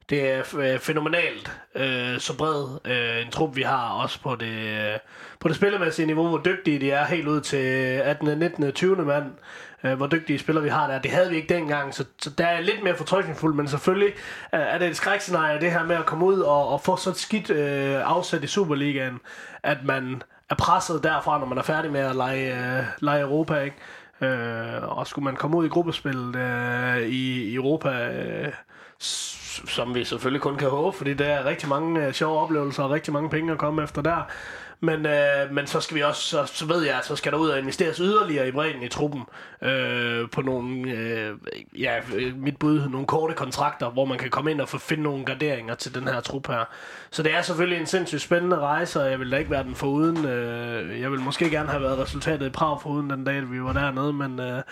det 0.09 0.31
er 0.31 0.57
øh, 0.59 0.79
fænomenalt 0.79 1.53
øh, 1.75 2.21
så 2.21 2.37
bred 2.37 2.79
øh, 2.85 3.27
en 3.27 3.31
trup, 3.31 3.57
vi 3.57 3.63
har 3.63 3.89
også 3.89 4.21
på 4.21 4.37
det, 4.37 4.47
øh, 4.47 4.99
på 5.45 5.49
det 5.49 5.57
spillemæssige 5.57 6.07
niveau, 6.07 6.29
hvor 6.29 6.39
dygtige 6.39 6.81
de 6.81 6.91
er 6.91 7.05
helt 7.05 7.29
ud 7.29 7.41
til 7.41 7.57
18., 7.57 8.39
19., 8.39 8.73
20. 8.73 8.97
mand, 8.97 9.25
øh, 9.85 9.95
hvor 9.95 10.07
dygtige 10.07 10.39
spillere 10.39 10.65
vi 10.65 10.71
har 10.71 10.87
der. 10.87 10.99
Det 10.99 11.11
havde 11.11 11.31
vi 11.31 11.37
ikke 11.37 11.55
dengang, 11.55 11.95
så, 11.95 12.05
så 12.19 12.31
der 12.31 12.47
er 12.47 12.61
lidt 12.61 12.83
mere 12.85 12.97
fortrykningsfuldt, 12.97 13.57
men 13.57 13.69
selvfølgelig 13.69 14.09
øh, 14.55 14.61
er 14.61 14.79
det 14.79 14.89
et 14.89 14.97
skrækscenarie, 14.97 15.61
det 15.61 15.71
her 15.71 15.85
med 15.85 15.97
at 15.97 16.07
komme 16.07 16.25
ud 16.25 16.41
og, 16.41 16.69
og 16.69 16.81
få 16.81 16.97
så 16.97 17.11
et 17.11 17.17
skidt 17.17 17.51
øh, 17.51 18.11
afsat 18.11 18.45
i 18.45 18.47
Superligaen, 18.47 19.21
at 19.63 19.79
man 19.85 20.23
er 20.51 20.55
presset 20.55 21.03
derfra, 21.03 21.39
når 21.39 21.47
man 21.47 21.59
er 21.59 21.63
færdig 21.63 21.93
med 21.93 22.01
at 22.01 22.17
lege, 22.17 22.79
øh, 22.79 22.85
lege 23.01 23.21
Europa, 23.21 23.61
ikke? 23.61 23.77
Øh, 24.21 24.99
og 24.99 25.07
skulle 25.07 25.25
man 25.25 25.37
komme 25.37 25.57
ud 25.57 25.67
i 25.67 25.69
gruppespillet 25.69 26.37
øh, 26.37 27.01
i, 27.01 27.43
i 27.43 27.55
Europa, 27.55 27.89
øh, 27.89 28.53
som 29.69 29.95
vi 29.95 30.05
selvfølgelig 30.05 30.43
kun 30.43 30.57
kan 30.57 30.69
håbe, 30.69 30.97
fordi 30.97 31.15
der 31.15 31.27
er 31.27 31.45
rigtig 31.45 31.69
mange 31.69 32.07
øh, 32.07 32.13
sjove 32.13 32.39
oplevelser 32.39 32.83
og 32.83 32.91
rigtig 32.91 33.13
mange 33.13 33.31
penge 33.31 33.53
at 33.53 33.59
komme 33.59 33.83
efter 33.83 34.03
der. 34.03 34.29
Men, 34.81 35.07
øh, 35.07 35.53
men 35.53 35.67
så 35.67 35.81
skal 35.81 35.97
vi 35.97 36.03
også, 36.03 36.23
så, 36.23 36.47
så 36.47 36.67
ved 36.67 36.83
jeg, 36.83 36.99
at 36.99 37.05
så 37.05 37.17
skal 37.17 37.33
der 37.33 37.39
ud 37.39 37.49
og 37.49 37.59
investeres 37.59 37.97
yderligere 37.97 38.49
i 38.49 38.51
bredden 38.51 38.83
i 38.83 38.89
truppen 38.89 39.23
øh, 39.63 40.31
på 40.31 40.43
nogle, 40.43 40.91
øh, 40.91 41.35
ja, 41.79 42.01
mit 42.37 42.57
bud, 42.57 42.89
nogle 42.89 43.07
korte 43.07 43.35
kontrakter, 43.35 43.91
hvor 43.91 44.05
man 44.05 44.19
kan 44.19 44.31
komme 44.31 44.51
ind 44.51 44.61
og 44.61 44.69
få 44.69 44.79
finde 44.79 45.03
nogle 45.03 45.25
garderinger 45.25 45.75
til 45.75 45.95
den 45.95 46.09
her 46.09 46.21
trup 46.21 46.47
her. 46.47 46.65
Så 47.11 47.23
det 47.23 47.35
er 47.35 47.43
selvfølgelig 47.43 47.81
en 47.81 47.87
sindssygt 47.87 48.23
spændende 48.23 48.59
rejse, 48.59 49.03
og 49.03 49.11
jeg 49.11 49.21
vil 49.21 49.31
da 49.31 49.37
ikke 49.37 49.51
være 49.51 49.65
den 49.65 49.75
foruden. 49.75 50.25
Øh, 50.27 51.01
jeg 51.01 51.11
vil 51.11 51.21
måske 51.21 51.51
gerne 51.51 51.69
have 51.69 51.83
været 51.83 51.99
resultatet 51.99 52.47
i 52.47 52.51
Prag 52.51 52.81
foruden 52.83 53.11
den 53.11 53.25
dag, 53.25 53.51
vi 53.51 53.63
var 53.63 53.73
dernede, 53.73 54.13
men, 54.13 54.41
øh, 54.41 54.63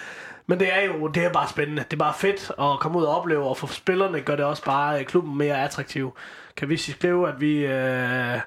men 0.47 0.61
det 0.61 0.69
er 0.73 0.85
jo 0.85 1.07
det 1.07 1.25
er 1.25 1.33
bare 1.33 1.49
spændende. 1.49 1.83
Det 1.83 1.93
er 1.93 2.05
bare 2.05 2.15
fedt 2.15 2.51
at 2.61 2.81
komme 2.81 2.99
ud 2.99 3.05
og 3.05 3.17
opleve, 3.17 3.45
og 3.45 3.57
for 3.57 3.67
spillerne 3.67 4.21
gør 4.21 4.37
det 4.37 4.45
også 4.45 4.65
bare 4.65 5.01
øh, 5.01 5.07
klubben 5.07 5.39
mere 5.39 5.65
attraktiv. 5.65 6.17
Kan 6.57 6.69
vi 6.69 6.77
skrive, 6.77 7.29
at 7.29 7.41
vi... 7.41 7.67
Øh, 7.67 8.41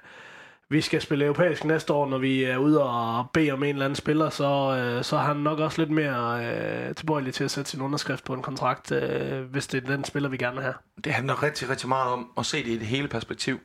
vi 0.70 0.82
skal 0.82 1.02
spille 1.02 1.26
europæisk 1.26 1.66
næste 1.66 1.94
år, 1.94 2.08
når 2.08 2.18
vi 2.18 2.44
er 2.44 2.58
ude 2.58 2.84
og 2.84 3.30
bede 3.34 3.52
om 3.52 3.64
en 3.64 3.70
eller 3.70 3.86
anden 3.86 3.96
spiller, 3.96 4.30
så, 4.30 4.78
øh, 4.78 5.04
så 5.04 5.16
er 5.16 5.22
han 5.22 5.38
nok 5.38 5.60
også 5.60 5.82
lidt 5.82 5.92
mere 5.92 6.46
øh, 6.46 6.96
tilbøjelig 6.96 7.34
til 7.34 7.44
at 7.44 7.52
sætte 7.52 7.72
sin 7.72 7.82
underskrift 7.82 8.24
på 8.24 8.34
en 8.34 8.42
kontrakt, 8.42 8.92
øh, 8.92 9.42
hvis 9.42 9.68
det 9.68 9.84
er 9.84 9.88
den 9.88 10.04
spiller, 10.04 10.30
vi 10.30 10.38
gerne 10.38 10.56
vil 10.56 10.64
have. 10.64 10.76
Det 11.04 11.14
handler 11.14 11.44
rigtig, 11.44 11.70
rigtig 11.70 11.90
meget 11.90 12.14
om 12.14 12.32
at 12.38 12.46
se 12.46 12.58
det 12.58 12.72
i 12.72 12.78
det 12.78 12.88
hele 12.88 13.08
perspektiv. 13.08 13.60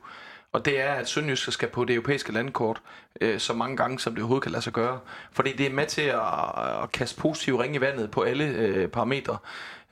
Og 0.51 0.65
det 0.65 0.81
er, 0.81 0.93
at 0.93 1.09
Sønderjysk 1.09 1.51
skal 1.51 1.69
på 1.69 1.85
det 1.85 1.93
europæiske 1.93 2.31
landkort 2.31 2.81
øh, 3.21 3.39
så 3.39 3.53
mange 3.53 3.77
gange, 3.77 3.99
som 3.99 4.13
det 4.13 4.21
overhovedet 4.21 4.43
kan 4.43 4.51
lade 4.51 4.63
sig 4.63 4.73
gøre. 4.73 4.99
Fordi 5.31 5.51
det 5.51 5.65
er 5.65 5.71
med 5.71 5.85
til 5.85 6.01
at, 6.01 6.21
at 6.83 6.91
kaste 6.91 7.21
positiv 7.21 7.55
ring 7.55 7.75
i 7.75 7.81
vandet 7.81 8.11
på 8.11 8.21
alle 8.21 8.45
øh, 8.45 8.87
parametre. 8.87 9.37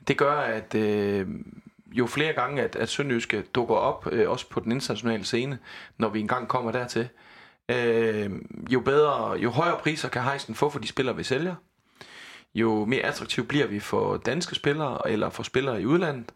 Det 0.08 0.18
gør, 0.18 0.36
at 0.36 0.76
øh, 0.76 1.28
jo 1.92 2.08
flere 2.08 2.34
gange, 2.34 2.62
at, 2.62 2.76
at 2.76 2.90
Sønderjyske 2.90 3.42
dukker 3.42 3.76
op, 3.76 4.08
øh, 4.12 4.30
også 4.30 4.50
på 4.50 4.60
den 4.60 4.72
internationale 4.72 5.24
scene, 5.24 5.60
når 5.98 6.10
vi 6.10 6.20
engang 6.20 6.48
kommer 6.48 6.72
dertil, 6.72 7.10
øh, 7.70 8.32
jo 8.70 8.80
bedre, 8.80 9.32
jo 9.32 9.50
højere 9.50 9.78
priser 9.78 10.10
kan 10.10 10.22
Heisen 10.22 10.56
få 10.56 10.70
for 10.70 10.80
de 10.80 10.88
spillere, 10.88 11.16
vi 11.16 11.24
sælger. 11.24 11.56
Jo 12.56 12.86
mere 12.86 13.02
attraktiv 13.02 13.48
bliver 13.48 13.68
vi 13.68 13.80
for 13.80 14.18
danske 14.18 14.56
spillere, 14.56 15.10
eller 15.10 15.30
for 15.30 15.44
spillere 15.44 15.82
i 15.82 15.86
udlandet. 15.86 16.32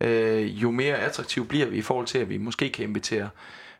Øh, 0.00 0.62
jo 0.62 0.70
mere 0.70 0.96
attraktiv 0.96 1.48
bliver 1.48 1.66
vi 1.66 1.76
i 1.76 1.82
forhold 1.82 2.06
til, 2.06 2.18
at 2.18 2.28
vi 2.28 2.38
måske 2.38 2.70
kan 2.70 2.84
invitere 2.84 3.30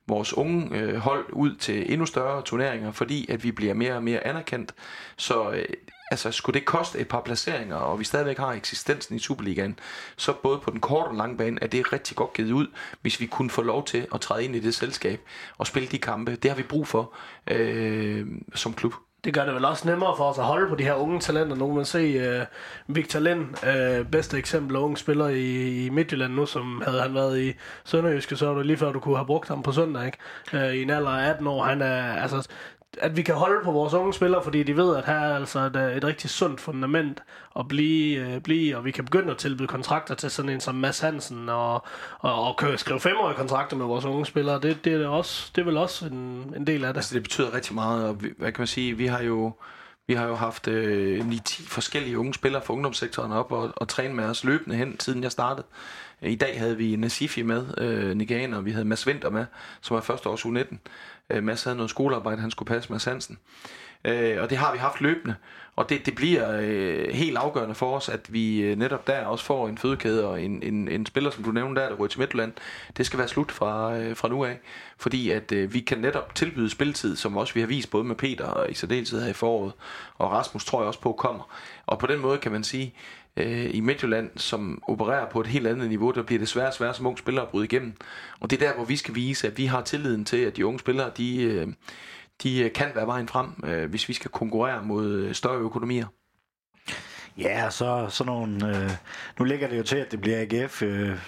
vores 0.09 0.33
unge 0.37 0.79
øh, 0.79 0.97
hold 0.97 1.25
ud 1.33 1.55
til 1.55 1.93
endnu 1.93 2.07
større 2.07 2.43
turneringer, 2.43 2.93
fordi 2.93 3.31
at 3.31 3.45
vi 3.45 3.53
bliver 3.53 3.75
mere 3.75 3.95
og 3.95 4.03
mere 4.03 4.27
anerkendt. 4.27 4.75
Så 5.17 5.51
øh, 5.51 5.65
altså, 6.11 6.33
skulle 6.33 6.55
det 6.55 6.67
koste 6.67 6.99
et 6.99 7.09
par 7.09 7.21
placeringer, 7.21 7.77
og 7.77 7.99
vi 7.99 8.05
stadigvæk 8.05 8.39
har 8.39 8.53
eksistensen 8.53 9.17
i 9.17 9.19
Superligaen, 9.19 9.79
så 10.17 10.33
både 10.43 10.59
på 10.59 10.71
den 10.71 10.81
korte 10.81 11.09
og 11.09 11.15
lange 11.15 11.37
bane 11.37 11.59
er 11.63 11.67
det 11.67 11.93
rigtig 11.93 12.17
godt 12.17 12.33
givet 12.33 12.53
ud, 12.53 12.67
hvis 13.03 13.21
vi 13.21 13.27
kunne 13.27 13.51
få 13.51 13.63
lov 13.63 13.85
til 13.85 14.07
at 14.15 14.21
træde 14.21 14.45
ind 14.45 14.57
i 14.57 14.61
det 14.61 14.75
selskab 14.75 15.21
og 15.59 15.67
spille 15.67 15.89
de 15.89 15.99
kampe. 15.99 16.37
Det 16.37 16.51
har 16.51 16.57
vi 16.57 16.63
brug 16.63 16.89
for 16.89 17.13
øh, 17.51 18.27
som 18.55 18.73
klub. 18.73 18.95
Det 19.27 19.35
gør 19.35 19.45
det 19.45 19.55
vel 19.55 19.65
også 19.65 19.89
nemmere 19.89 20.17
for 20.17 20.25
os 20.25 20.39
at 20.39 20.45
holde 20.45 20.69
på 20.69 20.75
de 20.75 20.85
her 20.85 20.95
unge 20.95 21.21
talenter. 21.21 21.57
Nu 21.57 21.67
kan 21.67 21.77
man 21.77 21.85
se 21.85 22.39
uh, 22.41 22.97
Victor 22.97 23.21
Lind, 23.21 23.41
uh, 23.41 24.07
bedste 24.07 24.39
eksempel 24.39 24.77
unge 24.77 24.97
spiller 24.97 25.29
i, 25.29 25.87
i 25.87 25.89
Midtjylland 25.89 26.35
nu, 26.35 26.47
som 26.47 26.83
havde 26.87 27.01
han 27.01 27.15
været 27.15 27.41
i 27.41 27.53
Sønderjyske, 27.85 28.37
så 28.37 28.47
var 28.47 28.55
det 28.55 28.67
lige 28.67 28.77
før, 28.77 28.93
du 28.93 29.01
kunne 29.01 29.17
have 29.17 29.27
brugt 29.27 29.49
ham 29.49 29.63
på 29.63 29.73
søndag, 29.73 30.07
ikke? 30.07 30.19
Uh, 30.53 30.75
I 30.75 30.83
en 30.83 30.91
alder 30.91 31.11
af 31.11 31.31
18 31.31 31.47
år. 31.47 31.65
Han 31.65 31.83
er, 31.83 32.17
altså, 32.23 32.49
at 32.99 33.17
vi 33.17 33.23
kan 33.23 33.35
holde 33.35 33.65
på 33.65 33.73
vores 33.73 33.95
unge 33.95 34.15
spillere, 34.15 34.43
fordi 34.43 34.63
de 34.63 34.77
ved, 34.77 34.97
at 34.97 35.07
her 35.07 35.15
er 35.15 35.37
altså 35.37 35.61
et, 35.61 35.77
øh, 35.77 35.97
et 35.97 36.05
rigtig 36.05 36.31
sundt 36.31 36.61
fundament 36.61 37.23
at 37.59 37.69
blive, 37.69 38.19
øh, 38.19 38.41
blive, 38.41 38.77
og 38.77 38.85
vi 38.85 38.91
kan 38.91 39.05
begynde 39.05 39.31
at 39.31 39.39
tilbyde 39.39 39.69
kontrakter 39.69 40.15
til 40.15 40.31
sådan 40.31 40.49
en 40.49 40.61
som 40.61 40.75
Mads 40.75 41.01
Hansen, 41.01 41.49
og, 41.49 41.85
og, 42.19 42.45
og 42.45 42.79
skrive 42.79 43.01
femårige 43.01 43.37
kontrakter 43.37 43.77
med 43.77 43.87
vores 43.87 44.05
unge 44.05 44.27
spillere. 44.27 44.61
Det, 44.61 44.85
det, 44.85 44.93
er, 44.93 45.09
også, 45.09 45.51
det 45.55 45.61
er 45.61 45.65
vel 45.65 45.77
også 45.77 46.07
en, 46.07 46.55
en 46.57 46.67
del 46.67 46.85
af 46.85 46.95
det. 46.95 46.99
Altså, 46.99 47.15
det 47.15 47.23
betyder 47.23 47.55
rigtig 47.55 47.75
meget, 47.75 48.09
og 48.09 48.23
vi, 48.23 48.33
hvad 48.39 48.53
kan 48.53 48.61
man 48.61 48.67
sige, 48.67 48.97
vi 48.97 49.07
har 49.07 49.23
jo... 49.23 49.53
Vi 50.09 50.15
har 50.15 50.27
jo 50.27 50.35
haft 50.35 50.69
øh, 50.69 51.21
9-10 51.21 51.69
forskellige 51.69 52.19
unge 52.19 52.35
spillere 52.35 52.63
fra 52.63 52.75
ungdomssektoren 52.75 53.33
op 53.33 53.53
og, 53.53 53.73
og 53.77 53.89
træne 53.89 54.15
med 54.15 54.25
os 54.25 54.45
løbende 54.45 54.77
hen, 54.77 55.01
siden 55.01 55.23
jeg 55.23 55.33
startede. 55.33 55.67
I 56.23 56.35
dag 56.35 56.59
havde 56.59 56.77
vi 56.77 56.97
Nasifi 56.97 57.43
med, 57.43 57.67
øh, 57.79 58.17
Niganer, 58.17 58.57
og 58.57 58.65
vi 58.65 58.71
havde 58.71 58.85
Mads 58.85 59.07
Winter 59.07 59.31
med, 59.31 59.47
som 59.81 59.95
var 59.95 60.01
første 60.01 60.29
års 60.29 60.45
U19. 60.45 60.77
Øh, 61.31 61.43
Mads 61.45 61.65
havde 61.65 61.77
noget 61.77 61.91
skolearbejde, 61.91 62.41
han 62.41 62.51
skulle 62.51 62.67
passe 62.67 62.93
med 62.93 63.01
Hansen. 63.05 63.39
Øh, 64.05 64.43
og 64.43 64.51
det 64.51 64.59
har 64.59 64.73
vi 64.73 64.79
haft 64.79 65.01
løbende. 65.01 65.35
Og 65.77 65.89
det, 65.89 66.07
det 66.07 66.15
bliver 66.15 66.61
øh, 66.63 67.09
helt 67.15 67.37
afgørende 67.37 67.75
for 67.75 67.97
os, 67.97 68.09
at 68.09 68.33
vi 68.33 68.61
øh, 68.61 68.79
netop 68.79 69.07
der 69.07 69.25
også 69.27 69.45
får 69.45 69.69
en 69.69 69.79
fødekæde 69.79 70.27
og 70.27 70.43
en, 70.43 70.63
en, 70.63 70.89
en 70.89 71.07
spiller, 71.07 71.31
som 71.31 71.45
du 71.45 71.51
nævnte 71.51 71.81
der, 71.81 71.89
der 71.89 71.97
ryger 71.97 72.09
til 72.09 72.21
Midtjylland. 72.21 72.53
Det 72.97 73.07
skal 73.07 73.19
være 73.19 73.29
slut 73.29 73.53
fra, 73.53 73.97
øh, 73.97 74.17
fra 74.17 74.29
nu 74.29 74.45
af. 74.45 74.59
Fordi 74.99 75.31
at 75.31 75.53
øh, 75.53 75.75
vi 75.75 75.81
kan 75.81 75.99
netop 75.99 76.35
tilbyde 76.35 76.71
spilletid, 76.71 77.17
som 77.17 77.37
også 77.37 77.55
vi 77.55 77.61
har 77.61 77.67
vist 77.67 77.91
både 77.91 78.05
med 78.05 78.17
Peter 78.17 78.45
og 78.45 78.71
i 78.71 78.75
særdeleshed 78.75 79.23
her 79.23 79.31
i 79.31 79.33
foråret. 79.33 79.73
Og 80.19 80.31
Rasmus 80.31 80.65
tror 80.65 80.81
jeg 80.81 80.87
også 80.87 81.01
på 81.01 81.13
kommer. 81.13 81.51
Og 81.87 81.99
på 81.99 82.07
den 82.07 82.21
måde 82.21 82.39
kan 82.39 82.53
man 82.53 82.65
sige, 82.65 82.95
øh, 83.37 83.75
i 83.75 83.81
Midtjylland, 83.81 84.31
som 84.37 84.83
opererer 84.89 85.31
på 85.31 85.41
et 85.41 85.47
helt 85.47 85.67
andet 85.67 85.89
niveau, 85.89 86.11
der 86.11 86.23
bliver 86.23 86.39
det 86.39 86.49
svært 86.49 86.75
svært 86.75 86.97
som 86.97 87.07
unge 87.07 87.19
spillere 87.19 87.45
at 87.45 87.51
bryde 87.51 87.65
igennem. 87.65 87.93
Og 88.41 88.51
det 88.51 88.63
er 88.63 88.67
der, 88.69 88.75
hvor 88.75 88.85
vi 88.85 88.97
skal 88.97 89.15
vise, 89.15 89.47
at 89.47 89.59
vi 89.59 89.67
har 89.67 89.83
tilliden 89.83 90.25
til, 90.25 90.37
at 90.37 90.57
de 90.57 90.67
unge 90.67 90.79
spillere, 90.79 91.11
de, 91.17 91.43
øh, 91.43 91.67
de 92.43 92.63
øh, 92.63 92.73
kan 92.73 92.93
være 92.95 93.07
vejen 93.07 93.29
frem, 93.29 93.47
øh, 93.65 93.91
hvis 93.91 94.09
vi 94.09 94.15
skal 94.15 94.31
konkurrere 94.31 94.85
mod 94.85 95.13
øh, 95.13 95.35
større 95.35 95.59
økonomier. 95.59 96.07
Ja, 97.39 97.71
så 97.71 98.07
sådan 98.11 98.33
nogle... 98.33 98.69
Øh, 98.69 98.91
nu 99.39 99.45
ligger 99.45 99.69
det 99.69 99.79
jo 99.79 99.83
til, 99.83 99.97
at 99.97 100.13
det 100.13 100.21
bliver 100.21 100.41
AGF. 100.41 100.83
Øh, 100.83 101.19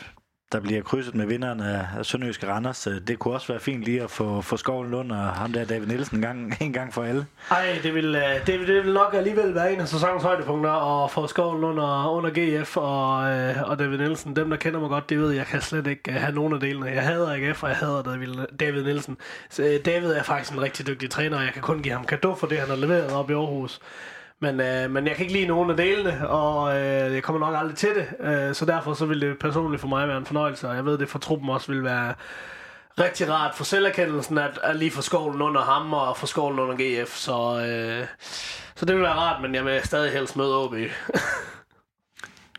der 0.52 0.60
bliver 0.60 0.82
krydset 0.82 1.14
med 1.14 1.26
vinderen 1.26 1.60
af, 1.60 2.06
Sønderjyske 2.06 2.46
Randers. 2.46 2.86
Øh, 2.86 3.00
det 3.06 3.18
kunne 3.18 3.34
også 3.34 3.52
være 3.52 3.60
fint 3.60 3.84
lige 3.84 4.02
at 4.02 4.10
få, 4.10 4.40
få 4.40 4.56
Skovlen 4.56 4.90
Lund 4.90 5.12
og 5.12 5.18
ham 5.18 5.52
der 5.52 5.64
David 5.64 5.86
Nielsen 5.86 6.16
en 6.16 6.22
gang, 6.22 6.56
en 6.60 6.72
gang 6.72 6.94
for 6.94 7.02
alle. 7.02 7.26
Ej, 7.50 7.78
det 7.82 7.94
vil, 7.94 8.14
øh, 8.14 8.46
det, 8.46 8.68
det 8.68 8.84
vil 8.84 8.92
nok 8.92 9.14
alligevel 9.14 9.54
være 9.54 9.72
en 9.72 9.80
af 9.80 9.88
sæsonens 9.88 10.22
højdepunkter 10.22 11.04
at 11.04 11.10
få 11.10 11.26
Skovlen 11.26 11.64
under, 11.64 12.08
under 12.10 12.30
GF 12.30 12.76
og, 12.76 13.30
øh, 13.30 13.70
og 13.70 13.78
David 13.78 13.98
Nielsen. 13.98 14.36
Dem, 14.36 14.50
der 14.50 14.56
kender 14.56 14.80
mig 14.80 14.88
godt, 14.88 15.10
de 15.10 15.18
ved, 15.18 15.30
at 15.30 15.36
jeg 15.36 15.46
kan 15.46 15.60
slet 15.60 15.86
ikke 15.86 16.12
have 16.12 16.34
nogen 16.34 16.52
af 16.52 16.60
delene. 16.60 16.86
Jeg 16.86 17.02
hader 17.02 17.32
AGF, 17.32 17.62
og 17.62 17.68
jeg 17.68 17.76
hader 17.76 18.02
David, 18.02 18.34
David 18.60 18.84
Nielsen. 18.84 19.16
Så 19.50 19.80
David 19.84 20.10
er 20.10 20.22
faktisk 20.22 20.52
en 20.52 20.62
rigtig 20.62 20.86
dygtig 20.86 21.10
træner, 21.10 21.36
og 21.36 21.44
jeg 21.44 21.52
kan 21.52 21.62
kun 21.62 21.82
give 21.82 21.94
ham 21.94 22.04
kado 22.04 22.34
for 22.34 22.46
det, 22.46 22.58
han 22.58 22.68
har 22.68 22.76
leveret 22.76 23.12
op 23.12 23.30
i 23.30 23.32
Aarhus. 23.32 23.80
Men, 24.40 24.60
øh, 24.60 24.90
men 24.90 25.06
jeg 25.06 25.16
kan 25.16 25.24
ikke 25.24 25.32
lide 25.32 25.46
nogen 25.46 25.70
af 25.70 25.76
delene, 25.76 26.28
og 26.28 26.76
øh, 26.76 27.14
jeg 27.14 27.22
kommer 27.22 27.40
nok 27.40 27.54
aldrig 27.58 27.76
til 27.76 27.88
det. 27.94 28.26
Øh, 28.26 28.54
så 28.54 28.64
derfor 28.64 28.94
så 28.94 29.06
vil 29.06 29.20
det 29.20 29.38
personligt 29.38 29.80
for 29.80 29.88
mig 29.88 30.08
være 30.08 30.18
en 30.18 30.26
fornøjelse, 30.26 30.68
og 30.68 30.76
jeg 30.76 30.84
ved, 30.84 30.98
det 30.98 31.08
for 31.08 31.18
truppen 31.18 31.50
også 31.50 31.72
vil 31.72 31.84
være 31.84 32.14
rigtig 33.00 33.30
rart 33.30 33.54
for 33.54 33.64
selverkendelsen, 33.64 34.38
at, 34.38 34.58
at 34.62 34.76
lige 34.76 34.90
få 34.90 35.02
skovlen 35.02 35.42
under 35.42 35.60
ham 35.60 35.92
og 35.92 36.16
få 36.16 36.26
skovlen 36.26 36.58
under 36.58 36.76
GF. 36.76 37.16
Så, 37.16 37.66
øh, 37.66 38.06
så 38.74 38.86
det 38.86 38.94
vil 38.94 39.02
være 39.02 39.14
rart, 39.14 39.42
men 39.42 39.54
jeg 39.54 39.64
vil 39.64 39.80
stadig 39.84 40.12
helst 40.12 40.36
møde 40.36 40.64
OB. 40.64 40.74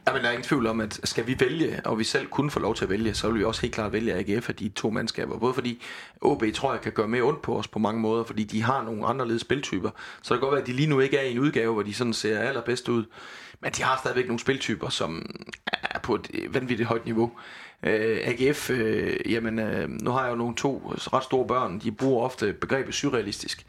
Jamen, 0.07 0.21
der 0.21 0.27
er 0.27 0.31
ingen 0.31 0.47
tvivl 0.47 0.67
om, 0.67 0.81
at 0.81 0.99
skal 1.03 1.27
vi 1.27 1.35
vælge, 1.39 1.81
og 1.85 1.99
vi 1.99 2.03
selv 2.03 2.27
kunne 2.27 2.51
få 2.51 2.59
lov 2.59 2.75
til 2.75 2.83
at 2.83 2.89
vælge, 2.89 3.13
så 3.13 3.29
vil 3.29 3.39
vi 3.39 3.43
også 3.43 3.61
helt 3.61 3.73
klart 3.73 3.93
vælge 3.93 4.13
AGF 4.13 4.49
af 4.49 4.55
de 4.55 4.69
to 4.69 4.89
mandskaber. 4.89 5.37
Både 5.37 5.53
fordi 5.53 5.83
OB 6.21 6.43
tror 6.53 6.71
jeg 6.71 6.81
kan 6.81 6.91
gøre 6.91 7.07
mere 7.07 7.23
ondt 7.23 7.41
på 7.41 7.57
os 7.57 7.67
på 7.67 7.79
mange 7.79 8.01
måder, 8.01 8.23
fordi 8.23 8.43
de 8.43 8.61
har 8.63 8.83
nogle 8.83 9.05
anderledes 9.05 9.41
spiltyper. 9.41 9.89
Så 10.21 10.33
det 10.33 10.39
kan 10.39 10.47
godt 10.47 10.51
være, 10.51 10.61
at 10.61 10.67
de 10.67 10.73
lige 10.73 10.87
nu 10.89 10.99
ikke 10.99 11.17
er 11.17 11.21
i 11.21 11.31
en 11.31 11.39
udgave, 11.39 11.73
hvor 11.73 11.83
de 11.83 11.93
sådan 11.93 12.13
ser 12.13 12.39
allerbedst 12.39 12.89
ud. 12.89 13.05
Men 13.61 13.71
de 13.71 13.83
har 13.83 13.97
stadigvæk 13.97 14.25
nogle 14.25 14.39
spiltyper, 14.39 14.89
som 14.89 15.25
er 15.67 15.99
på 15.99 16.15
et 16.15 16.53
vanvittigt 16.53 16.89
højt 16.89 17.05
niveau. 17.05 17.31
Øh, 17.83 18.19
AGF, 18.23 18.69
øh, 18.69 19.31
jamen, 19.31 19.59
øh, 19.59 19.89
nu 19.89 20.11
har 20.11 20.23
jeg 20.23 20.31
jo 20.31 20.35
nogle 20.35 20.55
to 20.55 20.93
ret 20.95 21.23
store 21.23 21.47
børn, 21.47 21.79
de 21.79 21.91
bruger 21.91 22.25
ofte 22.25 22.53
begrebet 22.53 22.93
surrealistisk. 22.93 23.65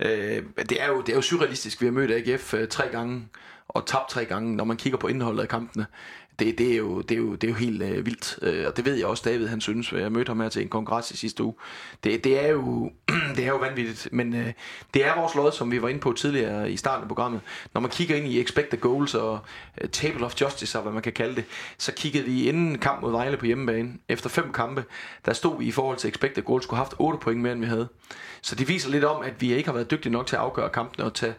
Øh, 0.00 0.42
det, 0.68 0.82
er 0.82 0.88
jo, 0.88 1.00
det 1.00 1.08
er 1.08 1.16
jo 1.16 1.22
surrealistisk, 1.22 1.80
vi 1.80 1.86
har 1.86 1.92
mødt 1.92 2.10
AGF 2.10 2.54
øh, 2.54 2.68
tre 2.68 2.88
gange, 2.88 3.28
og 3.68 3.86
tabt 3.86 4.08
tre 4.10 4.24
gange, 4.24 4.56
når 4.56 4.64
man 4.64 4.76
kigger 4.76 4.98
på 4.98 5.06
indholdet 5.06 5.42
af 5.42 5.48
kampene 5.48 5.86
det, 6.38 6.58
det, 6.58 6.72
er 6.72 6.76
jo, 6.76 7.00
det, 7.00 7.14
er 7.14 7.18
jo, 7.18 7.34
det 7.34 7.44
er 7.44 7.48
jo 7.48 7.54
helt 7.54 7.82
øh, 7.82 8.06
vildt, 8.06 8.38
øh, 8.42 8.66
og 8.66 8.76
det 8.76 8.84
ved 8.84 8.94
jeg 8.94 9.06
også, 9.06 9.22
David 9.26 9.46
han 9.46 9.60
synes, 9.60 9.92
jeg 9.92 10.12
mødte 10.12 10.30
ham 10.30 10.40
her 10.40 10.48
til 10.48 10.62
en 10.62 10.68
kongres 10.68 11.10
i 11.10 11.16
sidste 11.16 11.42
uge. 11.42 11.54
Det, 12.04 12.24
det, 12.24 12.44
er, 12.44 12.48
jo, 12.48 12.90
det 13.36 13.44
er 13.44 13.48
jo 13.48 13.56
vanvittigt, 13.56 14.08
men 14.12 14.34
øh, 14.34 14.52
det 14.94 15.06
er 15.06 15.20
vores 15.20 15.34
lod, 15.34 15.52
som 15.52 15.70
vi 15.70 15.82
var 15.82 15.88
inde 15.88 16.00
på 16.00 16.12
tidligere 16.12 16.70
i 16.70 16.76
starten 16.76 17.02
af 17.02 17.08
programmet. 17.08 17.40
Når 17.74 17.80
man 17.80 17.90
kigger 17.90 18.16
ind 18.16 18.26
i 18.26 18.40
expected 18.40 18.80
goals 18.80 19.14
og 19.14 19.38
øh, 19.80 19.88
table 19.88 20.26
of 20.26 20.40
justice, 20.40 20.78
og 20.78 20.82
hvad 20.82 20.92
man 20.92 21.02
kan 21.02 21.12
kalde 21.12 21.36
det, 21.36 21.44
så 21.78 21.92
kiggede 21.92 22.24
vi 22.24 22.48
inden 22.48 22.78
kamp 22.78 23.02
mod 23.02 23.10
Vejle 23.10 23.36
på 23.36 23.46
hjemmebane. 23.46 23.92
Efter 24.08 24.28
fem 24.28 24.52
kampe, 24.52 24.84
der 25.26 25.32
stod 25.32 25.58
vi 25.58 25.64
i 25.64 25.70
forhold 25.70 25.96
til 25.96 26.10
expected 26.10 26.42
goals, 26.42 26.64
skulle 26.64 26.78
have 26.78 26.84
haft 26.84 26.94
8 26.98 27.18
point 27.18 27.40
mere, 27.40 27.52
end 27.52 27.60
vi 27.60 27.66
havde. 27.66 27.88
Så 28.42 28.54
det 28.54 28.68
viser 28.68 28.90
lidt 28.90 29.04
om, 29.04 29.22
at 29.22 29.40
vi 29.40 29.54
ikke 29.54 29.68
har 29.68 29.74
været 29.74 29.90
dygtige 29.90 30.12
nok 30.12 30.26
til 30.26 30.36
at 30.36 30.42
afgøre 30.42 30.68
kampene 30.68 31.04
og 31.04 31.14
tage, 31.14 31.34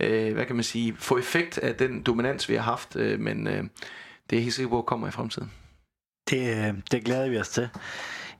øh, 0.00 0.34
hvad 0.34 0.46
kan 0.46 0.56
man 0.56 0.64
sige, 0.64 0.94
få 0.98 1.18
effekt 1.18 1.58
af 1.58 1.74
den 1.74 2.02
dominans, 2.02 2.48
vi 2.48 2.54
har 2.54 2.62
haft, 2.62 2.96
øh, 2.96 3.20
men 3.20 3.46
øh, 3.46 3.64
det 4.32 4.38
er 4.38 4.42
helt 4.42 4.54
sikkert, 4.54 4.70
hvor 4.70 4.82
kommer 4.82 5.08
i 5.08 5.10
fremtiden. 5.10 5.50
Det, 6.30 6.68
øh, 6.68 6.74
det 6.90 7.04
glæder 7.04 7.28
vi 7.28 7.38
os 7.38 7.48
til. 7.48 7.68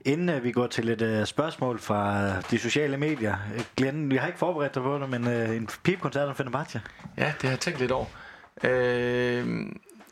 Inden 0.05 0.29
øh, 0.29 0.43
vi 0.43 0.51
går 0.51 0.67
til 0.67 0.89
et 0.89 1.19
uh, 1.19 1.25
spørgsmål 1.25 1.79
fra 1.79 2.31
de 2.41 2.59
sociale 2.59 2.97
medier. 2.97 3.37
Glenn, 3.77 4.11
vi 4.11 4.15
har 4.15 4.27
ikke 4.27 4.39
forberedt 4.39 4.75
dig 4.75 4.83
på 4.83 4.97
det, 4.97 5.09
men 5.09 5.27
uh, 5.27 5.55
en 5.55 5.69
pipkoncert 5.83 6.27
om 6.27 6.35
Fenerbahce. 6.35 6.81
Ja, 7.17 7.25
det 7.25 7.41
har 7.41 7.49
jeg 7.49 7.59
tænkt 7.59 7.79
lidt 7.79 7.91
over. 7.91 8.05
Øh, 8.63 9.65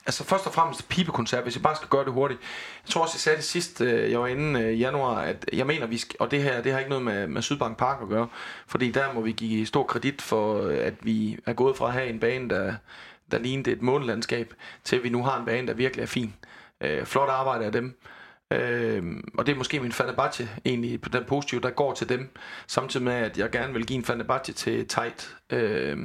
altså 0.05 0.23
først 0.23 0.47
og 0.47 0.53
fremmest 0.53 0.89
pibekoncert, 0.89 1.43
hvis 1.43 1.55
jeg 1.55 1.63
bare 1.63 1.75
skal 1.75 1.89
gøre 1.89 2.05
det 2.05 2.13
hurtigt. 2.13 2.39
Jeg 2.86 2.89
tror 2.89 3.01
også, 3.01 3.15
jeg 3.15 3.19
sagde 3.19 3.38
det 3.38 3.45
sidst, 3.45 3.82
jeg 3.82 4.19
var 4.19 4.27
inde 4.27 4.73
i 4.73 4.77
januar, 4.77 5.21
at 5.21 5.49
jeg 5.53 5.67
mener, 5.67 5.88
vi 5.88 5.97
skal, 5.97 6.15
og 6.19 6.32
det 6.32 6.43
her 6.43 6.61
det 6.61 6.71
har 6.71 6.79
ikke 6.79 6.89
noget 6.89 7.05
med, 7.05 7.27
med 7.27 7.41
Sydbank 7.41 7.77
Park 7.77 7.97
at 8.01 8.07
gøre, 8.07 8.27
fordi 8.67 8.91
der 8.91 9.13
må 9.13 9.21
vi 9.21 9.32
give 9.32 9.65
stor 9.65 9.84
kredit 9.84 10.21
for, 10.21 10.67
at 10.67 10.93
vi 11.01 11.38
er 11.45 11.53
gået 11.53 11.77
fra 11.77 11.88
at 11.88 11.93
have 11.93 12.07
en 12.07 12.19
bane, 12.19 12.49
der 12.49 12.73
der 13.32 13.39
lignede 13.39 13.71
et 13.71 13.82
månelandskab, 13.82 14.53
til 14.84 15.03
vi 15.03 15.09
nu 15.09 15.23
har 15.23 15.39
en 15.39 15.45
bane, 15.45 15.67
der 15.67 15.73
virkelig 15.73 16.03
er 16.03 16.07
fin. 16.07 16.34
Øh, 16.82 17.05
flot 17.05 17.29
arbejde 17.29 17.65
af 17.65 17.71
dem. 17.71 17.97
Øh, 18.51 19.03
og 19.38 19.45
det 19.45 19.51
er 19.51 19.57
måske 19.57 19.79
min 19.79 19.91
Fenerbahce 19.91 20.49
egentlig 20.65 21.01
på 21.01 21.09
den 21.09 21.23
positive, 21.27 21.61
der 21.61 21.69
går 21.69 21.93
til 21.93 22.09
dem. 22.09 22.29
Samtidig 22.67 23.03
med, 23.03 23.13
at 23.13 23.38
jeg 23.38 23.51
gerne 23.51 23.73
vil 23.73 23.86
give 23.86 23.97
en 23.97 24.05
Fenerbahce 24.05 24.53
til 24.53 24.88
Tejt 24.88 25.36
øh, 25.49 25.97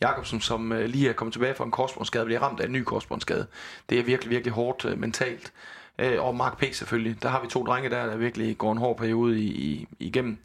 Jakobsen, 0.00 0.40
som 0.40 0.72
øh, 0.72 0.88
lige 0.88 1.08
er 1.08 1.12
kommet 1.12 1.32
tilbage 1.32 1.54
fra 1.54 1.64
en 1.64 1.70
korsbåndsskade, 1.70 2.24
bliver 2.24 2.40
ramt 2.40 2.60
af 2.60 2.66
en 2.66 2.72
ny 2.72 2.82
korsbåndsskade. 2.82 3.46
Det 3.90 3.98
er 3.98 4.02
virkelig, 4.02 4.30
virkelig 4.30 4.52
hårdt 4.52 4.84
øh, 4.84 4.98
mentalt. 4.98 5.52
Øh, 5.98 6.24
og 6.24 6.36
Mark 6.36 6.58
P. 6.58 6.64
selvfølgelig. 6.72 7.22
Der 7.22 7.28
har 7.28 7.42
vi 7.42 7.48
to 7.48 7.66
drenge 7.66 7.90
der, 7.90 8.06
der 8.06 8.16
virkelig 8.16 8.58
går 8.58 8.72
en 8.72 8.78
hård 8.78 8.96
periode 8.96 9.40
i, 9.40 9.46
i, 9.46 9.88
igennem. 9.98 10.38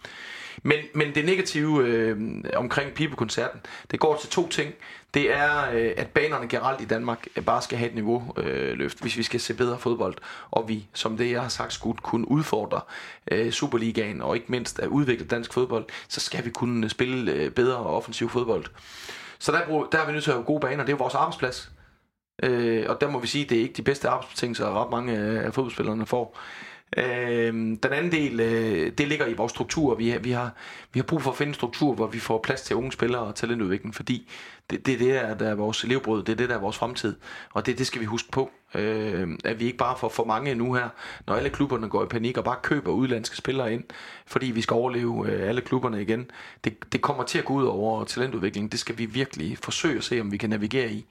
Men, 0.64 0.78
men 0.94 1.16
det 1.16 1.26
negative 1.26 1.88
øh, 1.88 2.18
omkring 2.56 2.94
pibekoncerten, 2.94 3.60
det 3.92 4.00
går 4.00 4.18
til 4.18 4.30
to 4.30 4.48
ting. 4.48 4.74
Det 5.14 5.34
er, 5.34 5.70
øh, 5.74 5.92
at 5.98 6.08
banerne 6.08 6.48
generelt 6.48 6.82
i 6.82 6.86
Danmark 6.86 7.28
bare 7.46 7.62
skal 7.62 7.78
have 7.78 7.90
et 7.90 7.96
niveau 7.96 8.34
øh, 8.38 8.78
løft, 8.78 9.02
hvis 9.02 9.18
vi 9.18 9.24
skal 9.24 9.40
se 9.40 9.54
bedre 9.54 9.80
fodbold. 9.80 10.16
Og 10.52 10.70
vi, 10.70 10.88
som 10.94 11.18
det 11.18 11.32
jeg 11.32 11.42
har 11.42 11.50
sagt, 11.50 11.74
skulle 11.74 11.98
kunne 11.98 12.32
udfordre 12.32 12.82
øh, 13.32 13.52
Superligaen, 13.52 14.22
og 14.22 14.36
ikke 14.36 14.52
mindst 14.52 14.80
at 14.80 14.88
udvikle 14.88 15.26
dansk 15.26 15.54
fodbold, 15.54 15.86
så 16.08 16.20
skal 16.20 16.46
vi 16.46 16.50
kunne 16.50 16.86
øh, 16.86 16.90
spille 16.90 17.32
øh, 17.32 17.52
bedre 17.52 17.78
og 17.78 17.96
offensiv 17.96 18.30
fodbold. 18.30 18.66
Så 19.40 19.52
der, 19.52 19.88
der 19.92 19.98
er 19.98 20.06
vi 20.06 20.12
nødt 20.12 20.24
til 20.24 20.32
at 20.32 20.38
have 20.38 20.46
gode 20.46 20.60
baner. 20.60 20.84
Det 20.84 20.90
er 20.90 20.98
jo 20.98 21.04
vores 21.04 21.16
arbejdsplads. 21.16 21.72
Øh, 22.44 22.86
og 22.90 23.02
der 23.02 23.10
må 23.10 23.20
vi 23.20 23.28
sige, 23.28 23.44
at 23.44 23.50
det 23.50 23.58
er 23.58 23.62
ikke 23.62 23.74
de 23.74 23.82
bedste 23.82 24.10
arbejdsbetingelser, 24.10 24.84
ret 24.84 24.92
mange 24.92 25.18
af 25.18 25.54
fodboldspillerne 25.54 26.06
får. 26.06 26.40
Øh, 26.98 27.54
den 27.54 27.94
anden 27.94 28.12
del, 28.12 28.40
øh, 28.40 28.92
det 28.98 29.08
ligger 29.08 29.26
i 29.26 29.34
vores 29.34 29.52
struktur. 29.52 29.96
Vi, 29.96 30.18
vi, 30.22 30.32
har, 30.32 30.54
vi 30.94 31.00
har 31.00 31.06
brug 31.06 31.22
for 31.22 31.32
at 31.32 31.38
finde 31.38 31.50
en 31.50 31.54
struktur, 31.54 31.94
hvor 31.94 32.08
vi 32.08 32.20
får 32.20 32.40
plads 32.44 32.62
til 32.62 32.76
unge 32.76 32.92
spillere 32.92 33.22
og 33.22 33.36
talentudvikling, 33.36 33.96
fordi 33.96 34.30
det, 34.70 34.86
det 34.86 34.94
er 34.94 35.28
det, 35.28 35.40
der 35.40 35.50
er 35.50 35.56
vores 35.56 35.84
levebrød, 35.84 36.24
det 36.24 36.32
er 36.32 36.36
det, 36.36 36.50
der 36.50 36.56
er 36.56 36.60
vores 36.60 36.78
fremtid. 36.78 37.16
Og 37.54 37.66
det, 37.66 37.78
det 37.78 37.88
skal 37.88 38.02
vi 38.02 38.06
huske 38.06 38.32
på, 38.32 38.52
øh, 38.76 39.28
at 39.44 39.60
vi 39.60 39.66
ikke 39.66 39.78
bare 39.78 39.98
får 39.98 40.10
for 40.10 40.26
mange 40.26 40.56
nu 40.56 40.74
her, 40.74 40.90
når 41.28 41.36
alle 41.36 41.50
klubberne 41.50 41.90
går 41.90 42.04
i 42.04 42.08
panik 42.08 42.38
og 42.38 42.44
bare 42.44 42.58
køber 42.64 42.92
udlandske 42.92 43.38
spillere 43.38 43.74
ind, 43.74 43.84
fordi 44.26 44.46
vi 44.46 44.62
skal 44.62 44.74
overleve 44.74 45.32
øh, 45.32 45.50
alle 45.50 45.62
klubberne 45.62 46.02
igen. 46.02 46.32
Det, 46.64 46.94
det 46.94 47.02
kommer 47.02 47.24
til 47.24 47.40
at 47.40 47.46
gå 47.46 47.54
ud 47.54 47.66
over 47.66 48.04
talentudviklingen. 48.04 48.70
Det 48.70 48.80
skal 48.80 48.98
vi 48.98 49.06
virkelig 49.06 49.58
forsøge 49.58 49.98
at 49.98 50.04
se, 50.04 50.22
om 50.22 50.32
vi 50.32 50.38
kan 50.38 50.50
navigere 50.50 50.92
i. 50.92 51.06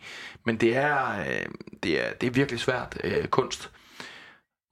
Men 0.44 0.56
det 0.56 0.76
er, 0.76 1.20
øh, 1.20 1.46
det 1.82 2.06
er, 2.06 2.12
det 2.12 2.26
er 2.26 2.30
virkelig 2.30 2.60
svært 2.60 2.98
øh, 3.04 3.26
kunst. 3.26 3.70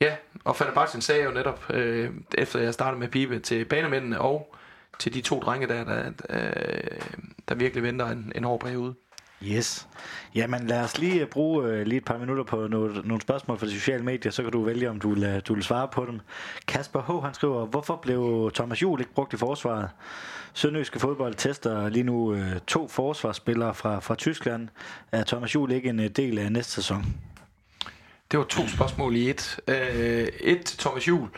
Ja, 0.02 0.16
og 0.44 0.56
Fenerbahce 0.56 1.00
sagde 1.00 1.24
jo 1.24 1.30
netop, 1.30 1.70
øh, 1.70 2.10
efter 2.38 2.60
jeg 2.60 2.74
startede 2.74 3.00
med 3.00 3.08
pibe, 3.08 3.38
til 3.38 3.64
banemændene 3.64 4.20
og 4.20 4.54
til 4.98 5.14
de 5.14 5.20
to 5.20 5.40
drenge 5.40 5.66
der, 5.66 5.84
der, 5.84 6.10
øh, 6.30 7.00
der 7.48 7.54
virkelig 7.54 7.82
venter 7.82 8.06
en, 8.06 8.32
en 8.34 8.44
hård 8.44 8.60
periode. 8.60 8.94
Yes. 9.44 9.88
Jamen 10.34 10.66
lad 10.66 10.80
os 10.80 10.98
lige 10.98 11.20
øh, 11.20 11.26
bruge 11.26 11.66
øh, 11.66 11.86
lige 11.86 11.96
et 11.96 12.04
par 12.04 12.18
minutter 12.18 12.44
på 12.44 12.66
noget, 12.66 13.06
nogle 13.06 13.20
spørgsmål 13.20 13.58
fra 13.58 13.66
de 13.66 13.72
sociale 13.72 14.04
medier, 14.04 14.32
så 14.32 14.42
kan 14.42 14.52
du 14.52 14.62
vælge, 14.64 14.90
om 14.90 15.00
du 15.00 15.14
vil, 15.14 15.24
øh, 15.24 15.40
du 15.48 15.54
vil 15.54 15.62
svare 15.62 15.88
på 15.88 16.06
dem. 16.06 16.20
Kasper 16.68 17.20
H. 17.20 17.24
han 17.24 17.34
skriver, 17.34 17.66
hvorfor 17.66 17.96
blev 17.96 18.50
Thomas 18.54 18.82
Juhl 18.82 19.00
ikke 19.00 19.14
brugt 19.14 19.32
i 19.32 19.36
forsvaret? 19.36 19.90
Sønderjyske 20.52 20.98
fodbold 20.98 21.34
tester 21.34 21.88
lige 21.88 22.02
nu 22.02 22.34
øh, 22.34 22.60
to 22.66 22.88
forsvarsspillere 22.88 23.74
fra, 23.74 24.00
fra 24.00 24.14
Tyskland. 24.14 24.68
Er 25.12 25.24
Thomas 25.24 25.54
Juhl 25.54 25.72
ikke 25.72 25.88
en 25.88 26.00
øh, 26.00 26.08
del 26.08 26.38
af 26.38 26.52
næste 26.52 26.72
sæson? 26.72 27.04
Det 28.32 28.38
var 28.38 28.44
to 28.44 28.68
spørgsmål 28.68 29.16
i 29.16 29.30
et. 29.30 29.60
Øh, 29.68 30.28
et 30.40 30.64
til 30.64 30.78
Thomas 30.78 31.08
Juhl. 31.08 31.28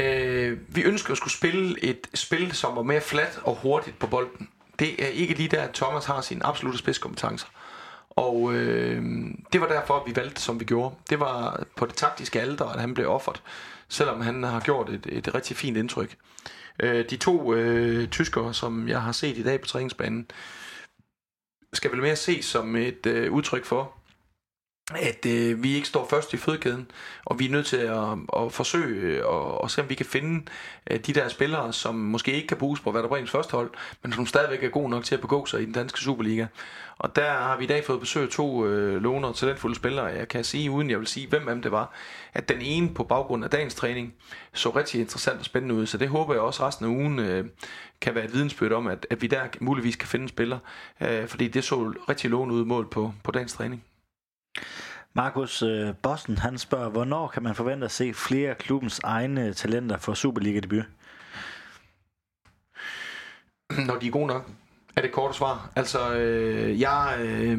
Øh, 0.00 0.58
vi 0.68 0.82
ønsker 0.82 1.12
at 1.12 1.16
skulle 1.16 1.32
spille 1.32 1.84
et 1.84 2.06
spil, 2.14 2.52
som 2.52 2.76
var 2.76 2.82
mere 2.82 3.00
flat 3.00 3.40
og 3.42 3.54
hurtigt 3.54 3.98
på 3.98 4.06
bolden. 4.06 4.48
Det 4.78 5.04
er 5.04 5.08
ikke 5.08 5.34
lige 5.34 5.48
der, 5.48 5.62
at 5.62 5.74
Thomas 5.74 6.04
har 6.04 6.20
sine 6.20 6.46
absolutte 6.46 6.78
spidskompetencer. 6.78 7.46
Og 8.10 8.54
øh, 8.54 9.04
det 9.52 9.60
var 9.60 9.68
derfor, 9.68 10.04
vi 10.06 10.16
valgte, 10.16 10.42
som 10.42 10.60
vi 10.60 10.64
gjorde. 10.64 10.94
Det 11.10 11.20
var 11.20 11.64
på 11.76 11.86
det 11.86 11.94
taktiske 11.94 12.40
alder, 12.40 12.64
at 12.64 12.80
han 12.80 12.94
blev 12.94 13.10
offert, 13.10 13.42
selvom 13.88 14.20
han 14.20 14.42
har 14.42 14.60
gjort 14.60 14.90
et, 14.90 15.06
et 15.06 15.34
rigtig 15.34 15.56
fint 15.56 15.76
indtryk. 15.76 16.16
Øh, 16.80 17.10
de 17.10 17.16
to 17.16 17.54
øh, 17.54 18.08
tyskere, 18.08 18.54
som 18.54 18.88
jeg 18.88 19.02
har 19.02 19.12
set 19.12 19.38
i 19.38 19.42
dag 19.42 19.60
på 19.60 19.66
træningsbanen, 19.66 20.30
skal 21.72 21.92
vel 21.92 22.02
mere 22.02 22.16
ses 22.16 22.44
som 22.44 22.76
et 22.76 23.06
øh, 23.06 23.32
udtryk 23.32 23.64
for, 23.64 23.95
at 24.94 25.26
øh, 25.26 25.62
vi 25.62 25.74
ikke 25.74 25.88
står 25.88 26.06
først 26.10 26.34
i 26.34 26.36
fødekæden, 26.36 26.90
og 27.24 27.38
vi 27.38 27.46
er 27.46 27.50
nødt 27.50 27.66
til 27.66 27.76
at, 27.76 28.18
at 28.36 28.52
forsøge 28.52 29.00
øh, 29.00 29.24
at, 29.64 29.70
se, 29.70 29.82
om 29.82 29.88
vi 29.88 29.94
kan 29.94 30.06
finde 30.06 30.44
øh, 30.90 31.00
de 31.00 31.12
der 31.12 31.28
spillere, 31.28 31.72
som 31.72 31.94
måske 31.94 32.32
ikke 32.32 32.48
kan 32.48 32.56
bruges 32.56 32.80
på 32.80 32.92
Werder 32.92 33.08
Bremens 33.08 33.30
første 33.30 33.52
hold, 33.52 33.70
men 34.02 34.12
som 34.12 34.26
stadigvæk 34.26 34.62
er 34.62 34.68
gode 34.68 34.90
nok 34.90 35.04
til 35.04 35.14
at 35.14 35.20
begå 35.20 35.46
sig 35.46 35.62
i 35.62 35.64
den 35.64 35.72
danske 35.72 36.00
Superliga. 36.00 36.46
Og 36.98 37.16
der 37.16 37.32
har 37.32 37.56
vi 37.56 37.64
i 37.64 37.66
dag 37.66 37.84
fået 37.84 38.00
besøg 38.00 38.22
af 38.22 38.28
to 38.28 38.66
øh, 38.66 39.02
låner 39.02 39.28
og 39.28 39.36
talentfulde 39.36 39.76
spillere. 39.76 40.04
Jeg 40.04 40.28
kan 40.28 40.44
sige, 40.44 40.70
uden 40.70 40.90
jeg 40.90 40.98
vil 40.98 41.06
sige, 41.06 41.28
hvem 41.28 41.48
af 41.48 41.54
dem 41.54 41.62
det 41.62 41.72
var, 41.72 41.92
at 42.34 42.48
den 42.48 42.60
ene 42.60 42.94
på 42.94 43.04
baggrund 43.04 43.44
af 43.44 43.50
dagens 43.50 43.74
træning 43.74 44.14
så 44.52 44.70
rigtig 44.70 45.00
interessant 45.00 45.38
og 45.38 45.44
spændende 45.44 45.74
ud. 45.74 45.86
Så 45.86 45.98
det 45.98 46.08
håber 46.08 46.34
jeg 46.34 46.42
også 46.42 46.66
resten 46.66 46.84
af 46.84 46.88
ugen 46.88 47.18
øh, 47.18 47.44
kan 48.00 48.14
være 48.14 48.24
et 48.24 48.32
vidensbyrd 48.32 48.72
om, 48.72 48.86
at, 48.86 49.06
at 49.10 49.22
vi 49.22 49.26
der 49.26 49.46
muligvis 49.60 49.96
kan 49.96 50.08
finde 50.08 50.22
en 50.22 50.28
spiller. 50.28 50.58
Øh, 51.00 51.28
fordi 51.28 51.48
det 51.48 51.64
så 51.64 51.92
rigtig 52.08 52.30
lovende 52.30 52.54
ud 52.54 52.64
mål 52.64 52.88
på, 52.90 53.12
på 53.24 53.30
dagens 53.30 53.52
træning. 53.52 53.84
Markus 55.14 55.62
øh, 55.62 55.94
Bossen, 56.02 56.38
han 56.38 56.58
spørger, 56.58 56.88
hvornår 56.88 57.28
kan 57.28 57.42
man 57.42 57.54
forvente 57.54 57.84
at 57.84 57.90
se 57.90 58.14
flere 58.14 58.50
af 58.50 58.58
klubbens 58.58 59.00
egne 59.04 59.52
talenter 59.52 59.98
for 59.98 60.14
Superliga-debut? 60.14 60.84
Når 63.86 63.96
de 63.96 64.06
er 64.06 64.10
gode 64.10 64.26
nok, 64.26 64.50
er 64.96 65.02
det 65.02 65.12
korte 65.12 65.34
svar. 65.34 65.70
Altså, 65.76 66.14
øh, 66.14 66.80
jeg, 66.80 67.16
øh, 67.20 67.58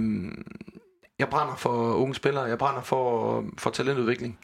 jeg 1.20 1.30
brænder 1.30 1.56
for 1.56 1.94
unge 1.94 2.16
spillere, 2.16 2.44
jeg 2.44 2.58
brænder 2.58 2.82
for, 2.82 3.44
for 3.58 3.70
talentudvikling. 3.70 4.40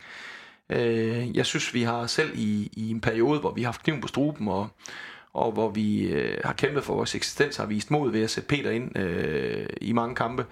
Øh, 0.70 1.38
jeg 1.38 1.46
synes, 1.46 1.74
vi 1.74 1.84
har 1.84 2.08
selv 2.08 2.32
i, 2.34 2.70
i 2.74 2.92
en 2.92 3.02
periode, 3.02 3.40
hvor 3.40 3.52
vi 3.52 3.62
har 3.62 3.68
haft 3.68 3.84
kniven 3.84 4.02
på 4.02 4.08
struben, 4.08 4.48
og, 4.48 4.68
og 5.34 5.52
hvor 5.52 5.70
vi 5.70 6.08
øh, 6.08 6.38
har 6.44 6.54
kæmpet 6.54 6.84
for 6.84 6.96
vores 6.96 7.16
eksistens, 7.16 7.58
har 7.58 7.66
vist 7.66 7.92
mod 7.92 8.12
ved 8.12 8.24
at 8.24 8.30
sætte 8.30 8.48
Peter 8.48 8.72
ind 8.72 8.98
øh, 8.98 9.66
i 9.82 9.92
mange 9.92 10.16
kampe. 10.16 10.46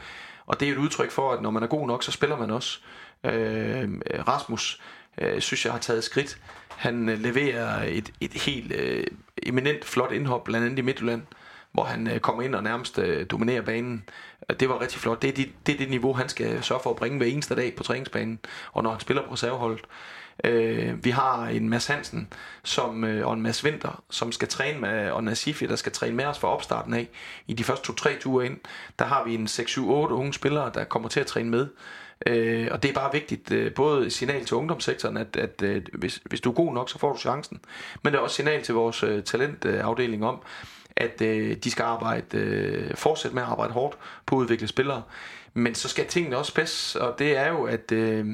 Og 0.45 0.59
det 0.59 0.67
er 0.67 0.71
et 0.71 0.77
udtryk 0.77 1.11
for, 1.11 1.31
at 1.31 1.41
når 1.41 1.51
man 1.51 1.63
er 1.63 1.67
god 1.67 1.87
nok, 1.87 2.03
så 2.03 2.11
spiller 2.11 2.37
man 2.37 2.51
også. 2.51 2.79
Øh, 3.23 3.89
Rasmus 4.27 4.81
øh, 5.17 5.41
synes 5.41 5.65
jeg 5.65 5.73
har 5.73 5.79
taget 5.79 6.03
skridt. 6.03 6.37
Han 6.69 7.09
øh, 7.09 7.19
leverer 7.19 7.83
et, 7.83 8.11
et 8.21 8.33
helt 8.33 8.71
øh, 8.71 9.03
eminent 9.43 9.85
flot 9.85 10.11
indhop, 10.11 10.43
blandt 10.43 10.65
andet 10.65 10.79
i 10.79 10.81
Midtjylland, 10.81 11.21
hvor 11.71 11.83
han 11.83 12.07
øh, 12.07 12.19
kommer 12.19 12.43
ind 12.43 12.55
og 12.55 12.63
nærmest 12.63 12.99
øh, 12.99 13.25
dominerer 13.25 13.61
banen. 13.61 14.03
Det 14.59 14.69
var 14.69 14.81
rigtig 14.81 14.99
flot. 14.99 15.21
Det 15.21 15.27
er, 15.27 15.33
det, 15.33 15.49
det 15.65 15.73
er 15.73 15.77
det 15.77 15.89
niveau, 15.89 16.13
han 16.13 16.29
skal 16.29 16.63
sørge 16.63 16.81
for 16.83 16.89
at 16.89 16.95
bringe 16.95 17.17
hver 17.17 17.27
eneste 17.27 17.55
dag 17.55 17.75
på 17.75 17.83
træningsbanen, 17.83 18.39
og 18.71 18.83
når 18.83 18.91
han 18.91 18.99
spiller 18.99 19.23
på 19.23 19.33
reserveholdet. 19.33 19.81
Øh, 20.43 21.05
vi 21.05 21.09
har 21.09 21.45
en 21.45 21.69
Mads 21.69 21.87
Hansen 21.87 22.27
som, 22.63 23.03
øh, 23.03 23.27
og 23.27 23.33
en 23.33 23.41
Mads 23.41 23.63
Winter, 23.63 24.03
som 24.09 24.31
skal 24.31 24.47
træne 24.47 24.79
med, 24.79 25.09
og 25.09 25.23
Nasifi, 25.23 25.65
der 25.67 25.75
skal 25.75 25.91
træne 25.91 26.15
med 26.15 26.25
os 26.25 26.39
fra 26.39 26.47
opstarten 26.47 26.93
af. 26.93 27.09
I 27.47 27.53
de 27.53 27.63
første 27.63 27.87
to-tre 27.87 28.17
ture 28.19 28.45
ind, 28.45 28.57
der 28.99 29.05
har 29.05 29.23
vi 29.23 29.35
en 29.35 29.45
6-7-8 29.45 29.81
unge 29.81 30.33
spillere, 30.33 30.71
der 30.73 30.83
kommer 30.83 31.09
til 31.09 31.19
at 31.19 31.25
træne 31.25 31.49
med. 31.49 31.67
Øh, 32.25 32.67
og 32.71 32.83
det 32.83 32.89
er 32.89 32.93
bare 32.93 33.11
vigtigt, 33.11 33.51
øh, 33.51 33.73
både 33.73 34.09
signal 34.09 34.45
til 34.45 34.57
ungdomssektoren, 34.57 35.17
at, 35.17 35.35
at 35.35 35.61
øh, 35.63 35.81
hvis, 35.93 36.21
hvis 36.25 36.41
du 36.41 36.49
er 36.49 36.53
god 36.53 36.73
nok, 36.73 36.89
så 36.89 36.99
får 36.99 37.13
du 37.13 37.19
chancen. 37.19 37.59
Men 38.03 38.13
det 38.13 38.19
er 38.19 38.23
også 38.23 38.35
signal 38.35 38.63
til 38.63 38.73
vores 38.73 39.03
øh, 39.03 39.23
talentafdeling 39.23 40.25
om, 40.25 40.41
at 40.95 41.21
øh, 41.21 41.55
de 41.55 41.71
skal 41.71 41.83
arbejde, 41.83 42.37
øh, 42.37 42.95
fortsætte 42.95 43.35
med 43.35 43.43
at 43.43 43.49
arbejde 43.49 43.73
hårdt 43.73 43.97
på 44.25 44.35
at 44.35 44.39
udvikle 44.39 44.67
spillere. 44.67 45.01
Men 45.53 45.75
så 45.75 45.89
skal 45.89 46.07
tingene 46.07 46.37
også 46.37 46.53
passe, 46.53 47.01
og 47.01 47.19
det 47.19 47.37
er 47.37 47.47
jo, 47.47 47.63
at, 47.63 47.91
øh, 47.91 48.25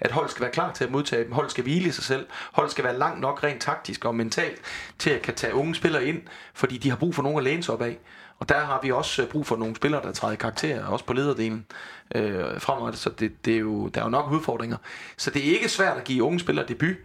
at 0.00 0.10
hold 0.10 0.28
skal 0.28 0.42
være 0.42 0.52
klar 0.52 0.72
til 0.72 0.84
at 0.84 0.90
modtage 0.90 1.24
dem. 1.24 1.32
Hold 1.32 1.50
skal 1.50 1.64
hvile 1.64 1.88
i 1.88 1.90
sig 1.90 2.04
selv. 2.04 2.26
Hold 2.52 2.70
skal 2.70 2.84
være 2.84 2.98
langt 2.98 3.20
nok 3.20 3.44
rent 3.44 3.62
taktisk 3.62 4.04
og 4.04 4.14
mentalt 4.14 4.60
til 4.98 5.10
at 5.10 5.22
kan 5.22 5.34
tage 5.34 5.54
unge 5.54 5.74
spillere 5.74 6.04
ind, 6.04 6.22
fordi 6.54 6.78
de 6.78 6.90
har 6.90 6.96
brug 6.96 7.14
for 7.14 7.22
nogen 7.22 7.38
at 7.38 7.44
læne 7.44 7.62
sig 7.62 7.74
op 7.74 7.82
af. 7.82 7.98
Og 8.38 8.48
der 8.48 8.64
har 8.64 8.80
vi 8.82 8.90
også 8.90 9.22
øh, 9.22 9.28
brug 9.28 9.46
for 9.46 9.56
nogle 9.56 9.76
spillere, 9.76 10.02
der 10.02 10.12
træder 10.12 10.32
i 10.32 10.36
karakter, 10.36 10.84
også 10.84 11.04
på 11.04 11.12
lederdelen 11.12 11.66
øh, 12.14 12.60
fremad. 12.60 12.92
Så 12.92 13.10
det, 13.10 13.44
det 13.44 13.54
er 13.54 13.58
jo, 13.58 13.88
der 13.88 14.00
er 14.00 14.04
jo 14.04 14.10
nok 14.10 14.32
udfordringer. 14.32 14.76
Så 15.16 15.30
det 15.30 15.48
er 15.48 15.54
ikke 15.54 15.68
svært 15.68 15.96
at 15.96 16.04
give 16.04 16.22
unge 16.22 16.40
spillere 16.40 16.66
debut, 16.66 16.96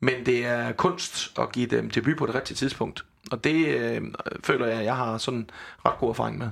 men 0.00 0.26
det 0.26 0.46
er 0.46 0.72
kunst 0.72 1.38
at 1.38 1.52
give 1.52 1.66
dem 1.66 1.90
debut 1.90 2.16
på 2.16 2.26
det 2.26 2.34
rigtige 2.34 2.56
tidspunkt. 2.56 3.04
Og 3.32 3.44
det 3.44 3.66
øh, 3.66 4.02
føler 4.44 4.66
jeg, 4.66 4.78
at 4.78 4.84
jeg 4.84 4.96
har 4.96 5.18
sådan 5.18 5.50
ret 5.86 5.98
god 5.98 6.10
erfaring 6.10 6.38
med. 6.38 6.50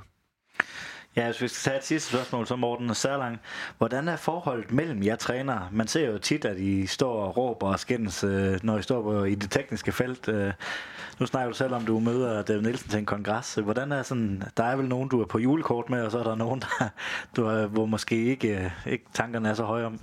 Ja, 1.16 1.24
hvis 1.24 1.42
vi 1.42 1.48
skal 1.48 1.70
tage 1.70 1.78
et 1.78 1.84
sidste 1.84 2.08
spørgsmål, 2.08 2.46
så 2.46 2.56
Morten 2.56 2.94
Særlang. 2.94 3.40
Hvordan 3.78 4.08
er 4.08 4.16
forholdet 4.16 4.72
mellem 4.72 5.02
jer 5.02 5.16
trænere? 5.16 5.68
Man 5.72 5.88
ser 5.88 6.10
jo 6.10 6.18
tit, 6.18 6.44
at 6.44 6.58
I 6.58 6.86
står 6.86 7.22
og 7.22 7.36
råber 7.36 7.68
og 7.68 7.80
skændes, 7.80 8.24
øh, 8.24 8.58
når 8.62 8.78
I 8.78 8.82
står 8.82 9.02
på, 9.02 9.24
i 9.24 9.34
det 9.34 9.50
tekniske 9.50 9.92
felt. 9.92 10.28
Øh, 10.28 10.52
nu 11.20 11.26
snakker 11.26 11.52
du 11.52 11.56
selv 11.56 11.74
om, 11.74 11.86
du 11.86 11.98
møder 12.00 12.42
David 12.42 12.62
Nielsen 12.62 12.90
til 12.90 12.98
en 12.98 13.06
kongres. 13.06 13.54
Hvordan 13.54 13.92
er 13.92 14.02
sådan, 14.02 14.42
der 14.56 14.64
er 14.64 14.76
vel 14.76 14.88
nogen, 14.88 15.08
du 15.08 15.20
er 15.20 15.26
på 15.26 15.38
julekort 15.38 15.90
med, 15.90 16.02
og 16.02 16.10
så 16.10 16.18
er 16.18 16.22
der 16.22 16.34
nogen, 16.34 16.60
der, 16.78 16.88
du 17.36 17.44
er, 17.44 17.66
hvor 17.66 17.86
måske 17.86 18.24
ikke, 18.24 18.64
øh, 18.64 18.70
ikke 18.86 19.04
tankerne 19.12 19.48
er 19.48 19.54
så 19.54 19.64
høje 19.64 19.84
om? 19.84 20.00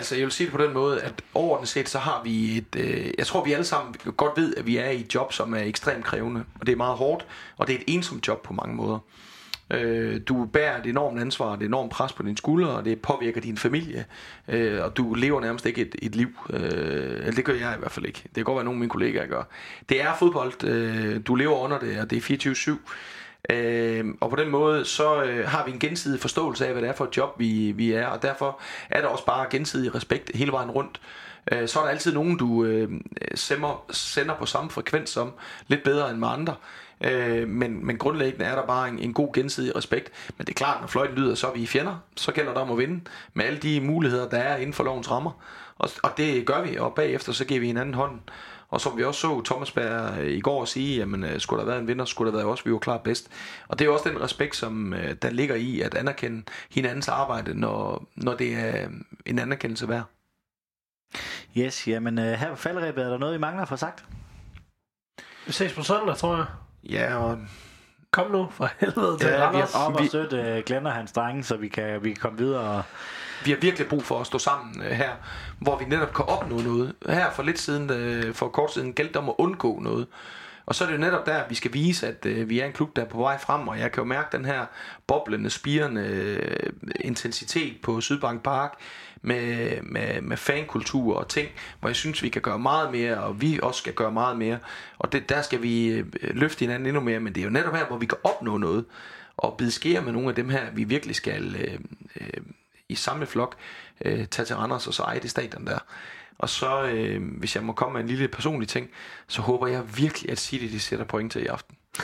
Altså, 0.00 0.14
jeg 0.14 0.24
vil 0.24 0.32
sige 0.32 0.46
det 0.46 0.56
på 0.56 0.62
den 0.62 0.72
måde, 0.72 1.00
at 1.00 1.12
overordnet 1.34 1.68
set, 1.68 1.88
så 1.88 1.98
har 1.98 2.20
vi 2.24 2.58
et... 2.58 2.76
Øh, 2.76 3.10
jeg 3.18 3.26
tror, 3.26 3.44
vi 3.44 3.52
alle 3.52 3.64
sammen 3.64 3.94
godt 4.16 4.32
ved, 4.36 4.54
at 4.56 4.66
vi 4.66 4.76
er 4.76 4.90
i 4.90 5.00
et 5.00 5.14
job, 5.14 5.32
som 5.32 5.54
er 5.54 5.58
ekstremt 5.58 6.04
krævende. 6.04 6.44
Og 6.60 6.66
det 6.66 6.72
er 6.72 6.76
meget 6.76 6.96
hårdt, 6.96 7.26
og 7.56 7.66
det 7.66 7.74
er 7.74 7.78
et 7.78 7.84
ensomt 7.86 8.28
job 8.28 8.42
på 8.42 8.52
mange 8.52 8.74
måder. 8.74 8.98
Øh, 9.70 10.20
du 10.28 10.44
bærer 10.44 10.80
et 10.80 10.86
enormt 10.86 11.20
ansvar, 11.20 11.54
et 11.54 11.62
enormt 11.62 11.92
pres 11.92 12.12
på 12.12 12.22
dine 12.22 12.36
skuldre, 12.36 12.70
og 12.70 12.84
det 12.84 13.02
påvirker 13.02 13.40
din 13.40 13.56
familie. 13.56 14.04
Øh, 14.48 14.84
og 14.84 14.96
du 14.96 15.14
lever 15.14 15.40
nærmest 15.40 15.66
ikke 15.66 15.80
et, 15.80 15.94
et 16.02 16.16
liv. 16.16 16.28
Øh, 16.50 17.36
det 17.36 17.44
gør 17.44 17.54
jeg 17.54 17.74
i 17.76 17.78
hvert 17.78 17.92
fald 17.92 18.06
ikke. 18.06 18.22
Det 18.24 18.34
kan 18.34 18.44
godt 18.44 18.54
være, 18.54 18.60
at 18.60 18.64
nogle 18.64 18.76
af 18.76 18.80
mine 18.80 18.90
kollegaer 18.90 19.26
gør. 19.26 19.42
Det 19.88 20.02
er 20.02 20.14
fodbold. 20.18 20.64
Øh, 20.64 21.20
du 21.26 21.34
lever 21.34 21.56
under 21.56 21.78
det, 21.78 22.00
og 22.00 22.10
det 22.10 22.46
er 22.46 22.50
24-7. 22.52 22.90
Øh, 23.50 24.04
og 24.20 24.30
på 24.30 24.36
den 24.36 24.48
måde, 24.50 24.84
så 24.84 25.22
øh, 25.22 25.48
har 25.48 25.64
vi 25.64 25.72
en 25.72 25.78
gensidig 25.78 26.20
forståelse 26.20 26.66
af, 26.66 26.72
hvad 26.72 26.82
det 26.82 26.88
er 26.88 26.94
for 26.94 27.04
et 27.04 27.16
job, 27.16 27.34
vi, 27.38 27.72
vi 27.72 27.92
er, 27.92 28.06
og 28.06 28.22
derfor 28.22 28.60
er 28.90 29.00
der 29.00 29.08
også 29.08 29.26
bare 29.26 29.46
gensidig 29.50 29.94
respekt 29.94 30.30
hele 30.34 30.52
vejen 30.52 30.70
rundt. 30.70 31.00
Øh, 31.52 31.68
så 31.68 31.78
er 31.78 31.82
der 31.82 31.90
altid 31.90 32.14
nogen, 32.14 32.36
du 32.36 32.64
øh, 32.64 33.00
sender, 33.34 33.84
sender 33.90 34.34
på 34.34 34.46
samme 34.46 34.70
frekvens 34.70 35.10
som, 35.10 35.32
lidt 35.68 35.82
bedre 35.82 36.10
end 36.10 36.18
med 36.18 36.28
andre. 36.28 36.54
Øh, 37.04 37.48
men, 37.48 37.86
men 37.86 37.98
grundlæggende 37.98 38.44
er 38.44 38.54
der 38.54 38.66
bare 38.66 38.88
en, 38.88 38.98
en 38.98 39.12
god 39.12 39.34
gensidig 39.34 39.76
respekt. 39.76 40.12
Men 40.38 40.46
det 40.46 40.52
er 40.52 40.56
klart, 40.56 40.80
når 40.80 40.88
fløjten 40.88 41.16
lyder, 41.16 41.34
så 41.34 41.46
er 41.46 41.52
vi 41.52 41.66
fjender. 41.66 41.96
Så 42.16 42.32
gælder 42.32 42.52
det 42.52 42.62
om 42.62 42.70
at 42.70 42.78
vinde 42.78 43.00
med 43.34 43.44
alle 43.44 43.58
de 43.58 43.80
muligheder, 43.80 44.28
der 44.28 44.38
er 44.38 44.56
inden 44.56 44.72
for 44.72 44.84
lovens 44.84 45.10
rammer. 45.10 45.30
Og, 45.78 45.90
og 46.02 46.10
det 46.16 46.46
gør 46.46 46.62
vi, 46.62 46.76
og 46.76 46.94
bagefter 46.94 47.32
så 47.32 47.44
giver 47.44 47.60
vi 47.60 47.66
hinanden 47.66 47.94
hånden. 47.94 48.20
Og 48.70 48.80
som 48.80 48.96
vi 48.96 49.04
også 49.04 49.20
så 49.20 49.42
Thomas 49.44 49.70
Berg 49.70 50.18
øh, 50.18 50.30
i 50.30 50.40
går 50.40 50.64
sige, 50.64 50.96
jamen 50.96 51.24
øh, 51.24 51.40
skulle 51.40 51.60
der 51.60 51.66
være 51.66 51.78
en 51.78 51.88
vinder, 51.88 52.04
skulle 52.04 52.32
der 52.32 52.38
være 52.38 52.46
også, 52.46 52.64
vi 52.64 52.72
var 52.72 52.78
klar 52.78 52.98
bedst. 52.98 53.30
Og 53.68 53.78
det 53.78 53.86
er 53.86 53.90
også 53.90 54.08
den 54.08 54.20
respekt, 54.20 54.56
som 54.56 54.94
øh, 54.94 55.14
der 55.22 55.30
ligger 55.30 55.54
i 55.54 55.80
at 55.80 55.94
anerkende 55.94 56.42
hinandens 56.70 57.08
arbejde, 57.08 57.60
når, 57.60 58.06
når 58.16 58.34
det 58.34 58.54
er 58.54 58.88
en 59.26 59.38
anerkendelse 59.38 59.88
værd. 59.88 60.04
Yes, 61.56 61.88
jamen 61.88 62.18
her 62.18 62.50
på 62.50 62.56
faldrebet 62.56 63.04
er 63.04 63.08
der 63.08 63.18
noget, 63.18 63.34
I 63.34 63.38
mangler 63.38 63.64
for 63.64 63.76
sagt? 63.76 64.04
Vi 65.46 65.52
ses 65.52 65.72
på 65.72 65.82
søndag, 65.82 66.16
tror 66.16 66.36
jeg. 66.36 66.46
Ja, 66.84 67.16
og 67.16 67.38
Kom 68.12 68.30
nu, 68.30 68.48
for 68.50 68.70
helvede 68.80 69.18
til 69.18 69.28
ja, 69.28 69.46
Randers. 69.46 69.74
Vi 69.74 69.78
har 69.78 69.86
op 69.86 70.00
og 70.00 70.06
støtte 70.06 70.56
uh, 70.58 70.64
Glenn 70.66 70.86
og 70.86 70.92
hans 70.92 71.12
drenge, 71.12 71.42
så 71.42 71.56
vi 71.56 71.68
kan, 71.68 72.04
vi 72.04 72.08
kan 72.08 72.20
komme 72.20 72.38
videre. 72.38 72.60
Og... 72.60 72.82
Vi 73.44 73.50
har 73.50 73.58
virkelig 73.58 73.88
brug 73.88 74.02
for 74.02 74.20
at 74.20 74.26
stå 74.26 74.38
sammen 74.38 74.82
øh, 74.82 74.90
her, 74.90 75.10
hvor 75.58 75.78
vi 75.78 75.84
netop 75.84 76.14
kan 76.14 76.24
opnå 76.24 76.60
noget. 76.60 76.94
Her 77.08 77.30
for 77.30 77.42
lidt 77.42 77.58
siden, 77.58 77.90
øh, 77.90 78.34
for 78.34 78.48
kort 78.48 78.72
siden, 78.72 78.92
galt 78.92 79.16
om 79.16 79.28
at 79.28 79.34
undgå 79.38 79.78
noget. 79.80 80.06
Og 80.66 80.74
så 80.74 80.84
er 80.84 80.88
det 80.88 80.94
jo 80.94 81.00
netop 81.00 81.26
der, 81.26 81.48
vi 81.48 81.54
skal 81.54 81.72
vise, 81.72 82.08
at 82.08 82.26
øh, 82.26 82.48
vi 82.48 82.60
er 82.60 82.66
en 82.66 82.72
klub, 82.72 82.96
der 82.96 83.02
er 83.02 83.06
på 83.06 83.18
vej 83.18 83.38
frem, 83.38 83.68
og 83.68 83.78
jeg 83.78 83.92
kan 83.92 84.00
jo 84.00 84.04
mærke 84.08 84.36
den 84.36 84.44
her 84.44 84.66
boblende, 85.06 85.50
spirende 85.50 86.02
øh, 86.02 86.72
intensitet 87.00 87.76
på 87.82 88.00
Sydbank 88.00 88.42
Park 88.42 88.74
med, 89.22 89.82
med, 89.82 90.20
med 90.20 90.36
fankultur 90.36 91.16
og 91.16 91.28
ting, 91.28 91.48
hvor 91.80 91.88
jeg 91.88 91.96
synes, 91.96 92.22
vi 92.22 92.28
kan 92.28 92.42
gøre 92.42 92.58
meget 92.58 92.92
mere, 92.92 93.18
og 93.18 93.40
vi 93.40 93.60
også 93.62 93.78
skal 93.78 93.94
gøre 93.94 94.12
meget 94.12 94.38
mere. 94.38 94.58
Og 94.98 95.12
det, 95.12 95.28
der 95.28 95.42
skal 95.42 95.62
vi 95.62 95.88
øh, 95.88 96.06
løfte 96.22 96.60
hinanden 96.60 96.86
endnu 96.86 97.00
mere, 97.00 97.20
men 97.20 97.34
det 97.34 97.40
er 97.40 97.44
jo 97.44 97.50
netop 97.50 97.74
her, 97.74 97.86
hvor 97.86 97.98
vi 97.98 98.06
kan 98.06 98.18
opnå 98.24 98.56
noget, 98.56 98.84
og 99.36 99.56
bide 99.58 99.70
skære 99.70 100.02
med 100.02 100.12
nogle 100.12 100.28
af 100.28 100.34
dem 100.34 100.48
her, 100.48 100.70
vi 100.72 100.84
virkelig 100.84 101.16
skal 101.16 101.54
øh, 101.54 101.78
øh, 102.20 102.42
i 102.90 102.94
samme 102.94 103.26
flok 103.26 103.56
øh, 104.04 104.26
tage 104.26 104.46
til 104.46 104.56
Randers 104.56 104.86
og 104.86 104.94
så 104.94 105.02
eje 105.02 105.20
det 105.20 105.30
stadion 105.30 105.66
der. 105.66 105.78
Og 106.38 106.48
så, 106.48 106.82
øh, 106.82 107.38
hvis 107.38 107.56
jeg 107.56 107.64
må 107.64 107.72
komme 107.72 107.92
med 107.92 108.00
en 108.00 108.06
lille 108.06 108.28
personlig 108.28 108.68
ting, 108.68 108.90
så 109.28 109.42
håber 109.42 109.66
jeg 109.66 109.96
virkelig, 109.96 110.30
at 110.30 110.38
City 110.38 110.64
de 110.64 110.80
sætter 110.80 111.04
point 111.04 111.32
til 111.32 111.42
i 111.42 111.46
aften. 111.46 111.76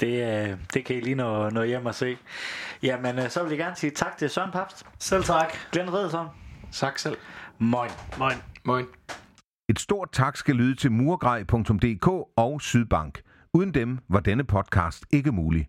det, 0.00 0.48
øh, 0.50 0.56
det 0.74 0.84
kan 0.84 0.96
I 0.96 1.00
lige 1.00 1.14
nå, 1.14 1.50
nå 1.50 1.62
hjem 1.62 1.86
og 1.86 1.94
se. 1.94 2.18
Jamen, 2.82 3.18
øh, 3.18 3.30
så 3.30 3.42
vil 3.42 3.50
jeg 3.50 3.58
gerne 3.58 3.76
sige 3.76 3.90
tak 3.90 4.18
til 4.18 4.30
Søren 4.30 4.50
Papst. 4.50 4.86
Selv 4.98 5.24
tak. 5.24 5.56
Glenn 5.72 5.92
Redesson. 5.92 6.26
Tak 6.72 6.98
selv. 6.98 7.16
Moin. 7.58 7.90
Moin. 8.18 8.36
Moin. 8.64 8.86
Et 9.68 9.80
stort 9.80 10.08
tak 10.12 10.36
skal 10.36 10.54
lyde 10.54 10.74
til 10.74 10.92
murgrej.dk 10.92 12.06
og 12.36 12.60
Sydbank. 12.60 13.22
Uden 13.54 13.74
dem 13.74 13.98
var 14.08 14.20
denne 14.20 14.44
podcast 14.44 15.04
ikke 15.10 15.32
mulig. 15.32 15.68